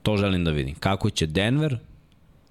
To 0.02 0.18
želim 0.18 0.44
da 0.44 0.52
vidim. 0.52 0.76
Kako 0.76 1.10
će 1.10 1.28
Denver 1.28 1.78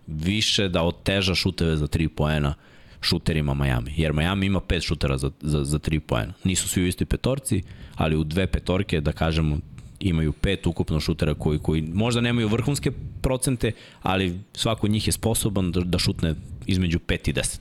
više 0.06 0.68
da 0.68 0.82
oteža 0.82 1.34
šuteve 1.34 1.76
za 1.76 1.86
3 1.86 2.08
poena 2.08 2.48
uh, 2.48 2.71
šuterima 3.02 3.54
Miami. 3.54 3.94
Jer 3.96 4.12
Miami 4.12 4.46
ima 4.46 4.60
pet 4.60 4.82
šutera 4.82 5.18
za, 5.18 5.30
za, 5.40 5.64
za 5.64 5.78
tri 5.78 6.00
poena. 6.00 6.32
Nisu 6.44 6.68
svi 6.68 6.82
u 6.82 6.86
istoj 6.86 7.06
petorci, 7.06 7.62
ali 7.94 8.16
u 8.16 8.24
dve 8.24 8.46
petorke, 8.46 9.00
da 9.00 9.12
kažemo, 9.12 9.58
imaju 10.00 10.32
pet 10.32 10.66
ukupno 10.66 11.00
šutera 11.00 11.34
koji, 11.34 11.58
koji 11.58 11.82
možda 11.82 12.20
nemaju 12.20 12.48
vrhunske 12.48 12.90
procente, 13.22 13.72
ali 14.02 14.40
svako 14.54 14.86
od 14.86 14.90
njih 14.90 15.08
je 15.08 15.12
sposoban 15.12 15.72
da, 15.72 15.80
da 15.80 15.98
šutne 15.98 16.34
između 16.66 16.98
5 16.98 17.30
i 17.30 17.32
10. 17.32 17.58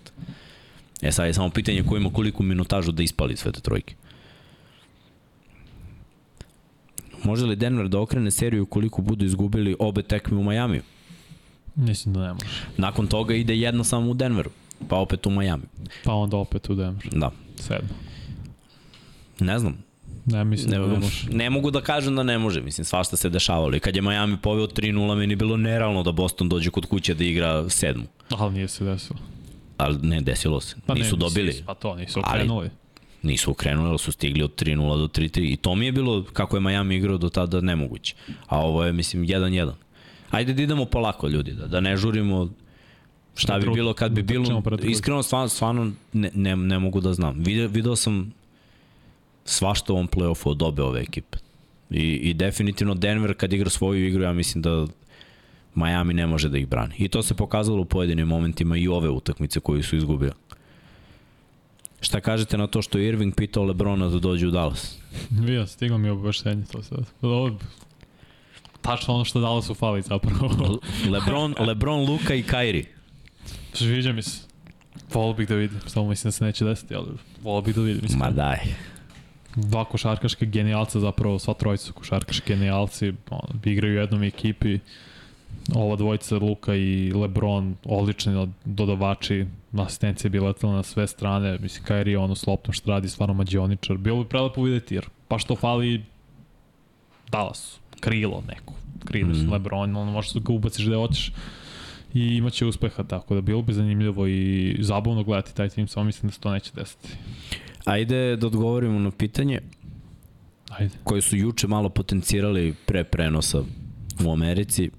E 1.01 1.11
sad 1.11 1.27
je 1.27 1.34
samo 1.34 1.49
pitanje 1.49 1.84
ko 1.84 1.97
ima 1.97 2.09
koliko 2.09 2.43
minutažu 2.43 2.91
da 2.91 3.03
ispali 3.03 3.38
sve 3.38 3.51
te 3.51 3.61
trojke. 3.61 3.95
Može 7.23 7.45
li 7.45 7.55
Denver 7.55 7.88
da 7.88 7.99
okrene 7.99 8.31
seriju 8.31 8.65
koliko 8.65 9.01
budu 9.01 9.26
izgubili 9.26 9.76
obe 9.80 10.01
tekme 10.01 10.38
u 10.38 10.43
Majamiju? 10.43 10.81
Mislim 11.76 12.13
da 12.13 12.27
ne 12.27 12.34
može. 12.34 12.45
Nakon 12.77 13.07
toga 13.07 13.35
ide 13.35 13.57
jedna 13.57 13.84
samo 13.84 14.11
u 14.11 14.13
Denveru. 14.13 14.51
Pa 14.87 14.95
opet 14.95 15.25
u 15.25 15.29
Miami. 15.29 15.63
Pa 16.03 16.13
onda 16.13 16.37
opet 16.37 16.69
u 16.69 16.75
Denver. 16.75 17.09
Da. 17.11 17.31
Sedmo. 17.55 17.89
Ne 19.39 19.59
znam. 19.59 19.77
Ne, 20.25 20.43
mislim 20.43 20.71
ne, 20.71 20.79
da 20.79 20.87
ne 20.87 20.99
može. 20.99 21.29
Ne 21.31 21.49
mogu 21.49 21.71
da 21.71 21.81
kažem 21.81 22.15
da 22.15 22.23
ne 22.23 22.37
može, 22.37 22.61
mislim, 22.61 22.85
svašta 22.85 23.15
se 23.15 23.29
dešavalo. 23.29 23.75
I 23.75 23.79
kad 23.79 23.95
je 23.95 24.01
Miami 24.01 24.37
poveo 24.37 24.67
3-0, 24.67 25.15
meni 25.15 25.31
je 25.31 25.37
bilo 25.37 25.57
nerealno 25.57 26.03
da 26.03 26.11
Boston 26.11 26.49
dođe 26.49 26.69
kod 26.69 26.85
kuće 26.85 27.13
da 27.13 27.23
igra 27.23 27.69
sedmu. 27.69 28.03
Ali 28.29 28.53
nije 28.53 28.67
se 28.67 28.83
desilo. 28.83 29.19
Ali 29.77 29.97
ne, 30.01 30.21
desilo 30.21 30.61
se. 30.61 30.75
Pa 30.85 30.93
nisu 30.93 31.15
ne, 31.15 31.19
dobili. 31.19 31.63
Pa 31.65 31.73
to, 31.73 31.95
nisu 31.95 32.19
okrenuli. 32.19 32.59
Ali, 32.59 32.69
nisu 33.23 33.51
okrenuli, 33.51 33.89
ali 33.89 33.99
su 33.99 34.11
stigli 34.11 34.43
od 34.43 34.63
3-0 34.63 34.97
do 34.97 35.07
3-3. 35.07 35.53
I 35.53 35.55
to 35.55 35.75
mi 35.75 35.85
je 35.85 35.91
bilo, 35.91 36.23
kako 36.33 36.57
je 36.57 36.61
Miami 36.61 36.95
igrao 36.95 37.17
do 37.17 37.29
tada, 37.29 37.61
nemoguće. 37.61 38.15
A 38.47 38.59
ovo 38.59 38.83
je, 38.83 38.93
mislim, 38.93 39.25
1-1. 39.25 39.71
Ajde 40.29 40.53
da 40.53 40.61
idemo 40.61 40.85
polako, 40.85 41.27
ljudi, 41.27 41.51
da, 41.51 41.67
da 41.67 41.79
ne 41.79 41.97
žurimo 41.97 42.49
Šta 43.35 43.59
bi 43.59 43.69
bilo 43.73 43.93
kad 43.93 44.11
bi 44.11 44.23
bilo, 44.23 44.63
iskreno 44.83 45.23
stvarno, 45.23 45.49
stvarno 45.49 45.91
ne, 46.13 46.31
ne, 46.33 46.55
ne 46.55 46.79
mogu 46.79 47.01
da 47.01 47.13
znam. 47.13 47.35
Video, 47.39 47.67
video 47.67 47.95
sam 47.95 48.33
svašta 49.45 49.93
u 49.93 49.95
ovom 49.95 50.07
play-offu 50.07 50.49
od 50.49 50.61
obe 50.61 50.83
ove 50.83 51.01
ekipe. 51.01 51.37
I, 51.89 52.15
I 52.15 52.33
definitivno 52.33 52.93
Denver 52.93 53.33
kad 53.33 53.53
igra 53.53 53.69
svoju 53.69 54.07
igru, 54.07 54.23
ja 54.23 54.33
mislim 54.33 54.61
da 54.61 54.87
Miami 55.75 56.13
ne 56.13 56.27
može 56.27 56.49
da 56.49 56.57
ih 56.57 56.67
brani. 56.67 56.95
I 56.97 57.07
to 57.07 57.23
se 57.23 57.33
pokazalo 57.33 57.81
u 57.81 57.85
pojedinim 57.85 58.27
momentima 58.27 58.77
i 58.77 58.87
ove 58.87 59.09
utakmice 59.09 59.59
koju 59.59 59.83
su 59.83 59.95
izgubili. 59.95 60.31
Šta 62.01 62.21
kažete 62.21 62.57
na 62.57 62.67
to 62.67 62.81
što 62.81 62.97
je 62.97 63.07
Irving 63.07 63.35
pitao 63.35 63.63
Lebrona 63.63 64.09
da 64.09 64.19
dođe 64.19 64.47
u 64.47 64.51
Dallas? 64.51 64.99
Vio, 65.45 65.67
stiglo 65.67 65.97
mi 65.97 66.09
obaveštenje 66.09 66.63
to 66.71 66.83
sad. 66.83 67.05
Ovo, 67.21 67.51
tačno 68.81 69.13
ono 69.13 69.25
što 69.25 69.39
Dallasu 69.39 69.73
fali 69.73 70.01
zapravo. 70.01 70.79
Lebron, 71.09 71.55
Lebron, 71.67 72.09
Luka 72.09 72.33
i 72.35 72.43
Kyrie. 72.43 72.85
Sviđa 73.73 74.11
mi 74.11 74.22
se. 74.22 74.41
Volio 75.14 75.34
bih 75.34 75.48
da 75.48 75.56
vidim, 75.56 75.80
samo 75.88 76.10
mislim 76.10 76.28
da 76.28 76.32
se 76.32 76.45
neće 76.45 76.65
desiti, 76.65 76.95
ali 76.95 77.07
volio 77.44 77.61
bih 77.61 77.76
da 77.76 77.82
vidim. 77.82 78.02
Mislim. 78.03 78.19
Ma 78.19 78.30
daj. 78.30 78.57
Dva 79.56 79.86
košarkaške 79.86 80.45
genijalca, 80.45 80.99
zapravo 80.99 81.40
sva 81.40 81.53
trojica 81.53 81.86
su 81.86 81.94
košarkaški 81.94 82.53
genijalci, 82.53 83.14
on, 83.30 83.60
igraju 83.64 83.94
u 83.94 84.02
jednom 84.02 84.23
ekipi, 84.23 84.80
ova 85.76 85.95
dvojica 85.95 86.38
Luka 86.38 86.76
i 86.76 87.11
Lebron 87.14 87.76
odlični 87.84 88.48
dodavači, 88.65 89.45
asistencija 89.78 90.30
bi 90.30 90.40
letala 90.40 90.73
na 90.73 90.84
sve 90.84 91.07
strane, 91.07 91.57
mislim 91.60 91.84
Kairi 91.84 92.15
ono 92.15 92.36
s 92.36 92.48
loptom 92.48 92.73
što 92.73 92.91
radi, 92.91 93.10
stvarno 93.10 93.34
mađioničar, 93.34 93.98
bilo 93.98 94.23
bi 94.23 94.30
prelepo 94.30 94.64
videti 94.64 94.95
jer 94.95 95.06
pa 95.28 95.40
što 95.40 95.56
fali 95.56 96.03
Dallas, 97.32 97.80
krilo 97.99 98.44
neko, 98.48 98.73
krilo 99.06 99.30
mm 99.30 99.34
-hmm. 99.34 99.52
Lebron, 99.52 99.95
on 99.95 100.07
možeš 100.07 100.34
da 100.34 100.40
ga 100.40 100.53
ubaciš 100.53 100.86
da 100.86 100.98
hoćeš, 100.98 101.32
i 102.13 102.35
imaće 102.35 102.65
uspeha, 102.65 103.03
tako 103.03 103.35
da 103.35 103.41
bilo 103.41 103.61
bi 103.61 103.73
zanimljivo 103.73 104.27
i 104.27 104.77
zabavno 104.79 105.23
gledati 105.23 105.55
taj 105.55 105.69
tim, 105.69 105.88
samo 105.88 106.03
mislim 106.03 106.29
da 106.29 106.33
se 106.33 106.39
to 106.39 106.51
neće 106.51 106.71
desiti. 106.75 107.09
Ajde 107.85 108.35
da 108.35 108.47
odgovorimo 108.47 108.99
na 108.99 109.11
pitanje 109.11 109.59
Ajde. 110.69 110.95
koje 111.03 111.21
su 111.21 111.38
juče 111.38 111.67
malo 111.67 111.89
potencirali 111.89 112.73
pre 112.85 113.03
prenosa 113.03 113.63
u 114.25 114.31
Americi. 114.31 114.89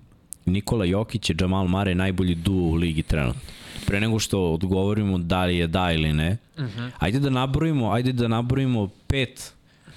Nikola 0.45 0.85
Jokić 0.85 1.31
i 1.31 1.37
Jamal 1.41 1.67
Mare 1.67 1.95
najbolji 1.95 2.35
duo 2.35 2.71
u 2.71 2.75
ligi 2.75 3.03
trenutno. 3.03 3.41
Pre 3.87 4.01
nego 4.01 4.19
što 4.19 4.53
odgovorimo 4.53 5.19
da 5.19 5.45
li 5.45 5.57
je 5.57 5.67
da 5.67 5.93
ili 5.93 6.13
ne, 6.13 6.37
uh 6.57 6.65
mhm. 6.65 6.79
-huh. 6.79 6.91
ajde 6.99 7.19
da 7.19 7.31
nabrojimo, 7.31 7.93
ajde 7.93 8.13
da 8.13 8.29
nabrojimo 8.29 8.89
pet 9.07 9.53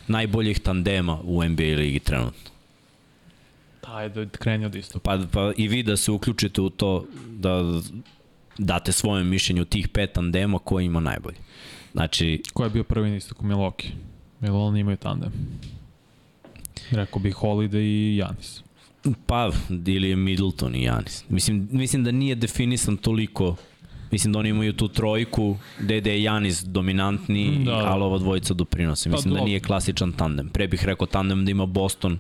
najboljih 0.08 0.60
tandema 0.60 1.20
u 1.24 1.44
NBA 1.44 1.64
ligi 1.64 2.00
trenutno. 2.00 2.55
Ajde, 3.88 4.30
kreni 4.30 4.66
od 4.66 4.76
isto. 4.76 5.00
Pa, 5.00 5.20
pa 5.32 5.52
i 5.58 5.68
vi 5.68 5.84
da 5.84 5.98
se 5.98 6.12
uključite 6.12 6.62
u 6.62 6.70
to 6.70 7.06
da 7.30 7.82
date 8.58 8.92
svoje 8.92 9.24
mišljenje 9.24 9.62
u 9.62 9.66
tih 9.66 9.88
pet 9.88 10.12
tandema 10.14 10.60
ko 10.60 10.80
ima 10.80 11.00
najbolji. 11.00 11.38
Znači... 11.94 12.42
Ko 12.54 12.64
je 12.64 12.70
bio 12.70 12.84
prvi 12.84 13.10
na 13.10 13.16
istoku? 13.16 13.46
Jer 14.42 14.52
oni 14.52 14.80
imaju 14.80 14.98
tandem. 14.98 15.32
Rekao 16.92 17.20
bih 17.20 17.36
Holiday 17.36 17.82
i 17.82 18.18
Janis. 18.18 18.64
Pa, 19.26 19.52
ili 19.88 20.10
je 20.10 20.16
Middleton 20.16 20.76
i 20.76 20.84
Janis. 20.84 21.24
Mislim, 21.30 21.68
mislim 21.72 22.04
da 22.04 22.12
nije 22.12 22.36
definisan 22.36 22.98
toliko 22.98 23.56
Mislim 24.12 24.34
da 24.34 24.40
oni 24.40 24.50
imaju 24.50 24.74
tu 24.74 24.88
trojku 24.88 25.58
gde 25.80 25.96
je 25.96 26.24
Janis 26.24 26.64
dominantni, 26.64 27.64
da. 27.66 27.72
ali 27.72 28.04
ova 28.04 28.18
dvojica 28.18 28.54
doprinose. 28.54 29.10
Mislim 29.10 29.34
pa, 29.34 29.40
da 29.40 29.46
nije 29.46 29.60
klasičan 29.60 30.12
tandem. 30.12 30.50
Pre 30.50 30.68
bih 30.68 30.86
rekao 30.86 31.08
tandem 31.08 31.46
da 31.46 31.52
ima 31.52 31.66
Boston, 31.66 32.20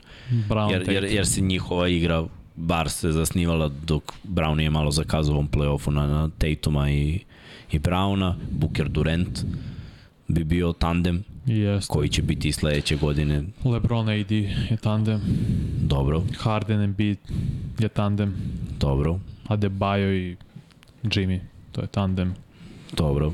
Brown, 0.49 0.71
jer, 0.71 0.89
jer, 0.89 1.03
jer 1.03 1.27
se 1.27 1.41
njihova 1.41 1.87
igra 1.87 2.25
bar 2.55 2.89
se 2.89 3.11
zasnivala 3.11 3.71
dok 3.85 4.13
Brown 4.23 4.59
je 4.59 4.69
malo 4.69 4.91
zakazao 4.91 5.33
ovom 5.33 5.49
play-offu 5.49 5.91
na, 5.91 6.07
na 6.07 6.29
Tatuma 6.37 6.89
i, 6.89 7.19
i 7.71 7.79
Browna, 7.79 8.35
Booker 8.51 8.89
Durant 8.89 9.45
bi 10.27 10.43
bio 10.43 10.73
tandem 10.73 11.23
Jeste. 11.45 11.93
koji 11.93 12.09
će 12.09 12.21
biti 12.21 12.51
sledeće 12.51 12.95
godine. 12.95 13.43
LeBron 13.65 14.09
AD 14.09 14.31
je 14.31 14.77
tandem. 14.81 15.21
Dobro. 15.81 16.23
Harden 16.37 16.81
Embiid 16.81 17.17
je 17.79 17.89
tandem. 17.89 18.35
Dobro. 18.79 19.19
Adebayo 19.47 20.13
i 20.13 20.35
Jimmy 21.03 21.39
to 21.75 21.81
je 21.81 21.87
tandem. 21.87 22.35
Dobro. 22.91 23.33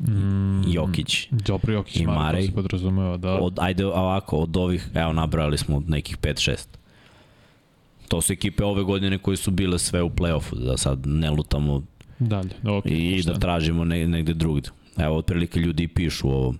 Mm, 0.00 0.62
Jokić. 0.66 1.28
Dobro, 1.30 1.72
Jokić 1.72 1.96
i 1.96 2.06
Marej. 2.06 2.46
se 2.46 2.52
podrazumeva 2.52 3.16
da... 3.16 3.32
Od, 3.34 3.58
ajde 3.60 3.86
ovako, 3.86 4.36
od 4.36 4.56
ovih, 4.56 4.88
evo 4.94 5.12
nabrali 5.12 5.58
smo 5.58 5.82
nekih 5.86 6.18
5-6. 6.18 6.66
To 8.08 8.20
su 8.20 8.32
ekipe 8.32 8.64
ove 8.64 8.82
godine 8.82 9.18
koje 9.18 9.36
su 9.36 9.50
bile 9.50 9.78
sve 9.78 10.02
u 10.02 10.10
play-offu, 10.10 10.64
da 10.64 10.76
sad 10.76 11.06
ne 11.06 11.30
lutamo 11.30 11.82
Dalje, 12.18 12.50
okay, 12.62 13.18
i 13.18 13.22
da 13.22 13.38
tražimo 13.38 13.84
ne, 13.84 14.06
negde 14.06 14.34
drugde. 14.34 14.70
Evo, 14.96 15.16
otprilike 15.16 15.60
ljudi 15.60 15.82
i 15.82 15.88
pišu 15.88 16.28
ovo 16.28 16.54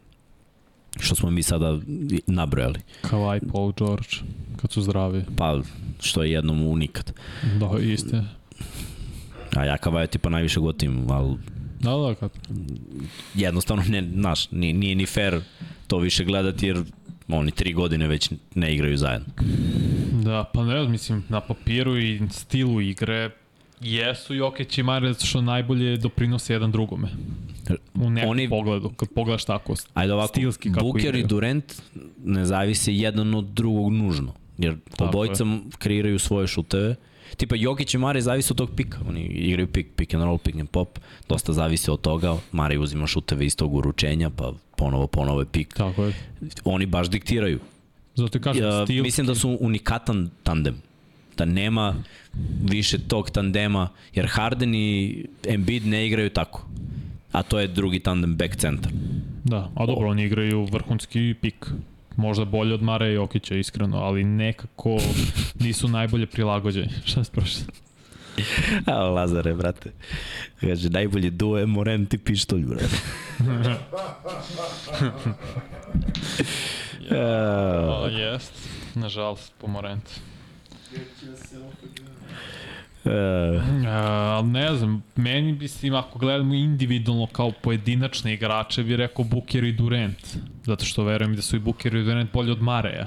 što 1.00 1.14
smo 1.14 1.30
mi 1.30 1.42
sada 1.42 1.78
nabrojali. 2.26 2.80
Kawhi, 3.02 3.52
Paul 3.52 3.72
George, 3.78 4.08
kad 4.56 4.72
su 4.72 4.82
zdravi. 4.82 5.24
Pa, 5.36 5.60
što 6.00 6.22
je 6.22 6.32
jednom 6.32 6.66
u 6.66 6.76
nikad. 6.76 7.12
Da, 7.60 7.78
iste. 7.78 8.24
A 9.56 9.64
ja 9.64 9.76
Kavaja 9.76 10.06
tipa 10.06 10.28
najviše 10.28 10.60
gotim, 10.60 11.10
ali 11.10 11.36
Da, 11.80 11.90
da, 11.90 12.14
kad... 12.14 12.30
Jednostavno, 13.34 13.82
ne, 13.88 14.02
naš, 14.02 14.50
nije, 14.50 14.74
nije 14.74 14.94
ni 14.94 15.06
fair 15.06 15.40
to 15.86 15.98
više 15.98 16.24
gledati, 16.24 16.66
jer 16.66 16.82
oni 17.28 17.50
tri 17.50 17.72
godine 17.72 18.08
već 18.08 18.30
ne 18.54 18.74
igraju 18.74 18.96
zajedno. 18.96 19.26
Da, 20.12 20.44
pa 20.54 20.64
ne, 20.64 20.88
mislim, 20.88 21.24
na 21.28 21.40
papiru 21.40 21.98
i 21.98 22.20
stilu 22.30 22.80
igre 22.80 23.30
jesu 23.80 24.34
Jokić 24.34 24.78
i 24.78 24.82
Mare 24.82 25.12
zato 25.12 25.26
što 25.26 25.40
najbolje 25.42 25.96
doprinose 25.96 26.52
jedan 26.52 26.72
drugome. 26.72 27.08
U 27.94 28.10
nekom 28.10 28.30
Oni, 28.30 28.48
pogledu, 28.48 28.90
kad 28.90 29.08
pogledaš 29.14 29.44
tako, 29.44 29.74
ajde 29.94 30.12
ovako, 30.12 30.28
stilski 30.28 30.72
kako 30.72 30.84
Booker 30.84 31.04
igraju. 31.04 31.24
i 31.24 31.26
Durant 31.26 31.74
ne 32.24 32.44
zavise 32.44 32.94
jedan 32.94 33.34
od 33.34 33.44
drugog 33.44 33.92
nužno, 33.92 34.32
jer 34.58 34.76
obojica 34.98 35.44
kreiraju 35.78 36.18
svoje 36.18 36.46
šuteve, 36.46 36.94
Tipa 37.36 37.54
Jokić 37.56 37.94
i 37.94 37.98
Mare 37.98 38.20
zavise 38.20 38.52
od 38.52 38.56
tog 38.56 38.70
pika. 38.76 38.98
Oni 39.08 39.20
igraju 39.20 39.66
pik, 39.66 39.86
pick 39.96 40.14
and 40.14 40.24
roll, 40.24 40.38
pick 40.38 40.58
and 40.58 40.68
pop. 40.70 40.98
Dosta 41.28 41.52
zavise 41.52 41.92
od 41.92 42.00
toga. 42.00 42.36
Mare 42.52 42.78
uzima 42.78 43.06
šuteve 43.06 43.46
iz 43.46 43.56
tog 43.56 43.74
uručenja, 43.74 44.30
pa 44.30 44.52
ponovo, 44.76 45.06
ponovo 45.06 45.40
je 45.40 45.46
pik. 45.52 45.74
Tako 45.74 46.04
je. 46.04 46.12
Oni 46.64 46.86
baš 46.86 47.10
diktiraju. 47.10 47.60
Zato 48.14 48.40
kažem, 48.40 48.64
ja, 48.64 48.84
stilski. 48.84 49.02
Mislim 49.02 49.26
da 49.26 49.34
su 49.34 49.58
unikatan 49.60 50.30
tandem. 50.42 50.82
Da 51.36 51.44
nema 51.44 51.94
više 52.62 52.98
tog 52.98 53.30
tandema, 53.30 53.88
jer 54.14 54.26
Harden 54.26 54.74
i 54.74 55.24
Embiid 55.48 55.86
ne 55.86 56.06
igraju 56.06 56.30
tako. 56.30 56.66
A 57.32 57.42
to 57.42 57.60
je 57.60 57.68
drugi 57.68 58.00
tandem 58.00 58.36
back 58.36 58.56
centar. 58.56 58.92
Da, 59.44 59.70
a 59.74 59.86
dobro, 59.86 60.08
o. 60.08 60.10
oni 60.10 60.24
igraju 60.24 60.64
vrhunski 60.64 61.34
pik 61.40 61.66
možda 62.18 62.44
bolje 62.44 62.74
od 62.74 62.82
Mare 62.82 63.12
Jokića, 63.12 63.54
iskreno, 63.54 63.98
ali 63.98 64.24
nekako 64.24 64.98
nisu 65.60 65.88
najbolje 65.88 66.26
prilagođeni. 66.26 66.90
Šta 67.06 67.24
se 67.24 67.32
prošlo? 67.32 67.64
A, 68.86 68.94
Lazare, 68.94 69.54
brate. 69.54 69.92
Kaže, 70.60 70.90
najbolji 70.90 71.30
duo 71.30 71.58
je 71.58 71.66
Morent 71.66 72.14
i 72.14 72.18
pištolj, 72.18 72.64
brate. 72.64 72.96
ja, 77.10 78.08
jest. 78.24 78.52
Nažalost, 78.94 79.52
po 79.58 79.66
Morentu. 79.66 80.10
Uh, 83.08 84.46
ne 84.46 84.74
znam, 84.74 85.02
meni 85.16 85.52
bi 85.52 85.68
se, 85.68 85.88
ako 85.88 86.18
gledamo 86.18 86.54
individualno 86.54 87.26
kao 87.26 87.52
pojedinačne 87.62 88.34
igrače, 88.34 88.82
bi 88.82 88.96
rekao 88.96 89.24
Booker 89.24 89.64
i 89.64 89.72
Durant. 89.72 90.36
Zato 90.64 90.84
što 90.84 91.04
verujem 91.04 91.36
da 91.36 91.42
su 91.42 91.56
i 91.56 91.58
Booker 91.58 91.94
i 91.94 92.04
Durant 92.04 92.32
bolji 92.32 92.50
od 92.50 92.62
Mareja. 92.62 93.06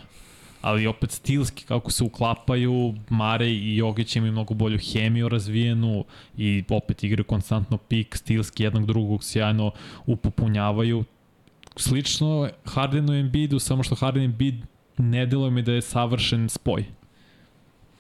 Ali 0.62 0.88
opet 0.88 1.12
stilski, 1.12 1.64
kako 1.64 1.92
se 1.92 2.04
uklapaju, 2.04 2.96
Mare 3.10 3.50
i 3.50 3.78
Jokić 3.78 4.16
imaju 4.16 4.32
mnogo 4.32 4.54
bolju 4.54 4.80
hemiju 4.94 5.30
razvijenu 5.30 6.06
i 6.38 6.64
opet 6.70 7.04
igraju 7.04 7.26
konstantno 7.26 7.78
pik, 7.78 8.16
stilski 8.16 8.64
jednog 8.64 8.86
drugog 8.86 9.24
sjajno 9.24 9.72
upopunjavaju. 10.06 11.04
Slično 11.76 12.50
Hardenu 12.66 13.14
i 13.14 13.20
Embiidu, 13.20 13.60
samo 13.60 13.84
što 13.84 13.96
Harden 13.96 14.22
i 14.22 14.26
Embiid 14.26 14.56
ne 14.98 15.26
deluje 15.26 15.52
mi 15.52 15.62
da 15.62 15.72
je 15.72 15.82
savršen 15.82 16.50
spoj 16.50 16.86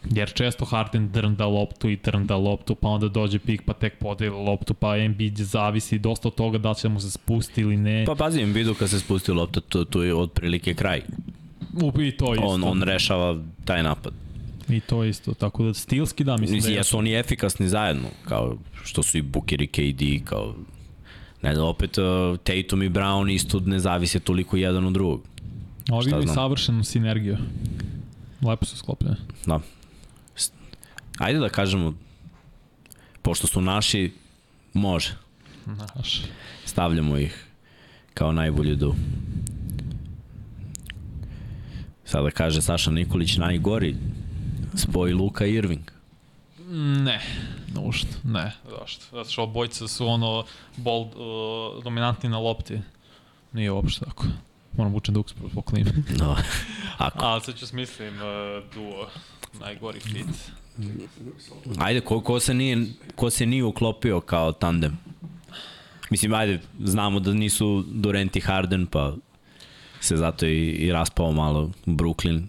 Jer 0.10 0.34
često 0.34 0.66
Harden 0.66 1.12
drnda 1.12 1.46
loptu 1.46 1.90
i 1.90 1.96
drnda 1.96 2.36
loptu, 2.36 2.76
pa 2.76 2.88
onda 2.88 3.08
dođe 3.08 3.40
pik, 3.40 3.62
pa 3.66 3.74
tek 3.74 4.00
podeli 4.00 4.36
loptu, 4.36 4.74
pa 4.74 4.98
Embiid 4.98 5.38
zavisi 5.38 6.00
dosta 6.00 6.28
od 6.28 6.36
toga 6.36 6.58
da 6.58 6.74
će 6.74 6.90
mu 6.90 7.00
se 7.00 7.12
spusti 7.12 7.62
ili 7.62 7.78
ne. 7.78 8.04
Pa 8.06 8.16
pazi, 8.16 8.42
Embiidu 8.42 8.74
kad 8.74 8.90
se 8.90 9.00
spusti 9.00 9.32
lopta, 9.32 9.62
to, 9.62 9.86
to 9.86 10.04
je 10.04 10.16
otprilike 10.16 10.74
kraj. 10.74 11.02
U, 11.82 12.02
I 12.02 12.12
to 12.12 12.34
isto. 12.34 12.46
On, 12.46 12.64
on 12.64 12.84
rešava 12.84 13.38
taj 13.66 13.84
napad. 13.84 14.14
I 14.70 14.80
to 14.80 15.04
isto, 15.04 15.34
tako 15.34 15.64
da 15.64 15.74
stilski 15.74 16.24
da 16.24 16.38
mislim 16.38 16.62
da 16.62 16.70
jesu 16.70 16.98
oni 16.98 17.14
efikasni 17.14 17.68
zajedno, 17.68 18.08
kao 18.28 18.58
što 18.84 19.04
su 19.04 19.18
i 19.18 19.22
Booker 19.22 19.62
i 19.62 19.68
KD, 19.68 20.26
kao 20.26 20.56
ne 21.42 21.56
znam, 21.56 21.68
opet 21.68 21.98
uh, 21.98 22.04
Tatum 22.38 22.84
i 22.84 22.90
Brown 22.90 23.34
isto 23.34 23.60
ne 23.60 23.80
zavise 23.80 24.20
toliko 24.20 24.58
jedan 24.58 24.86
od 24.86 24.94
drugog. 24.94 25.22
Ovi 25.92 26.10
imaju 26.10 26.28
savršenu 26.28 26.84
sinergiju. 26.84 27.38
Lepo 28.42 28.66
su 28.66 28.78
sklopljene. 28.78 29.16
Da 29.46 29.60
ajde 31.22 31.40
da 31.40 31.50
kažemo, 31.50 31.94
pošto 33.22 33.48
su 33.48 33.62
naši, 33.62 34.14
može. 34.74 35.16
Naši. 35.66 36.22
Stavljamo 36.66 37.18
ih 37.18 37.46
kao 38.14 38.32
najbolji 38.32 38.76
du. 38.76 38.96
Sada 42.06 42.32
kaže 42.32 42.62
Saša 42.62 42.92
Nikolić 42.92 43.38
najgori 43.38 43.96
spoj 44.76 45.14
Luka 45.14 45.46
i 45.46 45.54
Irving. 45.54 45.92
Ne, 47.04 47.22
nužno, 47.74 48.10
ne, 48.24 48.52
zašto? 48.70 49.06
Zato 49.12 49.30
što 49.30 49.44
obojca 49.44 49.88
su 49.88 50.08
ono 50.08 50.46
bol, 50.78 51.02
uh, 51.02 51.84
dominantni 51.84 52.30
na 52.30 52.40
lopti. 52.40 52.80
Nije 53.54 53.72
uopšte 53.72 54.06
tako. 54.06 54.26
Moram 54.78 54.96
učen 54.96 55.14
duks 55.14 55.34
po 55.56 55.62
klimi. 55.62 55.92
No, 56.20 56.36
ako. 56.98 57.26
Ali 57.26 57.42
sad 57.42 57.56
ću 57.56 57.68
smislim 57.68 58.14
uh, 58.16 58.22
duo, 58.74 59.10
najgori 59.60 60.00
fit. 60.00 60.52
Ajde, 61.78 62.02
ko, 62.02 62.22
ko, 62.22 62.40
se 62.40 62.54
nije, 62.54 62.86
ko 63.16 63.30
se 63.30 63.46
nije 63.46 63.64
uklopio 63.64 64.22
kao 64.22 64.52
tandem? 64.52 64.98
Mislim, 66.10 66.34
ajde, 66.34 66.60
znamo 66.80 67.20
da 67.20 67.34
nisu 67.34 67.84
Durant 67.88 68.36
i 68.36 68.42
Harden, 68.42 68.86
pa 68.86 69.14
se 70.00 70.18
zato 70.18 70.46
i, 70.46 70.70
i 70.70 70.92
raspao 70.92 71.32
malo 71.32 71.72
Brooklyn, 71.86 72.44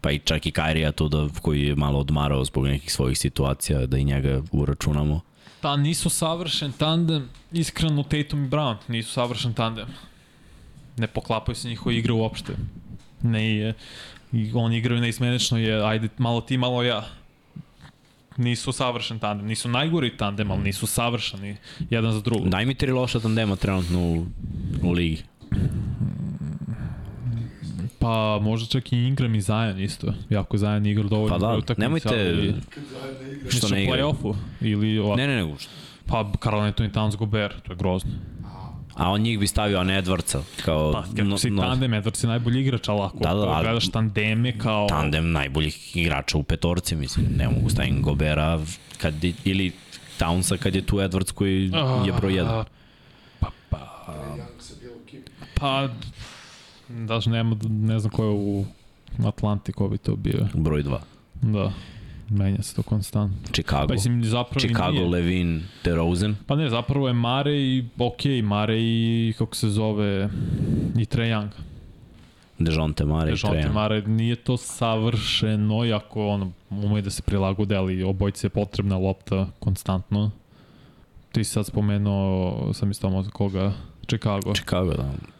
pa 0.00 0.10
i 0.10 0.18
čak 0.18 0.46
i 0.46 0.50
Kairija 0.50 0.92
tu 0.92 1.08
da, 1.08 1.28
koji 1.42 1.62
je 1.62 1.76
malo 1.76 1.98
odmarao 1.98 2.44
zbog 2.44 2.66
nekih 2.66 2.92
svojih 2.92 3.18
situacija, 3.18 3.86
da 3.86 3.98
i 3.98 4.04
njega 4.04 4.42
uračunamo. 4.52 5.20
Pa 5.60 5.76
nisu 5.76 6.10
savršen 6.10 6.72
tandem, 6.72 7.28
iskreno 7.52 8.02
Tatum 8.02 8.44
i 8.44 8.48
Brown 8.48 8.76
nisu 8.88 9.12
savršen 9.12 9.54
tandem. 9.54 9.86
Ne 10.96 11.06
poklapaju 11.06 11.56
se 11.56 11.68
njihove 11.68 11.96
igre 11.96 12.12
uopšte. 12.12 12.56
Ne 13.22 13.56
je, 13.56 13.74
oni 14.54 14.78
igraju 14.78 15.00
neizmenično 15.00 15.58
je, 15.58 15.86
ajde, 15.86 16.08
malo 16.18 16.40
ti, 16.40 16.58
malo 16.58 16.82
ja 16.82 17.04
nisu 18.36 18.72
savršen 18.72 19.18
tandem, 19.18 19.46
nisu 19.46 19.68
najgori 19.68 20.16
tandem, 20.16 20.50
ali 20.50 20.62
nisu 20.62 20.86
savršeni 20.86 21.56
jedan 21.90 22.12
za 22.12 22.20
drugog. 22.20 22.48
Daj 22.48 22.66
mi 22.66 22.74
tri 22.74 22.92
loša 22.92 23.20
tandema 23.20 23.56
trenutno 23.56 24.00
u, 24.00 24.26
u 24.82 24.92
ligi. 24.92 25.22
Pa 27.98 28.38
možda 28.42 28.68
čak 28.68 28.92
i 28.92 28.96
Ingram 28.96 29.34
i 29.34 29.40
Zajan 29.40 29.80
isto. 29.80 30.14
Jako 30.30 30.56
Zajan 30.58 30.86
igra 30.86 31.08
dovoljno. 31.08 31.38
Pa 31.38 31.38
da, 31.38 31.56
utakmica, 31.56 31.82
nemojte 31.82 32.08
ali, 32.08 32.54
što 33.50 33.68
ne 33.68 33.82
igra. 33.82 33.96
play-offu 33.96 34.34
ili 34.60 34.98
ovako. 34.98 35.16
Ne, 35.16 35.26
ne, 35.26 35.44
ne. 35.44 35.54
Pa 36.06 36.32
Karl 36.40 36.56
Anthony 36.56 36.90
Towns 36.90 37.16
Gobert, 37.16 37.62
to 37.62 37.72
je 37.72 37.76
grozno. 37.76 38.10
A 38.94 39.10
on 39.10 39.20
njih 39.20 39.38
bi 39.38 39.46
stavio, 39.46 39.78
a 39.78 39.84
ne 39.84 40.02
Edwardsa. 40.02 40.40
Kao, 40.64 40.92
pa, 40.92 41.02
kako 41.02 41.22
no, 41.22 41.38
si 41.38 41.50
no, 41.50 41.62
tandem, 41.62 41.92
Edwards 41.92 42.24
je 42.24 42.28
najbolji 42.28 42.60
igrač, 42.60 42.88
ali 42.88 43.00
ako 43.00 43.18
da, 43.18 43.34
da, 43.34 43.60
gledaš 43.62 43.88
tandeme 43.88 44.58
kao... 44.58 44.86
Tandem 44.88 45.32
najboljih 45.32 45.96
igrača 45.96 46.38
u 46.38 46.42
petorci, 46.42 46.96
mislim. 46.96 47.26
Ne 47.36 47.48
mogu 47.48 47.70
stavim 47.70 48.02
Gobera 48.02 48.60
kad, 48.98 49.14
ili 49.44 49.72
Townsa 50.18 50.56
kad 50.56 50.74
je 50.74 50.86
tu 50.86 50.96
Edwards 50.96 51.32
koji 51.32 51.64
je 52.06 52.12
broj 52.12 52.32
1. 52.32 52.64
Pa, 53.40 53.50
pa... 53.70 54.04
Pa, 55.60 55.88
da 56.88 57.20
nema, 57.26 57.56
ne 57.62 57.98
znam 57.98 58.10
ko 58.10 58.24
je 58.24 58.30
u 58.30 58.64
Atlanti, 59.26 59.72
ko 59.72 59.88
bi 59.88 59.98
to 59.98 60.16
bio. 60.16 60.48
Broj 60.54 60.82
2. 60.82 60.98
Da. 61.42 61.72
Menja 62.28 62.62
se 62.62 62.74
to 62.74 62.82
konstantno. 62.82 63.38
Chicago. 63.52 63.86
Pa 63.88 63.94
mislim, 63.94 64.24
zapravo 64.24 64.60
Chicago, 64.60 64.92
nije. 64.92 65.08
Levin, 65.08 65.62
DeRozan. 65.84 66.36
Pa 66.46 66.56
ne, 66.56 66.70
zapravo 66.70 67.08
je 67.08 67.14
Mare 67.14 67.56
i, 67.56 67.84
ok, 67.98 68.22
Mare 68.42 68.76
i, 68.78 69.32
kako 69.38 69.56
se 69.56 69.68
zove, 69.68 70.28
i 70.98 71.06
Trae 71.06 71.28
Young. 71.28 71.48
Dejonte 72.58 73.04
Mare 73.04 73.32
i 73.32 73.36
Trae 73.36 73.62
Young. 73.62 73.72
Mare, 73.72 74.02
nije 74.02 74.36
to 74.36 74.56
savršeno, 74.56 75.84
iako 75.84 76.28
ono, 76.28 76.52
umeje 76.70 77.02
da 77.02 77.10
se 77.10 77.22
prilagode, 77.22 77.76
ali 77.76 78.02
obojci 78.02 78.46
je 78.46 78.50
potrebna 78.50 78.98
lopta 78.98 79.46
konstantno. 79.58 80.30
Ti 81.32 81.44
si 81.44 81.50
sad 81.50 81.66
spomenuo, 81.66 82.72
sam 82.74 82.90
isto 82.90 83.24
koga, 83.32 83.72
Chicago. 84.06 84.54
Chicago, 84.54 84.94
da 84.94 85.33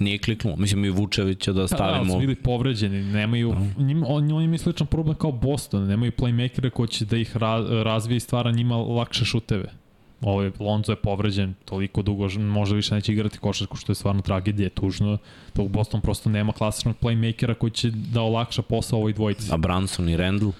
nije 0.00 0.18
kliknulo. 0.18 0.56
Mislim 0.56 0.84
i 0.84 0.90
Vučevića 0.90 1.52
da 1.52 1.68
stavimo... 1.68 2.04
Da, 2.04 2.04
da, 2.04 2.12
su 2.12 2.18
bili 2.18 2.34
povređeni, 2.34 3.02
nemaju, 3.02 3.50
uh. 3.50 3.78
njim, 3.78 4.04
on, 4.06 4.32
on 4.32 4.42
ima 4.42 4.58
sličan 4.58 4.86
problem 4.86 5.16
kao 5.16 5.32
Boston, 5.32 5.86
nemaju 5.86 6.12
playmakere 6.12 6.70
koji 6.70 6.88
će 6.88 7.04
da 7.04 7.16
ih 7.16 7.36
ra, 7.36 7.60
razvije 7.82 8.16
i 8.16 8.20
stvara 8.20 8.50
njima 8.50 8.76
lakše 8.76 9.24
šuteve. 9.24 9.72
Ovo 10.20 10.42
je, 10.42 10.52
Lonzo 10.58 10.92
je 10.92 10.96
povređen 10.96 11.54
toliko 11.64 12.02
dugo, 12.02 12.28
možda 12.38 12.76
više 12.76 12.94
neće 12.94 13.12
igrati 13.12 13.38
košarku, 13.38 13.76
što 13.76 13.92
je 13.92 13.96
stvarno 13.96 14.22
tragedija, 14.22 14.70
tužno. 14.70 15.18
Tog 15.52 15.68
Boston 15.68 16.00
prosto 16.00 16.30
nema 16.30 16.52
klasičnog 16.52 16.96
playmakera 17.00 17.54
koji 17.54 17.70
će 17.70 17.90
da 17.90 18.22
olakša 18.22 18.62
posao 18.62 18.98
ovoj 18.98 19.12
dvojici. 19.12 19.52
A 19.52 19.56
Branson 19.56 20.08
i 20.08 20.16
Randall? 20.16 20.52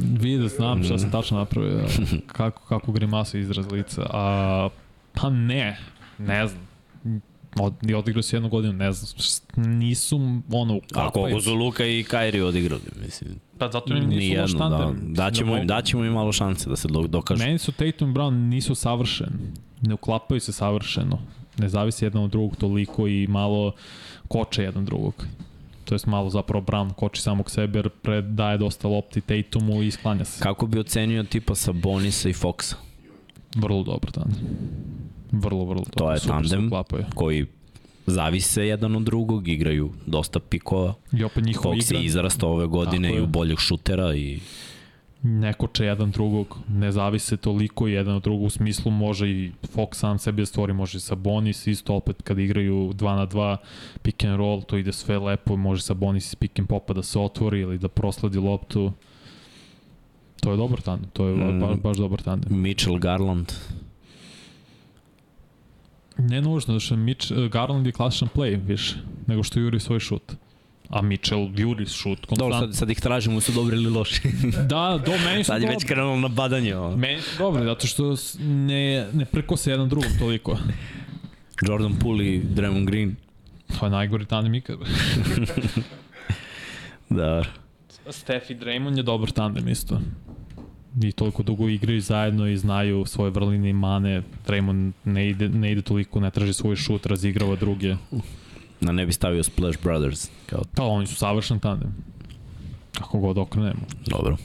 Vidio, 0.00 0.48
znam 0.48 0.84
šta 0.84 0.98
sam 0.98 1.10
tačno 1.10 1.38
napravio, 1.38 1.80
kako, 2.26 2.62
kako 2.68 2.92
grimasu 2.92 3.38
izraz 3.38 3.72
lica. 3.72 4.06
A, 4.10 4.68
pa 5.12 5.30
ne, 5.30 5.78
ne 6.18 6.46
znam. 6.46 6.70
Od, 7.60 7.74
odigrao 7.96 8.22
se 8.22 8.36
jednu 8.36 8.48
godinu, 8.48 8.72
ne 8.72 8.92
znam, 8.92 9.22
nisu 9.56 10.40
ono... 10.52 10.80
A 10.94 11.10
koliko 11.10 11.40
su 11.40 11.54
Luka 11.54 11.86
i 11.86 12.04
Kairi 12.04 12.40
odigrali, 12.40 12.82
mislim. 13.04 13.30
Pa 13.58 13.70
zato 13.70 13.96
im 13.96 14.08
nisu 14.08 14.58
tandem. 14.58 15.14
Da, 15.14 15.22
daćemo, 15.24 15.56
im, 15.56 15.66
daćemo 15.66 16.04
im 16.04 16.12
malo 16.12 16.32
šanse 16.32 16.70
da 16.70 16.76
se 16.76 16.88
dokažu. 17.08 17.44
Meni 17.44 17.58
su 17.58 17.72
Tatum 17.72 18.10
i 18.10 18.14
Brown 18.14 18.48
nisu 18.48 18.74
savršeni. 18.74 19.52
Ne 19.80 19.94
uklapaju 19.94 20.40
se 20.40 20.52
savršeno. 20.52 21.18
Ne 21.58 21.68
zavisi 21.68 22.04
jedan 22.04 22.22
od 22.22 22.30
drugog 22.30 22.56
toliko 22.56 23.08
i 23.08 23.26
malo 23.26 23.72
koče 24.28 24.62
jedan 24.62 24.84
drugog 24.84 25.26
to 25.90 25.94
jest 25.94 26.06
malo 26.06 26.30
zapravo 26.30 26.64
Brown 26.64 26.90
koči 26.90 27.22
samog 27.22 27.50
sebe 27.50 27.78
jer 27.78 27.88
predaje 27.88 28.58
dosta 28.58 28.88
lopti 28.88 29.20
Tatumu 29.20 29.82
i 29.82 29.90
sklanja 29.90 30.24
se. 30.24 30.42
Kako 30.42 30.66
bi 30.66 30.78
ocenio 30.78 31.22
tipa 31.22 31.54
sa 31.54 31.72
Bonisa 31.72 32.28
i 32.28 32.32
Foxa? 32.32 32.74
Vrlo 33.56 33.82
dobro 33.82 34.10
tandem. 34.10 34.38
Vrlo, 35.32 35.64
vrlo 35.64 35.82
dobro. 35.84 35.90
To 35.96 36.12
je 36.12 36.18
Super 36.18 36.34
tandem 36.34 36.70
koji 37.14 37.46
zavise 38.06 38.66
jedan 38.66 38.96
od 38.96 39.02
drugog, 39.02 39.48
igraju 39.48 39.92
dosta 40.06 40.40
pikova. 40.40 40.94
I 41.12 41.24
opet 41.24 41.44
njihova 41.44 41.74
Fox 41.74 41.84
igra. 41.84 41.98
je 41.98 42.04
izrastao 42.04 42.50
ove 42.50 42.66
godine 42.66 43.14
i 43.14 43.20
u 43.20 43.26
boljeg 43.26 43.58
šutera 43.58 44.14
i 44.14 44.40
ne 45.22 45.52
koče 45.52 45.84
jedan 45.84 46.10
drugog, 46.10 46.56
ne 46.68 46.92
zavise 46.92 47.36
toliko 47.36 47.86
jedan 47.86 48.16
od 48.16 48.22
drugog 48.22 48.42
u 48.42 48.50
smislu 48.50 48.90
može 48.90 49.30
i 49.30 49.52
Fox 49.74 49.94
sam 49.94 50.18
sebi 50.18 50.42
da 50.42 50.46
stvori, 50.46 50.72
može 50.72 51.00
sa 51.00 51.14
Bonis 51.14 51.66
isto 51.66 51.94
opet 51.94 52.22
kad 52.22 52.38
igraju 52.38 52.92
2 52.94 53.16
na 53.16 53.26
2 53.26 53.56
pick 54.02 54.24
and 54.24 54.36
roll, 54.36 54.62
to 54.62 54.76
ide 54.76 54.92
sve 54.92 55.18
lepo, 55.18 55.56
može 55.56 55.82
sa 55.82 55.94
Bonis 55.94 56.26
iz 56.26 56.34
pick 56.34 56.58
and 56.58 56.68
popa 56.68 56.92
da 56.92 57.02
se 57.02 57.18
otvori 57.18 57.60
ili 57.60 57.78
da 57.78 57.88
prosledi 57.88 58.38
loptu. 58.38 58.92
To 60.40 60.50
je 60.50 60.56
dobar 60.56 60.80
tandem, 60.80 61.10
to 61.10 61.26
je 61.26 61.36
mm, 61.36 61.60
baš, 61.60 61.76
baš 61.76 61.96
dobar 61.96 62.22
tandem. 62.22 62.60
Mitchell 62.60 62.98
Garland. 62.98 63.52
Ne 66.18 66.42
nužno, 66.42 66.74
da 66.74 66.80
što 66.80 66.96
Mitch, 66.96 67.32
Garland 67.52 67.86
je 67.86 67.92
klasičan 67.92 68.28
play 68.34 68.66
više, 68.66 68.96
nego 69.26 69.42
što 69.42 69.60
juri 69.60 69.80
svoj 69.80 70.00
šut 70.00 70.34
a 70.90 71.02
Mitchell 71.02 71.50
juri 71.56 71.86
šut. 71.86 72.26
Konstant. 72.26 72.38
Dobro, 72.38 72.58
sad, 72.58 72.74
sad 72.74 72.90
ih 72.90 73.00
tražimo, 73.00 73.40
su 73.40 73.52
dobri 73.52 73.76
ili 73.76 73.90
loši. 73.90 74.22
da, 74.72 75.00
do, 75.06 75.12
meni 75.24 75.44
su 75.44 75.48
Sad 75.48 75.62
je 75.62 75.68
već 75.68 75.84
krenulo 75.84 76.16
na 76.16 76.28
badanje. 76.28 76.76
Ovo. 76.76 76.96
Meni 76.96 77.20
su 77.20 77.38
dobri, 77.38 77.64
zato 77.64 77.86
što 77.86 78.14
ne, 78.40 79.06
ne 79.12 79.26
se 79.56 79.70
jedan 79.70 79.88
drugom 79.88 80.10
toliko. 80.18 80.58
Jordan 81.68 81.98
Poole 81.98 82.26
i 82.26 82.42
Draymond 82.42 82.86
Green. 82.86 83.16
To 83.78 83.86
je 83.86 83.90
najgori 83.90 84.24
tandem 84.24 84.54
ikad. 84.54 84.78
da. 87.08 87.44
Steph 88.10 88.50
i 88.50 88.54
Draymond 88.54 88.96
je 88.96 89.02
dobar 89.02 89.30
tandem 89.30 89.68
isto. 89.68 90.00
I 91.02 91.12
toliko 91.12 91.42
dugo 91.42 91.68
igraju 91.68 92.00
zajedno 92.00 92.46
i 92.46 92.56
znaju 92.56 93.04
svoje 93.06 93.30
vrline 93.30 93.70
i 93.70 93.72
mane. 93.72 94.22
Draymond 94.46 94.92
ne 95.04 95.28
ide, 95.28 95.48
ne 95.48 95.72
ide 95.72 95.82
toliko, 95.82 96.20
ne 96.20 96.30
traži 96.30 96.52
svoj 96.52 96.76
šut, 96.76 97.06
razigrava 97.06 97.56
druge 97.56 97.96
na 98.80 98.92
ne 98.92 99.06
bi 99.06 99.12
stavio 99.12 99.42
Splash 99.42 99.82
Brothers. 99.82 100.30
Kao... 100.46 100.62
Pa 100.74 100.84
oni 100.84 101.06
su 101.06 101.14
savršen 101.14 101.58
tandem. 101.58 101.94
Kako 102.98 103.18
god 103.18 103.38
okrenemo. 103.38 103.80
Dobro. 104.06 104.36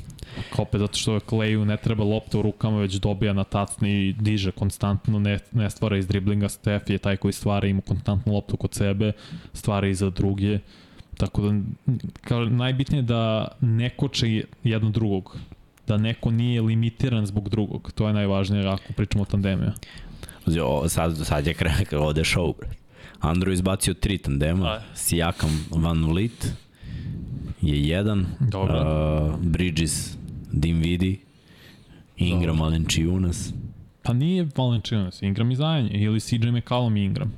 Opet 0.57 0.79
zato 0.79 0.97
što 0.97 1.13
je 1.13 1.19
Clayu 1.19 1.65
ne 1.65 1.77
treba 1.77 2.03
lopta 2.03 2.39
u 2.39 2.41
rukama, 2.41 2.77
već 2.77 2.93
dobija 2.93 3.33
na 3.33 3.43
tacni 3.43 3.89
i 3.91 4.13
diže 4.13 4.51
konstantno, 4.51 5.19
ne, 5.19 5.39
ne 5.51 5.69
stvara 5.69 5.97
iz 5.97 6.07
driblinga. 6.07 6.49
Steph 6.49 6.89
je 6.89 6.97
taj 6.97 7.17
koji 7.17 7.33
stvara, 7.33 7.67
ima 7.67 7.81
konstantnu 7.81 8.33
loptu 8.33 8.57
kod 8.57 8.73
sebe, 8.73 9.11
stvara 9.53 9.87
i 9.87 9.95
za 9.95 10.09
druge. 10.09 10.59
Tako 11.17 11.41
da, 11.41 11.61
kao, 12.21 12.45
najbitnije 12.45 12.99
je 12.99 13.03
da 13.03 13.47
ne 13.61 13.89
koče 13.89 14.43
jedno 14.63 14.89
drugog. 14.89 15.37
Da 15.87 15.97
neko 15.97 16.31
nije 16.31 16.61
limitiran 16.61 17.25
zbog 17.25 17.49
drugog. 17.49 17.91
To 17.95 18.07
je 18.07 18.13
najvažnije 18.13 18.67
ako 18.67 18.93
pričamo 18.95 19.21
o 19.21 19.25
tandemiju. 19.25 19.71
Sad, 20.87 21.17
sad 21.17 21.47
je 21.47 21.53
kraj, 21.53 21.85
ovde 21.91 22.21
show, 22.21 22.53
bre. 22.57 22.84
Andro 23.25 23.51
izbacio 23.51 23.93
tri 23.93 24.17
tandema, 24.17 24.71
Aj. 24.71 24.79
Sijakam 24.93 25.65
Van 25.71 26.05
Vliet 26.05 26.53
je 27.61 27.87
jedan, 27.87 28.25
Dobro. 28.39 28.81
Uh, 29.33 29.39
Bridges 29.39 30.17
Dinvidi, 30.51 31.19
Ingram 32.17 32.59
Valenciunas. 32.59 33.53
Pa 34.03 34.13
nije 34.13 34.47
Valenciunas, 34.55 35.21
Ingram 35.21 35.51
i 35.51 35.55
Zajan, 35.55 35.89
ili 35.91 36.19
CJ 36.19 36.51
McCallum 36.51 36.97
i 36.97 37.03
Ingram. 37.03 37.33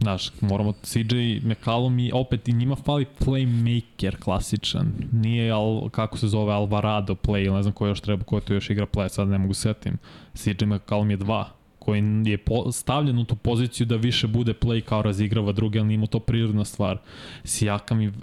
Znaš, 0.00 0.30
moramo, 0.40 0.72
CJ 0.82 1.40
McCallum 1.42 1.98
i 1.98 2.10
opet 2.14 2.48
i 2.48 2.52
njima 2.52 2.76
fali 2.76 3.06
playmaker 3.18 4.16
klasičan. 4.16 4.92
Nije, 5.12 5.50
al, 5.50 5.88
kako 5.88 6.18
se 6.18 6.28
zove, 6.28 6.52
Alvarado 6.52 7.14
play, 7.14 7.54
ne 7.54 7.62
znam 7.62 7.74
ko 7.74 7.86
još 7.86 8.00
treba, 8.00 8.24
ko 8.24 8.40
to 8.40 8.54
još 8.54 8.70
igra 8.70 8.86
play, 8.86 9.08
sad 9.08 9.28
ne 9.28 9.38
mogu 9.38 9.54
setim. 9.54 9.98
CJ 10.34 10.64
McCallum 10.64 11.10
je 11.10 11.16
dva 11.16 11.59
koji 11.80 12.02
je 12.24 12.38
stavljen 12.72 13.18
u 13.18 13.24
tu 13.24 13.36
poziciju 13.36 13.86
da 13.86 13.96
više 13.96 14.26
bude 14.26 14.54
play 14.54 14.80
kao 14.80 15.02
razigrava 15.02 15.52
druge, 15.52 15.78
ali 15.78 15.88
nima 15.88 16.06
to 16.06 16.18
prirodna 16.18 16.64
stvar. 16.64 16.98
Sijakam 17.44 18.00
i 18.00 18.08
uh, 18.08 18.14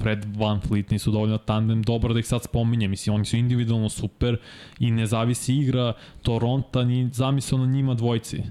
Fred 0.00 0.36
Van 0.36 0.60
Fleet 0.60 0.90
nisu 0.90 1.10
dovoljno 1.10 1.38
tandem, 1.38 1.82
dobro 1.82 2.12
da 2.12 2.18
ih 2.18 2.26
sad 2.26 2.42
spominjem, 2.42 2.90
mislim, 2.90 3.14
oni 3.14 3.24
su 3.24 3.36
individualno 3.36 3.88
super 3.88 4.36
i 4.78 4.90
ne 4.90 5.06
zavisi 5.06 5.54
igra 5.54 5.92
Toronta 6.22 6.84
ni 6.84 7.08
zamisao 7.12 7.58
na 7.58 7.66
njima 7.66 7.94
dvojci. 7.94 8.42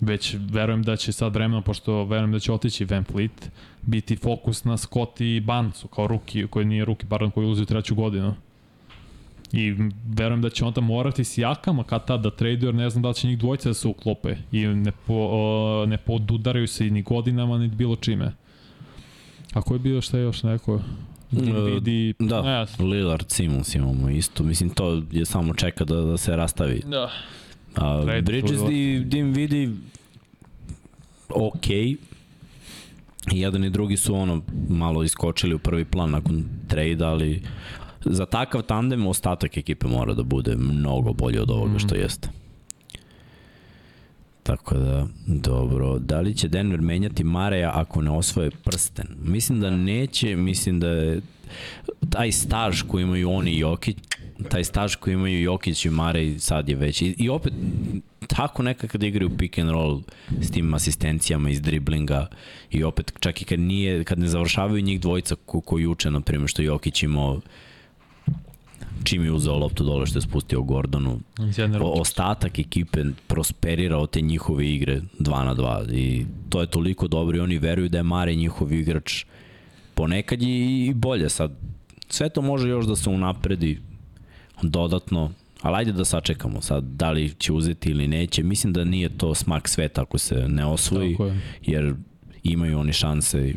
Već 0.00 0.36
verujem 0.38 0.82
da 0.82 0.96
će 0.96 1.12
sad 1.12 1.34
vremena, 1.34 1.62
pošto 1.62 2.04
verujem 2.04 2.32
da 2.32 2.38
će 2.38 2.52
otići 2.52 2.84
Van 2.84 3.04
Fleet, 3.04 3.50
biti 3.82 4.16
fokus 4.16 4.64
na 4.64 4.76
Scott 4.76 5.20
i 5.20 5.40
Bancu 5.40 5.88
kao 5.88 6.06
ruki, 6.06 6.46
koji 6.46 6.66
nije 6.66 6.84
ruki, 6.84 7.06
pardon, 7.06 7.30
koji 7.30 7.46
ulazi 7.46 7.62
u 7.62 7.66
treću 7.66 7.94
godinu. 7.94 8.34
I 9.52 9.74
verujem 10.06 10.42
da 10.42 10.50
će 10.50 10.64
onda 10.64 10.80
morati 10.80 11.24
s 11.24 11.38
jakama 11.38 11.84
kad 11.84 12.06
tad 12.06 12.20
da 12.20 12.30
traduju, 12.30 12.68
jer 12.68 12.74
ne 12.74 12.90
znam 12.90 13.02
da 13.02 13.08
li 13.08 13.14
će 13.14 13.28
njih 13.28 13.38
dvojice 13.38 13.68
da 13.68 13.74
se 13.74 13.88
uklope 13.88 14.36
i 14.52 14.66
ne, 14.66 14.92
po, 15.06 15.14
uh, 15.14 15.88
ne 15.88 15.96
podudaraju 15.96 16.66
se 16.66 16.84
ni 16.84 17.02
godinama, 17.02 17.58
ni 17.58 17.68
bilo 17.68 17.96
čime. 17.96 18.32
A 19.52 19.62
ko 19.62 19.74
je 19.74 19.78
bio 19.78 20.00
šta 20.00 20.18
je 20.18 20.22
još 20.22 20.42
neko? 20.42 20.80
Vidi, 21.30 22.14
uh, 22.18 22.28
da, 22.28 22.42
ne, 22.42 22.86
Lillard, 22.86 23.30
Simons 23.30 23.74
imamo 23.74 24.10
isto. 24.10 24.44
Mislim, 24.44 24.70
to 24.70 25.02
je 25.10 25.24
samo 25.24 25.54
čeka 25.54 25.84
da, 25.84 25.94
da 25.94 26.16
se 26.16 26.36
rastavi. 26.36 26.82
Da. 26.86 27.10
A, 27.76 28.20
Bridges 28.22 28.60
i 28.70 29.02
Dim 29.04 29.32
vidi 29.32 29.70
ok. 31.28 31.66
Jedan 33.32 33.64
i 33.64 33.70
drugi 33.70 33.96
su 33.96 34.14
ono 34.14 34.42
malo 34.68 35.02
iskočili 35.02 35.54
u 35.54 35.58
prvi 35.58 35.84
plan 35.84 36.10
nakon 36.10 36.44
trade, 36.68 37.04
ali 37.04 37.42
za 38.04 38.26
takav 38.26 38.62
tandem 38.62 39.06
ostatak 39.06 39.56
ekipe 39.56 39.86
mora 39.86 40.14
da 40.14 40.22
bude 40.22 40.56
mnogo 40.56 41.12
bolje 41.12 41.42
od 41.42 41.50
ovoga 41.50 41.78
što 41.78 41.94
mhm. 41.94 42.02
jeste. 42.02 42.28
Tako 44.42 44.74
da, 44.74 45.06
dobro. 45.26 45.98
Da 45.98 46.20
li 46.20 46.34
će 46.34 46.48
Denver 46.48 46.80
menjati 46.80 47.24
Mareja 47.24 47.70
ako 47.74 48.02
ne 48.02 48.10
osvoje 48.10 48.50
prsten? 48.50 49.06
Mislim 49.22 49.60
da 49.60 49.70
neće, 49.70 50.36
mislim 50.36 50.80
da 50.80 50.88
je 50.88 51.20
taj 52.10 52.32
staž 52.32 52.82
koji 52.82 53.02
imaju 53.02 53.30
oni 53.30 53.50
i 53.50 53.58
Jokić, 53.58 53.96
taj 54.48 54.64
staž 54.64 54.94
koji 54.94 55.14
imaju 55.14 55.42
Jokić 55.42 55.84
i 55.84 55.90
Marej 55.90 56.38
sad 56.38 56.68
je 56.68 56.76
već. 56.76 57.02
I, 57.02 57.14
i 57.18 57.28
opet, 57.28 57.52
tako 58.26 58.62
nekad 58.62 58.90
kad 58.90 59.02
igraju 59.02 59.36
pick 59.38 59.58
and 59.58 59.70
roll 59.70 60.00
s 60.40 60.50
tim 60.50 60.74
asistencijama 60.74 61.50
iz 61.50 61.60
driblinga 61.60 62.26
i 62.70 62.84
opet 62.84 63.12
čak 63.20 63.42
i 63.42 63.44
kad 63.44 63.60
nije, 63.60 64.04
kad 64.04 64.18
ne 64.18 64.28
završavaju 64.28 64.82
njih 64.82 65.00
dvojica 65.00 65.34
ko, 65.46 65.60
ko 65.60 65.78
juče, 65.78 66.10
na 66.10 66.20
primjer, 66.20 66.48
što 66.48 66.62
Jokić 66.62 67.02
imao 67.02 67.40
čim 69.04 69.24
je 69.24 69.32
uzeo 69.32 69.58
loptu 69.58 69.84
dole 69.84 70.06
što 70.06 70.18
je 70.18 70.22
spustio 70.22 70.62
Gordonu. 70.62 71.20
O, 71.80 72.00
ostatak 72.00 72.58
ekipe 72.58 73.04
prosperira 73.26 73.98
od 73.98 74.10
te 74.10 74.20
njihove 74.20 74.70
igre 74.70 75.00
2 75.18 75.44
na 75.44 75.54
2 75.54 75.94
i 75.94 76.26
to 76.48 76.60
je 76.60 76.66
toliko 76.66 77.08
dobro 77.08 77.36
i 77.36 77.40
oni 77.40 77.58
veruju 77.58 77.88
da 77.88 77.98
je 77.98 78.02
Mare 78.02 78.34
njihov 78.34 78.72
igrač 78.72 79.24
ponekad 79.94 80.42
je 80.42 80.86
i 80.86 80.94
bolje 80.94 81.28
sad. 81.28 81.52
Sve 82.08 82.28
to 82.28 82.42
može 82.42 82.68
još 82.68 82.86
da 82.86 82.96
se 82.96 83.10
unapredi 83.10 83.80
dodatno, 84.62 85.30
ali 85.62 85.76
ajde 85.76 85.92
da 85.92 86.04
sačekamo 86.04 86.60
sad 86.60 86.84
da 86.84 87.10
li 87.10 87.34
će 87.38 87.52
uzeti 87.52 87.90
ili 87.90 88.08
neće. 88.08 88.42
Mislim 88.42 88.72
da 88.72 88.84
nije 88.84 89.08
to 89.08 89.34
smak 89.34 89.68
sveta 89.68 90.02
ako 90.02 90.18
se 90.18 90.48
ne 90.48 90.64
osvoji, 90.66 91.16
jer 91.62 91.94
imaju 92.42 92.78
oni 92.78 92.92
šanse 92.92 93.54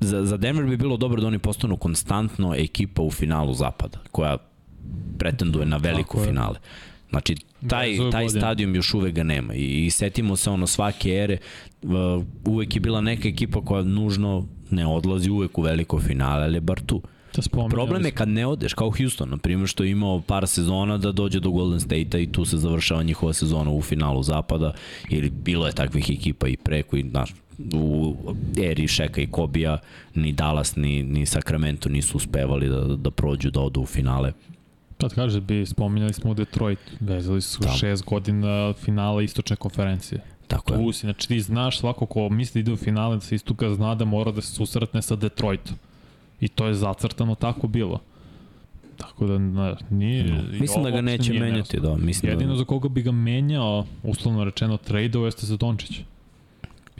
za, 0.00 0.24
za 0.24 0.36
Denver 0.36 0.66
bi 0.66 0.76
bilo 0.76 0.96
dobro 0.96 1.20
da 1.20 1.26
oni 1.26 1.38
postanu 1.38 1.76
konstantno 1.76 2.54
ekipa 2.54 3.02
u 3.02 3.10
finalu 3.10 3.54
zapada, 3.54 3.98
koja 4.10 4.36
pretenduje 5.18 5.66
na 5.66 5.76
veliko 5.76 6.16
Tako 6.16 6.26
finale. 6.26 6.58
Znači, 7.10 7.36
taj, 7.68 7.96
taj 8.12 8.28
stadion 8.28 8.74
još 8.76 8.94
uvek 8.94 9.14
ga 9.14 9.22
nema 9.22 9.54
I, 9.54 9.86
i 9.86 9.90
setimo 9.90 10.36
se 10.36 10.50
ono 10.50 10.66
svake 10.66 11.10
ere, 11.10 11.38
uvek 12.44 12.76
je 12.76 12.80
bila 12.80 13.00
neka 13.00 13.28
ekipa 13.28 13.64
koja 13.64 13.82
nužno 13.82 14.46
ne 14.70 14.86
odlazi 14.86 15.30
uvek 15.30 15.58
u 15.58 15.62
veliko 15.62 16.00
finale, 16.00 16.44
ali 16.44 16.56
je 16.56 16.60
bar 16.60 16.80
tu. 16.80 17.02
Da 17.36 17.68
Problem 17.68 18.04
je 18.04 18.10
kad 18.10 18.28
ne 18.28 18.46
odeš, 18.46 18.74
kao 18.74 18.90
Houston, 18.90 19.28
na 19.30 19.36
primjer, 19.36 19.68
što 19.68 19.84
je 19.84 19.90
imao 19.90 20.20
par 20.20 20.48
sezona 20.48 20.98
da 20.98 21.12
dođe 21.12 21.40
do 21.40 21.50
Golden 21.50 21.80
State-a 21.80 22.18
i 22.18 22.32
tu 22.32 22.44
se 22.44 22.56
završava 22.56 23.02
njihova 23.02 23.32
sezona 23.32 23.70
u 23.70 23.82
finalu 23.82 24.22
zapada, 24.22 24.72
ili 25.08 25.30
bilo 25.30 25.66
je 25.66 25.72
takvih 25.72 26.10
ekipa 26.10 26.48
i 26.48 26.56
pre 26.56 26.82
koji, 26.82 27.04
znaš, 27.10 27.34
u 27.74 28.16
eri 28.62 28.88
Šeka 28.88 29.20
i 29.20 29.26
Kobija 29.26 29.78
ni 30.14 30.32
Dallas 30.32 30.76
ni, 30.76 31.02
ni 31.02 31.26
Sacramento 31.26 31.88
nisu 31.88 32.16
uspevali 32.16 32.68
da, 32.68 32.80
da 32.80 33.10
prođu, 33.10 33.50
da 33.50 33.60
odu 33.60 33.80
u 33.80 33.86
finale. 33.86 34.32
Kad 35.00 35.14
kaže 35.14 35.40
bi, 35.40 35.66
spominjali 35.66 36.12
smo 36.12 36.34
Detroit, 36.34 36.78
vezali 37.00 37.40
su 37.40 37.62
da. 37.62 37.68
šest 37.68 38.04
godina 38.04 38.72
finala 38.72 39.22
istočne 39.22 39.56
konferencije. 39.56 40.20
Tako 40.48 40.72
tu 40.72 40.80
je. 40.80 40.92
si, 40.92 41.00
znači 41.00 41.28
ti 41.28 41.40
znaš 41.40 41.78
svako 41.78 42.06
ko 42.06 42.28
misli 42.28 42.62
da 42.62 42.70
ide 42.70 42.72
u 42.72 42.76
finale 42.76 43.16
da 43.16 43.20
se 43.20 43.34
istuka 43.34 43.74
zna 43.74 43.94
da 43.94 44.04
mora 44.04 44.32
da 44.32 44.40
se 44.40 44.54
susretne 44.54 45.02
sa 45.02 45.16
Detroitom. 45.16 45.76
I 46.40 46.48
to 46.48 46.66
je 46.66 46.74
zacrtano 46.74 47.34
tako 47.34 47.68
bilo. 47.68 48.00
Tako 48.96 49.26
da 49.26 49.38
ne, 49.38 49.74
nije... 49.90 50.24
No. 50.24 50.42
Mislim 50.60 50.84
da 50.84 50.90
ga 50.90 51.00
neće 51.00 51.32
menjati, 51.32 51.80
da. 51.80 51.96
Mislim 51.96 52.32
Jedino 52.32 52.52
da... 52.52 52.58
za 52.58 52.64
koga 52.64 52.88
bi 52.88 53.02
ga 53.02 53.12
menjao, 53.12 53.86
uslovno 54.02 54.44
rečeno, 54.44 54.76
trade-o 54.76 55.24
jeste 55.24 55.46
za 55.46 55.56
Dončić. 55.56 56.00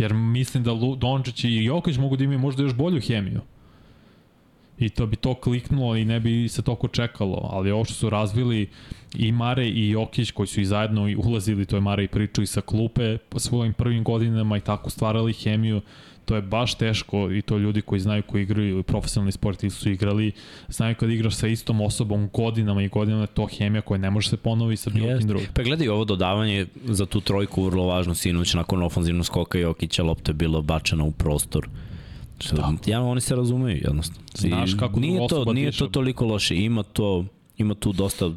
Jer 0.00 0.14
mislim 0.14 0.62
da 0.64 0.70
Dončić 0.96 1.44
i 1.44 1.64
Jokić 1.64 1.98
mogu 1.98 2.16
da 2.16 2.24
imaju 2.24 2.38
možda 2.38 2.62
još 2.62 2.74
bolju 2.74 3.00
hemiju. 3.00 3.40
I 4.80 4.88
to 4.88 5.06
bi 5.06 5.16
to 5.16 5.34
kliknulo 5.34 5.96
i 5.96 6.04
ne 6.04 6.20
bi 6.20 6.48
se 6.48 6.62
toliko 6.62 6.88
čekalo, 6.88 7.48
ali 7.52 7.70
ovo 7.70 7.84
što 7.84 7.94
su 7.94 8.10
razvili 8.10 8.68
i 9.14 9.32
Mare 9.32 9.68
i 9.68 9.90
Jokić 9.90 10.30
koji 10.30 10.46
su 10.46 10.60
i 10.60 10.64
zajedno 10.64 11.08
ulazili, 11.24 11.66
to 11.66 11.76
je 11.76 11.80
Mare 11.80 12.04
i 12.04 12.08
pričao 12.08 12.42
i 12.42 12.46
sa 12.46 12.60
klupe 12.60 13.18
po 13.18 13.38
svojim 13.38 13.72
prvim 13.72 14.04
godinama 14.04 14.56
i 14.56 14.60
tako 14.60 14.90
stvarali 14.90 15.32
hemiju, 15.32 15.80
to 16.24 16.36
je 16.36 16.42
baš 16.42 16.74
teško 16.74 17.30
i 17.30 17.42
to 17.42 17.58
ljudi 17.58 17.82
koji 17.82 18.00
znaju 18.00 18.22
koji 18.22 18.42
igraju 18.42 18.82
profesionalni 18.82 19.32
sport 19.32 19.62
ili 19.62 19.70
su 19.70 19.90
igrali, 19.90 20.32
znaju 20.68 20.94
kad 20.94 21.10
igraš 21.10 21.34
sa 21.34 21.46
istom 21.46 21.80
osobom 21.80 22.28
godinama 22.32 22.82
i 22.82 22.88
godinama 22.88 23.26
to 23.26 23.46
hemija 23.46 23.82
koja 23.82 23.98
ne 23.98 24.10
može 24.10 24.28
se 24.28 24.36
ponovi 24.36 24.76
sa 24.76 24.90
bilo 24.90 25.18
kim 25.18 25.28
drugim. 25.28 25.48
Pa 25.54 25.62
gledaj, 25.62 25.88
ovo 25.88 26.04
dodavanje 26.04 26.66
za 26.84 27.06
tu 27.06 27.20
trojku 27.20 27.64
vrlo 27.64 27.86
važno, 27.86 28.14
sinoć 28.14 28.54
nakon 28.54 28.82
ofanzivnog 28.82 29.26
skoka 29.26 29.58
Jokića 29.58 30.02
lopta 30.02 30.30
je 30.30 30.34
bilo 30.34 30.62
bačena 30.62 31.04
u 31.04 31.10
prostor. 31.10 31.68
Da. 32.52 32.74
Ja, 32.86 33.02
oni 33.02 33.20
se 33.20 33.36
razumeju 33.36 33.80
jednostavno. 33.84 34.28
Znaš 34.34 34.74
kako 34.74 35.00
nije 35.00 35.28
to, 35.28 35.52
nije 35.52 35.72
to 35.72 35.86
toliko 35.86 36.24
loše, 36.24 36.56
ima 36.56 36.82
to 36.82 37.24
ima 37.60 37.74
tu 37.74 37.92
dosta 37.92 38.30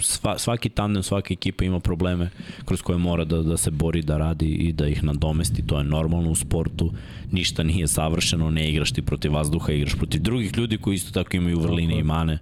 sva, 0.00 0.38
svaki 0.38 0.68
tandem, 0.68 1.02
svaka 1.02 1.34
ekipa 1.34 1.64
ima 1.64 1.80
probleme 1.80 2.30
kroz 2.64 2.82
koje 2.82 2.98
mora 2.98 3.24
da, 3.24 3.42
da 3.42 3.56
se 3.56 3.70
bori, 3.70 4.02
da 4.02 4.18
radi 4.18 4.46
i 4.46 4.72
da 4.72 4.88
ih 4.88 5.04
nadomesti, 5.04 5.66
to 5.66 5.78
je 5.78 5.84
normalno 5.84 6.30
u 6.30 6.34
sportu, 6.34 6.92
ništa 7.30 7.62
nije 7.62 7.88
savršeno, 7.88 8.50
ne 8.50 8.70
igraš 8.70 8.92
ti 8.92 9.02
protiv 9.02 9.32
vazduha, 9.32 9.72
igraš 9.72 9.94
protiv 9.94 10.22
drugih 10.22 10.56
ljudi 10.56 10.78
koji 10.78 10.94
isto 10.94 11.12
tako 11.12 11.36
imaju 11.36 11.60
vrline 11.60 11.98
i 11.98 12.02
mane. 12.02 12.38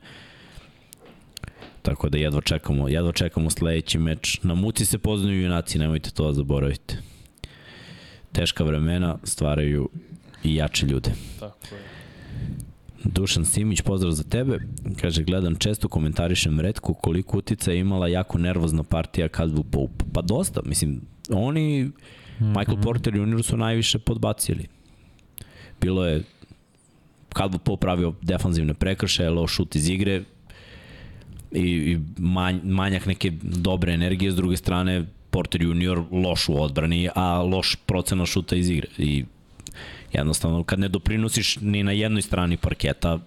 Tako 1.82 2.08
da 2.08 2.18
jedva 2.18 2.40
čekamo, 2.40 2.88
jedva 2.88 3.12
čekamo 3.12 3.50
sledeći 3.50 3.98
meč. 3.98 4.40
Na 4.42 4.54
muci 4.54 4.86
se 4.86 4.98
poznaju 4.98 5.42
junaci, 5.42 5.78
nemojte 5.78 6.10
to 6.10 6.26
da 6.26 6.32
zaboravite. 6.32 6.96
Teška 8.32 8.64
vremena 8.64 9.18
stvaraju 9.24 9.88
i 10.44 10.54
jače 10.54 10.86
ljude. 10.86 11.10
Tako 11.40 11.74
je. 11.74 12.00
Dušan 13.04 13.44
Simić, 13.44 13.80
pozdrav 13.80 14.12
za 14.12 14.22
tebe. 14.22 14.58
Kaže, 15.00 15.22
gledam 15.22 15.56
često, 15.56 15.88
komentarišem 15.88 16.60
redko 16.60 16.94
koliko 16.94 17.38
utica 17.38 17.72
je 17.72 17.80
imala 17.80 18.08
jako 18.08 18.38
nervozna 18.38 18.82
partija 18.82 19.28
Kadbu 19.28 19.62
Pope. 19.62 20.04
Pa 20.12 20.22
dosta, 20.22 20.60
mislim, 20.64 21.00
oni, 21.30 21.84
mm 21.84 21.92
-hmm. 22.40 22.58
Michael 22.58 22.82
Porter 22.82 23.16
Jr. 23.16 23.42
su 23.42 23.56
najviše 23.56 23.98
podbacili. 23.98 24.66
Bilo 25.80 26.06
je 26.06 26.22
Kadbu 27.28 27.58
Pope 27.58 27.80
pravio 27.80 28.14
defanzivne 28.22 28.74
prekršaje, 28.74 29.30
loš 29.30 29.52
šut 29.52 29.76
iz 29.76 29.88
igre 29.88 30.22
i, 31.52 31.60
i 31.62 31.98
manj, 32.18 32.60
manjak 32.64 33.06
neke 33.06 33.30
dobre 33.42 33.92
energije, 33.92 34.32
s 34.32 34.36
druge 34.36 34.56
strane 34.56 35.06
Porter 35.30 35.62
Jr. 35.62 36.02
loš 36.10 36.48
u 36.48 36.62
odbrani, 36.62 37.08
a 37.14 37.42
loš 37.42 37.76
procena 37.86 38.26
šuta 38.26 38.56
iz 38.56 38.70
igre. 38.70 38.88
I 38.98 39.24
Jednostavno, 40.12 40.64
kad 40.64 40.78
ne 40.78 40.88
doprinosiš 40.88 41.56
ni 41.60 41.82
na 41.82 41.92
jednoj 41.92 42.22
strani 42.22 42.56
parketa, 42.56 43.18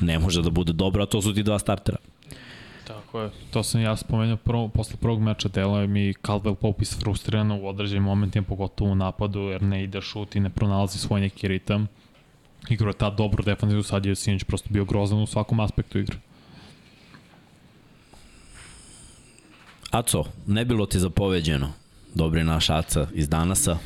ne 0.00 0.18
može 0.18 0.42
da 0.42 0.50
bude 0.50 0.72
dobro, 0.72 1.02
a 1.02 1.06
to 1.06 1.22
su 1.22 1.34
ti 1.34 1.42
dva 1.42 1.58
startera. 1.58 1.98
Tako 2.86 3.20
je, 3.20 3.30
to 3.50 3.62
sam 3.62 3.80
ja 3.80 3.96
spomenuo 3.96 4.36
prvo, 4.36 4.68
posle 4.68 4.96
prvog 4.96 5.20
meča 5.20 5.48
delo 5.48 5.80
je 5.80 5.86
mi 5.86 6.14
Caldwell 6.22 6.54
Pope 6.54 6.82
isfrustrirano 6.82 7.58
u 7.60 7.68
određenim 7.68 8.02
momentima, 8.02 8.46
pogotovo 8.48 8.90
u 8.90 8.94
napadu, 8.94 9.40
jer 9.40 9.62
ne 9.62 9.84
ide 9.84 10.00
šut 10.00 10.36
i 10.36 10.40
ne 10.40 10.50
pronalazi 10.50 10.98
svoj 10.98 11.20
neki 11.20 11.48
ritam. 11.48 11.88
Igro 12.68 12.90
je 12.90 12.94
ta 12.94 13.10
dobro 13.10 13.44
defensivno, 13.44 13.82
sad 13.82 14.06
je 14.06 14.14
Sinić 14.14 14.44
prosto 14.44 14.68
bio 14.70 14.84
grozan 14.84 15.22
u 15.22 15.26
svakom 15.26 15.60
aspektu 15.60 15.98
igre. 15.98 16.16
Aco, 19.90 20.24
ne 20.46 20.64
bilo 20.64 20.86
ti 20.86 20.98
zapoveđeno 20.98 21.81
dobri 22.14 22.44
naš 22.44 22.70
Aca 22.70 23.06
iz 23.14 23.28
danasa. 23.28 23.78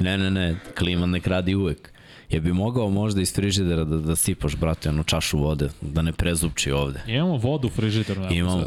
Ne, 0.00 0.18
ne, 0.18 0.30
ne, 0.30 0.56
kliman 0.78 1.10
nek 1.10 1.26
radi 1.26 1.54
uvek. 1.54 1.92
Je 2.30 2.40
bi 2.40 2.52
mogao 2.52 2.90
možda 2.90 3.20
iz 3.20 3.34
frižidera 3.34 3.84
da, 3.84 3.96
da 3.96 4.16
sipaš, 4.16 4.56
brate, 4.56 4.88
jednu 4.88 5.04
čašu 5.04 5.38
vode, 5.38 5.68
da 5.80 6.02
ne 6.02 6.12
prezupči 6.12 6.72
ovde. 6.72 7.00
Imamo 7.06 7.36
vodu 7.36 7.68
u 7.68 7.70
frižideru, 7.70 8.20
ne 8.20 8.36
Imamo. 8.36 8.64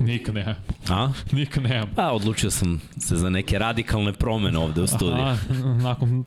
Nikad 0.00 0.34
ne. 0.34 0.56
A? 0.88 1.12
Nikad 1.32 1.62
ne. 1.62 1.84
Pa, 1.96 2.10
odlučio 2.12 2.50
sam 2.50 2.80
se 2.98 3.16
za 3.16 3.30
neke 3.30 3.58
radikalne 3.58 4.12
promene 4.12 4.58
ovde 4.58 4.82
u 4.82 4.86
studiju. 4.86 5.24
Aha, 5.24 5.54
nakon 5.82 6.24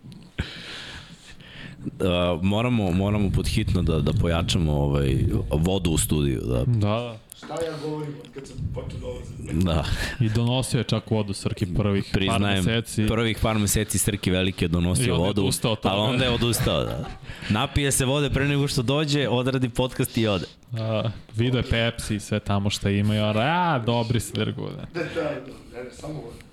Uh, 1.84 2.44
moramo, 2.44 2.91
moramo 2.91 3.30
podhitno 3.30 3.84
da, 3.84 3.99
da 3.99 4.14
pojačamo 4.14 4.74
ovaj, 4.74 5.26
vodu 5.52 5.91
u 5.91 5.98
studiju. 5.98 6.41
Da, 6.45 6.64
da. 6.65 7.18
Šta 7.45 7.53
ja 7.65 7.78
govorim 7.84 8.14
od 8.24 8.34
kad 8.34 8.48
sam 8.48 8.57
počeo 8.74 8.99
dolaziti? 8.99 9.53
Da. 9.53 9.86
I 10.20 10.30
donosio 10.30 10.78
je 10.78 10.84
čak 10.84 11.11
vodu 11.11 11.34
Srki 11.34 11.65
prvih 11.78 12.10
Priznajem, 12.14 12.65
par 12.65 12.74
meseci. 12.74 13.07
prvih 13.07 13.38
par 13.41 13.57
meseci 13.60 13.98
Srki 13.98 14.32
veliki 14.32 14.65
je 14.65 14.70
donosio 14.70 15.15
vodu, 15.18 15.41
je 15.41 15.45
odustao 15.45 15.76
ali 15.84 16.02
onda 16.02 16.24
je 16.26 16.32
odustao. 16.32 16.84
Da. 16.84 17.06
Napije 17.60 17.91
se 17.91 18.06
vode 18.06 18.30
pre 18.30 18.48
nego 18.48 18.68
što 18.68 18.82
dođe, 18.82 19.30
odradi 19.30 19.70
podcast 19.70 20.18
i 20.18 20.28
ode. 20.28 20.45
A, 20.78 21.10
video 21.36 21.57
je 21.57 21.70
Pepsi 21.70 22.15
i 22.15 22.20
sve 22.20 22.40
tamo 22.40 22.70
što 22.70 22.90
ima 22.90 23.15
i 23.15 23.20
on, 23.20 23.38
a, 23.38 23.80
dobri 23.86 24.20
se 24.20 24.34
drgude. 24.34 24.76
Da, 24.94 24.99
da, 24.99 25.22
da, 25.22 25.84
ne, 25.84 25.91
samo 25.91 26.14
voda. 26.14 26.44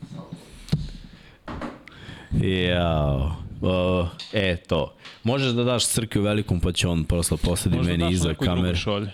Jao. 2.46 3.36
Uh, 3.60 4.08
e, 4.32 4.56
to. 4.56 4.94
Možeš 5.22 5.52
da 5.52 5.64
daš 5.64 5.86
Srki 5.86 6.18
u 6.18 6.22
velikom, 6.22 6.60
pa 6.60 6.72
će 6.72 6.88
on 6.88 7.04
posle 7.04 7.36
posedi 7.36 7.78
meni 7.78 8.12
iza 8.12 8.34
kamere. 8.34 8.56
Možda 8.56 8.68
daš 8.68 8.82
šolje. 8.82 9.10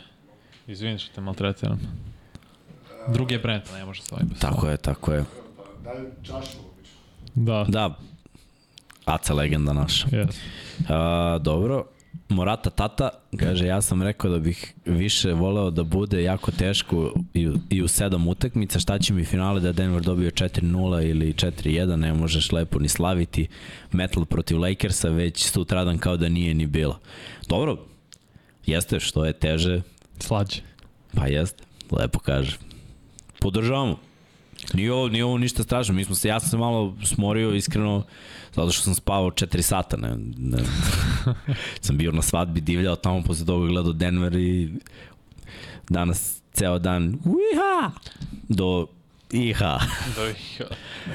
Izvini 0.67 0.99
što 0.99 1.15
te 1.15 1.21
maltretiram. 1.21 1.81
Drugi 3.09 3.35
je 3.35 3.39
brand, 3.39 3.63
ne 3.73 3.85
može 3.85 4.03
staviti 4.03 4.29
bez 4.29 4.41
Tako 4.41 4.69
je, 4.69 4.77
tako 4.77 5.13
je. 5.13 5.25
Da. 7.35 7.65
Da. 7.69 7.99
Aca 9.05 9.35
legenda 9.35 9.73
naša. 9.73 10.07
Yes. 10.07 10.37
A, 10.89 11.39
dobro. 11.39 11.85
Morata 12.29 12.71
Tata 12.71 13.09
kaže 13.37 13.67
ja 13.67 13.83
sam 13.83 14.03
rekao 14.03 14.31
da 14.31 14.39
bih 14.39 14.75
više 14.85 15.33
voleo 15.33 15.71
da 15.71 15.83
bude 15.83 16.23
jako 16.23 16.51
teško 16.51 17.13
i, 17.35 17.51
i 17.71 17.83
u 17.83 17.89
sedam 17.89 18.29
utakmica 18.29 18.79
šta 18.79 18.99
će 18.99 19.13
mi 19.15 19.25
finale 19.25 19.61
da 19.61 19.73
Denver 19.73 20.03
dobio 20.03 20.31
4-0 20.31 21.11
ili 21.11 21.33
4-1 21.33 21.97
ne 21.97 22.13
možeš 22.13 22.53
lepo 22.53 22.79
ni 22.79 22.89
slaviti 22.89 23.49
metal 23.93 24.25
protiv 24.25 24.61
Lakersa 24.61 25.09
već 25.09 25.51
sutradan 25.51 25.99
kao 25.99 26.17
da 26.17 26.29
nije 26.29 26.55
ni 26.55 26.67
bilo 26.67 26.99
dobro 27.49 27.77
jeste 28.67 29.01
što 29.01 29.25
je 29.25 29.33
teže 29.33 29.83
Slađe. 30.19 30.61
Pa 31.15 31.27
jeste, 31.27 31.65
lepo 31.91 32.19
kaže. 32.19 32.59
Podržavamo. 33.41 33.99
Nije 34.75 34.93
ovo, 34.93 35.09
nije 35.09 35.25
ovo 35.25 35.39
ništa 35.39 35.63
strašno. 35.63 35.95
Mi 35.95 36.05
smo 36.05 36.15
se, 36.15 36.29
ja 36.29 36.41
sam 36.41 36.51
se 36.51 36.57
malo 36.57 36.97
smorio 37.05 37.55
iskreno 37.55 38.05
zato 38.55 38.73
što 38.73 38.83
sam 38.83 38.95
spavao 38.95 39.31
4 39.31 39.63
sata. 39.63 39.97
Ne, 39.97 40.17
ne. 40.39 40.59
sam 41.81 41.97
bio 41.97 42.13
na 42.13 42.23
svadbi, 42.23 42.61
divljao 42.61 42.97
tamo, 42.97 43.23
posle 43.23 43.47
toga 43.47 43.67
gledao 43.67 43.93
Denver 43.93 44.37
i 44.37 44.71
danas 45.89 46.41
ceo 46.53 46.79
dan 46.79 47.19
uiha, 47.25 47.91
do 48.49 48.87
Iha. 49.33 49.79
Da, 50.17 50.29
iha. 50.31 50.65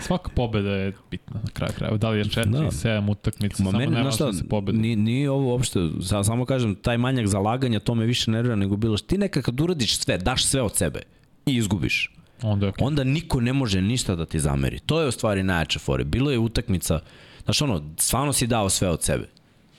Svaka 0.02 0.30
pobeda 0.36 0.70
je 0.70 0.94
bitna 1.12 1.40
na 1.44 1.50
kraju 1.54 1.74
krajeva. 1.78 1.98
Da 1.98 2.10
li 2.10 2.18
je 2.18 2.26
4, 2.26 2.46
da. 2.46 2.60
7 2.60 3.12
utakmica, 3.12 3.58
samo 3.58 3.72
meni, 3.72 3.96
nema 3.96 4.12
šta, 4.12 4.26
da 4.26 4.34
se 4.34 4.48
pobeda. 4.48 4.78
Nije, 4.78 4.96
nije 4.96 5.30
ovo 5.30 5.52
uopšte, 5.52 5.80
sa, 6.02 6.24
samo 6.24 6.46
kažem, 6.46 6.76
taj 6.76 6.98
manjak 6.98 7.28
zalaganja, 7.28 7.80
to 7.80 7.96
me 7.96 8.06
više 8.06 8.32
nervira 8.32 8.56
nego 8.56 8.76
bilo 8.76 8.98
što 8.98 9.08
ti 9.08 9.18
nekad 9.18 9.44
kad 9.44 9.62
uradiš 9.62 9.98
sve, 9.98 10.18
daš 10.18 10.46
sve 10.46 10.62
od 10.62 10.76
sebe 10.76 11.02
i 11.46 11.56
izgubiš. 11.56 12.16
Onda, 12.42 12.68
okay. 12.68 12.84
onda 12.86 13.04
niko 13.04 13.40
ne 13.40 13.54
može 13.54 13.82
ništa 13.82 14.16
da 14.16 14.26
ti 14.26 14.40
zameri. 14.40 14.80
To 14.80 15.02
je 15.02 15.08
u 15.08 15.12
stvari 15.12 15.44
najjača 15.44 15.80
fore. 15.80 16.04
Bilo 16.04 16.32
je 16.32 16.40
utakmica, 16.40 17.00
znaš 17.44 17.62
ono, 17.62 17.84
stvarno 17.98 18.34
si 18.34 18.48
dao 18.48 18.70
sve 18.70 18.90
od 18.90 19.04
sebe. 19.04 19.28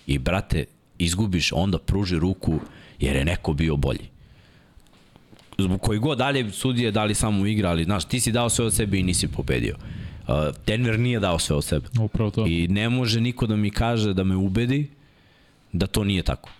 I 0.06 0.18
brate, 0.18 0.64
izgubiš, 0.98 1.52
onda 1.52 1.78
pruži 1.78 2.18
ruku 2.18 2.60
jer 2.98 3.16
je 3.16 3.24
neko 3.24 3.52
bio 3.52 3.76
bolji 3.76 4.11
zbog 5.58 5.80
koji 5.80 5.98
god 5.98 6.18
dalje 6.18 6.50
sudije 6.50 6.90
dali 6.90 7.14
samo 7.14 7.46
igra, 7.46 7.70
ali 7.70 7.84
znaš, 7.84 8.04
ti 8.04 8.20
si 8.20 8.32
dao 8.32 8.48
sve 8.48 8.64
od 8.64 8.74
sebe 8.74 8.98
i 8.98 9.02
nisi 9.02 9.28
pobedio. 9.28 9.76
Uh, 10.28 10.34
Denver 10.66 10.98
nije 10.98 11.20
dao 11.20 11.38
sve 11.38 11.56
od 11.56 11.64
sebe. 11.64 11.86
Upravo 12.00 12.30
to. 12.30 12.46
I 12.46 12.68
ne 12.68 12.88
može 12.88 13.20
niko 13.20 13.46
da 13.46 13.56
mi 13.56 13.70
kaže, 13.70 14.14
da 14.14 14.24
me 14.24 14.36
ubedi 14.36 14.88
da 15.72 15.86
to 15.86 16.04
nije 16.04 16.22
tako. 16.22 16.50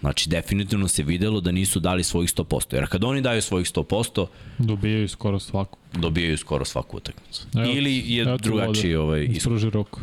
Znači, 0.00 0.28
definitivno 0.28 0.88
se 0.88 1.02
videlo 1.02 1.40
da 1.40 1.52
nisu 1.52 1.80
dali 1.80 2.04
svojih 2.04 2.30
100%. 2.30 2.74
Jer 2.74 2.88
kad 2.88 3.04
oni 3.04 3.20
daju 3.20 3.42
svojih 3.42 3.66
100%... 3.66 4.26
Dobijaju 4.58 5.08
skoro 5.08 5.38
svaku. 5.38 5.78
Dobijaju 5.92 6.38
skoro 6.38 6.64
svaku 6.64 6.96
utakmicu. 6.96 7.46
Ili 7.74 8.02
je 8.06 8.36
drugačiji 8.42 8.94
ovaj... 8.94 9.28
Ispruži 9.30 9.70
ruku. 9.70 10.00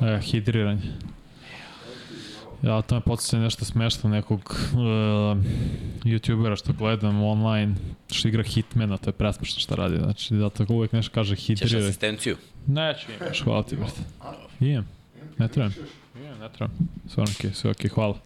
E, 0.00 0.20
hidriranje. 0.22 0.82
Ja, 2.62 2.82
to 2.82 2.94
me 2.94 3.00
podsjeća 3.00 3.38
nešto 3.38 3.64
smešno 3.64 4.10
nekog 4.10 4.40
uh, 4.40 4.78
youtubera 6.04 6.58
što 6.58 6.72
gledam 6.72 7.22
online, 7.22 7.74
što 8.10 8.28
igra 8.28 8.42
Hitmana, 8.42 8.96
to 8.96 9.08
je 9.10 9.14
presmešno 9.14 9.60
što 9.60 9.76
radi, 9.76 9.96
znači 9.96 10.34
da 10.34 10.50
tako 10.50 10.74
uvek 10.74 10.92
nešto 10.92 11.14
kaže 11.14 11.36
hidrira. 11.36 11.68
Češ 11.68 11.82
asistenciju? 11.82 12.36
Neću 12.66 13.06
imaš, 13.20 13.42
hvala 13.42 13.62
ti, 13.62 13.76
brate. 13.76 14.00
Imam, 14.60 14.88
ne 15.38 15.48
trebam. 15.48 15.74
Imam, 16.16 16.38
ne 16.38 16.48
trebam. 16.48 16.76
Sve 17.08 17.22
okej, 17.22 17.50
okay, 17.50 17.54
sve 17.54 17.70
okej, 17.70 17.90
okay, 17.90 17.94
hvala. 17.94 18.18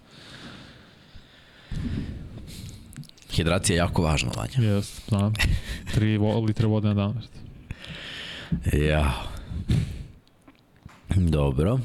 Hidracija 3.30 3.74
je 3.74 3.78
jako 3.78 4.02
važna, 4.02 4.30
Vanja. 4.36 4.70
Jes, 4.70 5.00
znam. 5.08 5.32
3 5.94 6.46
litre 6.46 6.66
vode 6.66 6.88
na 6.88 6.94
dan. 6.94 7.22
Ja. 8.72 9.22
Dobro. 11.16 11.78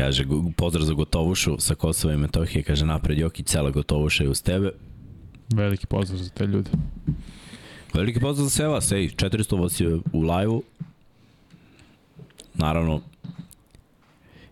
Kaže, 0.00 0.24
pozdrav 0.56 0.84
za 0.84 0.94
Gotovušu 0.94 1.56
sa 1.58 1.74
Kosova 1.74 2.14
i 2.14 2.16
Metohije. 2.16 2.62
Kaže, 2.62 2.86
napred 2.86 3.18
Jokić, 3.18 3.46
cela 3.46 3.70
Gotovuša 3.70 4.24
je 4.24 4.30
uz 4.30 4.42
tebe. 4.42 4.72
Veliki 5.52 5.86
pozdrav 5.86 6.18
za 6.18 6.28
te 6.28 6.46
ljude. 6.46 6.70
Veliki 7.94 8.20
pozdrav 8.20 8.44
za 8.44 8.50
sve 8.50 8.68
vas. 8.68 8.92
Ej, 8.92 9.08
400 9.08 9.60
vas 9.60 9.80
je 9.80 10.00
u 10.12 10.22
live-u. 10.22 10.62
Naravno, 12.54 13.00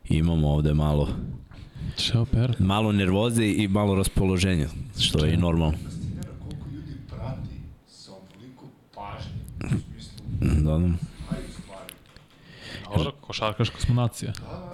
imamo 0.08 0.48
ovde 0.48 0.74
malo 0.74 1.08
Čeo 1.96 2.24
per? 2.24 2.54
Malo 2.58 2.92
nervoze 2.92 3.46
i 3.46 3.68
malo 3.68 3.94
raspoloženja, 3.94 4.68
što 4.98 5.24
je 5.24 5.34
i 5.34 5.36
normalno. 5.36 5.78
Koliko 6.42 6.68
ljudi 6.74 6.92
prati 7.08 7.48
sa 7.88 8.12
ovoliko 8.12 8.66
pažnje, 8.94 9.76
u 9.76 9.80
smislu, 9.80 10.24
Da, 10.64 10.78
da. 10.78 10.92
Dobro, 13.04 13.12
košarkaška 13.20 13.80
smo 13.80 13.94
nacija. 13.94 14.32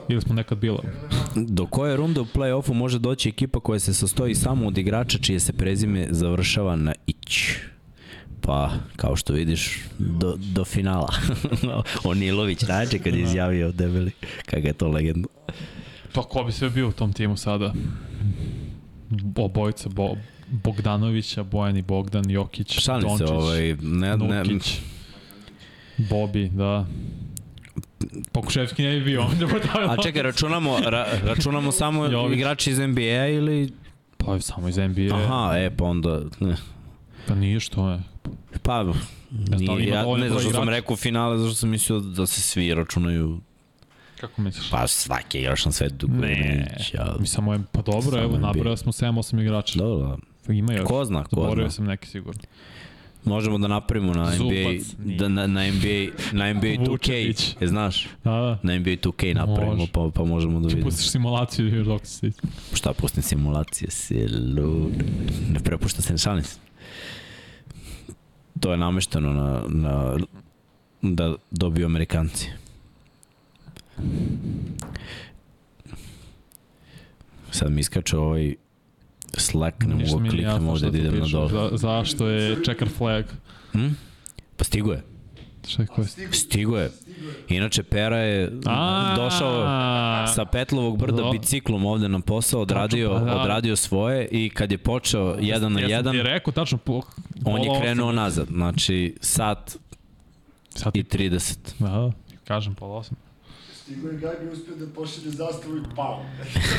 Ili 0.09 0.21
smo 0.21 0.35
nekad 0.35 0.59
bila. 0.59 0.83
Do 1.37 1.67
koje 1.67 1.97
runde 1.97 2.21
u 2.21 2.25
play-offu 2.25 2.73
može 2.73 2.99
doći 2.99 3.29
ekipa 3.29 3.61
koja 3.61 3.79
se 3.79 3.95
sastoji 3.95 4.35
samo 4.35 4.67
od 4.67 4.79
igrača 4.79 5.19
čije 5.19 5.41
se 5.41 5.53
prezime 5.53 6.07
završava 6.11 6.77
na 6.77 6.93
ić? 7.07 7.51
Pa, 8.41 8.71
kao 8.97 9.17
što 9.17 9.33
vidiš, 9.33 9.81
do, 9.99 10.35
do 10.39 10.65
finala. 10.65 11.15
Onilović 12.05 12.63
Rađe 12.63 12.99
kad 12.99 13.15
je 13.15 13.23
izjavio 13.23 13.73
debeli, 13.73 14.11
kakav 14.45 14.65
je 14.65 14.73
to 14.73 14.89
legenda. 14.89 15.29
Pa 16.13 16.23
ko 16.23 16.45
bi 16.45 16.53
sve 16.53 16.71
bio 16.71 16.89
u 16.89 16.93
tom 16.93 17.13
timu 17.13 17.37
sada? 17.37 17.73
Obojica, 19.37 19.89
Bo, 19.89 20.17
Bogdanovića, 20.51 21.43
Bojan 21.43 21.77
i 21.77 21.83
Bogdan, 21.83 22.31
Jokić, 22.31 22.81
Šalim 22.81 23.09
Dončić, 23.09 23.29
se, 23.29 23.35
ovaj, 23.35 23.77
ne, 23.83 24.17
ne, 24.17 24.45
Nukić, 24.45 24.81
Bobi, 25.97 26.49
da. 26.49 26.87
Pokuševski 28.33 28.83
ne 28.83 28.99
bi 28.99 29.05
bio. 29.05 29.23
A 29.91 30.03
čekaj, 30.03 30.23
računamo, 30.23 30.79
ra, 30.85 31.07
računamo 31.25 31.73
samo 31.83 32.05
Jović. 32.07 32.37
igrači 32.37 32.71
iz 32.71 32.79
NBA 32.79 33.27
ili... 33.27 33.73
Pa 34.17 34.41
samo 34.41 34.69
iz 34.69 34.77
NBA. 34.77 35.17
Aha, 35.17 35.55
e, 35.59 35.71
pa 35.77 35.85
onda... 35.85 36.21
Ne. 36.41 36.57
Pa 37.29 37.35
nije 37.35 37.61
što 37.61 37.91
je. 37.91 38.01
Pa, 38.63 38.85
nije, 39.59 39.89
ja 39.89 40.17
ne 40.17 40.29
znam 40.29 40.41
što 40.41 40.51
sam 40.51 40.69
rekao 40.69 40.97
finale, 40.97 41.39
zašto 41.39 41.55
sam 41.55 41.69
mislio 41.69 42.01
da 42.01 42.27
se 42.27 42.41
svi 42.41 42.75
računaju 42.75 43.41
Kako 44.21 44.43
misliš? 44.43 44.71
Pa 44.71 44.87
svaki 44.87 45.39
igrač 45.39 45.65
na 45.65 45.73
svetu. 45.73 46.09
Ne, 46.09 46.67
ja, 46.95 47.15
mi 47.21 47.27
samo 47.27 47.53
je, 47.53 47.61
pa 47.73 47.83
dobro, 47.83 48.11
Samo 48.11 48.23
evo, 48.23 48.39
nabrao 48.39 48.77
smo 48.77 48.93
7-8 48.93 49.41
igrača. 49.41 49.79
Dobro, 49.79 50.17
da. 50.47 50.53
Ima 50.53 50.73
još. 50.73 50.87
Ko 50.87 51.05
zna, 51.05 51.25
ko 51.25 51.31
Zaboravio 51.31 51.69
zna. 51.69 51.71
sam 51.71 51.85
neki 51.85 52.09
sigurno. 52.09 52.43
Možemo 53.25 53.59
da 53.59 53.69
napravimo 53.69 54.15
na 54.15 54.23
NBA, 54.25 54.37
Zubac, 54.37 54.95
da, 55.19 55.29
na, 55.29 55.47
na 55.47 55.67
NBA, 55.67 56.13
na 56.33 56.53
NBA 56.53 56.69
2K, 56.69 56.91
Vučević. 56.91 57.57
je 57.61 57.69
znaš? 57.69 58.09
Da, 58.25 58.31
da. 58.31 58.59
Na 58.63 58.79
NBA 58.79 58.91
2K 58.91 59.35
napravimo, 59.35 59.77
Može. 59.77 59.93
pa, 59.93 60.11
pa 60.15 60.25
možemo 60.25 60.61
da 60.61 60.67
vidimo. 60.69 60.85
Pustiš 60.85 61.11
simulaciju 61.11 61.69
još 61.69 61.87
dok 61.87 62.07
si 62.07 62.33
Šta, 62.73 62.93
pustim 62.93 63.23
simulacije, 63.23 63.91
si 63.91 64.29
lud. 64.29 64.93
Ne 65.53 65.61
prepušta 65.61 66.03
se, 66.03 66.19
šalim 66.19 66.45
se. 66.45 66.59
To 68.61 68.71
je 68.71 68.77
namešteno 68.79 69.33
na, 69.33 69.63
na, 69.69 70.17
da 71.03 71.35
dobiju 71.51 71.87
Amerikanci. 71.87 72.49
Sad 77.51 77.73
mi 77.73 77.81
iskače 77.81 78.17
ovaj 78.17 78.55
Slack, 79.41 79.83
ne 79.87 79.95
Ništa 79.95 80.17
nije 80.17 80.31
kliknem 80.31 80.69
ovde 80.69 80.91
da 80.91 80.99
idem 80.99 81.19
na 81.19 81.27
dole. 81.27 81.49
Za, 81.49 81.69
zašto 81.73 82.29
je 82.29 82.57
checker 82.65 82.89
flag? 82.89 83.25
Hm? 83.73 83.89
Pa 84.57 84.65
stigo 84.65 84.93
je. 84.93 85.03
Šta 85.69 85.83
je? 85.83 85.89
Stigo 86.33 86.79
je. 86.79 86.91
Inače, 87.49 87.83
Pera 87.83 88.19
je 88.19 88.53
A, 88.67 89.15
došao 89.17 89.67
sa 90.27 90.45
Petlovog 90.45 90.99
brda 90.99 91.23
Do- 91.23 91.31
biciklom 91.31 91.87
ovde 91.87 92.09
na 92.09 92.21
posao, 92.21 92.61
odradio, 92.61 93.11
pa 93.11 93.21
da. 93.21 93.41
odradio 93.41 93.77
svoje 93.77 94.29
i 94.31 94.51
kad 94.51 94.73
je 94.73 94.79
počeo 94.79 95.37
jedan 95.41 95.73
na 95.73 95.81
jedan, 95.81 96.17
rekao 96.17 96.53
tačno 96.53 96.79
po... 96.79 97.03
on 97.45 97.63
je 97.63 97.81
krenuo 97.81 98.09
osam. 98.09 98.17
nazad. 98.17 98.47
Znači, 98.47 99.17
sat 99.21 99.77
Sad 100.75 100.97
i 100.97 101.03
ti... 101.03 101.19
30. 101.19 101.57
Da, 101.79 101.89
da, 101.89 102.11
kažem 102.45 102.75
pola 102.75 102.97
osam. 102.97 103.17
Stigo 103.85 104.09
je 104.09 104.19
Gabi 104.19 104.49
uspio 104.53 104.77
da 104.77 104.87
pošalje 104.95 105.31
zastavu 105.31 105.77
i 105.77 105.81
pao. 105.97 106.25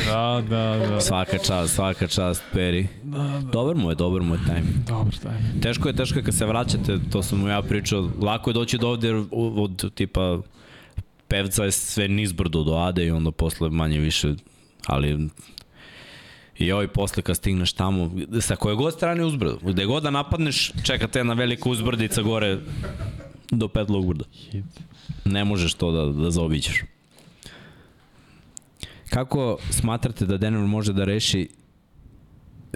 Da, 0.06 0.44
da, 0.50 0.88
da. 0.90 1.02
Svaka 1.02 1.38
čast, 1.38 1.76
svaka 1.76 2.08
čast, 2.08 2.44
Peri. 2.54 2.88
Da, 3.04 3.18
da. 3.18 3.40
Dobar 3.52 3.76
mu 3.76 3.90
je, 3.90 3.96
dobar 3.96 4.22
mu 4.22 4.34
je 4.36 4.40
timing. 4.46 4.88
Dobro, 4.88 5.18
daj. 5.24 5.62
Teško 5.62 5.88
je, 5.88 5.96
teško 5.96 6.20
je 6.20 6.24
kad 6.24 6.36
se 6.36 6.46
vraćate, 6.46 7.00
to 7.12 7.24
sam 7.24 7.40
mu 7.40 7.48
ja 7.48 7.62
pričao. 7.62 8.10
Lako 8.22 8.50
je 8.50 8.54
doći 8.54 8.78
do 8.78 8.88
ovde 8.88 9.08
jer 9.08 9.16
od, 9.32 9.84
od 9.84 9.94
tipa 9.94 10.40
pevca 11.28 11.64
je 11.64 11.72
sve 11.72 12.08
nizbrdo 12.08 12.64
do 12.64 12.74
Ade 12.74 13.06
i 13.06 13.12
onda 13.12 13.32
posle 13.32 13.70
manje 13.70 14.00
više, 14.00 14.34
ali 14.88 15.30
i 16.58 16.72
ovaj 16.72 16.88
posle 16.88 17.24
kad 17.24 17.36
stigneš 17.36 17.74
tamo, 17.74 18.12
sa 18.42 18.56
koje 18.56 18.76
god 18.76 18.94
strane 18.94 19.26
uzbrdo, 19.26 19.60
gde 19.62 19.86
god 19.86 20.04
da 20.04 20.10
napadneš, 20.10 20.72
čeka 20.84 21.08
te 21.08 21.20
jedna 21.20 21.34
velika 21.34 21.70
uzbrdica 21.70 22.22
gore 22.22 22.60
do 23.52 23.68
petlog 23.68 24.08
brda. 24.08 24.26
Ne 25.26 25.46
možeš 25.46 25.74
to 25.74 25.92
da, 25.92 26.24
da 26.24 26.32
zaobiđeš. 26.32 26.95
Kako 29.10 29.58
smatrate 29.70 30.26
da 30.26 30.38
Denver 30.38 30.68
može 30.68 30.94
da 30.94 31.04
reši 31.04 31.50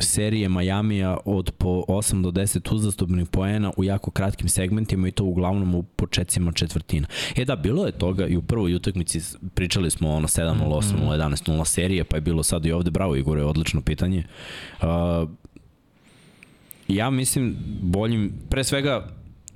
serije 0.01 0.49
Majamija 0.49 1.17
od 1.25 1.51
po 1.51 1.83
8 1.87 2.21
do 2.21 2.31
10 2.31 2.75
uzastopnih 2.75 3.27
poena 3.27 3.71
u 3.77 3.83
jako 3.83 4.11
kratkim 4.11 4.49
segmentima 4.49 5.07
i 5.07 5.11
to 5.11 5.23
uglavnom 5.23 5.75
u 5.75 5.83
početcima 5.83 6.51
četvrtina. 6.51 7.07
E 7.35 7.45
da, 7.45 7.55
bilo 7.55 7.85
je 7.85 7.91
toga 7.91 8.27
i 8.27 8.37
u 8.37 8.41
prvoj 8.41 8.75
utakmici 8.75 9.21
pričali 9.53 9.89
smo 9.89 10.09
ono 10.11 10.27
7-0, 10.27 10.53
8-0, 10.59 11.35
11-0 11.47 11.65
serije, 11.65 12.03
pa 12.03 12.17
je 12.17 12.21
bilo 12.21 12.43
sad 12.43 12.65
i 12.65 12.71
ovde, 12.71 12.91
bravo 12.91 13.15
Igore, 13.15 13.43
odlično 13.43 13.81
pitanje. 13.81 14.23
Uh, 14.81 14.87
ja 16.87 17.09
mislim 17.09 17.57
boljim, 17.81 18.33
pre 18.49 18.63
svega 18.63 19.07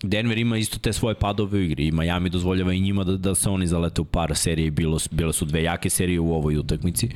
Denver 0.04 0.38
ima 0.38 0.58
isto 0.58 0.80
te 0.80 0.94
svoje 0.94 1.16
padove 1.16 1.60
u 1.60 1.62
igri 1.62 1.88
i 1.88 1.92
Miami 1.92 2.30
dozvoljava 2.30 2.74
i 2.74 2.80
njima 2.80 3.04
da, 3.04 3.18
da 3.18 3.36
se 3.36 3.50
oni 3.50 3.68
zalete 3.68 4.02
u 4.02 4.06
par 4.06 4.36
serije, 4.36 4.72
bilo, 4.72 4.98
bile 5.12 5.34
su 5.34 5.46
dve 5.46 5.64
jake 5.64 5.90
serije 5.90 6.20
u 6.20 6.34
ovoj 6.34 6.58
utakmici. 6.58 7.10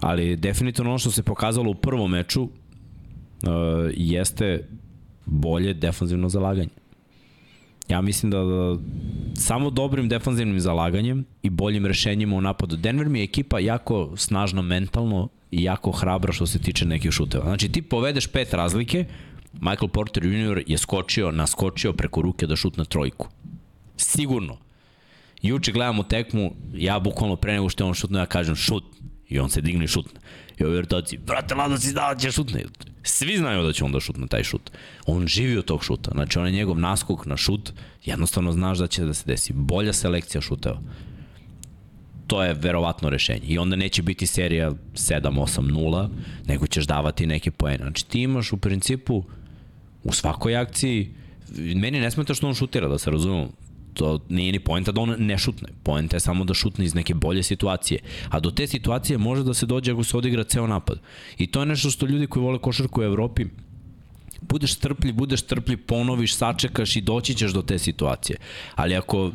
Ali 0.00 0.36
definitivno 0.36 0.90
ono 0.90 0.98
što 0.98 1.10
se 1.10 1.22
pokazalo 1.22 1.70
u 1.70 1.74
prvom 1.74 2.10
meču 2.10 2.42
uh, 2.42 2.50
jeste 3.96 4.68
bolje 5.26 5.74
defanzivno 5.74 6.28
zalaganje. 6.28 6.68
Ja 7.88 8.00
mislim 8.00 8.30
da, 8.30 8.38
da 8.38 8.76
samo 9.34 9.70
dobrim 9.70 10.08
defanzivnim 10.08 10.60
zalaganjem 10.60 11.24
i 11.42 11.50
boljim 11.50 11.86
rešenjima 11.86 12.36
u 12.36 12.40
napadu. 12.40 12.76
Denver 12.76 13.08
mi 13.08 13.18
je 13.18 13.24
ekipa 13.24 13.58
jako 13.58 14.12
snažna 14.16 14.62
mentalno 14.62 15.28
i 15.50 15.62
jako 15.62 15.90
hrabra 15.90 16.32
što 16.32 16.46
se 16.46 16.58
tiče 16.58 16.86
nekih 16.86 17.10
šuteva. 17.10 17.44
Znači 17.44 17.68
ti 17.68 17.82
povedeš 17.82 18.26
pet 18.26 18.54
razlike, 18.54 19.04
Michael 19.60 19.88
Porter 19.88 20.24
Jr. 20.24 20.62
je 20.66 20.78
skočio, 20.78 21.30
naskočio 21.32 21.92
preko 21.92 22.22
ruke 22.22 22.46
da 22.46 22.56
šutne 22.56 22.84
trojku. 22.84 23.28
Sigurno. 23.96 24.58
Juče 25.42 25.72
gledamo 25.72 26.02
tekmu, 26.02 26.54
ja 26.74 26.98
bukvalno 26.98 27.36
pre 27.36 27.52
nego 27.52 27.68
što 27.68 27.84
je 27.84 27.88
on 27.88 27.94
šutno, 27.94 28.18
ja 28.18 28.26
kažem 28.26 28.56
šut. 28.56 28.84
I 29.28 29.38
on 29.38 29.50
se 29.50 29.60
digne 29.60 29.84
i 29.84 29.88
šutne. 29.88 30.20
I 30.58 30.64
ovi 30.64 30.76
vrtaci, 30.76 31.18
brate, 31.18 31.54
lado 31.54 31.78
si 31.78 31.92
da 31.92 32.14
će 32.18 32.30
šutne. 32.30 32.64
Svi 33.02 33.36
znaju 33.36 33.62
da 33.62 33.72
će 33.72 33.84
on 33.84 33.92
da 33.92 34.00
šutne 34.00 34.26
taj 34.26 34.44
šut. 34.44 34.70
On 35.06 35.26
živi 35.26 35.58
od 35.58 35.64
tog 35.64 35.84
šuta. 35.84 36.10
Znači, 36.14 36.38
on 36.38 36.46
je 36.46 36.52
njegov 36.52 36.78
naskok 36.78 37.26
na 37.26 37.36
šut, 37.36 37.72
jednostavno 38.04 38.52
znaš 38.52 38.78
da 38.78 38.86
će 38.86 39.04
da 39.04 39.14
se 39.14 39.24
desi. 39.26 39.52
Bolja 39.52 39.92
selekcija 39.92 40.40
šuteva. 40.40 40.80
To 42.26 42.42
je 42.44 42.54
verovatno 42.54 43.10
rešenje. 43.10 43.46
I 43.46 43.58
onda 43.58 43.76
neće 43.76 44.02
biti 44.02 44.26
serija 44.26 44.70
7-8-0, 44.94 46.08
nego 46.46 46.66
ćeš 46.66 46.86
davati 46.86 47.26
neke 47.26 47.50
poene. 47.50 47.84
Znači, 47.84 48.06
ti 48.06 48.22
imaš 48.22 48.52
u 48.52 48.56
principu 48.56 49.24
u 50.04 50.12
svakoj 50.12 50.56
akciji, 50.56 51.14
meni 51.56 52.00
ne 52.00 52.10
smeta 52.10 52.34
što 52.34 52.48
on 52.48 52.54
šutira, 52.54 52.88
da 52.88 52.98
se 52.98 53.10
razumemo. 53.10 53.48
To 53.94 54.20
nije 54.28 54.52
ni 54.52 54.58
poenta 54.58 54.92
da 54.92 55.00
on 55.00 55.14
ne 55.18 55.38
šutne. 55.38 55.68
Poenta 55.82 56.16
je 56.16 56.20
samo 56.20 56.44
da 56.44 56.54
šutne 56.54 56.84
iz 56.84 56.94
neke 56.94 57.14
bolje 57.14 57.42
situacije. 57.42 58.00
A 58.28 58.40
do 58.40 58.50
te 58.50 58.66
situacije 58.66 59.18
može 59.18 59.44
da 59.44 59.54
se 59.54 59.66
dođe 59.66 59.92
ako 59.92 60.04
se 60.04 60.16
odigra 60.16 60.44
ceo 60.44 60.66
napad. 60.66 61.00
I 61.38 61.46
to 61.46 61.60
je 61.60 61.66
nešto 61.66 61.90
što 61.90 62.06
ljudi 62.06 62.26
koji 62.26 62.42
vole 62.42 62.58
košarku 62.58 63.00
u 63.00 63.04
Evropi 63.04 63.46
budeš 64.48 64.74
strpljiv, 64.74 65.14
budeš 65.14 65.40
strpljiv, 65.40 65.78
ponoviš, 65.86 66.36
sačekaš 66.36 66.96
i 66.96 67.00
doći 67.00 67.34
ćeš 67.34 67.52
do 67.52 67.62
te 67.62 67.78
situacije. 67.78 68.38
Ali 68.74 68.96
ako 68.96 69.30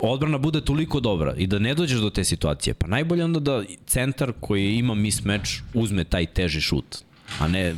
odbrana 0.00 0.38
bude 0.38 0.60
toliko 0.60 1.00
dobra 1.00 1.34
i 1.36 1.46
da 1.46 1.58
ne 1.58 1.74
dođeš 1.74 2.00
do 2.00 2.10
te 2.10 2.24
situacije, 2.24 2.74
pa 2.74 2.86
najbolje 2.86 3.24
onda 3.24 3.40
da 3.40 3.62
centar 3.86 4.32
koji 4.40 4.76
ima 4.76 4.94
mismatch 4.94 5.50
uzme 5.74 6.04
taj 6.04 6.26
teži 6.26 6.60
šut, 6.60 6.98
a 7.38 7.48
ne 7.48 7.74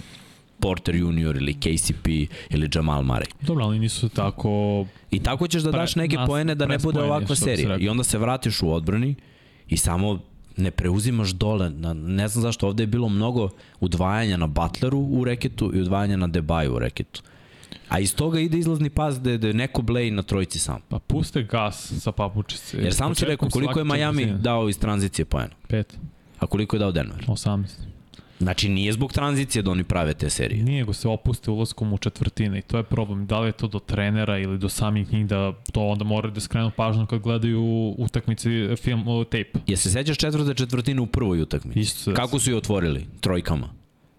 Porter 0.61 0.95
Junior 0.95 1.37
ili 1.37 1.55
KCP 1.55 2.07
ili 2.51 2.71
Jamal 2.75 3.03
Murray. 3.03 3.31
Dobro, 3.41 3.65
ali 3.65 3.79
nisu 3.79 4.09
tako... 4.09 4.87
I 5.11 5.23
tako 5.23 5.49
ćeš 5.49 5.63
da 5.63 5.71
daš 5.71 5.97
neke 5.97 6.17
poene 6.27 6.55
da 6.55 6.67
ne 6.67 6.79
bude 6.79 7.01
ovakva 7.01 7.37
serija. 7.37 7.77
I 7.77 7.89
onda 7.89 8.05
se 8.05 8.19
vratiš 8.19 8.63
u 8.63 8.73
odbrani 8.73 9.15
i 9.69 9.77
samo 9.77 10.19
ne 10.57 10.71
preuzimaš 10.71 11.31
dole. 11.31 11.71
Na, 11.71 11.95
ne 11.95 12.29
znam 12.29 12.43
zašto, 12.43 12.67
ovde 12.67 12.83
je 12.83 12.87
bilo 12.87 13.09
mnogo 13.09 13.49
udvajanja 13.81 14.37
na 14.37 14.47
Butleru 14.47 14.99
u 14.99 15.25
reketu 15.25 15.71
i 15.75 15.81
udvajanja 15.81 16.17
na 16.17 16.27
Debaju 16.27 16.75
u 16.75 16.79
reketu. 16.79 17.23
A 17.89 18.01
iz 18.01 18.15
toga 18.15 18.41
ide 18.41 18.59
izlazni 18.59 18.91
pas 18.91 19.21
da 19.21 19.31
je, 19.31 19.39
da 19.39 19.47
je 19.47 19.55
neko 19.55 19.83
blej 19.83 20.11
na 20.11 20.23
trojici 20.23 20.59
sam. 20.59 20.81
Pa 20.89 20.99
puste 20.99 21.43
gas 21.43 21.93
sa 22.01 22.13
papučice. 22.13 22.79
Jer 22.79 22.95
sam 22.95 23.15
si 23.15 23.25
rekao 23.25 23.49
koliko 23.49 23.79
je 23.79 23.85
Miami 23.85 24.27
dao 24.39 24.69
iz 24.69 24.79
tranzicije 24.79 25.25
poena? 25.25 25.55
Pet. 25.69 25.99
A 26.39 26.47
koliko 26.47 26.77
je 26.77 26.81
dao 26.81 26.93
Denver? 26.93 27.25
18. 27.27 27.65
Znači 28.39 28.69
nije 28.69 28.93
zbog 28.93 29.13
tranzicije 29.13 29.63
da 29.63 29.71
oni 29.71 29.85
prave 29.85 30.15
te 30.15 30.31
serije. 30.31 30.63
Nije, 30.63 30.85
go 30.85 30.93
se 30.93 31.09
opuste 31.09 31.51
ulaskom 31.51 31.93
u 31.93 31.99
četvrtine 31.99 32.59
i 32.59 32.63
to 32.63 32.77
je 32.77 32.83
problem. 32.83 33.27
Da 33.27 33.41
li 33.41 33.49
je 33.49 33.53
to 33.53 33.69
do 33.69 33.79
trenera 33.79 34.39
ili 34.39 34.59
do 34.59 34.69
samih 34.69 35.13
njih 35.13 35.27
da 35.27 35.53
to 35.73 35.81
onda 35.81 36.05
moraju 36.05 36.35
da 36.35 36.41
skrenu 36.41 36.71
pažnju 36.77 37.07
kad 37.07 37.21
gledaju 37.21 37.95
utakmice 37.99 38.77
film 38.77 39.05
tape. 39.25 39.59
Je 39.67 39.77
se 39.77 39.91
sećaš 39.91 40.19
četvrte 40.19 40.55
četvrtine 40.55 41.01
u 41.01 41.07
prvoj 41.07 41.43
utakmici? 41.43 41.81
Isto. 41.81 42.15
Kako 42.15 42.39
su 42.39 42.51
je 42.51 42.57
otvorili? 42.57 43.07
Trojkama. 43.21 43.69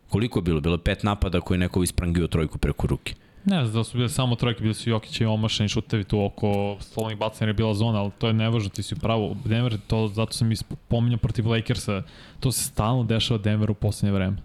Koliko 0.09 0.39
je 0.39 0.43
bilo? 0.43 0.61
Bilo 0.61 0.75
je 0.75 0.83
pet 0.83 1.03
napada 1.03 1.41
koji 1.41 1.57
neko 1.57 1.83
isprangio 1.83 2.27
trojku 2.27 2.57
preko 2.57 2.87
ruke. 2.87 3.13
Ne 3.45 3.65
znam 3.65 3.73
da 3.73 3.83
su 3.83 3.97
bile 3.97 4.09
samo 4.09 4.35
trojke, 4.35 4.61
bili 4.61 4.73
su 4.73 4.89
Jokić 4.89 5.21
i 5.21 5.25
omašani 5.25 5.69
šutevi 5.69 6.03
tu 6.03 6.23
oko 6.23 6.77
slovnih 6.79 7.17
bacanja 7.17 7.49
je 7.49 7.53
bila 7.53 7.73
zona, 7.73 7.99
ali 7.99 8.11
to 8.17 8.27
je 8.27 8.33
nevažno, 8.33 8.69
ti 8.69 8.83
si 8.83 8.95
pravo. 8.95 9.35
Denver, 9.45 9.77
to, 9.87 10.07
zato 10.07 10.33
sam 10.33 10.51
i 10.51 10.55
pominjao 10.87 11.17
protiv 11.17 11.47
Lakersa, 11.47 12.03
to 12.39 12.51
se 12.51 12.63
stalno 12.63 13.03
dešava 13.03 13.37
Denveru 13.37 13.71
u 13.71 13.75
poslednje 13.75 14.13
vreme. 14.13 14.37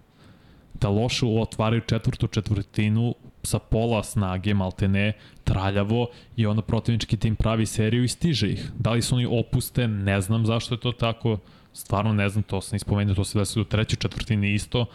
Da 0.81 0.89
loše 0.89 1.27
otvaraju 1.27 1.81
četvrtu 1.81 2.27
četvrtinu 2.27 3.15
sa 3.43 3.59
pola 3.59 4.03
snage, 4.03 4.55
malte 4.55 4.89
ne, 4.89 5.13
traljavo 5.45 6.07
i 6.37 6.47
onda 6.47 6.63
protivnički 6.63 7.17
tim 7.17 7.37
pravi 7.37 7.67
seriju 7.67 8.05
i 8.05 8.09
stiže 8.09 8.51
ih. 8.51 8.71
Da 8.79 8.91
li 8.91 9.03
su 9.03 9.15
oni 9.15 9.27
opuste, 9.27 9.89
ne 9.89 10.21
znam 10.21 10.47
zašto 10.47 10.75
je 10.75 10.81
to 10.81 10.93
tako, 10.93 11.39
stvarno 11.73 12.13
ne 12.13 12.29
znam, 12.29 12.43
to 12.43 12.61
sam 12.61 12.77
ispomenuo, 12.77 13.15
to 13.15 13.25
se 13.25 13.39
desilo 13.39 13.63
u 13.63 13.69
trećoj 13.69 13.97
četvrtini 13.97 14.55
isto. 14.55 14.87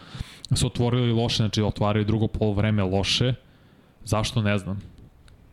Su 0.54 0.66
otvorili 0.66 1.12
loše, 1.12 1.36
znači 1.36 1.62
otvaraju 1.62 2.04
drugo 2.04 2.28
polovreme 2.28 2.82
loše, 2.82 3.34
Zašto 4.04 4.42
ne 4.42 4.58
znam. 4.58 4.80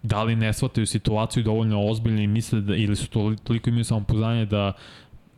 Da 0.03 0.23
li 0.23 0.35
ne 0.35 0.53
shvataju 0.53 0.85
situaciju 0.85 1.43
dovoljno 1.43 1.87
ozbiljno 1.87 2.21
i 2.21 2.27
misle 2.27 2.61
da, 2.61 2.75
ili 2.75 2.95
su 2.95 3.09
to, 3.09 3.35
toliko 3.43 3.69
imaju 3.69 3.83
samopoznanje 3.83 4.45
da 4.45 4.73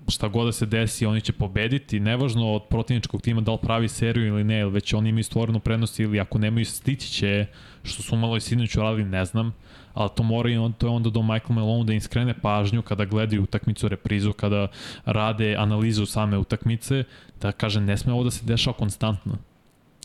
šta 0.07 0.27
god 0.27 0.45
da 0.45 0.52
se 0.52 0.65
desi, 0.65 1.06
oni 1.06 1.22
će 1.22 1.34
pobediti, 1.34 1.99
nevažno 1.99 2.53
od 2.53 2.64
protivničkog 2.69 3.22
tima 3.22 3.41
da 3.41 3.52
li 3.52 3.57
pravi 3.61 3.88
seriju 3.88 4.27
ili 4.27 4.44
ne, 4.44 4.60
ili 4.60 4.72
već 4.72 4.94
oni 4.94 5.10
imaju 5.10 5.23
stvorenu 5.23 5.60
prednost 5.60 5.99
ili 5.99 6.19
ako 6.19 6.38
nemaju 6.38 6.65
stići 6.65 7.11
će, 7.11 7.45
što 7.84 8.03
su 8.03 8.15
malo 8.15 8.38
i 8.38 8.41
sinoć 8.41 8.76
uradili, 8.76 9.10
ne 9.10 9.26
znam, 9.26 9.53
ali 9.94 10.10
to 10.15 10.23
mora 10.23 10.49
i 10.49 10.57
on, 10.57 10.73
to 10.73 10.88
je 10.88 10.91
onda 10.91 11.10
do 11.10 11.22
Michael 11.22 11.56
Malone 11.56 11.84
da 11.84 11.94
im 11.94 12.02
skrene 12.02 12.34
pažnju 12.41 12.81
kada 12.81 13.06
gledaju 13.06 13.44
utakmicu 13.44 13.88
reprizu, 13.88 14.34
kada 14.34 14.68
rade 15.06 15.56
analizu 15.56 16.06
same 16.06 16.38
utakmice, 16.38 17.03
da 17.41 17.52
kaže 17.52 17.81
ne 17.81 17.98
sme 17.98 18.14
ovo 18.14 18.23
da 18.23 18.31
se 18.31 18.45
dešava 18.45 18.77
konstantno. 18.77 19.38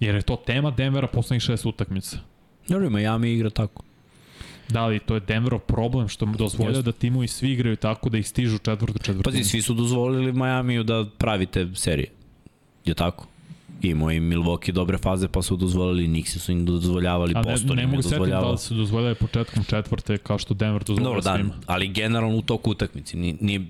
Jer 0.00 0.14
je 0.14 0.22
to 0.22 0.36
tema 0.36 0.70
Denvera 0.70 1.06
poslednjih 1.06 1.42
šest 1.42 1.66
utakmica. 1.66 2.18
Dobro, 2.68 2.90
Miami 2.90 3.32
igra 3.32 3.50
tako. 3.50 3.82
Da 4.68 4.86
li 4.86 4.98
to 4.98 5.14
je 5.14 5.20
Denverov 5.20 5.58
problem 5.58 6.08
što 6.08 6.26
mu 6.26 6.36
dozvoljava 6.36 6.82
da 6.82 6.92
timovi 6.92 7.28
svi 7.28 7.52
igraju 7.52 7.76
tako 7.76 8.08
da 8.08 8.18
ih 8.18 8.28
stižu 8.28 8.58
četvrtu 8.58 8.98
četvrtinu? 8.98 9.22
Pazi, 9.22 9.44
svi 9.44 9.62
su 9.62 9.74
dozvolili 9.74 10.32
Majamiju 10.32 10.82
da 10.82 11.06
pravite 11.18 11.68
serije. 11.74 12.08
Je 12.84 12.94
tako? 12.94 13.26
Imao 13.82 14.10
i 14.10 14.20
Milwaukee 14.20 14.72
dobre 14.72 14.98
faze 14.98 15.28
pa 15.28 15.42
su 15.42 15.56
dozvolili, 15.56 16.08
Nixi 16.08 16.38
su 16.38 16.52
im 16.52 16.64
dozvoljavali, 16.64 17.34
Boston 17.34 17.76
ne, 17.76 17.82
ne 17.82 17.86
mogu 17.86 18.02
setiti 18.02 18.30
da 18.30 18.50
li 18.50 18.58
su 18.58 18.74
dozvoljavali 18.74 19.14
početkom 19.14 19.64
četvrte 19.64 20.18
kao 20.18 20.38
što 20.38 20.54
Denver 20.54 20.84
dozvoljava 20.84 21.20
Dobro, 21.20 21.36
svima. 21.36 21.54
Da, 21.54 21.62
ali 21.66 21.88
generalno 21.88 22.36
u 22.36 22.42
toku 22.42 22.70
utakmici. 22.70 23.16
Nije, 23.16 23.36
nije 23.40 23.66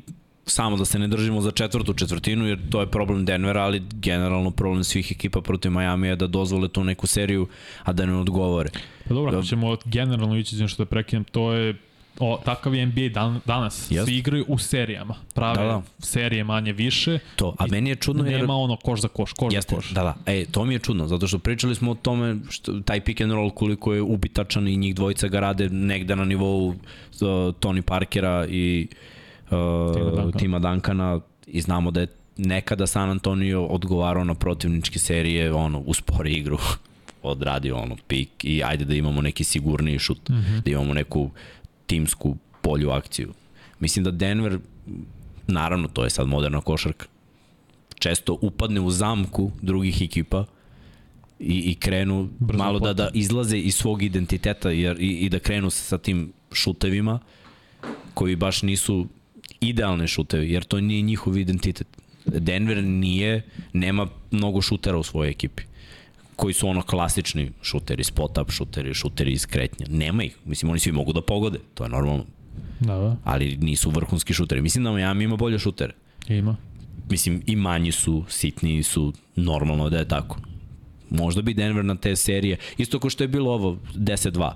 samo 0.47 0.77
da 0.77 0.85
se 0.85 0.99
ne 0.99 1.09
držimo 1.09 1.41
za 1.41 1.51
četvrtu 1.51 1.95
četvrtinu, 1.95 2.47
jer 2.47 2.59
to 2.71 2.81
je 2.81 2.87
problem 2.87 3.25
Denvera, 3.25 3.63
ali 3.63 3.83
generalno 3.93 4.51
problem 4.51 4.85
svih 4.85 5.13
ekipa 5.13 5.41
protiv 5.41 5.73
Miami 5.73 6.09
je 6.09 6.17
da 6.17 6.27
dozvole 6.27 6.69
tu 6.69 6.85
neku 6.85 7.07
seriju, 7.07 7.49
a 7.83 7.93
da 7.93 8.07
ne 8.07 8.17
odgovore. 8.17 8.71
Pa 9.09 9.15
dobro, 9.15 9.39
ako 9.39 9.47
ćemo 9.47 9.77
generalno 9.85 10.37
ići 10.37 10.69
što 10.69 10.85
da 10.85 10.91
prekinem, 10.91 11.25
to 11.25 11.53
je 11.53 11.75
o, 12.19 12.41
takav 12.45 12.75
je 12.75 12.87
NBA 12.87 13.09
dan, 13.15 13.41
danas. 13.45 13.91
Just. 13.91 14.05
Svi 14.05 14.17
igraju 14.17 14.45
u 14.49 14.59
serijama. 14.59 15.15
Prave 15.35 15.63
da, 15.63 15.65
da. 15.65 15.83
serije 15.99 16.45
manje 16.45 16.73
više. 16.73 17.19
To, 17.37 17.55
a 17.59 17.67
meni 17.67 17.91
je 17.91 17.97
čudno 17.97 18.25
jer... 18.27 18.41
Nema 18.41 18.55
ono 18.55 18.77
koš 18.77 19.01
za 19.01 19.09
koš, 19.09 19.33
koš 19.33 19.55
Jeste, 19.55 19.75
za 19.75 19.77
koš. 19.77 19.91
Da, 19.91 20.03
da. 20.03 20.15
E, 20.27 20.45
to 20.45 20.65
mi 20.65 20.75
je 20.75 20.79
čudno, 20.79 21.09
zato 21.09 21.27
što 21.27 21.39
pričali 21.39 21.75
smo 21.75 21.91
o 21.91 21.95
tome 21.95 22.37
što, 22.51 22.81
taj 22.81 23.01
pick 23.01 23.21
and 23.21 23.33
roll 23.33 23.51
koliko 23.51 23.95
je 23.95 24.03
ubitačan 24.03 24.69
i 24.69 24.77
njih 24.77 24.95
dvojica 24.95 25.29
ga 25.29 25.41
rade 25.41 25.69
negde 25.69 26.17
na 26.17 26.25
nivou 26.25 26.69
uh, 26.69 26.75
Tony 27.61 27.83
Parkera 27.83 28.47
i 28.47 28.89
uh, 28.91 29.14
Tima 30.39 30.59
Dankana 30.59 31.21
i 31.47 31.61
znamo 31.61 31.91
da 31.91 32.01
je 32.01 32.07
nekada 32.37 32.87
San 32.87 33.11
Antonio 33.11 33.67
odgovarao 33.67 34.25
na 34.25 34.35
protivničke 34.35 34.99
serije, 34.99 35.53
ono, 35.53 35.79
uspori 35.79 36.33
igru 36.33 36.59
odradio 37.23 37.77
ono 37.77 37.97
pik 38.09 38.29
i 38.43 38.63
ajde 38.65 38.85
da 38.85 38.95
imamo 38.95 39.23
neki 39.23 39.45
sigurniji 39.45 39.99
šut, 39.99 40.29
mm 40.29 40.35
-hmm. 40.35 40.63
da 40.65 40.71
imamo 40.71 40.95
neku 40.95 41.31
timsku 41.87 42.37
polju 42.63 42.91
akciju. 42.91 43.33
Mislim 43.81 44.05
da 44.05 44.11
Denver, 44.11 44.59
naravno 45.47 45.89
to 45.89 46.05
je 46.05 46.11
sad 46.11 46.29
moderna 46.29 46.61
košarka, 46.61 47.07
često 47.99 48.39
upadne 48.41 48.81
u 48.81 48.91
zamku 48.91 49.51
drugih 49.63 50.03
ekipa 50.03 50.45
i, 51.39 51.71
i 51.71 51.75
krenu 51.75 52.29
Brzo 52.39 52.59
malo 52.59 52.79
da, 52.79 52.93
da 52.93 53.11
izlaze 53.15 53.59
iz 53.59 53.75
svog 53.75 54.03
identiteta 54.03 54.71
jer, 54.71 54.97
i, 55.01 55.09
i 55.09 55.29
da 55.29 55.39
krenu 55.39 55.71
sa 55.71 55.99
tim 55.99 56.33
šutevima 56.53 57.19
koji 58.15 58.37
baš 58.37 58.63
nisu 58.63 59.07
idealne 59.69 60.07
šutevi, 60.07 60.53
jer 60.53 60.65
to 60.65 60.81
nije 60.81 61.03
njihov 61.03 61.39
identitet. 61.39 61.87
Denver 62.27 62.85
nije, 62.85 63.43
nema 63.73 64.09
mnogo 64.31 64.63
šutera 64.63 64.99
u 64.99 65.03
svojoj 65.03 65.31
ekipi 65.31 65.63
koji 66.37 66.55
su 66.55 66.69
ono 66.69 66.83
klasični 66.83 67.51
šuteri, 67.63 68.05
spot-up 68.05 68.51
šuteri, 68.51 68.95
šuteri 68.95 69.33
iz 69.33 69.47
kretnja. 69.47 69.87
Nema 69.91 70.25
ih. 70.25 70.37
Mislim, 70.45 70.71
oni 70.71 70.81
svi 70.81 70.93
mogu 70.93 71.13
da 71.13 71.23
pogode. 71.23 71.59
To 71.75 71.85
je 71.85 71.91
normalno. 71.91 72.25
Da, 72.81 72.95
da. 72.95 73.17
Ali 73.25 73.57
nisu 73.57 73.91
vrhunski 73.91 74.35
šuteri. 74.35 74.63
Mislim 74.63 74.85
da 74.85 74.93
Miami 74.93 75.25
ima 75.25 75.37
bolje 75.37 75.59
šutere. 75.59 75.93
Ima. 76.29 76.57
Mislim, 77.11 77.43
i 77.47 77.57
manji 77.57 77.93
su, 77.93 78.25
sitniji 78.29 78.83
su, 78.83 79.13
normalno 79.37 79.91
da 79.91 79.99
je 79.99 80.09
tako. 80.09 80.39
Možda 81.11 81.43
bi 81.43 81.55
Denver 81.55 81.85
na 81.85 81.95
te 81.95 82.17
serije, 82.17 82.57
isto 82.79 82.99
kao 82.99 83.11
što 83.11 83.25
je 83.25 83.29
bilo 83.29 83.53
ovo 83.53 83.79
10-2 83.95 84.53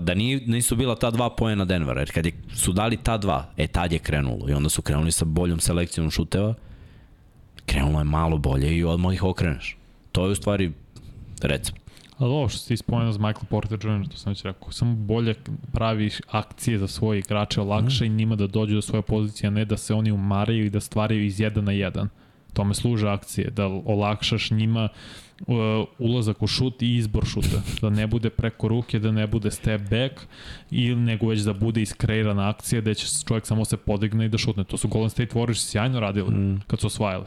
da 0.00 0.14
nije, 0.14 0.40
nisu 0.46 0.76
bila 0.76 0.94
ta 0.94 1.10
dva 1.10 1.30
pojena 1.30 1.64
Denvera, 1.64 2.00
jer 2.00 2.12
kad 2.12 2.26
je, 2.26 2.32
su 2.54 2.72
dali 2.72 2.96
ta 2.96 3.18
dva, 3.18 3.50
e 3.56 3.66
tad 3.66 3.92
je 3.92 3.98
krenulo 3.98 4.48
i 4.48 4.52
onda 4.52 4.68
su 4.68 4.82
krenuli 4.82 5.12
sa 5.12 5.24
boljom 5.24 5.60
selekcijom 5.60 6.10
šuteva, 6.10 6.54
krenulo 7.66 7.98
je 7.98 8.04
malo 8.04 8.38
bolje 8.38 8.76
i 8.76 8.84
odmah 8.84 9.14
ih 9.14 9.24
okreneš. 9.24 9.76
To 10.12 10.26
je 10.26 10.32
u 10.32 10.34
stvari 10.34 10.72
recept. 11.42 11.78
Ali 12.18 12.32
ovo 12.32 12.48
što 12.48 12.58
si 12.58 12.76
spomenuo 12.76 13.12
za 13.12 13.18
Michael 13.18 13.46
Porter 13.50 13.78
Jr., 13.82 14.08
to 14.08 14.16
sam 14.16 14.30
već 14.30 14.42
rekao, 14.42 14.72
samo 14.72 14.94
bolje 14.94 15.34
pravi 15.72 16.10
akcije 16.30 16.78
za 16.78 16.88
svoje 16.88 17.18
igrače, 17.18 17.60
lakše 17.60 18.04
mm. 18.04 18.06
i 18.06 18.16
njima 18.16 18.36
da 18.36 18.46
dođu 18.46 18.74
do 18.74 18.82
svoje 18.82 19.02
pozicije, 19.02 19.48
a 19.48 19.50
ne 19.50 19.64
da 19.64 19.76
se 19.76 19.94
oni 19.94 20.12
umaraju 20.12 20.64
i 20.64 20.70
da 20.70 20.80
stvaraju 20.80 21.24
iz 21.24 21.38
1 21.38 21.60
na 21.60 21.72
1. 21.72 22.08
Tome 22.52 22.74
služe 22.74 23.08
akcije, 23.08 23.50
da 23.50 23.66
olakšaš 23.66 24.50
njima 24.50 24.84
uh, 24.84 25.23
ulazak 25.98 26.42
u 26.42 26.46
šut 26.46 26.82
i 26.82 26.96
izbor 26.96 27.26
šuta. 27.26 27.62
Da 27.80 27.90
ne 27.90 28.06
bude 28.06 28.30
preko 28.30 28.68
ruke, 28.68 28.98
da 28.98 29.12
ne 29.12 29.26
bude 29.26 29.50
step 29.50 29.80
back, 29.80 30.26
ili 30.70 30.96
nego 30.96 31.26
već 31.26 31.40
da 31.40 31.52
bude 31.52 31.82
iskreirana 31.82 32.48
akcija 32.48 32.80
gde 32.80 32.94
će 32.94 33.06
čovjek 33.28 33.46
samo 33.46 33.64
se 33.64 33.76
podigne 33.76 34.26
i 34.26 34.28
da 34.28 34.38
šutne. 34.38 34.64
To 34.64 34.76
su 34.76 34.88
Golden 34.88 35.10
State 35.10 35.34
Warriors 35.34 35.70
sjajno 35.70 36.00
radili 36.00 36.34
mm. 36.34 36.60
kad 36.66 36.80
su 36.80 36.86
osvajali. 36.86 37.26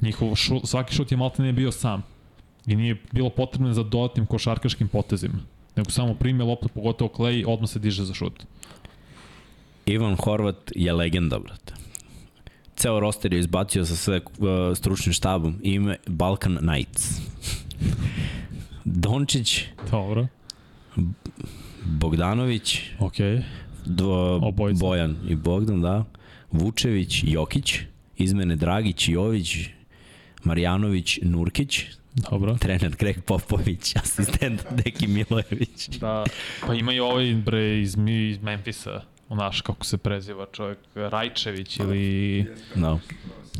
Njihov 0.00 0.34
šut, 0.34 0.66
svaki 0.66 0.94
šut 0.94 1.12
je 1.12 1.18
malte 1.18 1.42
ne 1.42 1.52
bio 1.52 1.72
sam. 1.72 2.02
I 2.66 2.76
nije 2.76 2.96
bilo 3.12 3.30
potrebno 3.30 3.72
za 3.72 3.82
dodatnim 3.82 4.26
košarkaškim 4.26 4.88
potezima. 4.88 5.38
Nego 5.76 5.90
samo 5.90 6.14
prime 6.14 6.44
loptu, 6.44 6.68
pogotovo 6.68 7.10
Clay, 7.16 7.44
odmah 7.46 7.70
se 7.70 7.78
diže 7.78 8.04
za 8.04 8.14
šut. 8.14 8.44
Ivan 9.86 10.16
Horvat 10.16 10.72
je 10.74 10.92
legenda, 10.92 11.38
brate 11.38 11.87
ceo 12.78 13.00
roster 13.00 13.32
je 13.32 13.40
izbacio 13.40 13.84
sa 13.84 13.96
sve 13.96 14.20
uh, 14.20 14.76
stručnim 14.76 15.12
štabom 15.12 15.58
ime 15.62 15.96
Balkan 16.06 16.56
Knights. 16.56 17.20
Dončić. 18.84 19.64
Dobro. 19.90 20.26
Bogdanović. 21.84 22.80
Ok. 22.98 23.14
Dvo, 23.84 24.52
Bojan 24.80 25.16
i 25.28 25.34
Bogdan, 25.34 25.80
da. 25.80 26.04
Vučević, 26.52 27.24
Jokić. 27.26 27.78
Izmene 28.16 28.56
Dragić, 28.56 29.08
Jović, 29.08 29.56
Marjanović, 30.44 31.18
Nurkić. 31.22 31.84
Dobro. 32.14 32.56
Trener 32.58 32.96
Greg 32.98 33.22
Popović, 33.24 33.96
asistent 34.02 34.62
Deki 34.70 35.06
Milojević. 35.06 35.88
Da, 35.88 36.24
pa 36.66 36.74
ima 36.74 36.92
i 36.92 37.00
ovaj 37.00 37.34
bre 37.34 37.80
iz, 37.80 37.96
iz 38.30 38.42
Memfisa. 38.42 39.02
Naš, 39.28 39.60
kako 39.60 39.84
se 39.84 39.98
preziva 39.98 40.46
čovjek, 40.52 40.78
Rajčević 40.94 41.76
ili... 41.76 42.46
No. 42.74 43.00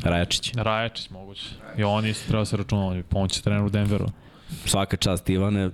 Rajačić. 0.03 0.53
Rajačić 0.55 1.09
moguće. 1.09 1.45
I 1.77 1.83
on 1.83 2.05
isto 2.05 2.27
treba 2.27 2.45
se 2.45 2.57
računati, 2.57 3.03
pomoći 3.03 3.43
trener 3.43 3.63
u 3.63 3.69
Denveru. 3.69 4.05
Svaka 4.65 4.97
čast 4.97 5.29
Ivane, 5.29 5.69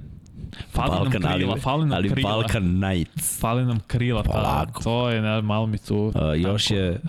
Fali 0.71 0.89
Balkan, 0.89 1.21
nam 1.21 1.33
krila, 1.33 1.57
fali 1.57 1.85
nam 1.85 1.97
ali 1.97 2.09
krila. 2.09 2.29
Balkan 2.29 2.81
Knights. 2.81 3.39
Fali 3.39 3.65
nam 3.65 3.79
krila, 3.87 4.23
pa, 4.23 4.65
to 4.83 5.09
je, 5.09 5.21
ne, 5.21 5.41
malo 5.41 5.65
mi 5.65 5.77
tu... 5.77 5.97
Uh, 5.97 6.41
još 6.41 6.71
je... 6.71 6.99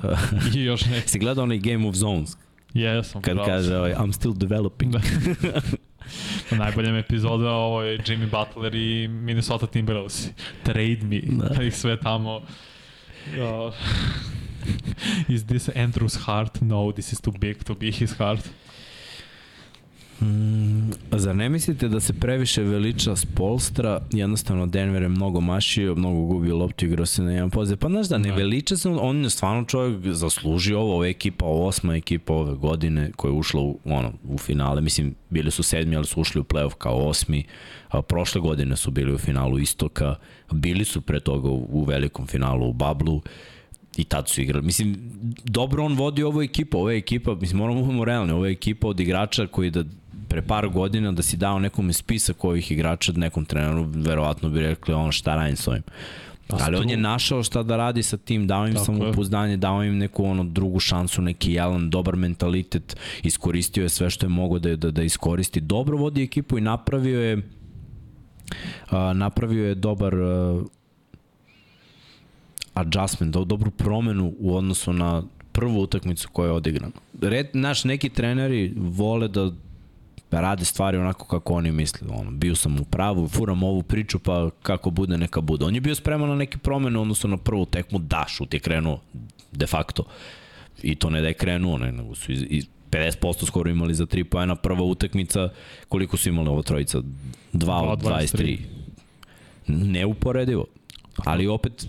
I 0.55 0.65
još 0.65 0.87
ne. 0.87 1.01
si 1.07 1.19
gledao 1.19 1.45
onaj 1.45 1.59
Game 1.59 1.89
of 1.89 1.95
Zones? 1.95 2.37
Jesam, 2.75 3.23
Kad 3.23 3.37
kaže, 3.47 3.77
ovaj, 3.77 3.95
I'm 3.95 4.13
still 4.13 4.35
developing. 4.35 4.93
Da. 4.93 5.01
Na 6.51 6.57
najboljem 6.59 6.97
epizodu 6.97 7.47
ovo 7.47 7.83
je 7.83 7.99
Jimmy 7.99 8.31
Butler 8.31 8.75
i 8.75 9.09
Minnesota 9.09 9.67
Timberwolves. 9.67 10.29
Trade 10.63 10.99
me. 11.03 11.21
Da. 11.21 11.63
ih 11.67 11.77
sve 11.77 12.01
tamo... 12.01 12.43
Is 15.29 15.45
this 15.45 15.69
Andrew's 15.71 16.15
heart? 16.15 16.63
No, 16.63 16.93
this 16.93 17.13
is 17.13 17.21
too 17.21 17.33
big 17.33 17.65
to 17.65 17.75
be 17.75 17.91
his 17.91 18.13
heart. 18.13 18.49
Mm, 20.21 20.91
zar 21.11 21.37
ne 21.37 21.49
mislite 21.49 21.89
da 21.89 22.01
se 22.01 22.13
previše 22.13 22.63
veliča 22.63 23.17
Spolstra, 23.17 24.01
jednostavno 24.13 24.67
Denver 24.67 25.03
je 25.03 25.09
mnogo 25.09 25.41
mašio, 25.41 25.95
mnogo 25.95 26.25
gubio 26.25 26.57
loptu, 26.57 26.85
igrao 26.85 27.07
se 27.07 27.23
na 27.23 27.33
jedan 27.33 27.51
poziv. 27.51 27.77
Pa 27.77 27.89
znaš 27.89 28.09
da, 28.09 28.19
ne 28.19 28.29
da. 28.29 28.35
veliča 28.35 28.77
se, 28.77 28.89
on 28.89 29.25
je 29.25 29.31
stvarno 29.31 29.65
čovjek 29.65 30.15
zaslužio 30.15 30.81
ovo, 30.81 30.95
ova 30.95 31.07
ekipa, 31.07 31.47
osma 31.47 31.97
ekipa 31.97 32.35
ove 32.35 32.55
godine 32.55 33.11
koja 33.17 33.31
je 33.31 33.39
ušla 33.39 33.61
u, 33.61 33.79
ono, 33.85 34.13
u 34.29 34.39
finale, 34.39 34.81
mislim, 34.81 35.15
bili 35.31 35.51
su 35.51 35.63
sedmi, 35.63 35.97
ali 35.97 36.07
su 36.07 36.21
ušli 36.21 36.41
u 36.41 36.45
playoff 36.45 36.75
kao 36.75 37.09
osmi, 37.09 37.45
a 37.89 38.03
prošle 38.03 38.41
godine 38.41 38.77
su 38.77 38.91
bili 38.91 39.15
u 39.15 39.19
finalu 39.19 39.59
istoka, 39.59 40.15
bili 40.53 40.85
su 40.85 41.01
pre 41.01 41.21
toga 41.21 41.49
u, 41.49 41.69
u 41.71 41.85
velikom 41.85 42.27
finalu 42.27 42.69
u 42.69 42.73
Bablu, 42.73 43.23
i 43.97 44.05
tad 44.05 44.29
su 44.29 44.41
igrali. 44.41 44.67
Mislim, 44.67 44.97
dobro 45.45 45.85
on 45.85 45.95
vodi 45.95 46.23
ovu 46.23 46.43
ekipu, 46.43 46.79
ova 46.79 46.93
ekipa, 46.93 47.35
mislim, 47.35 47.59
moramo 47.59 47.81
da 47.81 47.85
budemo 47.87 48.05
realni, 48.05 48.33
ova 48.33 48.49
ekipa 48.49 48.89
od 48.89 49.01
igrača 49.01 49.47
koji 49.47 49.71
da 49.71 49.85
pre 50.29 50.43
par 50.43 50.69
godina 50.69 51.13
da 51.13 51.23
si 51.23 51.37
dao 51.37 51.59
nekom 51.59 51.93
spisak 51.93 52.45
ovih 52.45 52.73
igrača 52.73 53.13
nekom 53.13 53.45
treneru, 53.45 53.87
verovatno 53.95 54.49
bi 54.49 54.61
rekli 54.61 54.95
on 54.95 55.13
šta 55.13 55.37
radim 55.37 55.57
s 55.57 55.69
ovim. 55.69 55.83
Pa 56.49 56.57
Ali 56.61 56.77
on 56.77 56.91
je 56.91 56.97
našao 56.97 57.43
šta 57.43 57.63
da 57.63 57.77
radi 57.77 58.03
sa 58.03 58.17
tim, 58.17 58.47
dao 58.47 58.67
im 58.69 58.77
samopouzdanje, 58.77 59.57
dao 59.57 59.85
im 59.85 59.99
neku 59.99 60.25
ono 60.25 60.45
drugu 60.45 60.81
šansu, 60.81 61.23
neki 61.23 61.53
jalan, 61.53 61.91
dobar 61.91 62.17
mentalitet, 62.17 62.97
iskoristio 63.23 63.83
je 63.83 63.89
sve 63.89 64.11
što 64.11 64.27
je 64.27 64.31
mogo 64.31 64.59
da, 64.59 64.77
da, 64.77 64.91
da 64.91 65.03
iskoristi. 65.03 65.61
Dobro 65.61 65.97
vodi 65.97 66.23
ekipu 66.23 66.59
i 66.59 66.61
napravio 66.61 67.21
je 67.21 67.37
uh, 67.37 67.43
napravio 69.15 69.69
je 69.69 69.75
dobar 69.75 70.15
uh, 70.15 70.63
adjustment, 72.75 73.33
do, 73.33 73.45
dobru 73.45 73.71
promenu 73.71 74.35
u 74.39 74.57
odnosu 74.57 74.93
na 74.93 75.23
prvu 75.53 75.81
utakmicu 75.81 76.29
koja 76.33 76.47
je 76.47 76.53
odigrana. 76.53 76.93
Red, 77.21 77.47
naš 77.53 77.85
neki 77.85 78.09
treneri 78.09 78.73
vole 78.77 79.29
da 79.29 79.53
rade 80.31 80.65
stvari 80.65 80.97
onako 80.97 81.27
kako 81.27 81.55
oni 81.55 81.73
misle. 81.73 82.09
Ono, 82.11 82.31
bio 82.31 82.55
sam 82.55 82.81
u 82.81 82.85
pravu, 82.85 83.29
furam 83.29 83.63
ovu 83.63 83.83
priču, 83.83 84.19
pa 84.19 84.51
kako 84.63 84.91
bude, 84.91 85.19
neka 85.19 85.41
bude. 85.41 85.65
On 85.65 85.75
je 85.75 85.81
bio 85.81 85.95
spreman 85.95 86.29
na 86.29 86.35
neke 86.35 86.59
promene, 86.59 86.99
odnosno 86.99 87.31
na 87.31 87.37
prvu 87.37 87.67
tekmu, 87.67 87.99
da, 87.99 88.25
šut 88.29 88.55
je 88.55 88.61
krenuo 88.61 89.01
de 89.53 89.67
facto. 89.67 90.05
I 90.83 90.95
to 90.95 91.11
ne 91.11 91.21
da 91.21 91.29
je 91.29 91.35
krenuo, 91.35 91.79
ne, 91.79 91.93
nego 91.93 92.15
su 92.15 92.33
iz, 92.33 92.45
iz 92.49 92.67
50% 92.91 93.47
skoro 93.47 93.71
imali 93.71 93.95
za 93.95 94.07
3 94.07 94.25
pojena, 94.25 94.57
prva 94.57 94.83
utakmica, 94.83 95.49
koliko 95.89 96.17
su 96.17 96.29
imali 96.29 96.49
ovo 96.49 96.63
trojica? 96.63 96.99
2 97.53 97.73
od 97.73 98.03
23. 98.03 98.59
Neuporedivo. 99.67 100.67
Ali 101.17 101.47
opet, 101.47 101.89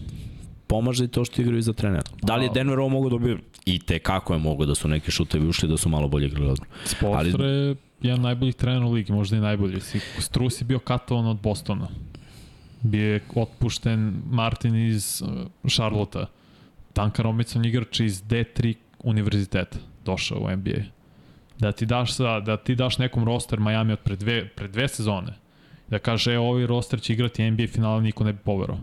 pomaže 0.68 1.06
i 1.06 1.08
to 1.08 1.26
što 1.26 1.42
igraju 1.42 1.62
za 1.62 1.74
trenera. 1.74 2.04
Da 2.22 2.36
li 2.36 2.46
je 2.46 2.52
Denver 2.54 2.80
ovo 2.80 2.90
mogo 2.90 3.10
dobiti? 3.10 3.42
I 3.66 3.80
te 3.80 4.00
kako 4.00 4.34
je 4.34 4.40
mogo 4.40 4.66
da 4.66 4.76
su 4.76 4.88
neke 4.88 5.12
šutevi 5.12 5.48
ušli 5.48 5.70
da 5.70 5.78
su 5.78 5.90
malo 5.90 6.08
bolje 6.08 6.28
igrali 6.28 6.50
odbranu. 6.50 6.74
Spolstre 6.86 7.46
Ali... 7.46 7.76
jedan 8.02 8.22
najboljih 8.22 8.56
trenera 8.56 8.86
u 8.86 8.92
ligi, 8.92 9.14
možda 9.14 9.38
i 9.38 9.40
najbolji. 9.40 9.80
Strus 10.20 10.62
je 10.62 10.66
bio 10.66 10.80
katovan 10.80 11.28
od 11.28 11.42
Bostona. 11.42 11.88
Bio 12.82 13.14
je 13.14 13.22
otpušten 13.36 14.22
Martin 14.30 14.76
iz 14.76 15.22
uh, 15.22 15.70
Charlotte. 15.72 16.26
Tanka 16.94 17.24
Romicon 17.24 17.66
igrač 17.66 18.00
iz 18.00 18.24
D3 18.24 18.76
univerziteta 19.00 19.78
došao 20.06 20.40
u 20.40 20.52
NBA. 20.56 20.82
Da 21.60 21.72
ti 21.72 21.86
daš, 21.86 22.14
sa, 22.14 22.40
da 22.40 22.58
ti 22.58 22.76
daš 22.76 22.98
nekom 22.98 23.26
roster 23.26 23.60
Miami 23.60 23.94
od 23.94 24.00
pre 24.00 24.16
dve, 24.16 24.48
pre 24.48 24.68
dve 24.68 24.88
sezone, 24.88 25.34
da 25.90 26.00
kaže, 26.00 26.34
e, 26.34 26.40
ovaj 26.40 26.68
roster 26.68 27.02
će 27.02 27.14
igrati 27.14 27.52
NBA 27.52 27.68
finala, 27.68 28.02
niko 28.02 28.24
ne 28.24 28.34
bi 28.34 28.40
poverao. 28.40 28.78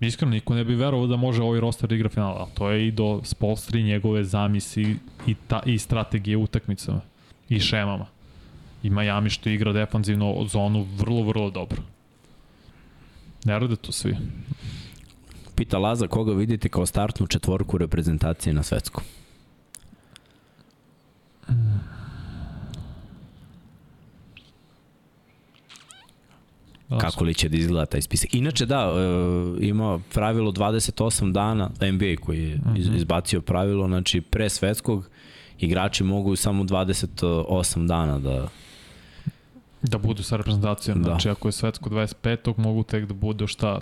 Iskreno, 0.00 0.32
niko 0.32 0.54
ne 0.54 0.64
bi 0.64 0.74
verovao 0.74 1.06
da 1.06 1.16
može 1.16 1.42
ovaj 1.42 1.60
roster 1.60 1.88
da 1.88 1.94
igra 1.94 2.08
finala, 2.08 2.48
to 2.54 2.70
je 2.70 2.88
i 2.88 2.90
do 2.90 3.20
Spolstri 3.24 3.82
njegove 3.82 4.24
zamisi 4.24 4.96
i, 5.26 5.34
ta, 5.48 5.62
i 5.66 5.78
strategije 5.78 6.36
utakmicama 6.36 7.00
i 7.48 7.60
šemama. 7.60 8.06
I 8.82 8.90
Miami 8.90 9.30
što 9.30 9.50
igra 9.50 9.72
defanzivno 9.72 10.46
zonu 10.48 10.86
vrlo, 10.96 11.22
vrlo 11.22 11.50
dobro. 11.50 11.82
Ne 13.44 13.58
rade 13.58 13.76
to 13.76 13.92
svi. 13.92 14.16
Pita 15.56 15.78
Laza 15.78 16.06
koga 16.06 16.32
vidite 16.32 16.68
kao 16.68 16.86
startnu 16.86 17.26
četvorku 17.26 17.78
reprezentacije 17.78 18.52
na 18.54 18.62
svetsku? 18.62 19.02
Kako 27.00 27.24
li 27.24 27.34
će 27.34 27.48
da 27.48 27.56
izgleda 27.56 27.86
taj 27.86 28.02
spisak. 28.02 28.34
Inače 28.34 28.66
da, 28.66 28.92
e, 28.96 29.66
ima 29.66 30.00
pravilo 30.14 30.52
28 30.52 31.32
dana, 31.32 31.70
NBA 31.92 32.24
koji 32.24 32.48
je 32.48 32.56
mhm. 32.56 32.96
izbacio 32.96 33.40
pravilo, 33.40 33.86
znači 33.86 34.20
pre 34.20 34.48
svetskog 34.48 35.10
igrači 35.58 36.04
mogu 36.04 36.36
samo 36.36 36.64
28 36.64 37.86
dana 37.86 38.18
da 38.18 38.48
Da 39.82 39.98
budu 39.98 40.22
sa 40.22 40.36
reprezentacijom, 40.36 41.02
da. 41.02 41.04
znači 41.04 41.28
ako 41.28 41.48
je 41.48 41.52
svetsko 41.52 41.90
25. 41.90 42.58
mogu 42.58 42.82
tek 42.82 43.06
da 43.06 43.14
budu 43.14 43.46
šta 43.46 43.80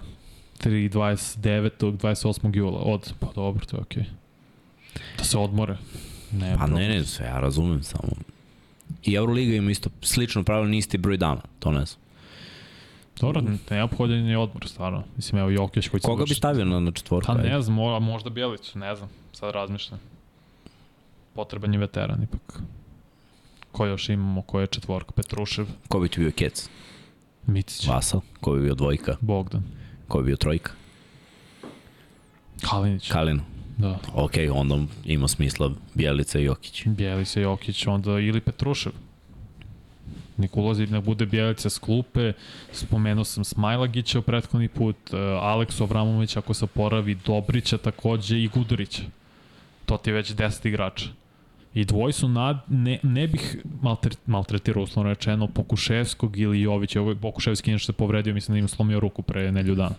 3, 0.65 0.91
29. 0.91 1.71
28. 1.81 2.57
jula, 2.57 2.79
od, 2.79 3.13
pa 3.21 3.27
dobro, 3.35 3.67
to 3.67 3.77
je 3.77 3.81
okej. 3.81 4.03
Okay. 4.03 4.07
Da 5.19 5.25
se 5.25 5.39
odmore. 5.39 5.77
Ne, 6.33 6.57
pa 6.59 6.67
ne, 6.67 6.89
ne, 6.89 7.05
sve 7.05 7.27
ja 7.27 7.41
razumem 7.41 7.83
samo. 7.83 8.13
I 9.05 9.15
Euroliga 9.15 9.55
ima 9.55 9.71
isto 9.71 9.91
slično 10.03 10.45
pravilo, 10.45 10.69
nisti 10.69 10.99
broj 10.99 11.17
dana, 11.17 11.41
to 11.59 11.73
ne 11.73 11.85
znam. 11.87 12.01
Dobro, 13.21 13.43
neophodan 13.71 14.27
je 14.27 14.39
odmor, 14.39 14.69
stvarno. 14.69 15.05
Mislim, 15.17 15.41
evo 15.41 15.51
Jokić 15.51 15.89
koji 15.89 16.01
Koga 16.01 16.25
bi 16.25 16.35
stavio 16.35 16.65
na, 16.65 16.81
na 16.81 16.91
četvorku? 16.91 17.27
Pa 17.27 17.35
ne 17.35 17.63
znam, 17.63 18.03
možda 18.03 18.31
Bjelicu, 18.31 18.79
ne 18.79 18.97
znam, 18.97 19.09
sad 19.33 19.55
razmišljam. 19.55 20.01
Potreban 21.37 21.73
je 21.73 21.79
veteran 21.79 22.23
ipak. 22.23 22.61
Ko 23.73 23.87
još 23.87 24.09
imamo, 24.09 24.43
ko 24.43 24.61
je 24.61 24.67
četvorka? 24.67 25.13
Petrušev. 25.13 25.67
Ko 25.89 26.01
bi 26.01 26.09
ti 26.09 26.21
bio 26.21 26.31
Kec? 26.37 26.69
Micić. 27.47 27.89
Vasal. 27.89 28.21
Ko 28.41 28.53
bi 28.53 28.61
bio 28.61 28.75
dvojka? 28.75 29.17
Bogdan. 29.21 29.63
Ko 30.09 30.19
bi 30.19 30.25
bio 30.25 30.37
trojka? 30.37 30.73
Kalinić. 32.71 33.11
Kalin. 33.11 33.41
Da. 33.79 33.99
Ok, 34.15 34.33
onda 34.53 34.79
ima 35.05 35.29
smisla 35.29 35.71
Bjelica 35.95 36.39
i 36.39 36.45
Jokić. 36.45 36.87
Bjelica 36.87 37.41
i 37.41 37.43
Jokić, 37.43 37.87
onda 37.87 38.11
ili 38.11 38.41
Petrušev. 38.41 38.93
Nek 40.37 40.57
ulazi, 40.57 40.87
nek 40.87 41.05
bude 41.05 41.27
Bjelica 41.27 41.71
s 41.71 41.79
klupe, 41.79 42.33
spomenuo 42.73 43.25
sam 43.25 43.45
Smajlagića 43.45 44.19
u 44.19 44.23
prethodni 44.23 44.69
put, 44.69 44.97
uh, 45.13 45.19
Aleksu 45.21 45.85
Abramović 45.85 46.37
ako 46.37 46.55
se 46.55 46.67
poravi, 46.67 47.15
Dobrića 47.15 47.79
takođe 47.79 48.39
i 48.39 48.49
Gudurića. 48.49 49.03
To 49.87 49.97
ti 49.97 50.11
je 50.11 50.15
već 50.15 50.33
10 50.35 50.69
igrača. 50.69 51.07
I 51.77 51.85
dvoj 51.85 52.13
su 52.13 52.29
nad, 52.29 52.65
ne, 52.69 52.99
ne 53.03 53.27
bih 53.29 53.57
maltre, 53.83 54.11
maltretirao 54.27 54.83
uslovno 54.83 55.11
rečeno 55.11 55.47
Pokuševskog 55.47 56.39
ili 56.39 56.61
Jovića. 56.61 57.01
Ovo 57.01 57.11
je 57.11 57.17
Pokuševski 57.17 57.71
inače 57.71 57.87
se 57.87 57.93
povredio, 57.93 58.35
mislim 58.35 58.55
da 58.55 58.59
im 58.59 58.69
slomio 58.69 59.01
ruku 59.01 59.23
pre 59.23 59.53
nelju 59.53 59.75
dana 59.75 59.95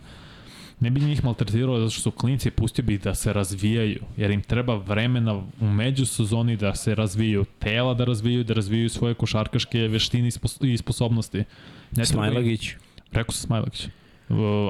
ne 0.79 0.89
bi 0.89 1.01
njih 1.01 1.23
maltretirao 1.23 1.79
zato 1.79 1.89
što 1.89 2.01
su 2.01 2.11
klinci 2.11 2.51
pustio 2.51 2.83
bi 2.85 2.97
da 2.97 3.15
se 3.15 3.33
razvijaju, 3.33 3.99
jer 4.17 4.31
im 4.31 4.41
treba 4.41 4.75
vremena 4.75 5.33
u 5.61 5.65
međusezoni 5.65 6.57
da 6.57 6.75
se 6.75 6.95
razvijaju, 6.95 7.45
tela 7.59 7.93
da 7.93 8.05
razvijaju, 8.05 8.43
da 8.43 8.53
razvijaju 8.53 8.89
svoje 8.89 9.13
košarkaške 9.13 9.79
veštine 9.79 10.29
i 10.61 10.77
sposobnosti. 10.77 11.43
Ne 11.91 12.05
Smajlagić. 12.05 12.73
Rekao 13.11 13.31
sam 13.31 13.47
Smajlagić. 13.47 13.87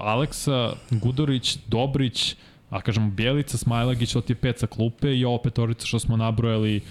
Aleksa, 0.02 0.74
Gudorić, 0.92 1.58
Dobrić, 1.68 2.36
a 2.70 2.82
kažemo 2.82 3.12
Bjelica, 3.12 3.58
Smajlagić, 3.58 4.16
od 4.16 4.30
je 4.30 4.36
pet 4.36 4.60
sa 4.60 4.68
klupe 4.68 5.18
i 5.18 5.26
ovo 5.26 5.38
petorica 5.38 5.86
što 5.86 6.00
smo 6.00 6.18
nabrojali 6.18 6.82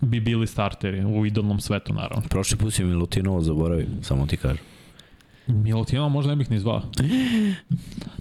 bi 0.00 0.20
bili 0.20 0.46
starteri 0.46 1.04
u 1.04 1.26
idolnom 1.26 1.60
svetu 1.60 1.94
naravno. 1.94 2.28
Prošli 2.28 2.58
put 2.58 2.74
si 2.74 2.84
Milutinovo 2.84 3.40
zaboravio, 3.40 3.86
samo 4.02 4.26
ti 4.26 4.36
kažem. 4.36 4.64
Milutinova 5.46 6.08
možda 6.08 6.30
ne 6.30 6.36
bih 6.36 6.50
ni 6.50 6.60
zvao. 6.60 6.82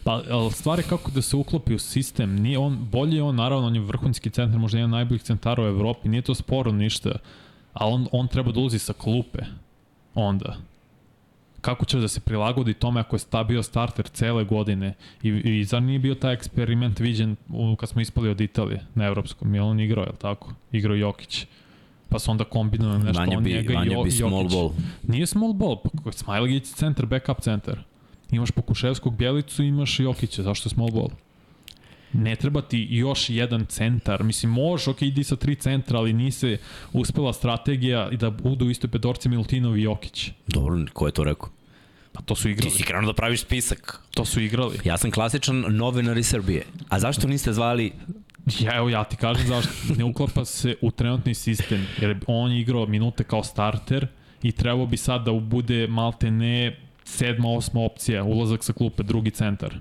Pa, 0.04 0.22
stvari 0.52 0.84
kako 0.84 1.12
da 1.12 1.22
se 1.22 1.36
uklopi 1.36 1.76
u 1.76 1.80
sistem, 1.80 2.36
nije 2.36 2.58
on, 2.58 2.88
bolje 2.92 3.16
je 3.16 3.24
on, 3.24 3.36
naravno, 3.36 3.68
on 3.68 3.76
je 3.76 3.82
vrhunski 3.82 4.30
centar, 4.30 4.60
možda 4.60 4.78
jedan 4.78 4.90
najboljih 4.90 5.24
centara 5.24 5.64
u 5.64 5.68
Evropi, 5.68 6.10
nije 6.10 6.22
to 6.22 6.36
sporo 6.36 6.72
ništa, 6.72 7.12
ali 7.74 7.94
on, 7.94 8.08
on 8.12 8.28
treba 8.28 8.52
da 8.52 8.60
ulazi 8.60 8.80
sa 8.80 8.94
klupe, 8.94 9.40
onda. 10.16 10.58
Kako 11.62 11.86
će 11.86 12.00
da 12.00 12.08
se 12.08 12.20
prilagodi 12.20 12.74
tome 12.74 13.00
ako 13.00 13.16
je 13.16 13.44
bio 13.48 13.64
starter 13.64 14.08
cele 14.08 14.44
godine 14.44 14.94
i, 15.24 15.30
i 15.30 15.64
zar 15.64 15.84
nije 15.84 16.00
bio 16.00 16.16
taj 16.16 16.34
eksperiment 16.34 17.00
viđen 17.00 17.36
u, 17.50 17.76
kad 17.76 17.90
smo 17.90 18.02
ispali 18.02 18.30
od 18.30 18.42
Italije 18.42 18.86
na 18.96 19.06
evropskom, 19.06 19.56
je 19.56 19.62
on 19.62 19.80
igrao, 19.80 20.04
je 20.04 20.10
li 20.10 20.18
tako? 20.18 20.54
Igrao 20.72 20.96
Jokić. 20.96 21.46
Pa 22.10 22.20
su 22.20 22.32
onda 22.32 22.44
kombinovali 22.44 23.04
nešto 23.04 23.22
on 23.22 23.44
bi, 23.44 23.54
njega 23.54 23.74
i 23.74 23.92
jo, 23.92 24.04
bi 24.04 24.12
small 24.12 24.42
Jokić. 24.42 24.54
ball. 24.54 24.72
Nije 25.08 25.28
small 25.28 25.54
ball, 25.54 25.78
pa 26.04 26.12
Smajlagić 26.12 26.64
je 26.64 26.74
centar, 26.76 27.06
backup 27.06 27.42
centar. 27.42 27.84
Imaš 28.32 28.52
Pokuševskog 28.52 29.18
Bjelicu, 29.18 29.64
imaš 29.64 30.00
Jokića, 30.00 30.44
zašto 30.44 30.68
je 30.68 30.72
small 30.74 30.92
ball? 30.92 31.10
Ne 32.18 32.36
treba 32.36 32.62
ti 32.62 32.88
još 32.90 33.30
jedan 33.30 33.66
centar. 33.66 34.24
Mislim, 34.24 34.52
možeš, 34.52 34.88
ok, 34.88 35.02
idi 35.02 35.24
sa 35.24 35.36
tri 35.36 35.56
centra, 35.56 36.00
ali 36.00 36.14
nise 36.14 36.58
uspela 36.94 37.34
strategija 37.34 38.10
i 38.12 38.18
da 38.18 38.30
budu 38.30 38.66
u 38.66 38.70
istoj 38.70 38.90
pedorci 38.90 39.30
Milutinov 39.30 39.78
i 39.78 39.82
Jokić. 39.82 40.32
Dobro, 40.48 40.86
ko 40.94 41.06
je 41.06 41.12
to 41.12 41.24
rekao? 41.24 41.50
Pa 42.12 42.22
to 42.22 42.36
su 42.36 42.44
Ti 42.44 42.50
igrali. 42.50 42.72
si 42.72 42.84
krenuo 42.84 43.12
da 43.12 43.14
praviš 43.14 43.42
spisak. 43.42 44.02
To 44.12 44.26
su 44.26 44.42
igrali. 44.42 44.80
Ja 44.84 44.98
sam 44.98 45.12
klasičan 45.12 45.66
novinar 45.70 46.18
iz 46.18 46.28
Srbije. 46.28 46.64
A 46.90 47.00
zašto 47.00 47.28
niste 47.28 47.54
zvali 47.54 47.92
Ja, 48.60 48.76
evo 48.76 48.90
ja 48.90 49.04
ti 49.04 49.16
kažem 49.16 49.48
zašto. 49.48 49.72
Ne 49.98 50.04
uklapa 50.04 50.46
se 50.46 50.76
u 50.82 50.92
trenutni 50.92 51.34
sistem, 51.34 51.88
jer 52.02 52.18
on 52.28 52.52
je 52.52 52.62
igrao 52.62 52.86
minute 52.86 53.24
kao 53.24 53.44
starter 53.44 54.08
i 54.44 54.52
trebao 54.52 54.86
bi 54.86 54.98
sad 54.98 55.26
da 55.26 55.32
bude 55.32 55.88
malte 55.88 56.32
ne 56.32 56.80
sedma, 57.04 57.50
osma 57.50 57.82
opcija, 57.82 58.24
ulazak 58.24 58.64
sa 58.64 58.74
klupe, 58.74 59.04
drugi 59.04 59.32
centar. 59.32 59.80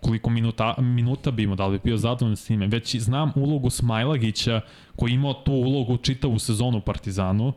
Koliko 0.00 0.30
minuta, 0.30 0.74
minuta 0.78 1.30
bi 1.30 1.42
imao, 1.42 1.56
da 1.56 1.66
li 1.66 1.78
bi 1.78 1.84
bio 1.84 1.96
zadovoljan 1.96 2.36
s 2.36 2.46
time. 2.46 2.66
Već 2.66 2.96
znam 2.96 3.32
ulogu 3.36 3.70
Smajlagića 3.70 4.60
koji 4.96 5.10
je 5.10 5.14
imao 5.14 5.34
tu 5.34 5.52
ulogu 5.52 5.96
čitavu 5.96 6.38
sezonu 6.38 6.80
Partizanu, 6.80 7.52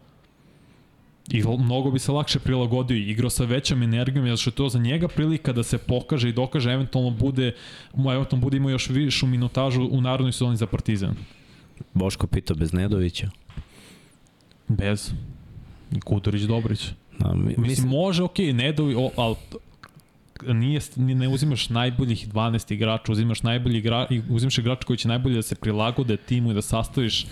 I 1.32 1.44
mnogo 1.60 1.91
bi 1.91 1.99
se 1.99 2.11
lakše 2.11 2.40
prilagodio 2.40 2.98
i 2.98 3.10
igrao 3.10 3.30
sa 3.30 3.45
većom 3.45 3.84
energijom, 3.84 4.26
jer 4.26 4.38
što 4.38 4.49
je 4.49 4.56
to 4.56 4.70
za 4.70 4.80
njega 4.80 5.07
prilika 5.07 5.53
da 5.53 5.64
se 5.64 5.78
pokaže 5.78 6.30
i 6.30 6.34
dokaže, 6.34 6.72
eventualno 6.72 7.10
bude, 7.10 7.52
eventualno 7.94 8.41
bude 8.41 8.57
imao 8.57 8.70
još 8.70 8.90
višu 8.90 9.28
minutažu 9.28 9.88
u 9.91 10.02
narodnoj 10.02 10.32
sezoni 10.32 10.57
za 10.57 10.68
Partizan. 10.68 11.16
Boško 11.94 12.28
pita 12.28 12.53
bez 12.53 12.74
Nedovića? 12.74 13.30
Bez. 14.68 15.14
Kudorić, 16.03 16.41
Dobrić. 16.41 16.90
Da, 17.20 17.34
mi, 17.34 17.44
Mislim, 17.44 17.68
mislim, 17.68 17.90
može, 17.90 18.24
okej, 18.24 18.45
okay, 18.45 18.53
ne 18.53 18.72
dovi, 18.72 18.95
o, 18.98 19.10
ali 19.16 19.36
nije, 20.48 20.80
ni- 20.95 21.16
ne 21.16 21.28
uzimaš 21.28 21.70
najboljih 21.70 22.28
12 22.34 22.74
igrača, 22.74 23.11
uzimaš 23.11 23.44
najbolji 23.44 23.78
igra, 23.78 24.07
uzimaš 24.30 24.57
igrača 24.57 24.88
koji 24.88 24.98
će 24.98 25.07
najbolje 25.07 25.36
da 25.36 25.41
se 25.41 25.56
prilagode 25.56 26.18
timu 26.18 26.52
i 26.52 26.53
da 26.53 26.61
sastaviš 26.61 27.24
uh, 27.24 27.30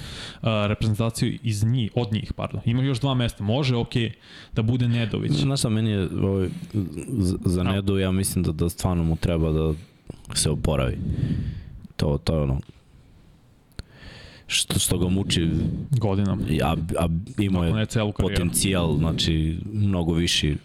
reprezentaciju 0.68 1.40
iz 1.44 1.64
njih, 1.64 1.92
od 1.96 2.14
njih, 2.14 2.34
pardon. 2.34 2.62
Ima 2.66 2.84
još 2.84 3.00
dva 3.00 3.14
mesta, 3.14 3.44
može, 3.44 3.76
okay, 3.76 4.12
da 4.54 4.62
bude 4.62 4.88
Nedović. 4.88 5.32
Znaš 5.32 5.60
šta, 5.60 5.70
meni 5.70 5.90
je 5.90 6.08
ovaj, 6.22 6.50
za 7.46 7.62
A. 7.62 7.64
Nedu, 7.64 7.98
ja 7.98 8.12
mislim 8.12 8.44
da, 8.44 8.52
da 8.52 8.70
stvarno 8.70 9.04
mu 9.04 9.16
treba 9.16 9.52
da 9.52 9.74
se 10.34 10.50
oporavi. 10.50 10.98
To, 11.96 12.18
to 12.24 12.36
je 12.36 12.42
ono 12.42 12.60
što, 14.48 14.80
što 14.80 14.98
ga 14.98 15.10
muči, 15.10 15.50
Godinama. 15.92 16.44
a, 16.64 16.76
a 17.00 17.08
imao 17.38 17.64
je 17.64 17.86
potencijal, 18.18 18.98
znači 18.98 19.58
mnogo 19.74 20.14
viši. 20.14 20.56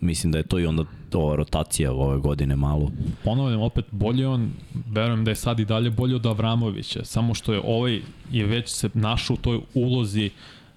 Mislim 0.00 0.32
da 0.32 0.38
je 0.38 0.44
to 0.44 0.58
i 0.58 0.66
onda 0.66 0.84
ova 1.14 1.36
rotacija 1.36 1.92
ove 1.92 2.18
godine 2.18 2.56
malo. 2.56 2.90
Ponavljam, 3.24 3.60
opet 3.60 3.84
bolje 3.90 4.28
on, 4.28 4.50
verujem 4.90 5.24
da 5.24 5.30
je 5.30 5.34
sad 5.34 5.60
i 5.60 5.64
dalje 5.64 5.90
bolje 5.90 6.16
od 6.16 6.26
Avramovića, 6.26 7.04
samo 7.04 7.34
što 7.34 7.52
je 7.52 7.60
ovaj 7.64 8.00
je 8.30 8.46
već 8.46 8.68
se 8.68 8.90
našao 8.94 9.34
u 9.34 9.36
toj 9.36 9.60
ulozi 9.74 10.30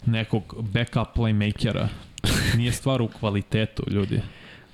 nekog 0.05 0.55
backup 0.73 1.07
playmakera. 1.15 1.87
Nije 2.57 2.71
stvar 2.71 3.01
u 3.01 3.07
kvalitetu, 3.07 3.83
ljudi. 3.87 4.21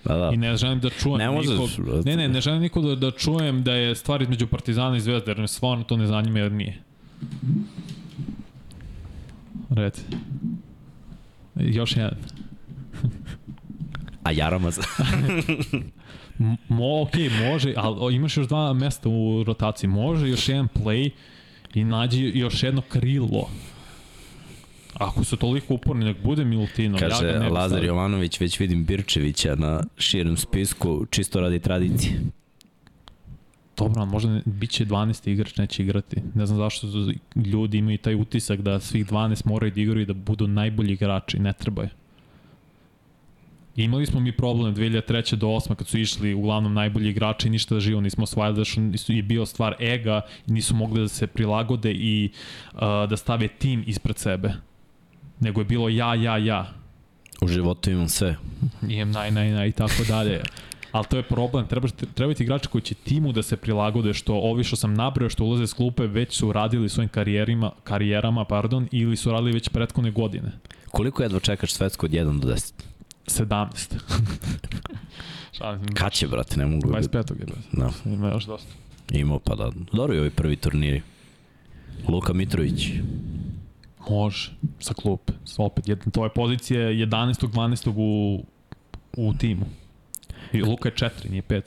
Da, 0.06 0.18
da. 0.18 0.32
I 0.34 0.38
ne 0.38 0.58
želim 0.58 0.80
da 0.80 0.90
čujem 0.90 1.18
Ne 1.18 1.30
možeš, 1.32 1.52
nikog... 1.52 1.70
brate. 1.86 2.10
Ne, 2.10 2.16
ne, 2.16 2.28
ne 2.28 2.42
želim 2.42 2.62
nikog 2.62 2.86
da, 2.86 2.96
da 2.96 3.12
čujem 3.12 3.64
da 3.64 3.74
je 3.74 3.96
stvar 3.96 4.22
između 4.22 4.48
Partizana 4.48 4.98
i 4.98 5.02
Zvezda, 5.02 5.32
jer 5.32 5.40
me 5.40 5.48
stvarno 5.48 5.84
to 5.84 5.98
ne 5.98 6.08
zanima 6.08 6.40
jer 6.40 6.52
nije. 6.52 6.82
Reci. 9.70 10.02
Još 11.56 11.98
jedan. 11.98 12.18
A 14.26 14.32
Jaramaz? 14.32 14.80
Mo, 16.70 17.02
ok, 17.02 17.12
može, 17.42 17.74
ali 17.78 18.16
imaš 18.16 18.38
još 18.38 18.48
dva 18.48 18.74
mesta 18.74 19.10
u 19.10 19.44
rotaciji. 19.44 19.90
Može 19.90 20.30
još 20.30 20.50
jedan 20.50 20.68
play 20.76 21.10
i 21.74 21.84
nađi 21.84 22.32
još 22.36 22.64
jedno 22.64 22.82
krilo. 22.82 23.50
Ako 24.94 25.24
su 25.24 25.38
toliko 25.38 25.74
uporni, 25.74 26.06
nek 26.06 26.18
bude 26.24 26.46
Milutino. 26.46 26.98
ja 26.98 27.10
Kaže 27.10 27.40
bi 27.40 27.50
Lazar. 27.50 27.84
Jovanović, 27.84 28.40
već 28.40 28.60
vidim 28.60 28.86
Birčevića 28.86 29.56
na 29.56 29.84
širem 29.98 30.38
spisku, 30.38 31.06
čisto 31.10 31.42
radi 31.42 31.60
tradicije. 31.60 32.22
Dobro, 33.78 34.02
ali 34.02 34.12
možda 34.12 34.30
ne, 34.32 34.42
bit 34.46 34.70
će 34.70 34.86
12 34.86 35.30
igrač, 35.30 35.58
neće 35.58 35.84
igrati. 35.84 36.22
Ne 36.34 36.46
znam 36.46 36.58
zašto 36.58 36.88
ljudi 37.36 37.78
imaju 37.78 37.98
taj 37.98 38.16
utisak 38.16 38.62
da 38.62 38.80
svih 38.80 39.06
12 39.06 39.48
moraju 39.48 39.72
da 39.72 39.82
igraju 39.82 40.02
i 40.02 40.06
da 40.06 40.14
budu 40.14 40.48
najbolji 40.48 40.94
igrači, 40.94 41.40
ne 41.40 41.54
trebaju. 41.54 41.90
Imali 43.76 44.06
smo 44.06 44.20
mi 44.20 44.32
problem 44.32 44.76
2003. 44.76 45.36
do 45.36 45.48
8. 45.48 45.76
kad 45.76 45.88
su 45.88 46.00
išli 46.00 46.34
uglavnom 46.34 46.74
najbolji 46.74 47.10
igrači 47.10 47.48
i 47.48 47.52
ništa 47.52 47.76
da 47.76 47.82
živo 47.82 48.02
nismo 48.02 48.24
osvajali, 48.24 48.58
da 48.58 48.98
su, 48.98 49.14
je 49.14 49.24
bio 49.24 49.46
stvar 49.46 49.76
ega 49.80 50.22
i 50.48 50.52
nisu 50.52 50.76
mogli 50.76 51.02
da 51.02 51.08
se 51.08 51.28
prilagode 51.28 51.92
i 51.92 52.30
uh, 52.74 52.80
da 53.10 53.18
stave 53.18 53.48
tim 53.48 53.84
ispred 53.88 54.18
sebe. 54.18 54.54
Nego 55.40 55.62
je 55.62 55.66
bilo 55.66 55.90
ja, 55.90 56.16
ja, 56.16 56.38
ja. 56.38 56.74
U 57.42 57.48
životu 57.48 57.92
imam 57.92 58.10
sve. 58.10 58.36
Imam 58.90 59.12
naj, 59.12 59.32
naj, 59.32 59.52
naj 59.52 59.68
i 59.68 59.72
tako 59.72 60.04
dalje. 60.08 60.42
Ali 60.92 61.06
to 61.10 61.18
je 61.18 61.24
problem, 61.24 61.68
treba, 61.68 61.88
treba 62.14 62.34
ti 62.34 62.44
igrači 62.44 62.68
koji 62.68 62.82
će 62.82 62.96
timu 62.96 63.32
da 63.32 63.44
se 63.44 63.58
prilagode, 63.58 64.14
što 64.14 64.34
ovi 64.34 64.64
što 64.64 64.76
sam 64.76 64.94
nabrao 64.94 65.30
što 65.30 65.44
ulaze 65.44 65.68
s 65.68 65.74
klupe 65.74 66.08
već 66.08 66.38
su 66.38 66.54
radili 66.54 66.90
svojim 66.90 67.10
karijerima, 67.10 67.72
karijerama 67.84 68.46
pardon, 68.46 68.88
ili 68.92 69.16
su 69.16 69.32
radili 69.32 69.52
već 69.52 69.70
prethodne 69.70 70.12
godine. 70.12 70.52
Koliko 70.92 71.24
jedva 71.24 71.40
čekaš 71.40 71.74
svetsko 71.74 72.06
od 72.06 72.12
1 72.12 72.40
do 72.40 72.48
10? 72.48 72.95
17. 73.28 73.96
Šalim 75.58 75.86
Kad 75.94 76.12
će, 76.12 76.28
brate, 76.28 76.58
ne 76.58 76.66
mogu... 76.66 76.88
25. 76.88 77.40
je 77.40 77.46
bez. 77.46 77.64
Da, 77.72 78.12
Ima 78.12 78.30
još 78.30 78.46
dosta. 78.46 78.74
imao 79.12 79.40
pa 79.40 79.56
da. 79.56 79.72
Dobro 79.94 80.14
je 80.14 80.20
ovi 80.20 80.30
prvi 80.30 80.56
turniri. 80.56 81.02
Luka 82.08 82.34
Mitrović. 82.34 82.90
Može, 84.10 84.52
sa 84.80 84.94
klupe. 84.94 85.34
Opet, 85.58 85.88
jedan, 85.88 86.12
to 86.12 86.24
je 86.24 86.30
pozicija 86.30 86.80
11. 86.80 87.48
12. 87.48 87.94
u, 87.96 88.44
u 89.18 89.34
timu. 89.34 89.66
I 90.54 90.62
Luka 90.62 90.90
je 90.90 90.96
4, 90.96 91.30
nije 91.30 91.42
5. 91.42 91.62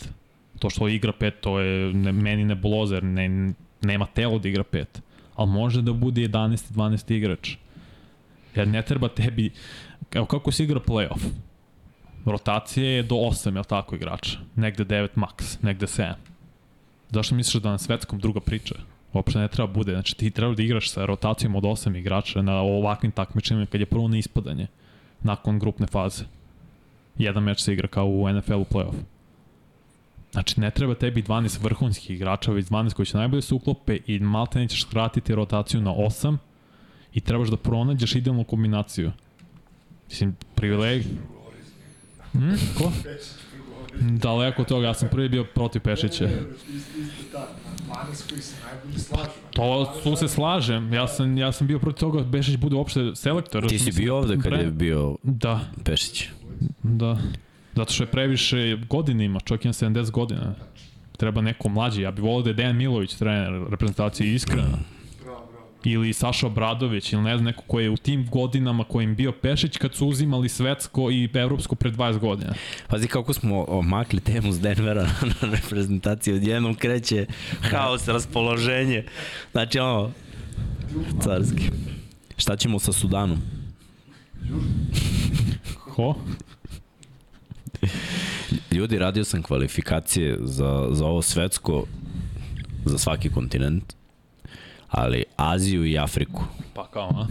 To 0.59 0.71
što 0.71 0.89
igra 0.89 1.13
5, 1.21 1.33
to 1.41 1.61
je 1.61 1.95
ne, 1.95 2.13
meni 2.13 2.45
nebulozer, 2.45 3.05
ne, 3.05 3.53
nema 3.83 4.07
telo 4.07 4.39
da 4.39 4.49
igra 4.49 4.65
5. 4.73 4.85
Ali 5.35 5.51
može 5.51 5.83
da 5.83 5.93
bude 5.93 6.21
11. 6.21 6.73
12. 6.73 7.15
igrač. 7.15 7.57
Jer 8.55 8.69
ne 8.69 8.83
treba 8.83 9.09
tebi... 9.09 9.51
Evo 10.15 10.27
kako 10.27 10.53
se 10.53 10.65
igra 10.65 10.81
playoff? 10.81 11.21
Rotacija 12.31 12.91
je 12.91 13.03
do 13.03 13.15
8, 13.15 13.57
je 13.57 13.65
tako 13.65 13.97
igrača? 13.97 14.39
Negde 14.57 14.85
9 14.85 15.09
max, 15.17 15.57
negde 15.63 15.87
7. 15.87 16.15
Zašto 17.11 17.35
misliš 17.35 17.63
da 17.63 17.71
na 17.71 17.79
svetskom 17.79 18.19
druga 18.19 18.41
priča? 18.41 18.75
Uopšte 19.13 19.39
ne 19.39 19.49
treba 19.49 19.73
bude. 19.73 19.93
Znači 19.93 20.17
ti 20.17 20.31
treba 20.31 20.55
da 20.55 20.63
igraš 20.63 20.91
sa 20.91 21.05
rotacijom 21.05 21.57
od 21.57 21.63
8 21.63 21.99
igrača 21.99 22.43
na 22.43 22.61
ovakvim 22.61 23.13
takmičenjima 23.13 23.67
kad 23.67 23.81
je 23.81 23.87
prvo 23.87 24.09
na 24.09 24.19
ispadanje 24.19 24.67
nakon 25.23 25.59
grupne 25.59 25.87
faze. 25.87 26.25
Jedan 27.19 27.43
meč 27.43 27.61
se 27.61 27.73
igra 27.73 27.89
kao 27.89 28.07
u 28.07 28.33
NFL-u 28.33 28.65
playoff. 28.65 29.01
Znači 30.33 30.61
ne 30.61 30.71
treba 30.71 30.95
tebi 30.95 31.23
12 31.23 31.63
vrhunskih 31.63 32.11
igrača, 32.11 32.53
već 32.53 32.67
12 32.67 32.95
koji 32.95 33.07
će 33.07 33.17
najbolje 33.17 33.43
se 33.43 33.55
uklope 33.55 33.99
i 34.07 34.19
malte 34.19 34.59
nećeš 34.59 34.83
skratiti 34.83 35.35
rotaciju 35.35 35.81
na 35.81 35.91
8 35.91 36.37
i 37.15 37.21
trebaš 37.21 37.49
da 37.49 37.57
pronađeš 37.57 38.15
idealnu 38.15 38.45
kombinaciju. 38.45 39.13
Mislim, 40.09 40.37
privileg... 40.55 41.03
Hmm? 42.33 42.57
Ko? 42.79 42.93
Daleko 44.01 44.63
od 44.63 44.69
toga, 44.69 44.87
ja 44.87 44.95
sam 44.95 45.09
prvi 45.09 45.29
bio 45.29 45.45
protiv 45.45 45.81
Pešića. 45.83 46.25
Isto, 46.25 46.99
isto 47.01 47.23
tako, 47.33 47.53
na 47.89 47.95
12 47.95 48.29
koji 48.31 48.43
se 48.43 48.55
najbolje 48.65 48.99
slažu. 48.99 49.31
To 49.51 49.95
tu 50.03 50.17
se 50.17 50.29
slažem. 50.29 50.93
Ja 50.93 51.09
sam 51.09 51.39
ja 51.39 51.53
sam 51.53 51.67
bio 51.67 51.79
protiv 51.79 52.01
toga 52.01 52.19
da 52.21 52.27
Bešić 52.29 52.57
bude 52.57 52.77
uopšte 52.77 53.01
selektor. 53.15 53.69
Ti 53.69 53.79
si 53.79 53.93
bio 53.93 54.17
ovde 54.17 54.39
kad 54.43 54.53
je 54.53 54.71
bio 54.71 55.17
Da, 55.23 55.61
Pešić. 55.85 56.29
da. 56.83 57.19
Zato 57.75 57.93
što 57.93 58.03
je 58.03 58.07
previše 58.07 58.79
godina 58.89 59.25
ima, 59.25 59.41
čovjek 59.41 59.65
ima 59.65 59.73
70 59.73 60.11
godina. 60.11 60.55
Treba 61.17 61.41
neko 61.41 61.69
mlađi. 61.69 62.03
Ja 62.03 62.11
bih 62.11 62.25
volio 62.25 62.43
da 62.43 62.51
je 62.51 62.55
Dejan 62.55 62.77
Milović 62.77 63.15
trener 63.15 63.63
reprezentacije 63.71 64.35
iskreno. 64.35 64.63
Bravo. 64.63 64.83
Ili 65.85 66.13
Saša 66.13 66.47
Obradović, 66.47 67.13
ili 67.13 67.23
ne 67.23 67.37
znam, 67.37 67.45
neko 67.45 67.63
ko 67.67 67.81
je 67.81 67.91
u 67.91 67.97
tim 67.97 68.29
godinama 68.31 68.85
kojim 68.85 69.15
bio 69.15 69.33
Pešić 69.33 69.77
kad 69.77 69.95
su 69.95 70.07
uzimali 70.07 70.49
svetsko 70.49 71.11
i 71.11 71.29
evropsko 71.35 71.75
pre 71.75 71.91
20 71.91 72.19
godina. 72.19 72.55
Pazi 72.89 73.09
kako 73.09 73.33
smo 73.33 73.65
omakli 73.69 74.21
temu 74.21 74.53
s 74.53 74.61
Denvera 74.61 75.03
na 75.43 75.51
reprezentaciji. 75.51 76.35
Odjednom 76.35 76.75
kreće 76.75 77.27
haos, 77.61 78.09
raspoloženje. 78.09 79.05
Znači 79.53 79.79
ono, 79.79 80.11
carski. 81.23 81.71
Šta 82.37 82.57
ćemo 82.57 82.79
sa 82.79 82.93
Sudanom? 82.93 83.39
Ko? 85.95 86.15
Ljudi, 88.73 88.99
radio 88.99 89.25
sam 89.25 89.43
kvalifikacije 89.43 90.39
za, 90.41 90.89
za 90.91 91.07
ovo 91.07 91.23
svetsko, 91.23 91.85
za 92.85 92.99
svaki 92.99 93.31
kontinent, 93.31 93.98
ali 94.91 95.25
Aziju 95.37 95.87
i 95.87 95.99
Afriku. 95.99 96.45
Pa 96.75 96.87
kao, 96.87 97.11
a? 97.11 97.27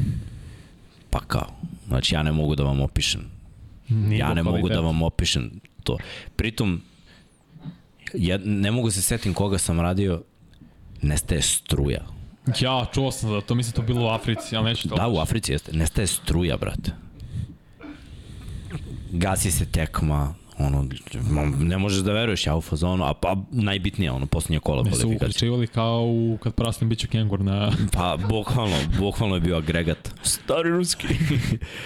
Pa 1.10 1.20
kao. 1.20 1.48
Znači, 1.88 2.16
ja 2.16 2.24
ne 2.24 2.32
mogu 2.32 2.56
da 2.56 2.64
vam 2.64 2.82
opišem. 2.82 3.22
Nije 3.90 4.20
ja 4.20 4.34
ne 4.34 4.42
kvalitet. 4.42 4.62
mogu 4.62 4.70
da 4.70 4.80
vam 4.80 5.02
opišem 5.02 5.52
to. 5.84 5.98
Pritom, 6.36 6.82
ja 8.14 8.38
ne 8.44 8.72
mogu 8.72 8.92
se 8.92 9.02
setim 9.02 9.34
koga 9.34 9.58
sam 9.58 9.80
radio, 9.80 10.22
nestaje 11.02 11.42
struja. 11.42 12.02
Ja, 12.60 12.86
čuo 12.94 13.12
sam 13.12 13.30
da 13.32 13.42
to 13.42 13.56
mislim 13.56 13.74
to 13.74 13.82
bilo 13.82 14.06
u 14.06 14.10
Africi, 14.10 14.56
ali 14.56 14.66
neću 14.66 14.90
to. 14.90 14.96
Da, 14.96 15.08
u 15.08 15.18
Africi 15.20 15.52
jeste. 15.52 15.74
Nestaje 15.74 16.08
struja, 16.08 16.58
brate. 16.58 16.92
Gasi 19.12 19.52
se 19.52 19.66
tekma, 19.66 20.36
ono, 20.60 20.88
ne 21.60 21.78
možeš 21.78 22.04
da 22.04 22.14
veruješ, 22.14 22.48
ja 22.48 22.56
u 22.56 22.62
fazonu, 22.62 23.04
a 23.06 23.14
pa 23.14 23.36
najbitnije, 23.52 24.12
ono, 24.12 24.26
posljednje 24.26 24.60
kola 24.60 24.84
kvalifikacije. 24.84 25.14
Ne 25.14 25.20
su 25.20 25.26
uključivali 25.26 25.68
kao 25.68 26.04
u, 26.04 26.38
kad 26.44 26.54
prastim 26.54 26.90
biću 26.90 27.08
kengur 27.08 27.40
na... 27.42 27.72
Pa, 27.94 28.18
bukvalno, 28.30 28.76
bukvalno 29.00 29.36
je 29.36 29.42
bio 29.42 29.58
agregat. 29.58 30.10
Stari 30.24 30.70
ruski. 30.70 31.08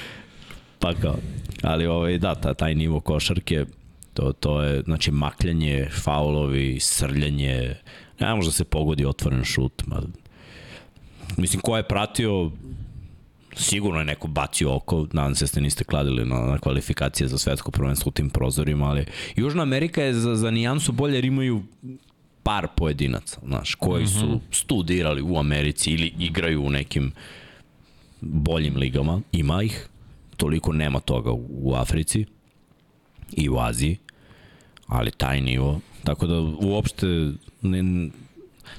pa 0.80 0.94
kao, 0.94 1.16
ali 1.64 1.86
ovaj, 1.86 2.18
da, 2.18 2.36
ta, 2.36 2.54
taj 2.54 2.76
nivo 2.76 3.00
košarke, 3.00 3.66
to, 4.14 4.34
to 4.34 4.62
je, 4.62 4.82
znači, 4.82 5.12
makljanje, 5.12 5.88
faulovi, 6.04 6.80
srljanje, 6.80 7.76
ne 8.20 8.36
može 8.36 8.48
da 8.48 8.54
se 8.54 8.64
pogodi 8.64 9.06
otvoren 9.06 9.44
šut, 9.44 9.84
ma, 9.88 10.02
mislim, 11.38 11.62
ko 11.62 11.78
je 11.78 11.84
pratio 11.84 12.52
sigurno 13.56 14.00
je 14.00 14.06
neko 14.06 14.28
bacio 14.28 14.76
oko, 14.76 15.08
nadam 15.14 15.36
se 15.36 15.44
da 15.44 15.48
ste 15.48 15.62
niste 15.62 15.84
kladili 15.84 16.26
na, 16.26 16.40
na 16.40 16.60
kvalifikacije 16.60 17.28
za 17.28 17.38
svetsko 17.38 17.72
prvenstvo 17.72 18.10
u 18.10 18.12
tim 18.12 18.30
prozorima, 18.30 18.86
ali 18.86 19.06
Južna 19.36 19.64
Amerika 19.64 20.04
je 20.04 20.14
za, 20.14 20.36
za 20.36 20.52
nijansu 20.52 20.92
bolje 20.92 21.16
jer 21.16 21.26
imaju 21.26 21.64
par 22.44 22.68
pojedinaca, 22.76 23.40
znaš, 23.46 23.76
koji 23.76 24.08
su 24.08 24.26
mm 24.26 24.30
-hmm. 24.30 24.40
studirali 24.52 25.22
u 25.22 25.38
Americi 25.38 25.92
ili 25.92 26.14
igraju 26.20 26.64
u 26.64 26.70
nekim 26.70 27.12
boljim 28.22 28.78
ligama, 28.78 29.22
ima 29.32 29.64
ih, 29.64 29.88
toliko 30.38 30.74
nema 30.74 31.00
toga 31.00 31.32
u, 31.32 31.48
u 31.50 31.74
Africi 31.74 32.26
i 33.32 33.50
u 33.50 33.60
Aziji, 33.60 33.98
ali 34.88 35.12
taj 35.12 35.42
nivo, 35.42 35.80
tako 36.04 36.28
da 36.28 36.40
uopšte 36.40 37.32
ne, 37.62 38.10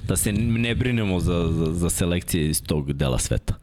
da 0.07 0.15
se 0.15 0.33
ne 0.33 0.75
brinemo 0.75 1.19
za, 1.19 1.47
za, 1.51 1.73
za 1.73 1.89
selekcije 1.89 2.49
iz 2.49 2.63
tog 2.63 2.93
dela 2.93 3.19
sveta. 3.19 3.53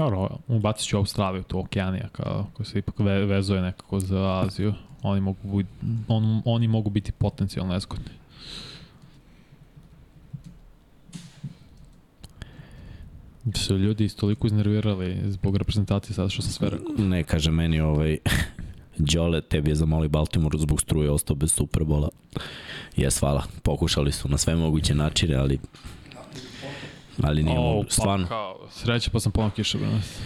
Dobro, 0.00 0.28
ubacit 0.48 0.88
ću 0.88 0.96
Australiju, 0.96 1.42
to 1.42 1.58
Okeanija, 1.58 2.08
koji 2.52 2.66
se 2.66 2.78
ipak 2.78 2.98
ve, 2.98 3.26
vezuje 3.26 3.62
nekako 3.62 4.00
za 4.00 4.40
Aziju. 4.44 4.74
Oni 5.02 5.20
mogu, 5.20 5.56
biti, 5.56 5.70
on, 6.08 6.42
oni 6.44 6.68
mogu 6.68 6.90
biti 6.90 7.12
potencijalno 7.12 7.72
nezgodni. 7.72 8.10
Su 13.54 13.78
ljudi 13.78 14.08
toliko 14.08 14.46
iznervirali 14.46 15.20
zbog 15.26 15.56
reprezentacije 15.56 16.14
sada 16.14 16.28
što 16.28 16.42
sam 16.42 16.52
sve 16.52 16.70
rekao. 16.70 17.06
Ne, 17.06 17.24
kaže 17.24 17.50
meni 17.50 17.80
ovaj, 17.80 18.18
Đole, 19.12 19.40
tebi 19.40 19.70
je 19.70 19.74
zamoli 19.74 20.08
Baltimore 20.08 20.58
zbog 20.58 20.80
struje 20.80 21.10
ostao 21.10 21.36
bez 21.36 21.52
Superbola. 21.52 22.08
Jes, 22.96 23.20
hvala. 23.20 23.44
Pokušali 23.62 24.12
su 24.12 24.28
na 24.28 24.38
sve 24.38 24.56
moguće 24.56 24.94
načine, 24.94 25.34
ali 25.34 25.58
ali 27.22 27.42
nije 27.42 27.58
oh, 27.58 27.84
pa 27.84 27.92
stvarno. 27.92 28.26
Kao, 28.26 28.68
sreća 28.72 29.10
pa 29.10 29.20
sam 29.20 29.32
ponovno 29.32 29.54
kiša 29.54 29.78
danas. 29.78 30.18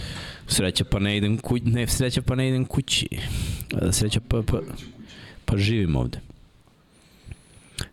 Sreća 0.47 0.85
pa 0.85 0.99
ne 0.99 1.17
idem 1.17 1.39
kući, 1.39 1.65
ne, 1.65 1.87
sreća 1.87 2.23
pa 2.23 2.35
ne 2.35 2.49
idem 2.49 2.65
kući. 2.65 3.09
Sreća 3.93 4.21
pa, 4.29 4.43
pa, 4.47 4.61
pa 5.45 5.57
živim 5.57 5.97
ovde. 5.97 6.21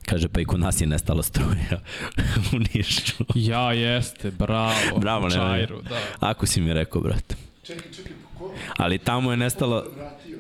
Kaže, 0.06 0.28
pa 0.28 0.42
i 0.42 0.46
kod 0.46 0.60
nas 0.60 0.82
je 0.82 0.88
nestala 0.88 1.24
struja 1.24 1.82
u 2.54 2.60
Nišu. 2.74 3.24
ja, 3.36 3.74
jeste, 3.74 4.32
bravo. 4.32 5.00
Bravo, 5.00 5.28
ne, 5.28 5.36
Čajru, 5.36 5.82
da. 5.82 6.00
Ako 6.20 6.46
si 6.46 6.62
mi 6.62 6.74
rekao, 6.74 7.02
brate. 7.02 7.36
Čekaj, 7.64 7.92
čekaj, 7.96 8.12
ko? 8.38 8.54
Ali 8.78 8.98
tamo 8.98 9.32
je 9.32 9.38
nestala, 9.38 9.86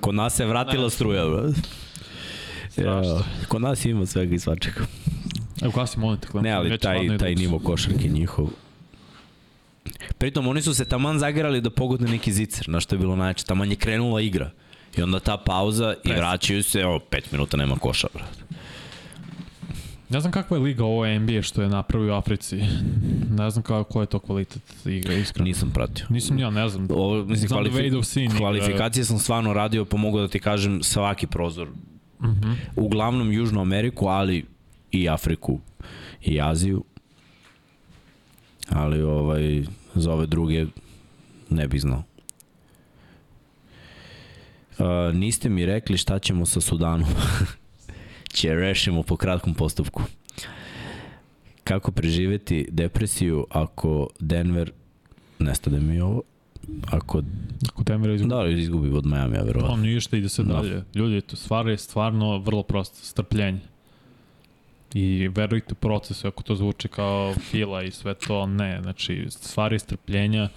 kod 0.01 0.15
nas 0.15 0.39
je 0.39 0.45
vratila 0.45 0.89
struja, 0.89 1.25
brate. 1.25 1.61
Ja, 2.77 3.01
kod 3.47 3.61
nas 3.61 3.85
ima 3.85 4.05
svega 4.05 4.35
i 4.35 4.39
svačega. 4.39 4.81
Evo 5.61 5.71
kasi 5.71 5.99
molim 5.99 6.19
te, 6.19 6.27
Ne, 6.41 6.51
ali 6.51 6.77
taj, 6.77 7.17
taj 7.17 7.35
nivo 7.35 7.59
košarke 7.59 8.07
njihov. 8.07 8.49
Pritom 10.17 10.47
oni 10.47 10.61
su 10.61 10.73
se 10.73 10.85
taman 10.85 11.19
zagrali 11.19 11.61
da 11.61 11.69
pogode 11.69 12.07
neki 12.07 12.33
zicer, 12.33 12.69
na 12.69 12.79
što 12.79 12.95
je 12.95 12.99
bilo 12.99 13.15
najče. 13.15 13.45
Taman 13.45 13.69
je 13.69 13.75
krenula 13.75 14.21
igra. 14.21 14.51
I 14.97 15.01
onda 15.01 15.19
ta 15.19 15.37
pauza 15.37 15.95
i 16.03 16.11
vraćaju 16.11 16.63
se, 16.63 16.79
evo, 16.79 16.99
pet 16.99 17.31
minuta 17.31 17.57
nema 17.57 17.75
koša, 17.75 18.07
brate. 18.13 18.41
Ne 20.09 20.19
znam 20.19 20.31
kakva 20.31 20.57
je 20.57 20.63
liga 20.63 20.83
ovo 20.85 21.19
NBA 21.19 21.41
što 21.41 21.61
je 21.61 21.69
napravio 21.69 22.13
u 22.13 22.17
Africi. 22.17 22.61
Ne 23.29 23.49
znam 23.49 23.63
kako 23.63 24.01
je 24.01 24.07
to 24.07 24.19
kvalitet 24.19 24.85
igre, 24.85 25.19
iskreno. 25.19 25.45
Nisam 25.45 25.71
pratio. 25.73 26.05
Nisam 26.09 26.39
ja, 26.39 26.49
ne 26.49 26.69
znam. 26.69 26.87
Ovo, 26.89 27.25
mislim, 27.25 27.47
znam 27.47 27.63
kvalifi 27.63 27.89
da 27.89 28.03
scene, 28.03 28.37
kvalifikacije 28.37 29.05
sam 29.05 29.19
stvarno 29.19 29.53
radio, 29.53 29.85
pa 29.85 29.97
mogu 29.97 30.19
da 30.19 30.27
ti 30.27 30.39
kažem 30.39 30.83
svaki 30.83 31.27
prozor. 31.27 31.67
Uh 32.19 32.25
mhm. 32.25 32.43
-huh. 32.43 32.55
Uglavnom 32.75 33.31
Južnu 33.31 33.61
Ameriku, 33.61 34.07
ali 34.07 34.45
i 34.91 35.09
Afriku 35.09 35.59
i 36.21 36.41
Aziju. 36.41 36.83
Ali 38.69 39.01
ovaj, 39.01 39.63
za 39.95 40.13
ove 40.13 40.25
druge 40.25 40.65
ne 41.49 41.67
bih 41.67 41.81
znao. 41.81 42.03
Uh, 44.79 45.15
niste 45.15 45.49
mi 45.49 45.65
rekli 45.65 45.97
šta 45.97 46.19
ćemo 46.19 46.45
sa 46.45 46.61
Sudanom. 46.61 47.09
Će 48.35 48.55
rešimo 48.55 49.03
po 49.03 49.17
kratkom 49.17 49.53
postupku. 49.53 50.03
Kako 51.63 51.91
preživeti 51.91 52.67
depresiju 52.71 53.47
ako 53.49 54.07
Denver, 54.19 54.71
nestade 55.39 55.79
mi 55.79 56.01
ovo, 56.01 56.21
ako 56.91 57.21
Ako 57.69 57.83
Denver 57.83 58.09
izgubi. 58.09 58.33
Da, 58.35 58.47
izgubi 58.47 58.89
od 58.89 59.05
Miami, 59.05 59.35
ja 59.35 59.43
verovatno. 59.43 59.73
On 59.73 59.81
ništa 59.81 60.17
ide 60.17 60.29
se 60.29 60.43
da. 60.43 60.53
dalje. 60.53 60.83
Ljudi, 60.95 61.21
to 61.21 61.35
stvar 61.35 61.67
je 61.67 61.77
stvarno 61.77 62.37
vrlo 62.37 62.63
prosto, 62.63 63.05
strpljenje. 63.05 63.59
I 64.93 65.27
verujte 65.35 65.75
procesu, 65.75 66.27
ako 66.27 66.43
to 66.43 66.55
zvuči 66.55 66.87
kao 66.87 67.33
fila 67.33 67.83
i 67.83 67.91
sve 67.91 68.13
to, 68.13 68.45
ne. 68.45 68.81
Znači, 68.81 69.25
stvari 69.29 69.79
strpljenja, 69.79 70.49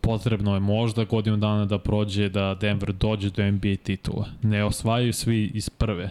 potrebno 0.00 0.54
je 0.54 0.60
možda 0.60 1.04
godinu 1.04 1.36
dana 1.36 1.64
da 1.64 1.78
prođe 1.78 2.28
da 2.28 2.54
Denver 2.54 2.92
dođe 2.92 3.30
do 3.30 3.50
NBA 3.50 3.76
titula. 3.82 4.26
Ne 4.42 4.64
osvajaju 4.64 5.12
svi 5.12 5.50
iz 5.54 5.70
prve. 5.70 6.10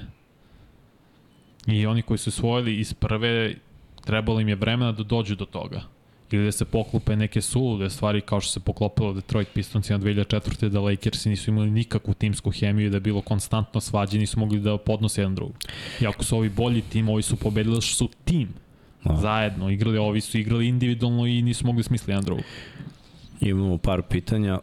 I 1.67 1.85
oni 1.85 2.01
koji 2.01 2.17
su 2.17 2.29
osvojili 2.29 2.79
iz 2.79 2.93
prve, 2.93 3.55
trebalo 4.05 4.39
im 4.39 4.49
je 4.49 4.55
vremena 4.55 4.91
da 4.91 5.03
dođu 5.03 5.35
do 5.35 5.45
toga 5.45 5.96
ili 6.31 6.45
da 6.45 6.51
se 6.51 6.65
poklope 6.65 7.15
neke 7.15 7.41
sulude 7.41 7.89
stvari 7.89 8.21
kao 8.21 8.41
što 8.41 8.51
se 8.51 8.59
poklopilo 8.59 9.13
Detroit 9.13 9.47
Pistons 9.53 9.89
na 9.89 9.99
2004. 9.99 10.69
da 10.69 10.79
Lakersi 10.79 11.29
nisu 11.29 11.51
imali 11.51 11.71
nikakvu 11.71 12.13
timsku 12.13 12.51
hemiju 12.51 12.87
i 12.87 12.89
da 12.89 12.97
je 12.97 13.01
bilo 13.01 13.21
konstantno 13.21 13.81
svađe, 13.81 14.19
nisu 14.19 14.39
mogli 14.39 14.59
da 14.59 14.77
podnose 14.77 15.21
jedan 15.21 15.35
drug. 15.35 15.51
I 16.01 16.07
ako 16.07 16.23
su 16.23 16.37
ovi 16.37 16.49
bolji 16.49 16.81
tim, 16.81 17.09
ovi 17.09 17.21
su 17.21 17.35
pobedili 17.35 17.81
što 17.81 17.95
su 17.95 18.09
tim. 18.25 18.49
A. 19.03 19.17
Zajedno 19.17 19.69
igrali, 19.69 19.97
ovi 19.97 20.21
su 20.21 20.37
igrali 20.37 20.67
individualno 20.67 21.25
i 21.25 21.41
nisu 21.41 21.65
mogli 21.65 21.83
smisliti 21.83 22.11
jedan 22.11 22.23
drug. 22.23 22.39
Imamo 23.41 23.77
par 23.77 24.01
pitanja. 24.01 24.59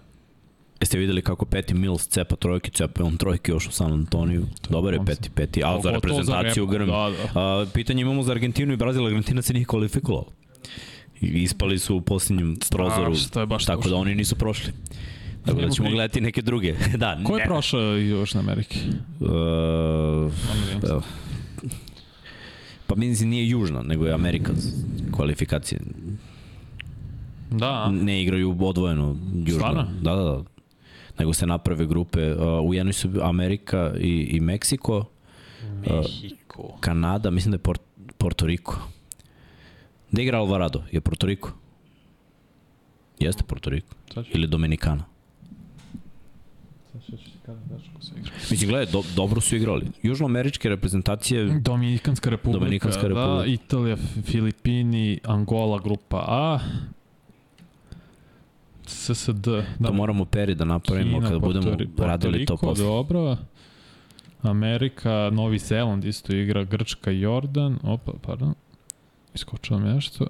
Jeste 0.80 0.98
videli 0.98 1.22
kako 1.22 1.44
Peti 1.44 1.74
Mills 1.74 2.08
cepa 2.08 2.36
trojke, 2.36 2.70
cepa 2.70 3.04
on 3.04 3.16
trojke 3.16 3.52
još 3.52 3.68
u 3.68 3.72
San 3.72 3.92
Antoniju. 3.92 4.46
Dobar 4.68 4.94
je 4.94 5.04
Peti, 5.06 5.30
Peti. 5.30 5.64
A 5.64 5.80
za 5.82 5.90
reprezentaciju 5.90 6.66
grm. 6.66 6.86
Da, 6.86 7.12
da. 7.34 7.40
A, 7.40 7.66
pitanje 7.74 8.02
imamo 8.02 8.22
za 8.22 8.32
Argentinu 8.32 8.72
i 8.72 8.76
Brazil. 8.76 9.06
Argentina 9.06 9.42
se 9.42 9.52
nije 9.52 9.64
kvalifikovalo. 9.64 10.26
Ispali 11.24 11.78
su 11.78 11.96
u 11.96 12.00
posljednjem 12.00 12.56
prozoru, 12.70 13.14
je 13.36 13.46
baš 13.46 13.64
tako 13.64 13.88
da 13.88 13.96
oni 13.96 14.14
nisu 14.14 14.36
prošli. 14.36 14.72
Tako 15.44 15.60
da 15.60 15.68
ćemo 15.68 15.90
gledati 15.90 16.20
neke 16.20 16.42
druge. 16.42 16.74
da, 16.96 17.20
Ko 17.24 17.36
je 17.36 17.40
ne. 17.40 17.46
prošao 17.46 17.96
iz 17.98 18.10
Južne 18.10 18.40
Amerike? 18.40 18.78
Uh, 19.20 19.28
uh, 20.96 21.04
pa 22.86 22.94
mislim 22.94 23.28
nije 23.28 23.48
Južna, 23.48 23.82
nego 23.82 24.06
je 24.06 24.12
Amerika 24.12 24.52
kvalifikacije. 25.12 25.80
Da. 27.50 27.90
Ne 27.90 28.22
igraju 28.22 28.56
odvojeno 28.60 29.16
Južno. 29.34 29.54
Stvarno? 29.54 29.86
Da, 30.02 30.14
da, 30.14 30.22
da. 30.22 30.42
Nego 31.18 31.32
se 31.32 31.46
naprave 31.46 31.86
grupe. 31.86 32.32
Uh, 32.32 32.38
u 32.68 32.74
jednoj 32.74 32.92
su 32.92 33.08
Amerika 33.22 33.92
i, 34.00 34.28
i 34.30 34.40
Meksiko. 34.40 35.04
Mehiko. 35.80 36.62
Uh, 36.62 36.80
Kanada, 36.80 37.30
mislim 37.30 37.50
da 37.50 37.54
je 37.54 37.58
Port, 37.58 37.80
Porto 38.18 38.46
Riko. 38.46 38.88
Gde 40.14 40.22
igra 40.22 40.38
Alvarado? 40.38 40.82
Je 40.92 41.00
Porto 41.00 41.26
Riko? 41.26 41.50
Jeste 43.18 43.42
Porto 43.42 43.70
Riko? 43.70 43.94
Ili 44.30 44.46
Dominikana? 44.46 45.04
Mislim, 48.50 48.70
gledaj, 48.70 48.92
do, 48.92 49.02
dobro 49.16 49.40
su 49.40 49.56
igrali. 49.56 49.86
Južnoameričke 50.02 50.68
reprezentacije... 50.68 51.44
Dominikanska 51.60 52.30
republika, 52.30 52.58
Dominikanska 52.58 53.02
da, 53.02 53.08
republika. 53.08 53.38
da, 53.38 53.46
Italija, 53.46 53.96
Filipini, 54.24 55.20
Angola, 55.24 55.78
grupa 55.78 56.24
A, 56.28 56.58
SSD. 58.86 59.46
Da. 59.78 59.88
To 59.88 59.92
moramo 59.92 60.24
peri 60.24 60.54
da 60.54 60.64
napravimo 60.64 61.18
Kina, 61.18 61.26
kada 61.26 61.38
budemo 61.38 61.70
Porto, 61.70 62.06
radili 62.06 62.46
to 62.46 62.56
posle. 62.56 62.84
Dobro. 62.84 63.36
Amerika, 64.42 65.30
Novi 65.32 65.58
Zeland 65.58 66.04
isto 66.04 66.36
igra, 66.36 66.64
Grčka, 66.64 67.10
Jordan, 67.10 67.78
opa, 67.82 68.12
pardon, 68.22 68.54
iskočilo 69.34 69.78
nešto. 69.78 70.26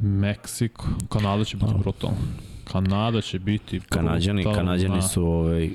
Meksiko, 0.00 0.86
Kanada 1.08 1.44
će 1.44 1.56
biti 1.56 1.72
brutalno. 1.78 2.16
Kanada 2.64 3.20
će 3.20 3.38
biti 3.38 3.80
Kanadjani, 3.80 4.44
Kanadjani 4.44 5.02
su 5.02 5.26
ovaj, 5.26 5.70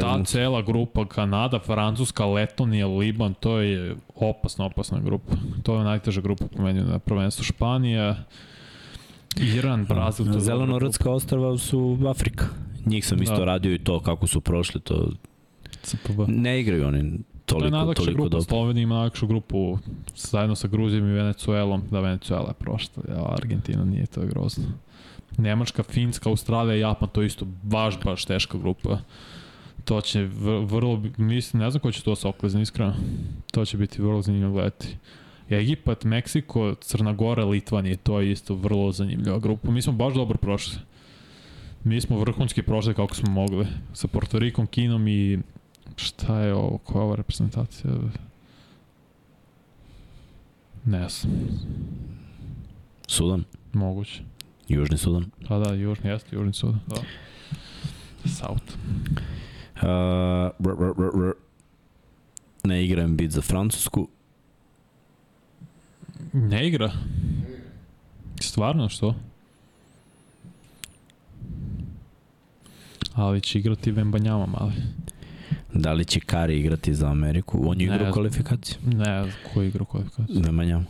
Ta 0.00 0.24
cela 0.24 0.62
grupa 0.62 1.04
Kanada, 1.04 1.58
Francuska, 1.58 2.26
Letonija, 2.26 2.86
Liban, 2.86 3.34
to 3.34 3.58
je 3.58 3.96
opasna, 4.14 4.64
opasna 4.64 5.00
grupa. 5.00 5.32
To 5.62 5.78
je 5.78 5.84
najteža 5.84 6.20
grupa 6.20 6.44
po 6.46 6.62
meni 6.62 6.80
na 6.80 6.98
prvenstvu. 6.98 7.44
Španija, 7.44 8.24
Iran, 9.36 9.84
Brazil. 9.84 10.32
To 10.32 10.40
Zeleno-Rtska 10.40 11.10
ostrava 11.10 11.58
su 11.58 11.98
Afrika. 12.08 12.46
Njih 12.86 13.06
sam 13.06 13.22
isto 13.22 13.36
da. 13.36 13.44
radio 13.44 13.74
i 13.74 13.78
to 13.78 14.00
kako 14.00 14.26
su 14.26 14.40
prošli, 14.40 14.80
to 14.80 15.12
CPB. 15.82 16.28
ne 16.28 16.60
igraju 16.60 16.86
oni 16.86 17.20
toliko, 17.50 17.84
to 17.84 17.90
je 17.90 17.94
toliko 17.94 18.14
grupa, 18.14 18.28
dobro. 18.28 18.42
Slovenija 18.42 18.82
ima 18.82 18.94
najlakšu 18.94 19.26
grupu 19.26 19.78
zajedno 20.16 20.56
sa 20.56 20.68
Gruzijom 20.68 21.08
i 21.08 21.12
Venecuelom, 21.12 21.82
da 21.90 22.00
Venecuela 22.00 22.48
je 22.48 22.54
prošla, 22.54 23.02
ja, 23.08 23.24
Argentina 23.28 23.84
nije, 23.84 24.06
to 24.06 24.20
je 24.20 24.26
grozno. 24.26 24.64
Nemačka, 25.36 25.82
Finska, 25.82 26.28
Australija, 26.28 26.88
Japan, 26.88 27.08
to 27.08 27.22
je 27.22 27.26
isto 27.26 27.46
baš, 27.62 28.00
baš 28.04 28.24
teška 28.24 28.58
grupa. 28.58 28.98
To 29.84 30.00
će 30.00 30.28
vrlo, 30.64 31.02
mislim, 31.16 31.62
ne 31.62 31.70
znam 31.70 31.80
ko 31.80 31.92
će 31.92 32.02
to 32.02 32.16
se 32.16 32.28
oklizati, 32.28 32.62
iskreno. 32.62 32.94
To 33.52 33.64
će 33.64 33.76
biti 33.76 34.02
vrlo 34.02 34.22
zanimljivo 34.22 34.52
gledati. 34.52 34.96
Egipat, 35.50 36.04
Meksiko, 36.04 36.74
Crna 36.80 37.12
Gora, 37.12 37.44
Litvanije, 37.44 37.96
to 37.96 38.20
je 38.20 38.32
isto 38.32 38.54
vrlo 38.54 38.92
zanimljiva 38.92 39.38
grupa. 39.38 39.70
Mi 39.70 39.82
smo 39.82 39.92
baš 39.92 40.14
dobro 40.14 40.38
prošli. 40.38 40.78
Mi 41.84 42.00
smo 42.00 42.18
vrhunski 42.18 42.62
prošli 42.62 42.94
kako 42.94 43.14
smo 43.14 43.30
mogli. 43.30 43.66
Sa 43.92 44.08
Porto 44.08 44.38
Rikom, 44.38 44.66
Kinom 44.66 45.08
i 45.08 45.38
šta 46.00 46.40
je 46.40 46.54
ovo, 46.54 46.78
koja 46.78 47.00
je 47.00 47.04
ova 47.04 47.16
reprezentacija? 47.16 47.90
Ne 50.84 51.08
znam. 51.08 51.32
Sudan? 53.06 53.44
Moguće. 53.72 54.22
Južni 54.68 54.98
Sudan? 54.98 55.30
Pa 55.48 55.58
da, 55.58 55.74
južni, 55.74 56.10
jeste, 56.10 56.36
južni 56.36 56.52
Sudan. 56.52 56.80
Da. 56.86 56.96
South. 58.28 58.74
Uh, 59.76 59.82
r, 59.82 60.74
r, 60.80 60.94
r, 60.98 61.28
r. 61.28 61.32
Ne 62.64 62.84
igra 62.84 63.06
bit 63.06 63.30
za 63.30 63.40
Francusku. 63.40 64.08
Ne 66.32 66.68
igra? 66.68 66.92
Stvarno, 68.40 68.88
što? 68.88 69.14
Ali 73.14 73.40
će 73.40 73.58
igrati 73.58 73.90
Vembanjama 73.90 74.46
mali. 74.46 74.72
Da 75.74 75.92
li 75.92 76.04
će 76.04 76.20
Kari 76.20 76.58
igrati 76.58 76.94
za 76.94 77.10
Ameriku? 77.10 77.62
On 77.66 77.80
je 77.80 77.84
igrao 77.84 78.12
kvalifikaciju? 78.12 78.78
Ne, 78.86 79.32
ko 79.54 79.62
je 79.62 79.68
igrao 79.68 79.84
kvalifikaciju? 79.84 80.40
Vembanjama. 80.40 80.84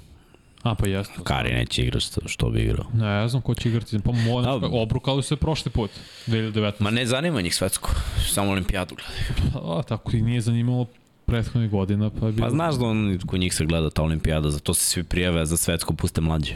A, 0.63 0.75
pa 0.75 0.89
jeste. 0.89 1.15
Kari 1.25 1.53
neće 1.53 1.83
igrati 1.83 2.05
što, 2.05 2.21
što 2.29 2.51
bi 2.51 2.61
igrao. 2.63 2.87
Ne, 2.95 3.29
znam 3.29 3.43
ko 3.43 3.55
će 3.55 3.69
igrati. 3.69 3.99
Pa 3.99 4.13
mo, 4.13 4.43
da, 4.43 4.55
obrukali 4.73 5.23
se 5.23 5.37
prošli 5.37 5.71
put, 5.71 5.91
2019. 6.27 6.73
Ma 6.79 6.91
ne 6.91 7.07
zanima 7.07 7.41
njih 7.41 7.55
svetsko, 7.55 7.91
samo 8.33 8.51
olimpijadu 8.51 8.95
gledaju. 8.95 9.79
A, 9.79 9.83
tako 9.83 10.17
i 10.17 10.23
nije 10.23 10.41
zanimalo 10.41 10.87
prethodnih 11.27 11.71
godina. 11.71 12.11
Pa, 12.11 12.27
je 12.27 12.33
bilo... 12.33 12.47
pa 12.47 12.51
znaš 12.51 12.75
da 12.75 12.85
on, 12.85 13.19
kod 13.27 13.41
njih 13.41 13.55
se 13.55 13.67
gleda 13.67 13.91
ta 13.91 14.03
olimpijada, 14.03 14.51
zato 14.51 14.75
se 14.75 14.85
svi 14.85 15.03
prijave, 15.03 15.47
za 15.47 15.57
svetsko 15.57 15.95
puste 15.95 16.21
mlađe. 16.21 16.55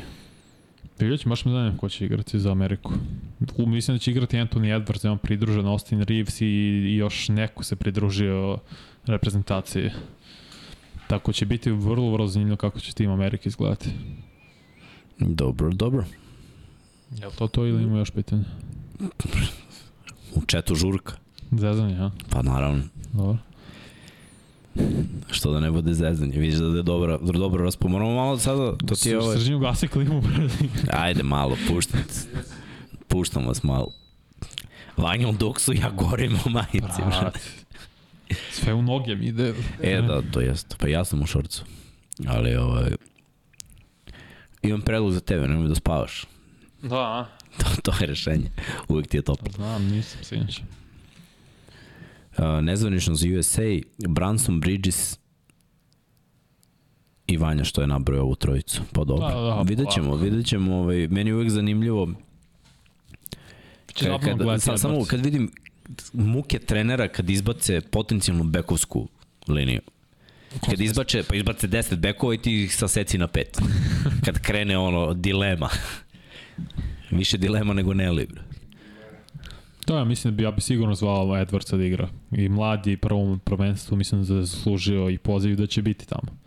Vidjet 0.98 1.26
baš 1.26 1.44
me 1.44 1.52
zanima 1.52 1.76
ko 1.78 1.88
će 1.88 2.04
igrati 2.04 2.40
za 2.40 2.50
Ameriku. 2.50 2.92
U, 3.56 3.66
mislim 3.66 3.94
da 3.94 3.98
će 3.98 4.10
igrati 4.10 4.36
Anthony 4.36 4.80
Edwards, 4.80 5.10
on 5.10 5.18
pridružen 5.18 5.66
Austin 5.66 6.02
Reeves 6.02 6.40
i, 6.40 6.46
i 6.46 6.96
još 6.96 7.28
neko 7.28 7.64
se 7.64 7.76
pridružio 7.76 8.58
reprezentaciji. 9.06 9.90
Tako 11.06 11.32
će 11.32 11.46
biti 11.46 11.70
vrlo, 11.70 12.10
vrlo 12.10 12.26
zanimljivo 12.26 12.56
kako 12.56 12.80
će 12.80 12.92
tim 12.92 13.10
Amerike 13.10 13.48
izgledati. 13.48 13.90
Dobro, 15.18 15.70
dobro. 15.70 16.04
Je 17.10 17.26
li 17.26 17.32
to 17.38 17.48
to 17.48 17.66
ili 17.66 17.82
ima 17.82 17.98
još 17.98 18.10
pitanje? 18.10 18.44
U 20.34 20.42
četu 20.46 20.74
žurka. 20.74 21.12
Zezanje, 21.52 21.94
ja? 21.94 22.10
Pa 22.30 22.42
naravno. 22.42 22.82
Dobro. 23.12 23.38
Što 25.30 25.52
da 25.52 25.60
ne 25.60 25.70
bude 25.70 25.94
zezanje, 25.94 26.38
vidiš 26.38 26.59
da 26.59 26.76
je 26.76 26.82
dobro, 26.82 27.18
dobro 27.18 27.64
raspo. 27.64 27.88
Moramo 27.88 28.14
malo 28.14 28.38
sada, 28.38 28.76
to 28.86 28.94
ti 28.94 29.09
je 29.09 29.18
ovo... 29.18 29.32
Srđenju 29.32 29.59
gasi 29.59 29.88
klimu. 29.88 30.22
Ajde 31.05 31.22
malo, 31.22 31.56
puštam. 31.68 32.01
Puštam 33.09 33.46
vas 33.46 33.62
malo. 33.62 33.92
Vanja 34.96 35.32
dok 35.32 35.60
su 35.60 35.72
ja 35.72 35.90
gorim 35.90 36.38
u 36.46 36.51
majici. 36.51 37.02
Brat. 37.06 37.38
Sve 38.51 38.74
u 38.74 38.82
noge 38.82 39.16
mi 39.16 39.26
ide. 39.26 39.55
E, 39.82 40.02
da, 40.02 40.22
to 40.32 40.40
jest. 40.40 40.76
Pa 40.78 40.88
ja 40.88 41.05
sam 41.05 41.22
u 41.22 41.26
šorcu. 41.26 41.64
Ali, 42.26 42.56
ovaj... 42.56 42.90
Imam 44.62 44.80
predlog 44.80 45.12
za 45.12 45.20
tebe, 45.20 45.48
nemoj 45.48 45.68
da 45.68 45.74
spavaš. 45.74 46.24
Da, 46.82 47.28
To, 47.59 47.66
to 47.82 47.92
je 48.01 48.06
rešenje. 48.06 48.51
Uvijek 48.88 49.09
ti 49.09 49.16
je 49.16 49.22
top. 49.22 49.38
Znam, 49.55 49.84
nisam 49.84 50.24
sinče. 50.24 50.62
Uh, 52.39 52.65
nezvanično 52.65 53.15
za 53.15 53.27
USA, 53.39 53.62
Branson 54.09 54.61
Bridges 54.61 55.19
i 57.27 57.36
Vanja 57.36 57.65
što 57.65 57.81
je 57.81 57.86
nabrojao 57.86 58.24
ovu 58.24 58.35
trojicu. 58.35 58.82
Pa 58.93 59.05
dobro. 59.05 59.28
Da, 59.28 59.35
da, 59.35 59.62
vidjet 59.62 59.89
ćemo, 59.94 60.16
vidjet 60.16 60.47
ćemo. 60.47 60.77
Ovaj, 60.77 61.09
meni 61.09 61.31
je 61.31 61.35
uvijek 61.35 61.51
zanimljivo 61.51 62.09
kad, 63.98 64.39
kad, 64.39 64.62
sa, 64.62 64.78
samo 64.78 65.05
kad 65.05 65.24
vidim 65.24 65.51
muke 66.12 66.59
trenera 66.59 67.09
kad 67.09 67.31
izbace 67.31 67.81
potencijalnu 67.81 68.44
bekovsku 68.44 69.09
liniju. 69.48 69.81
Kad 70.70 70.81
izbače, 70.81 71.23
pa 71.28 71.35
izbace 71.36 71.69
10 71.69 71.97
bekova 71.97 72.35
i 72.35 72.39
ti 72.39 72.62
ih 72.62 72.77
saseci 72.77 73.19
na 73.19 73.27
pet. 73.27 73.59
Kad 74.24 74.39
krene 74.39 74.78
ono, 74.78 75.15
dilema. 75.15 75.69
Više 77.11 77.39
dilema 77.39 77.74
nego 77.74 77.94
Nelly. 77.94 78.27
Da, 79.86 79.98
ja 79.98 80.05
mislim 80.05 80.32
da 80.32 80.36
bi 80.36 80.43
ja 80.43 80.51
bi 80.51 80.61
sigurno 80.61 80.94
zvao 80.94 81.27
Edwardsa 81.27 81.77
da 81.77 81.85
igra. 81.85 82.09
I 82.31 82.48
mladi 82.48 82.93
i 82.93 82.97
prvom 82.97 83.39
prvenstvu 83.39 83.97
mislim 83.97 84.24
da 84.24 84.35
je 84.35 84.44
zaslužio 84.44 85.11
i 85.11 85.19
poziv 85.19 85.56
da 85.56 85.66
će 85.66 85.82
biti 85.82 86.06
tamo. 86.06 86.39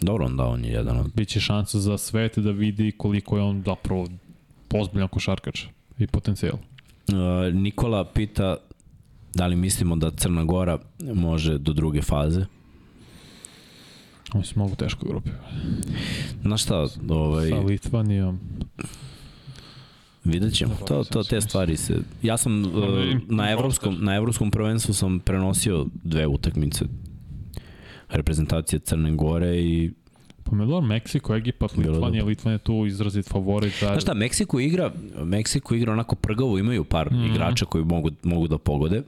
Dobro, 0.00 0.26
onda 0.26 0.44
on 0.44 0.64
je 0.64 0.70
jedan 0.70 0.98
od... 0.98 1.06
Biće 1.14 1.40
šansa 1.40 1.78
za 1.78 1.98
svet 1.98 2.38
da 2.38 2.50
vidi 2.50 2.92
koliko 2.92 3.36
je 3.36 3.42
on 3.42 3.62
zapravo 3.66 4.08
pozbiljan 4.68 5.08
košarkač 5.08 5.64
i 5.98 6.06
potencijal. 6.06 6.54
Uh, 6.54 7.54
Nikola 7.54 8.04
pita 8.04 8.56
da 9.34 9.46
li 9.46 9.56
mislimo 9.56 9.96
da 9.96 10.10
Crna 10.10 10.44
Gora 10.44 10.78
može 11.14 11.58
do 11.58 11.72
druge 11.72 12.02
faze? 12.02 12.44
Oni 14.32 14.44
su 14.44 14.58
mogu 14.58 14.76
teško 14.76 15.06
grupi. 15.06 15.30
Znaš 16.42 16.62
šta, 16.62 16.86
ovaj... 17.08 17.48
Sa 17.48 17.56
Litvanijom. 17.56 18.40
Vidjet 20.24 20.54
ćemo. 20.54 20.76
To, 20.88 21.04
to, 21.04 21.22
te 21.22 21.40
stvari 21.40 21.76
se... 21.76 21.94
Ja 22.22 22.36
sam 22.36 22.64
uh, 22.64 22.72
na, 23.28 23.50
evropskom, 23.50 23.96
na 24.00 24.16
evropskom 24.16 24.50
prvenstvu 24.50 24.94
sam 24.94 25.20
prenosio 25.20 25.86
dve 26.04 26.26
utakmice 26.26 26.84
reprezentacije 28.08 28.78
Crne 28.78 29.12
Gore 29.16 29.56
i 29.56 29.90
Pa 30.44 30.56
me 30.56 30.66
dobro, 30.66 30.86
Meksiko, 30.86 31.36
Egipat, 31.36 31.76
Litvanija, 31.76 32.24
Litvanija 32.24 32.58
tu 32.58 32.86
izrazit 32.86 33.28
favorit. 33.28 33.72
Da... 33.80 33.86
Znaš 33.86 34.02
šta, 34.02 34.14
Meksiko 34.14 34.60
igra, 34.60 34.92
Meksiko 35.24 35.74
igra 35.74 35.92
onako 35.92 36.16
prgavo, 36.16 36.58
imaju 36.58 36.84
par 36.84 37.12
mm 37.12 37.16
-hmm. 37.16 37.30
igrača 37.30 37.64
koji 37.64 37.84
mogu, 37.84 38.10
mogu 38.22 38.48
da 38.48 38.58
pogode. 38.58 39.02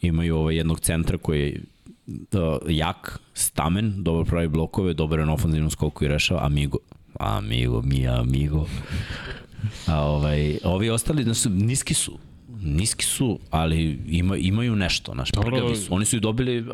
Imaju 0.00 0.36
ovaj 0.36 0.56
jednog 0.56 0.80
centra 0.80 1.18
koji 1.18 1.40
je 1.40 1.60
uh, 2.06 2.58
jak, 2.68 3.20
stamen, 3.34 4.02
dobro 4.02 4.24
pravi 4.24 4.48
blokove, 4.48 4.94
dobro 4.94 5.22
je 5.22 5.26
na 5.26 5.32
ofenzivnom 5.32 5.70
skoku 5.70 6.04
i 6.04 6.08
rešava, 6.08 6.46
amigo. 6.46 6.78
Amigo, 7.18 7.82
mi 7.82 8.06
amigo. 8.06 8.66
A 9.86 10.00
ovaj, 10.00 10.58
ovi 10.64 10.90
ostali, 10.90 11.22
znači, 11.22 11.48
niski 11.48 11.94
su 11.94 12.18
niski 12.60 13.04
su, 13.04 13.38
ali 13.50 14.00
ima, 14.06 14.36
imaju 14.36 14.76
nešto, 14.76 15.14
naš 15.14 15.30
prgavi 15.30 15.76
su. 15.76 15.94
Oni 15.94 16.04
su 16.04 16.16
i 16.16 16.20
dobili 16.20 16.66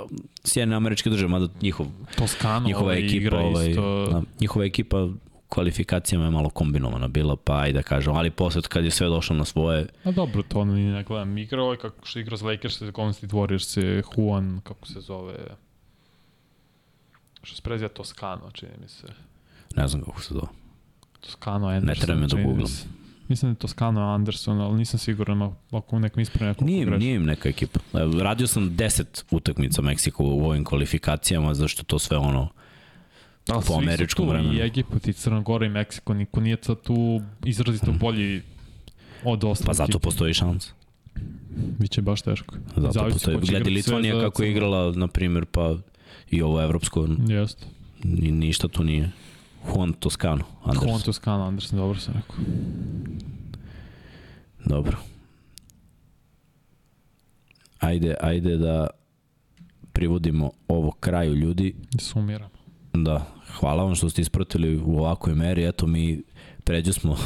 sjene 0.45 0.77
američke 0.77 1.11
države, 1.11 1.29
mada 1.29 1.49
njihov, 1.63 1.87
Toskano 2.17 2.67
njihova 2.67 2.85
ovaj 2.85 3.07
ekipa, 3.07 3.37
ovaj, 3.37 3.71
isto. 3.71 4.07
Da, 4.11 4.23
njihova 4.41 4.65
ekipa 4.65 5.09
kvalifikacijama 5.49 6.25
je 6.25 6.31
malo 6.31 6.49
kombinovana 6.49 7.09
bila, 7.09 7.37
pa 7.37 7.61
ajde 7.61 7.79
da 7.79 7.83
kažem, 7.83 8.15
ali 8.15 8.31
posle 8.31 8.63
kad 8.63 8.85
je 8.85 8.91
sve 8.91 9.07
došlo 9.07 9.37
na 9.37 9.45
svoje... 9.45 9.87
A 10.05 10.11
dobro, 10.11 10.43
to 10.43 10.61
ono 10.61 10.75
ni 10.75 10.93
ne 10.93 11.05
gledam. 11.05 11.39
Igra 11.39 11.63
ovaj 11.63 11.77
kako 11.77 12.07
što 12.07 12.19
igra 12.19 12.37
za 12.37 12.47
Lakers, 12.47 12.83
Golden 12.93 13.15
State 13.15 13.37
Warriors, 13.37 14.03
Juan, 14.17 14.61
kako 14.65 14.87
se 14.87 15.01
zove... 15.01 15.35
Što 17.43 17.57
se 17.57 17.63
prezija 17.63 17.89
Toskano, 17.89 18.51
čini 18.53 18.73
mi 18.83 18.89
se. 18.89 19.07
Ne 19.77 19.89
znam 19.89 20.03
kako 20.03 20.23
se 20.23 20.35
zove. 20.35 20.64
Toskano 21.25 21.67
Anderson. 21.67 21.89
Ne 21.89 21.95
treba 21.95 22.21
me 22.21 22.27
da 22.27 22.37
googlam. 22.37 22.71
Mislim 23.29 23.51
da 23.51 23.55
je 23.55 23.59
Toscano 23.59 24.15
Anderson, 24.15 24.61
ali 24.61 24.79
nisam 24.79 24.99
siguran 24.99 25.53
ako 25.71 25.99
nek 25.99 26.17
mi 26.17 26.23
ispravi 26.23 26.49
nekog 26.49 26.67
nije, 26.67 26.85
greši. 26.85 26.99
Nije 26.99 27.17
im 27.17 27.25
neka 27.25 27.49
ekipa. 27.49 27.81
Radio 28.23 28.47
sam 28.47 28.71
10 28.71 29.25
utakmica 29.31 29.83
Meksiko 29.83 30.25
u 30.25 30.45
ovim 30.45 30.65
kvalifikacijama, 30.65 31.55
zašto 31.55 31.83
to 31.83 31.99
sve 31.99 32.17
ono 32.17 32.49
da, 33.47 33.61
po 33.67 33.75
američkom 33.75 34.29
vremenu. 34.29 34.55
I 34.55 34.61
Egipat 34.61 35.09
i 35.09 35.13
Crna 35.13 35.41
Gora 35.41 35.67
i 35.67 35.69
Meksiko, 35.69 36.15
niko 36.15 36.41
nije 36.41 36.57
sad 36.63 36.81
tu 36.83 37.21
izrazito 37.45 37.87
hmm. 37.87 37.99
bolji 37.99 38.43
od 39.25 39.45
ostalih. 39.45 39.67
Pa 39.67 39.75
zato 39.75 39.99
postoji 39.99 40.35
šans. 40.35 40.69
Biće 41.79 42.03
baš 42.03 42.23
teško. 42.23 42.55
Zato 42.77 42.93
Zavisi 42.93 43.15
postoji. 43.15 43.39
Gledi 43.39 43.71
Litvanija 43.71 44.21
kako 44.21 44.43
je 44.43 44.51
igrala, 44.51 44.93
na 44.93 45.09
primjer, 45.09 45.45
pa 45.45 45.77
i 46.31 46.43
ovo 46.43 46.63
evropsko. 46.63 47.09
Jeste. 47.29 47.67
Ni, 48.03 48.31
ništa 48.31 48.69
tu 48.69 48.85
nije. 48.85 49.11
Juan 49.73 49.93
Toscano, 49.93 50.45
Anderson. 50.65 50.89
Juan 50.89 51.01
Toscano, 51.01 51.45
Anderson, 51.45 51.79
dobro 51.79 51.99
sam 51.99 52.15
rekao. 52.15 52.37
Dobro. 54.65 54.97
Ajde, 57.79 58.15
ajde 58.21 58.57
da 58.57 58.87
privodimo 59.93 60.51
ovo 60.69 60.91
kraju 60.91 61.35
ljudi. 61.35 61.75
Da 61.93 62.01
sumiramo. 62.01 62.55
Da, 62.93 63.27
hvala 63.59 63.85
vam 63.85 63.95
što 63.95 64.11
ste 64.11 64.23
ispratili 64.23 64.77
u 64.77 64.99
ovakvoj 64.99 65.35
meri. 65.35 65.65
Eto, 65.65 65.87
mi 65.87 66.23
pređu 66.65 66.93
smo 66.93 67.17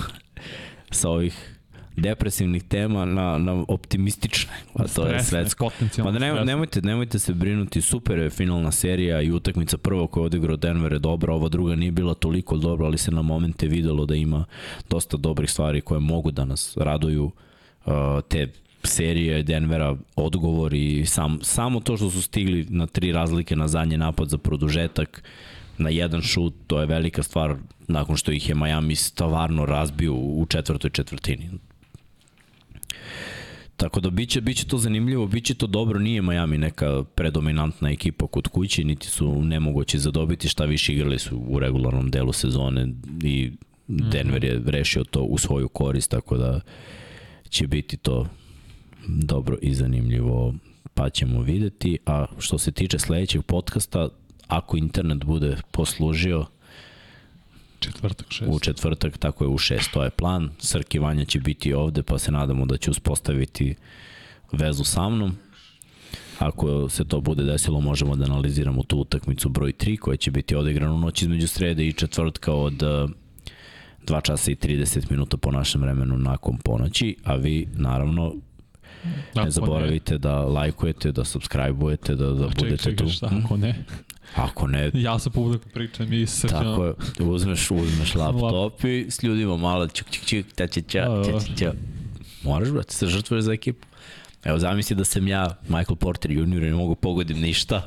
sa 0.91 1.11
ovih 1.11 1.58
depresivnih 1.99 2.63
tema 2.63 3.05
na, 3.05 3.39
na 3.39 3.65
optimistične. 3.69 4.53
A 4.75 4.83
to 4.83 4.89
Stresne, 4.89 5.17
je 5.17 5.23
svetsko. 5.23 5.71
Ma 6.05 6.11
da 6.11 6.19
nemoj, 6.19 6.45
nemojte, 6.45 6.83
nemojte 6.83 7.19
se 7.19 7.33
brinuti, 7.33 7.81
super 7.81 8.19
je 8.19 8.31
finalna 8.31 8.73
serija 8.73 9.21
i 9.23 9.33
utakmica 9.33 9.79
prva 9.79 10.07
koja 10.07 10.23
je 10.23 10.27
odigrao 10.27 10.57
Denver 10.57 10.93
je 10.93 10.99
dobra, 10.99 11.35
ova 11.35 11.49
druga 11.49 11.75
nije 11.75 11.93
bila 11.93 12.15
toliko 12.15 12.57
dobra, 12.57 12.87
ali 12.87 12.99
se 12.99 13.11
na 13.11 13.23
momente 13.23 13.67
videlo 13.67 14.07
da 14.07 14.15
ima 14.15 14.45
dosta 14.91 15.17
dobrih 15.17 15.51
stvari 15.51 15.81
koje 15.81 16.01
mogu 16.01 16.31
da 16.31 16.45
nas 16.45 16.77
raduju 16.77 17.25
uh, 17.87 17.93
te 18.29 18.49
serije 18.85 19.43
Denvera 19.43 19.97
odgovor 20.17 20.75
i 20.75 21.07
sam, 21.07 21.39
samo 21.43 21.81
to 21.81 21.97
što 21.97 22.11
su 22.11 22.23
stigli 22.23 22.67
na 22.69 22.87
tri 22.87 23.13
razlike 23.13 23.57
na 23.57 23.69
zadnji 23.69 23.97
napad 23.97 24.29
za 24.29 24.39
produžetak 24.39 25.23
na 25.79 25.91
jedan 25.91 26.23
šut, 26.23 26.55
to 26.67 26.81
je 26.81 26.87
velika 26.87 27.23
stvar 27.23 27.57
nakon 27.89 28.17
što 28.17 28.33
ih 28.33 28.49
je 28.49 28.55
Miami 28.55 28.95
stvarno 28.95 29.67
razbio 29.67 30.15
u 30.15 30.47
četvrtoj 30.49 30.91
četvrtini. 30.91 31.51
Tako 33.79 34.01
da 34.01 34.11
biće, 34.11 34.41
biće 34.41 34.67
to 34.67 34.79
zanimljivo, 34.79 35.27
biće 35.27 35.55
to 35.55 35.67
dobro, 35.67 35.99
nije 35.99 36.23
Miami 36.23 36.59
neka 36.59 37.05
predominantna 37.15 37.91
ekipa 37.91 38.27
kod 38.27 38.49
kući, 38.49 38.85
niti 38.85 39.07
su 39.07 39.43
nemogući 39.43 39.99
zadobiti, 39.99 40.49
šta 40.49 40.65
više 40.65 40.93
igrali 40.93 41.19
su 41.19 41.39
u 41.49 41.59
regularnom 41.59 42.11
delu 42.11 42.33
sezone 42.33 42.89
i 43.23 43.53
Denver 43.89 44.45
je 44.45 44.63
rešio 44.67 45.05
to 45.05 45.23
u 45.23 45.39
svoju 45.39 45.69
korist, 45.69 46.11
tako 46.11 46.37
da 46.37 46.61
će 47.49 47.67
biti 47.67 47.97
to 47.97 48.27
dobro 49.07 49.57
i 49.63 49.75
zanimljivo, 49.75 50.55
pa 50.95 51.11
ćemo 51.11 51.43
videti. 51.43 51.99
A 52.07 52.27
što 52.39 52.59
se 52.59 52.73
tiče 52.73 52.99
sledećeg 52.99 53.43
podcasta, 53.43 54.09
ako 54.47 54.77
internet 54.77 55.25
bude 55.25 55.57
poslužio, 55.71 56.47
Četvrtak, 57.81 58.27
šest. 58.31 58.51
U 58.51 58.59
četvrtak, 58.59 59.19
tako 59.19 59.45
je 59.45 59.49
u 59.49 59.59
šest, 59.59 59.91
to 59.93 60.05
je 60.05 60.11
plan. 60.11 60.51
Srki 60.59 60.99
Vanja 60.99 61.25
će 61.25 61.41
biti 61.41 61.75
ovde, 61.75 62.03
pa 62.03 62.19
se 62.19 62.33
nadamo 62.33 62.67
da 62.67 62.77
će 62.77 62.91
uspostaviti 62.91 63.75
vezu 64.53 64.85
sa 64.85 65.09
mnom. 65.09 65.37
Ako 66.39 66.89
se 66.89 67.05
to 67.05 67.21
bude 67.21 67.45
desilo, 67.45 67.81
možemo 67.81 68.17
da 68.17 68.25
analiziramo 68.25 68.83
tu 68.83 68.99
utakmicu 68.99 69.49
broj 69.49 69.73
3, 69.73 69.99
koja 69.99 70.17
će 70.17 70.31
biti 70.31 70.57
odigrana 70.57 70.95
u 70.95 70.99
noć 70.99 71.23
između 71.23 71.49
srede 71.49 71.87
i 71.87 71.93
četvrtka 71.93 72.53
od 72.53 72.73
2 72.73 74.23
časa 74.23 74.51
i 74.51 74.55
30 74.55 75.11
minuta 75.11 75.37
po 75.37 75.53
našem 75.53 75.81
vremenu 75.81 76.19
nakon 76.19 76.59
ponoći, 76.59 77.17
a 77.25 77.35
vi 77.35 77.69
naravno 77.75 78.35
ne 79.35 79.51
zaboravite 79.51 80.19
da 80.19 80.41
lajkujete, 80.41 81.13
da 81.13 81.25
subscribe-ujete, 81.25 82.15
da, 82.15 82.27
da 82.27 82.49
budete 82.49 82.77
čekaj, 82.77 82.97
tu. 82.97 83.09
Šta, 83.09 83.31
ako 83.45 83.57
ne? 83.57 83.85
Ako 84.35 84.67
ne... 84.67 84.91
Ja 84.95 85.19
sa 85.19 85.31
publikom 85.31 85.71
pričam 85.75 86.13
i 86.13 86.27
srđam. 86.27 86.65
Tako 86.65 86.85
je, 86.85 86.95
uzmeš, 87.21 87.71
uzmeš 87.71 88.15
laptop 88.15 88.85
i 88.85 89.07
s 89.11 89.23
ljudima 89.23 89.57
malo 89.57 89.89
čuk 89.89 90.11
čuk 90.11 90.25
čuk, 90.25 90.47
ta 90.55 90.67
će 90.67 90.83
ča, 90.83 91.07
ča, 91.25 91.41
ča, 91.41 91.55
ča. 91.59 91.73
Moraš, 92.43 92.69
brate, 92.69 92.95
se 92.95 93.07
žrtvuješ 93.07 93.45
za 93.45 93.53
ekipu. 93.53 93.87
Evo, 94.45 94.59
zamisli 94.59 94.97
da 94.97 95.05
sam 95.05 95.29
ja, 95.29 95.57
Michael 95.69 95.97
Porter 95.97 96.31
junior, 96.31 96.63
ne 96.63 96.75
mogu 96.75 96.95
pogodim 96.95 97.41
ništa. 97.41 97.87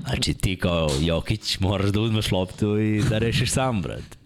Znači, 0.00 0.34
ti 0.34 0.56
kao 0.56 0.90
Jokić 1.00 1.60
moraš 1.60 1.90
da 1.90 2.00
uzmeš 2.00 2.32
loptu 2.32 2.78
i 2.78 3.02
da 3.10 3.18
rešiš 3.18 3.50
sam, 3.50 3.82
brate. 3.82 4.16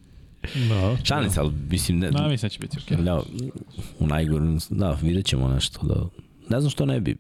Da. 0.69 0.97
Šalim 1.05 1.31
se, 1.31 1.41
ali 1.41 1.53
mislim... 1.71 1.99
Ne, 1.99 2.11
da, 2.11 2.29
mislim 2.29 2.47
da 2.47 2.49
će 2.49 2.59
biti 2.59 2.79
okej. 2.85 2.97
Okay. 2.97 3.05
Da, 3.05 3.23
u 3.99 4.07
najgorom, 4.07 4.61
da, 4.71 4.99
vidjet 5.03 5.27
ćemo 5.27 5.49
nešto. 5.49 5.87
Da, 5.87 6.09
ne 6.49 6.61
znam 6.61 6.71
što 6.71 6.87
ne 6.87 7.01
bi. 7.01 7.17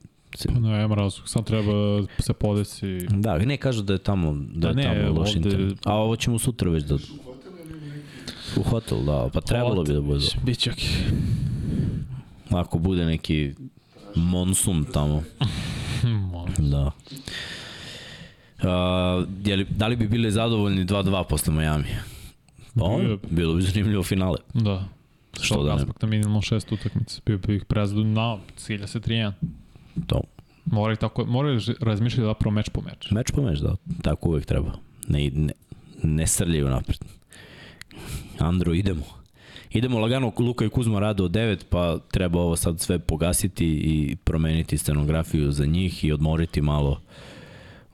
Pa 0.47 0.61
ne, 0.61 0.71
nema 0.71 0.95
razlog, 0.95 1.29
sam 1.29 1.45
treba 1.45 2.03
se 2.19 2.33
podesi. 2.33 2.99
Da, 3.11 3.39
ne 3.39 3.57
kažu 3.57 3.83
da 3.83 3.93
je 3.93 3.99
tamo, 3.99 4.33
da, 4.33 4.61
da 4.61 4.69
je 4.69 4.75
ne, 4.75 4.83
tamo 4.83 5.21
loš 5.21 5.29
ovde... 5.29 5.49
internet. 5.49 5.79
A 5.85 5.95
ovo 5.95 6.17
ćemo 6.17 6.39
sutra 6.39 6.71
već 6.71 6.85
da... 6.85 6.95
U 8.57 8.63
hotel, 8.63 9.05
da, 9.05 9.31
pa 9.33 9.41
trebalo 9.41 9.85
bi 9.85 9.93
da 9.93 10.01
bude. 10.01 10.27
Biće 10.43 10.71
okej. 10.71 10.89
Ako 12.51 12.79
bude 12.79 13.05
neki 13.05 13.55
monsun 14.15 14.85
tamo. 14.93 15.23
da. 16.73 16.91
Uh, 18.59 19.29
jeli, 19.45 19.67
da 19.71 19.87
li 19.87 19.97
bi 19.97 20.09
bili 20.09 20.31
zadovoljni 20.31 20.85
2-2 20.85 21.25
posle 21.25 21.55
Miami? 21.55 21.89
Pa, 22.75 22.85
bilo 23.31 23.55
bi 23.55 23.63
zanimljivo 23.63 24.03
finale. 24.03 24.39
Da. 24.55 24.85
Što 25.41 25.63
da 25.63 25.75
ne? 25.75 25.83
aspekta 25.83 26.07
minimalno 26.07 26.43
šest 26.43 26.73
utakmica. 26.73 27.21
Bio 27.27 27.39
bi 27.39 27.57
ih 27.57 27.65
prezadu 27.65 28.05
cilja 28.57 28.87
se 28.87 29.01
3-1. 29.01 29.33
To. 30.07 30.20
Mora 30.65 30.97
tako, 30.97 31.25
mora 31.25 31.59
razmišljati 31.81 32.27
zapravo 32.27 32.55
meč 32.55 32.69
po 32.69 32.81
meč. 32.81 33.11
Meč 33.11 33.31
po 33.31 33.43
meč, 33.43 33.59
da. 33.59 33.77
Tako 34.03 34.29
uvek 34.29 34.47
treba. 34.47 34.73
Ne, 35.09 35.31
ne, 35.35 35.53
ne 36.03 36.27
srljaju 36.27 36.69
napred. 36.69 36.99
Andro, 38.39 38.75
idemo. 38.75 39.05
Idemo 39.70 39.99
lagano, 39.99 40.33
Luka 40.39 40.65
i 40.65 40.69
Kuzma 40.69 41.01
rade 41.01 41.23
od 41.23 41.31
9, 41.31 41.65
pa 41.70 41.99
treba 42.11 42.41
ovo 42.41 42.57
sad 42.57 42.81
sve 42.81 42.99
pogasiti 42.99 43.66
i 43.66 44.16
promeniti 44.25 44.79
scenografiju 44.79 45.53
za 45.53 45.66
njih 45.66 46.05
i 46.05 46.12
odmoriti 46.12 46.61
malo 46.61 47.01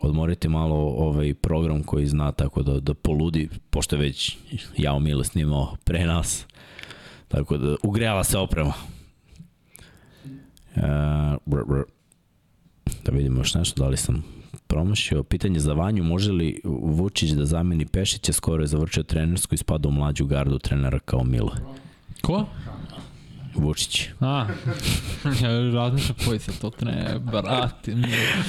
odmoriti 0.00 0.48
malo 0.48 0.76
ovaj 0.76 1.34
program 1.34 1.82
koji 1.82 2.06
zna 2.06 2.32
tako 2.32 2.62
da, 2.62 2.80
da 2.80 2.94
poludi, 2.94 3.48
pošto 3.70 3.96
je 3.96 4.00
već 4.00 4.36
Jao 4.76 4.98
Mile 4.98 5.24
snimao 5.24 5.76
pre 5.84 6.04
nas. 6.04 6.46
Tako 7.28 7.56
da 7.56 7.76
ugrejala 7.82 8.24
se 8.24 8.38
oprema. 8.38 8.72
Uh, 10.76 10.82
brr. 11.46 11.84
Da 13.04 13.12
vidimo 13.12 13.40
još 13.40 13.54
nešto, 13.54 13.82
da 13.82 13.88
li 13.88 13.96
sam 13.96 14.24
promašio. 14.66 15.22
Pitanje 15.22 15.60
za 15.60 15.72
Vanju, 15.72 16.04
može 16.04 16.32
li 16.32 16.60
Vučić 16.64 17.30
da 17.30 17.44
zameni 17.44 17.86
Pešića, 17.86 18.32
skoro 18.32 18.62
je 18.62 18.66
završio 18.66 19.02
trenersku 19.02 19.54
i 19.54 19.58
spada 19.58 19.88
u 19.88 19.92
mlađu 19.92 20.26
gardu 20.26 20.58
trenera 20.58 20.98
kao 20.98 21.24
Milo. 21.24 21.52
Ko? 22.22 22.46
Vučić. 23.54 24.08
A, 24.20 24.46
ja 25.42 25.70
razmišljam 25.72 26.16
koji 26.26 26.38
se 26.38 26.52
to 26.60 26.70
treba, 26.70 27.40
brati. 27.42 27.94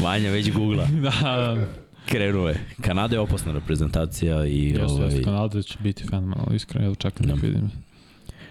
Vanja 0.03 0.31
već 0.31 0.51
googla. 0.51 0.85
da, 1.03 1.11
da. 1.21 1.67
Krenuo 2.05 2.47
je. 2.47 2.67
Kanada 2.81 3.15
je 3.15 3.19
opasna 3.19 3.51
reprezentacija 3.51 4.45
i... 4.45 4.65
Jeste, 4.65 4.85
ovaj... 4.85 5.05
jeste, 5.05 5.23
Kanada 5.23 5.61
će 5.61 5.77
biti 5.79 6.03
fenomenalno, 6.03 6.55
iskreno, 6.55 6.87
ja 6.89 6.95
čekam 6.95 7.27
da, 7.27 7.35
da 7.35 7.41
vidim. 7.41 7.71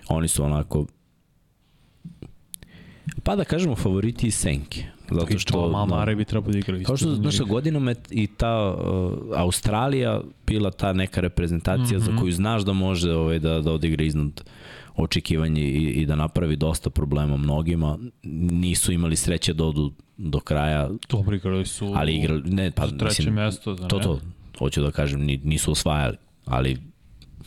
Oni 0.09 0.29
su 0.29 0.45
onako 0.45 0.87
Pa 3.23 3.37
da 3.37 3.45
kažemo 3.45 3.77
favoriti 3.77 4.27
iz 4.27 4.35
Senke. 4.35 4.85
Zato 5.11 5.39
što 5.39 5.69
Mama 5.69 6.05
da, 6.05 6.15
bi 6.15 6.25
trebao 6.25 6.53
da 6.53 6.59
igra 6.59 6.77
isto. 6.77 6.87
Kao 6.87 6.97
što 6.97 7.15
znaš, 7.15 7.39
godinama 7.41 7.91
je 7.91 7.97
i 8.11 8.27
ta 8.27 8.75
uh, 8.75 9.13
Australija 9.37 10.21
bila 10.47 10.71
ta 10.71 10.93
neka 10.93 11.21
reprezentacija 11.21 11.99
mm 11.99 12.01
-hmm. 12.01 12.05
za 12.05 12.13
mhm. 12.13 12.21
koju 12.21 12.33
znaš 12.33 12.63
da 12.63 12.73
može 12.73 13.13
ovaj, 13.13 13.39
da, 13.39 13.61
da 13.61 13.73
odigra 13.73 14.05
iznad 14.05 14.45
očekivanje 14.97 15.63
i, 15.63 15.91
i 15.91 16.07
da 16.07 16.17
napravi 16.17 16.57
dosta 16.57 16.91
problema 16.91 17.37
mnogima. 17.37 17.99
Nisu 18.51 18.93
imali 18.93 19.17
sreće 19.17 19.53
da 19.53 19.65
odu 19.65 19.93
do 20.17 20.41
kraja. 20.41 20.91
Dobro 21.09 21.37
igrali 21.37 21.67
su 21.67 21.93
ali 21.95 22.17
igrali, 22.17 22.43
ne, 22.51 22.71
pa, 22.71 22.87
treće 22.87 23.05
mislim, 23.05 23.35
mesto. 23.35 23.75
Da 23.75 23.89
to, 23.89 23.99
to, 23.99 24.21
hoću 24.59 24.83
da 24.83 24.91
kažem, 24.91 25.21
nisu 25.21 25.73
osvajali, 25.73 26.17
ali 26.45 26.79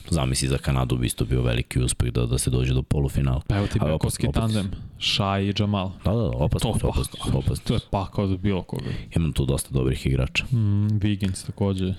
zamisli 0.09 0.47
za 0.47 0.57
Kanadu 0.57 0.97
bi 0.97 1.05
isto 1.05 1.25
bio 1.25 1.41
veliki 1.41 1.79
uspeh 1.79 2.11
da, 2.11 2.25
da 2.25 2.37
se 2.37 2.49
dođe 2.49 2.73
do 2.73 2.81
polufinala. 2.81 3.41
Pa 3.47 3.57
evo 3.57 3.67
ti 3.67 3.79
bekovski 3.79 4.27
tandem, 4.33 4.71
Šaj 4.99 5.47
i 5.47 5.53
Džamal. 5.53 5.91
Da, 6.05 6.11
da, 6.11 6.17
opasno, 6.17 6.73
to, 6.81 6.87
opasno, 6.87 7.19
pa, 7.31 7.37
opasno. 7.37 7.63
To 7.67 7.73
je 7.73 7.79
pakao 7.91 8.27
za 8.27 8.37
bilo 8.37 8.63
koga. 8.63 8.91
Imam 9.15 9.33
tu 9.33 9.45
dosta 9.45 9.69
dobrih 9.71 10.05
igrača. 10.05 10.45
Mm, 10.45 10.87
Wiggins 10.99 11.45
takođe. 11.45 11.93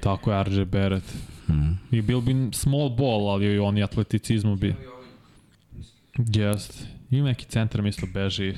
Tako 0.00 0.32
je 0.32 0.44
RJ 0.44 0.64
Barrett. 0.64 1.14
Mm. 1.48 1.96
I 1.96 2.02
bil 2.02 2.20
bi 2.20 2.34
small 2.52 2.88
ball, 2.88 3.28
ali 3.30 3.58
on 3.58 3.78
i 3.78 3.82
atleticizmu 3.82 4.56
bi. 4.56 4.74
Jest. 6.18 6.86
Ima 7.10 7.28
neki 7.28 7.44
centar, 7.44 7.82
mislo, 7.82 8.08
beži. 8.14 8.54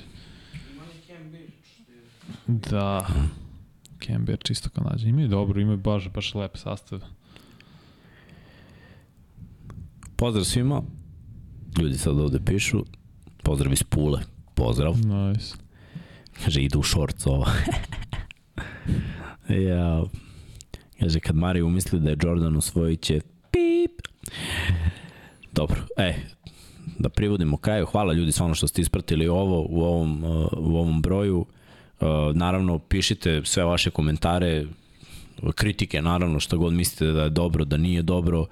Da. 2.47 3.07
Mm. 3.09 3.31
Kember 3.99 4.39
čisto 4.45 4.71
kao 4.71 4.85
nađe. 4.91 5.09
Imaju 5.09 5.29
dobro, 5.29 5.61
imaju 5.61 5.79
baš, 5.79 6.09
baš 6.09 6.35
lep 6.35 6.57
sastav. 6.57 7.01
Pozdrav 10.19 10.45
svima. 10.45 10.83
Ljudi 11.81 11.99
sad 11.99 12.19
ovde 12.19 12.39
pišu. 12.45 12.85
Pozdrav 13.43 13.73
iz 13.73 13.83
Pule. 13.83 14.21
Pozdrav. 14.55 14.97
Nice. 14.97 15.55
Kaže, 16.45 16.63
idu 16.63 16.79
u 16.79 16.83
šorc 16.83 17.27
ova. 17.27 17.47
ja. 19.71 20.03
Kaže, 21.01 21.21
kad 21.21 21.37
Mari 21.37 21.63
umisli 21.63 22.01
da 22.01 22.11
je 22.11 22.17
Jordan 22.23 22.57
usvojit 22.57 23.01
će 23.01 23.21
pip. 23.51 24.01
Dobro, 25.53 25.81
e, 25.97 26.15
da 26.99 27.09
privodimo 27.09 27.57
kraju. 27.57 27.87
Hvala 27.87 28.13
ljudi 28.13 28.33
stvarno 28.33 28.55
što 28.55 28.69
ste 28.69 28.83
ispratili 28.83 29.29
ovo 29.29 29.67
u 29.69 29.83
ovom, 29.83 30.25
uh, 30.25 30.49
u 30.57 30.77
ovom 30.77 31.03
broju. 31.03 31.39
Uh, 31.39 31.47
naravno, 32.35 32.79
pišite 32.79 33.41
sve 33.45 33.65
vaše 33.65 33.91
komentare, 33.91 34.67
kritike, 35.55 36.03
naravno, 36.03 36.41
što 36.41 36.59
god 36.59 36.73
mislite 36.73 37.13
da 37.13 37.23
je 37.23 37.31
dobro, 37.31 37.65
da 37.65 37.77
nije 37.77 38.03
dobro. 38.03 38.47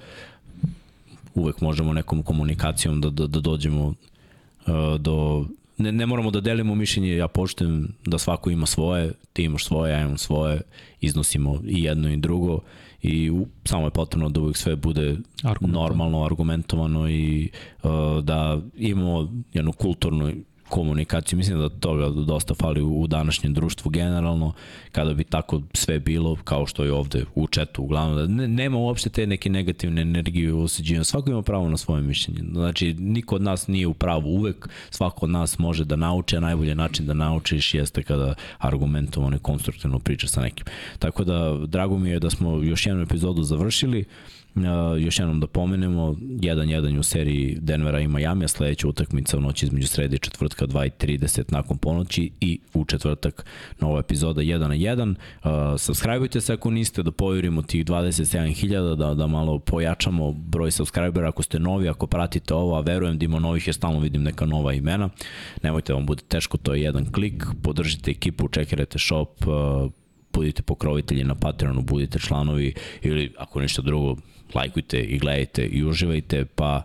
Uvek 1.36 1.60
možemo 1.60 1.92
nekom 1.92 2.22
komunikacijom 2.22 3.00
da, 3.00 3.10
da, 3.10 3.26
da 3.26 3.40
dođemo 3.40 3.86
uh, 3.86 3.94
do 5.00 5.46
ne, 5.78 5.92
ne 5.92 6.06
moramo 6.06 6.30
da 6.30 6.40
delimo 6.40 6.74
mišljenje, 6.74 7.16
ja 7.16 7.28
poštujem 7.28 7.88
da 8.06 8.18
svako 8.18 8.50
ima 8.50 8.66
svoje, 8.66 9.12
ti 9.32 9.42
imaš 9.42 9.64
svoje, 9.64 9.92
ja 9.92 10.00
imam 10.00 10.18
svoje, 10.18 10.60
iznosimo 11.00 11.60
i 11.66 11.82
jedno 11.82 12.12
i 12.12 12.16
drugo 12.16 12.60
i 13.02 13.30
u, 13.30 13.46
samo 13.64 13.86
je 13.86 13.90
potrebno 13.90 14.28
da 14.28 14.40
uvijek 14.40 14.56
sve 14.56 14.76
bude 14.76 15.16
normalno, 15.60 16.24
argumentovano 16.24 17.10
i 17.10 17.50
uh, 17.82 17.90
da 18.24 18.60
imamo 18.76 19.32
jednu 19.52 19.72
kulturnu 19.72 20.32
komunikaciju. 20.68 21.36
Mislim 21.36 21.58
da 21.58 21.68
toga 21.68 22.08
dosta 22.08 22.54
fali 22.54 22.82
u 22.82 23.06
današnjem 23.06 23.54
društvu 23.54 23.90
generalno, 23.90 24.52
kada 24.92 25.14
bi 25.14 25.24
tako 25.24 25.62
sve 25.74 25.98
bilo, 25.98 26.36
kao 26.44 26.66
što 26.66 26.84
je 26.84 26.92
ovde 26.92 27.24
u 27.34 27.46
četu 27.46 27.82
uglavnom, 27.82 28.16
da 28.16 28.26
ne, 28.26 28.48
nema 28.48 28.78
uopšte 28.78 29.10
te 29.10 29.26
neke 29.26 29.50
negativne 29.50 30.02
energije 30.02 30.52
u 30.52 30.62
osuđenju. 30.62 31.04
Svako 31.04 31.30
ima 31.30 31.42
pravo 31.42 31.68
na 31.68 31.76
svoje 31.76 32.02
mišljenje. 32.02 32.40
Znači, 32.52 32.94
niko 32.94 33.34
od 33.34 33.42
nas 33.42 33.68
nije 33.68 33.86
u 33.86 33.94
pravu 33.94 34.28
uvek, 34.28 34.68
svako 34.90 35.26
od 35.26 35.30
nas 35.30 35.58
može 35.58 35.84
da 35.84 35.96
nauči, 35.96 36.36
a 36.36 36.40
najbolji 36.40 36.74
način 36.74 37.06
da 37.06 37.14
naučiš 37.14 37.74
jeste 37.74 38.02
kada 38.02 38.34
argumentovano 38.58 39.36
i 39.36 39.40
konstruktivno 39.40 39.98
priča 39.98 40.28
sa 40.28 40.40
nekim. 40.40 40.66
Tako 40.98 41.24
da, 41.24 41.58
drago 41.66 41.98
mi 41.98 42.10
je 42.10 42.18
da 42.18 42.30
smo 42.30 42.62
još 42.62 42.86
jednu 42.86 43.02
epizodu 43.02 43.42
završili. 43.42 44.00
Uh, 44.00 44.35
još 44.98 45.18
jednom 45.18 45.40
da 45.40 45.46
pomenemo, 45.46 46.02
1-1 46.20 46.98
u 46.98 47.02
seriji 47.02 47.58
Denvera 47.60 48.00
i 48.00 48.08
Miami, 48.08 48.44
a 48.44 48.48
sledeća 48.48 48.88
utakmica 48.88 49.38
u 49.38 49.40
noći 49.40 49.66
između 49.66 49.86
srede 49.86 50.16
i 50.16 50.18
četvrtka 50.18 50.66
2.30 50.66 51.52
nakon 51.52 51.78
ponoći 51.78 52.30
i 52.40 52.58
u 52.74 52.84
četvrtak 52.84 53.46
nova 53.80 54.00
epizoda 54.00 54.42
1 54.42 54.58
na 54.58 54.74
1. 54.74 55.14
Uh, 55.14 55.80
subscribeujte 55.80 56.40
se 56.40 56.52
ako 56.52 56.70
niste, 56.70 57.02
da 57.02 57.12
povjerimo 57.12 57.62
tih 57.62 57.84
27.000, 57.84 58.96
da, 58.96 59.14
da 59.14 59.26
malo 59.26 59.58
pojačamo 59.58 60.32
broj 60.32 60.70
subscribera 60.70 61.28
ako 61.28 61.42
ste 61.42 61.58
novi, 61.58 61.88
ako 61.88 62.06
pratite 62.06 62.54
ovo, 62.54 62.76
a 62.76 62.80
verujem 62.80 63.18
da 63.18 63.24
ima 63.24 63.38
novih, 63.38 63.66
jer 63.68 63.74
stalno 63.74 64.00
vidim 64.00 64.22
neka 64.22 64.46
nova 64.46 64.72
imena. 64.72 65.08
Nemojte 65.62 65.92
da 65.92 65.96
vam 65.96 66.06
bude 66.06 66.22
teško, 66.28 66.56
to 66.56 66.74
je 66.74 66.82
jedan 66.82 67.12
klik, 67.12 67.44
podržite 67.62 68.10
ekipu, 68.10 68.48
čekirajte 68.48 68.98
shop, 68.98 69.46
uh, 69.46 69.92
budite 70.36 70.62
pokrovitelji 70.62 71.24
na 71.24 71.34
Patreonu, 71.34 71.82
budite 71.82 72.18
članovi 72.18 72.74
ili 73.02 73.32
ako 73.38 73.60
ništa 73.60 73.82
drugo, 73.82 74.16
lajkujte 74.54 75.00
i 75.00 75.18
gledajte 75.18 75.66
i 75.66 75.84
uživajte, 75.84 76.44
pa 76.44 76.82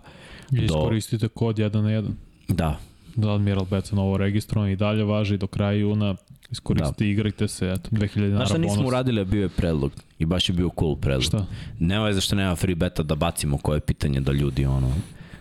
I 0.51 0.65
iskoristite 0.65 1.25
do... 1.25 1.29
kod 1.29 1.55
1 1.57 1.81
na 1.81 1.89
1. 1.89 2.09
Da. 2.47 2.79
Da 3.15 3.33
Admiral 3.33 3.65
Bet 3.65 3.91
novo 3.91 4.17
registrovan 4.17 4.69
i 4.69 4.75
dalje 4.75 5.03
važi 5.03 5.37
do 5.37 5.47
kraja 5.47 5.71
juna. 5.71 6.15
Iskoristite, 6.51 7.03
da. 7.03 7.09
igrajte 7.09 7.47
se, 7.47 7.69
eto, 7.69 7.89
2000 7.91 8.15
dinara 8.15 8.29
bonus. 8.29 8.37
Znaš 8.37 8.49
šta 8.49 8.57
nismo 8.57 8.87
uradili, 8.87 9.21
a 9.21 9.25
bio 9.25 9.41
je 9.41 9.49
predlog 9.49 9.91
i 10.19 10.25
baš 10.25 10.49
je 10.49 10.53
bio 10.53 10.69
cool 10.79 10.95
predlog. 10.95 11.23
Šta? 11.23 11.45
Nema 11.79 12.07
je 12.07 12.13
zašto 12.13 12.35
nema 12.35 12.55
free 12.55 12.75
beta 12.75 13.03
da 13.03 13.15
bacimo 13.15 13.57
koje 13.57 13.79
pitanje 13.79 14.19
da 14.19 14.31
ljudi 14.31 14.65
ono 14.65 14.93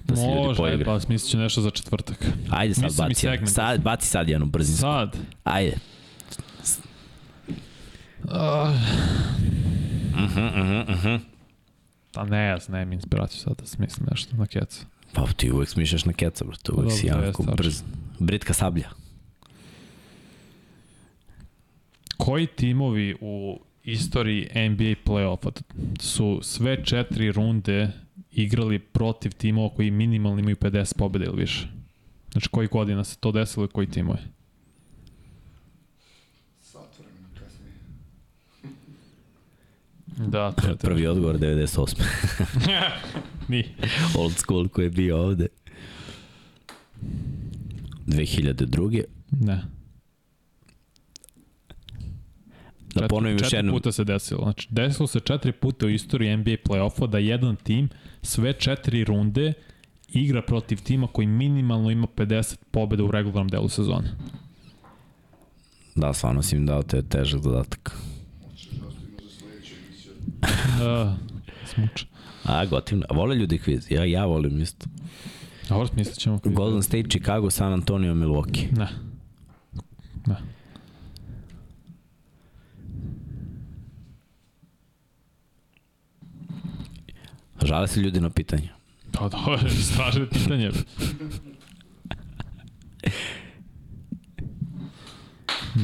da 0.04 0.16
se 0.16 0.22
Može, 0.22 0.40
ljudi 0.40 0.56
poigre. 0.56 0.84
pa 0.84 1.00
smislit 1.00 1.30
će 1.30 1.38
nešto 1.38 1.60
za 1.60 1.70
četvrtak. 1.70 2.26
Ajde 2.50 2.74
sad 2.74 2.84
Mislim 3.08 3.32
baci, 3.32 3.52
sad, 3.54 3.82
baci 3.82 4.06
sad 4.06 4.28
jednu 4.28 4.46
brzinu. 4.46 4.78
Sad? 4.78 5.16
Ajde. 5.44 5.76
Uh. 8.31 8.70
Mhm, 10.15 10.39
uh 10.39 10.55
-huh, 10.55 10.82
uh. 10.82 11.05
-huh. 11.05 11.20
Pa 12.12 12.24
ne, 12.24 12.47
ja 12.47 12.59
znam 12.59 12.93
inspiraciju 12.93 13.40
sad 13.40 13.57
da 13.59 13.66
smislim 13.66 14.07
nešto 14.11 14.36
na 14.36 14.47
keca. 14.47 14.85
Pa 15.12 15.27
ti 15.36 15.52
uvek 15.52 15.69
smišljaš 15.69 16.05
na 16.05 16.12
keca, 16.12 16.44
bro. 16.44 16.57
To 16.62 16.73
uvek 16.77 16.93
si 16.93 17.07
jako 17.07 17.43
brz. 17.43 17.82
Britka 18.19 18.52
sablja. 18.52 18.90
Koji 22.16 22.47
timovi 22.47 23.16
u 23.20 23.61
istoriji 23.85 24.48
NBA 24.55 24.94
play-offa 25.05 25.62
su 26.01 26.40
sve 26.43 26.85
četiri 26.85 27.32
runde 27.32 27.90
igrali 28.32 28.78
protiv 28.78 29.32
timova 29.32 29.74
koji 29.74 29.90
minimalno 29.90 30.39
imaju 30.39 30.57
50 30.57 30.97
pobjede 30.97 31.27
ili 31.27 31.40
više? 31.40 31.69
Znači 32.32 32.48
koji 32.48 32.69
godina 32.69 33.05
se 33.05 33.16
to 33.16 33.32
desilo 33.32 33.65
i 33.65 33.69
koji 33.69 33.86
timovi? 33.86 34.20
Da, 40.28 40.52
to 40.52 40.68
je 40.68 40.76
Prvi 40.76 41.06
odgovor 41.06 41.38
98. 41.38 42.02
Ni. 43.48 43.64
Old 44.18 44.32
school 44.32 44.68
koji 44.68 44.86
je 44.86 44.90
bio 44.90 45.22
ovde. 45.22 45.47
2002. 48.06 49.05
Ne. 49.30 49.62
Da 52.94 53.09
ponovim 53.09 53.38
još 53.38 53.52
jednom. 53.52 53.74
puta 53.74 53.92
se 53.92 54.05
desilo. 54.05 54.42
Znači, 54.42 54.68
desilo 54.70 55.06
se 55.06 55.20
četiri 55.20 55.52
puta 55.52 55.86
u 55.86 55.90
istoriji 55.90 56.36
NBA 56.36 56.51
play-offa 56.51 57.06
da 57.06 57.18
jedan 57.18 57.56
tim 57.56 57.88
sve 58.22 58.52
četiri 58.52 59.05
runde 59.05 59.52
igra 60.09 60.42
protiv 60.42 60.82
tima 60.82 61.06
koji 61.06 61.26
minimalno 61.26 61.90
ima 61.90 62.06
50 62.16 62.56
pobjeda 62.70 63.05
u 63.05 63.10
regularnom 63.10 63.48
delu 63.48 63.68
sezone. 63.68 64.10
Da, 65.94 66.12
stvarno 66.12 66.42
si 66.42 66.56
im 66.56 66.66
dao 66.66 66.82
te 66.82 67.02
težak 67.02 67.40
dodatak. 67.40 67.97
Uh, 70.42 71.12
smuč. 71.74 72.04
A, 72.44 72.66
gotivno. 72.66 73.06
Vole 73.10 73.36
ljudi 73.36 73.58
kviz. 73.58 73.90
Ja, 73.90 74.04
ja 74.04 74.24
volim 74.24 74.60
isto. 74.60 74.86
Dobro, 75.68 75.86
smislit 75.86 76.16
ćemo 76.16 76.38
kviz. 76.38 76.54
Golden 76.54 76.82
State, 76.82 77.08
Chicago, 77.08 77.50
San 77.50 77.72
Antonio, 77.72 78.14
Milwaukee. 78.14 78.68
Ne. 78.78 78.88
Ne. 80.26 80.36
Žale 87.62 87.88
se 87.88 88.00
ljudi 88.00 88.20
na 88.20 88.30
pitanje. 88.30 88.68
Pa 89.12 89.28
da, 89.28 89.38
stražne 89.92 90.28
pitanje. 90.28 90.70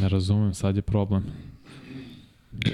ne 0.01 0.09
razumem, 0.09 0.55
sad 0.55 0.77
je 0.77 0.83
problem. 0.83 1.25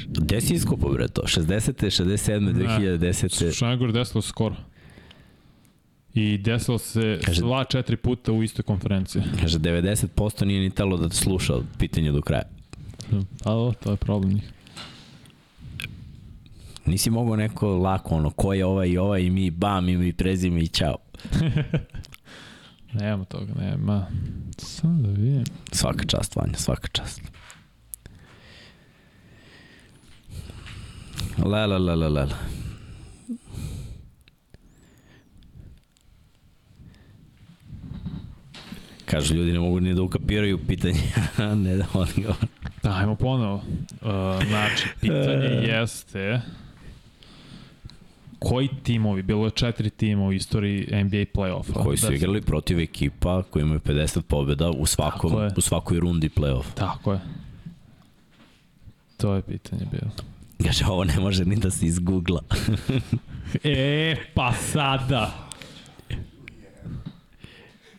Gde 0.07 0.41
si 0.41 0.55
iskupao, 0.55 0.93
bre, 0.93 1.09
to? 1.09 1.23
60. 1.27 1.85
67. 1.85 2.53
2010. 2.53 3.29
Slušaj, 3.29 3.69
najgore 3.69 3.93
desilo 3.93 4.23
skoro. 4.23 4.57
I 6.15 6.39
desilo 6.39 6.79
se 6.79 7.19
kaže, 7.25 7.41
sva 7.41 7.65
četiri 7.65 7.97
puta 7.97 8.33
u 8.33 8.43
istoj 8.43 8.63
konferenciji. 8.63 9.23
Kaže, 9.41 9.59
90% 9.59 10.45
nije 10.45 10.61
ni 10.61 10.71
telo 10.71 10.97
da 10.97 11.11
sluša 11.11 11.55
pitanje 11.79 12.13
do 12.13 12.21
kraja. 12.23 12.43
Pa 13.45 13.53
ovo, 13.53 13.73
to 13.73 13.91
je 13.91 13.97
problem 13.97 14.33
njih. 14.33 14.53
Nisi 16.87 17.11
mogao 17.11 17.37
neko 17.37 17.77
lako, 17.77 18.15
ono, 18.15 18.31
ko 18.31 18.53
je 18.53 18.67
ovaj 18.67 18.89
i 18.89 18.99
ovaj 18.99 19.23
i 19.23 19.31
mi, 19.31 19.51
bam, 19.51 19.89
i 19.89 19.97
mi 19.97 20.13
prezime 20.13 20.61
i 20.61 20.69
čao. 20.69 20.97
nema 23.01 23.25
toga, 23.25 23.53
nema. 23.61 24.07
Samo 24.59 25.03
da 25.03 25.09
vidim. 25.09 25.45
Svaka 25.73 26.05
čast, 26.05 26.37
Vanja, 26.37 26.55
svaka 26.57 26.89
čast. 26.89 27.23
La, 31.39 31.67
la, 31.67 31.79
la, 31.79 31.95
la, 31.95 32.09
la. 32.09 32.29
Kažu, 39.05 39.35
ljudi 39.35 39.53
ne 39.53 39.59
mogu 39.59 39.81
ni 39.81 39.95
da 39.95 40.03
ukapiraju 40.03 40.59
pitanje, 40.67 41.03
ne 41.65 41.77
da 41.77 41.87
odgovor. 41.95 42.37
Da, 42.83 42.93
ajmo 42.93 43.15
ponovo. 43.15 43.55
Uh, 43.55 44.47
znači, 44.49 44.89
pitanje 45.01 45.47
jeste 45.47 46.41
koji 48.39 48.69
timovi, 48.83 49.23
bilo 49.23 49.45
je 49.45 49.51
četiri 49.51 49.91
tima 49.91 50.25
u 50.25 50.33
istoriji 50.33 51.05
NBA 51.05 51.17
play-offa. 51.17 51.83
Koji 51.83 51.97
su 51.97 52.07
da 52.07 52.15
igrali 52.15 52.41
protiv 52.41 52.81
ekipa 52.81 53.43
koji 53.43 53.63
imaju 53.63 53.81
50 53.81 54.21
pobjeda 54.21 54.71
u, 54.71 54.87
svakom, 54.87 55.33
u 55.57 55.61
svakoj 55.61 56.01
rundi 56.01 56.29
play-off. 56.29 56.75
Tako 56.75 57.13
je. 57.13 57.21
To 59.17 59.35
je 59.35 59.43
pitanje 59.43 59.87
bilo. 59.93 60.11
Kaže, 60.65 60.85
ovo 60.87 61.05
ne 61.05 61.21
može 61.21 61.45
ni 61.45 61.57
da 61.57 61.71
se 61.71 61.87
izgoogla. 61.87 62.41
e, 63.65 64.17
pa 64.35 64.53
sada. 64.53 65.49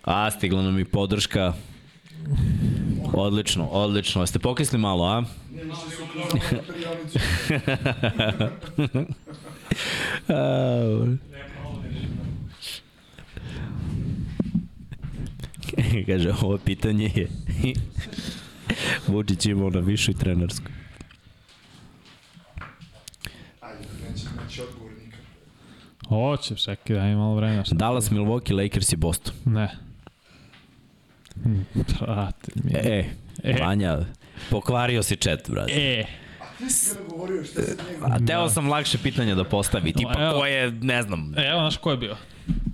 A, 0.04 0.32
stigla 0.32 0.62
nam 0.62 0.80
i 0.80 0.86
podrška. 0.86 1.54
Odlično, 3.14 3.66
odlično. 3.66 4.28
Ste 4.28 4.40
pokisli 4.40 4.80
malo, 4.80 5.06
a? 5.06 5.24
Kaže, 16.08 16.34
ovo 16.42 16.58
pitanje 16.58 17.12
je 17.16 17.28
Vučić 19.08 19.46
imao 19.46 19.70
na 19.70 19.80
višoj 19.80 20.14
trenarskoj. 20.14 20.83
Hoće, 26.14 26.56
čekaj, 26.56 26.96
daj 26.96 27.16
malo 27.16 27.36
vremena. 27.36 27.64
Dallas, 27.72 28.12
Milwaukee, 28.12 28.64
Lakers 28.64 28.94
i 28.94 28.96
Boston. 28.96 29.34
Ne. 29.46 29.70
Brate, 31.74 32.52
mi. 32.56 32.72
E, 32.74 33.06
e, 33.44 33.56
Vanja, 33.62 34.00
pokvario 34.50 35.04
si 35.04 35.16
chat, 35.16 35.50
brate. 35.50 35.74
E. 35.74 36.06
A 38.02 38.20
teo 38.28 38.50
sam 38.50 38.70
lakše 38.70 38.98
pitanje 38.98 39.36
da 39.36 39.44
postavi, 39.44 39.94
tipa 39.94 40.14
Evo. 40.20 40.40
ko 40.40 40.46
je, 40.46 40.72
ne 40.72 41.02
znam, 41.02 41.34
evo, 41.38 41.60
znaš 41.60 41.78
ko 41.78 41.92
je 41.92 41.98
bio? 41.98 42.16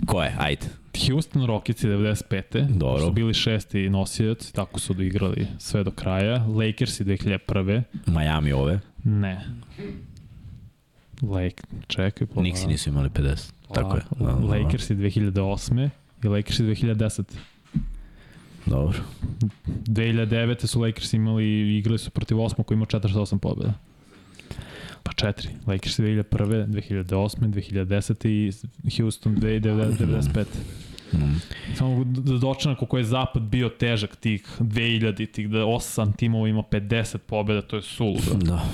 ko 0.06 0.24
je, 0.24 0.36
ajde. 0.40 0.66
Houston 1.07 1.45
Rockets 1.45 1.84
95. 1.84 2.68
Dobro. 2.78 3.06
Su 3.06 3.11
bili 3.11 3.34
šesti 3.34 3.90
nosioci, 3.90 4.53
tako 4.53 4.80
su 4.80 4.94
odigrali 4.94 5.48
sve 5.57 5.84
do 5.84 5.91
kraja. 5.91 6.36
Lakers 6.36 7.02
2001. 7.02 7.84
Miami 8.06 8.52
ove, 8.52 8.80
Ne. 9.03 9.45
Lake, 11.22 11.64
čekaj. 11.88 12.28
Pa, 12.28 12.41
Nixi 12.41 12.68
nisu 12.68 12.90
imali 12.90 13.10
50, 13.10 13.52
tako 13.74 13.96
je. 13.96 14.02
Da. 14.20 14.32
Lakers 14.32 14.90
2008. 14.90 15.90
i 16.24 16.28
Lakers 16.28 16.60
2010. 16.60 17.24
Dobro. 18.66 19.00
2009. 19.68 20.66
su 20.66 20.82
Lakers 20.82 21.14
imali, 21.14 21.78
igrali 21.78 21.98
su 21.98 22.10
protiv 22.10 22.41
Osmo 22.41 22.64
koji 22.64 22.76
ima 22.76 22.86
48 22.86 23.38
pobjeda. 23.38 23.74
Pa 25.04 25.14
četiri. 25.14 25.50
Lakers 25.68 26.00
2001. 26.00 26.66
2008. 26.68 27.38
2010. 27.40 28.28
i 28.84 28.98
Houston 28.98 29.36
2095. 29.36 30.46
Mm. 31.14 31.41
Samo 31.76 32.04
da 32.04 32.38
dočena 32.38 32.76
koliko 32.76 32.98
je 32.98 33.04
zapad 33.04 33.44
bio 33.44 33.70
težak 33.70 34.16
tih 34.16 34.48
2000 34.60 35.32
tih 35.32 35.50
da 35.50 35.58
8 35.58 36.16
timova 36.16 36.48
ima 36.48 36.64
50 36.72 37.18
pobjeda, 37.18 37.62
to 37.62 37.76
je 37.76 37.82
suludo. 37.82 38.34
Da. 38.34 38.66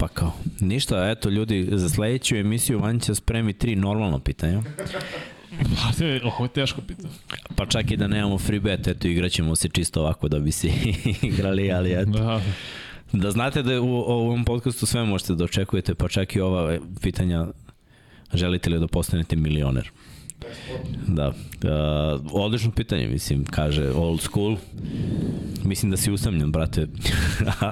Pa 0.00 0.08
kao, 0.08 0.32
ništa, 0.60 1.10
eto 1.10 1.28
ljudi, 1.28 1.68
za 1.72 1.88
sledeću 1.88 2.36
emisiju 2.36 2.78
Vanja 2.78 3.00
će 3.00 3.14
spremi 3.14 3.52
tri 3.52 3.76
normalna 3.76 4.18
pitanja. 4.18 4.62
Pa, 5.58 6.06
ovo 6.28 6.44
je 6.44 6.48
teško 6.48 6.80
pitanje. 6.80 7.14
Pa 7.56 7.66
čak 7.66 7.90
i 7.90 7.96
da 7.96 8.06
nemamo 8.06 8.38
free 8.38 8.60
bet, 8.60 8.86
eto 8.86 9.08
igraćemo 9.08 9.56
se 9.56 9.68
čisto 9.68 10.00
ovako 10.00 10.28
da 10.28 10.38
bi 10.38 10.52
se 10.52 10.68
igrali, 11.22 11.72
ali 11.72 11.92
eto. 11.92 12.10
Da. 12.10 12.40
Da 13.12 13.30
znate 13.30 13.62
da 13.62 13.80
u, 13.80 13.86
u 13.86 14.02
ovom 14.02 14.44
podcastu 14.44 14.86
sve 14.86 15.04
možete 15.04 15.34
da 15.34 15.44
očekujete, 15.44 15.94
pa 15.94 16.08
čak 16.08 16.36
i 16.36 16.40
ova 16.40 16.78
pitanja 17.02 17.46
želite 18.34 18.70
li 18.70 18.80
da 18.80 18.86
postanete 18.86 19.36
milioner? 19.36 19.90
Da. 21.06 21.28
Uh, 21.28 22.20
odlično 22.32 22.70
pitanje, 22.70 23.06
mislim, 23.08 23.44
kaže 23.44 23.90
old 23.90 24.20
school. 24.20 24.56
Mislim 25.64 25.90
da 25.90 25.96
si 25.96 26.12
usamljen, 26.12 26.52
brate. 26.52 26.86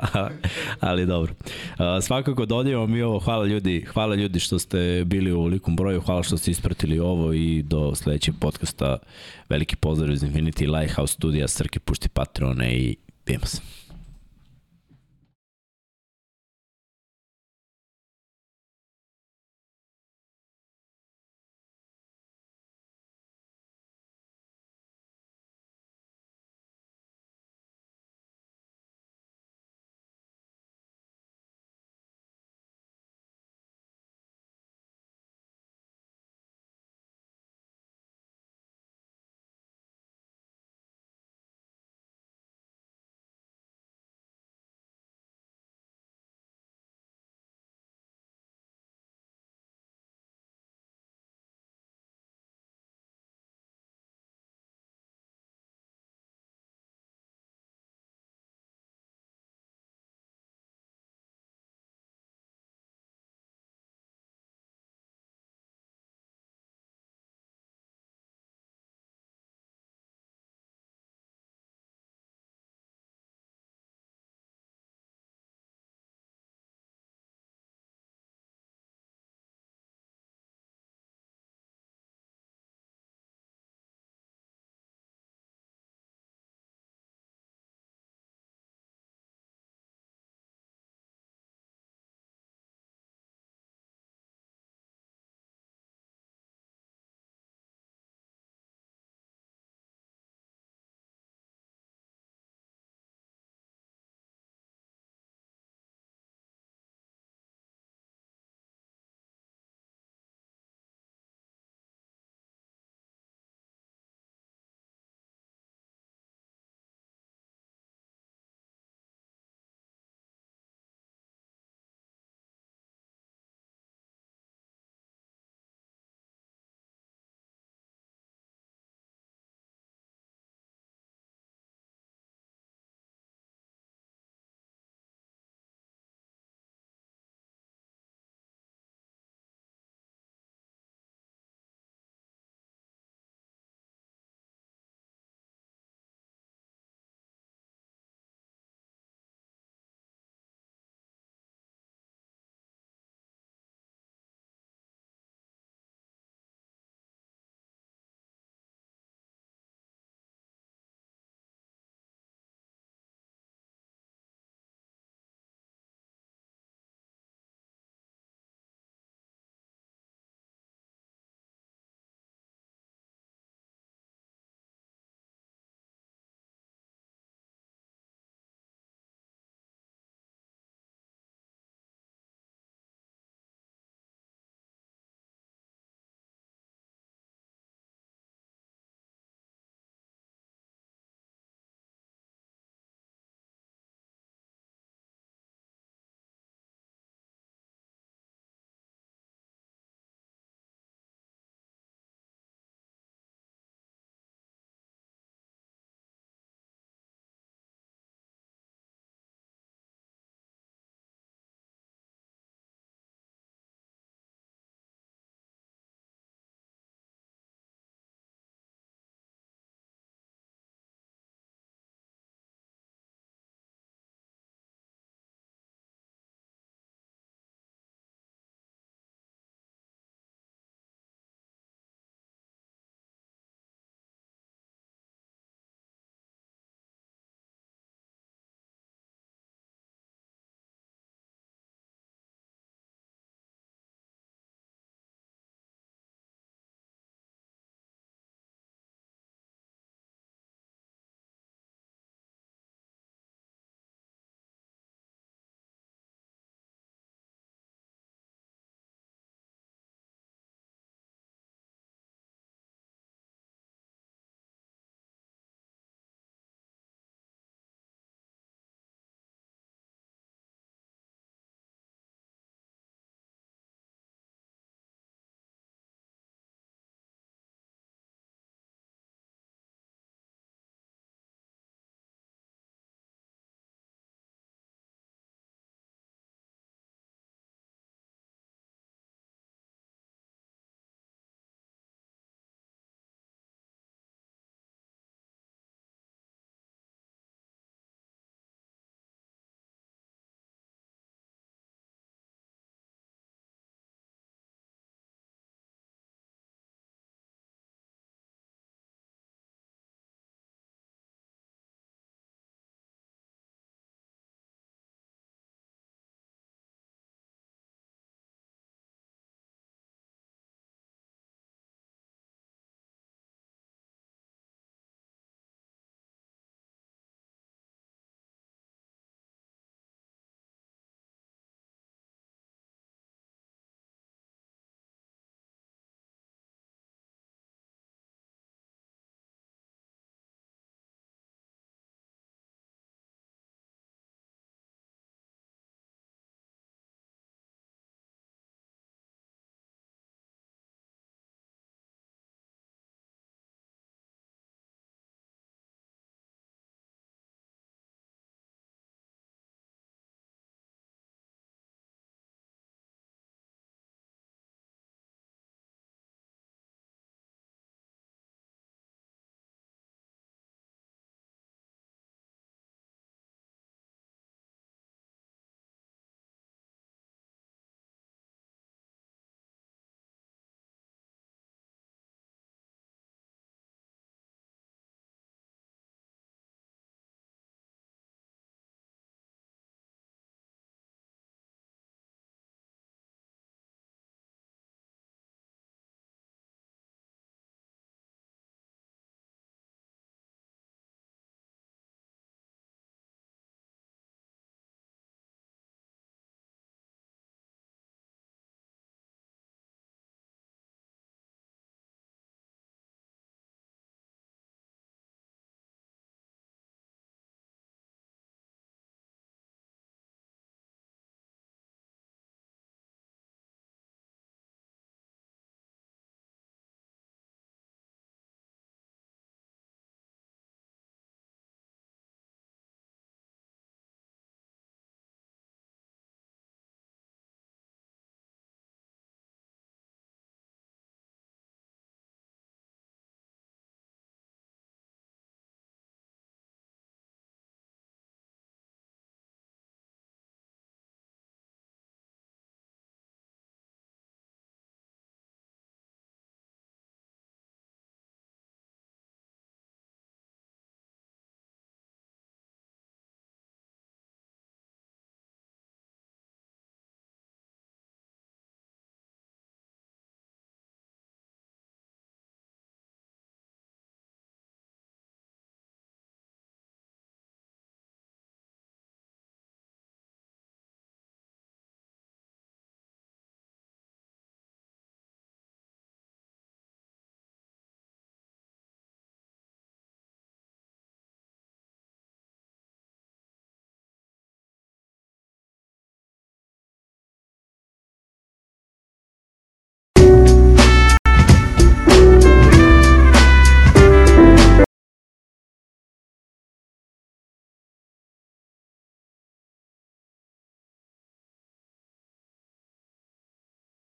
Ali 0.80 1.06
dobro. 1.06 1.34
Uh, 1.42 1.76
svakako 2.02 2.46
dodajemo 2.46 2.86
mi 2.86 3.02
ovo. 3.02 3.18
Hvala 3.18 3.46
ljudi, 3.46 3.84
hvala 3.92 4.14
ljudi 4.14 4.40
što 4.40 4.58
ste 4.58 5.04
bili 5.06 5.32
u 5.32 5.42
velikom 5.42 5.76
broju. 5.76 6.00
Hvala 6.00 6.22
što 6.22 6.36
ste 6.36 6.50
ispratili 6.50 6.98
ovo 6.98 7.32
i 7.32 7.62
do 7.62 7.94
sledećeg 7.94 8.34
podcasta. 8.40 8.98
Veliki 9.48 9.76
pozdrav 9.76 10.12
iz 10.12 10.22
Infinity 10.22 10.78
Lighthouse 10.78 11.14
studija. 11.14 11.48
Srke 11.48 11.78
pušti 11.78 12.08
Patreone 12.08 12.76
i 12.76 12.96
vidimo 13.26 13.46
se. 13.46 13.77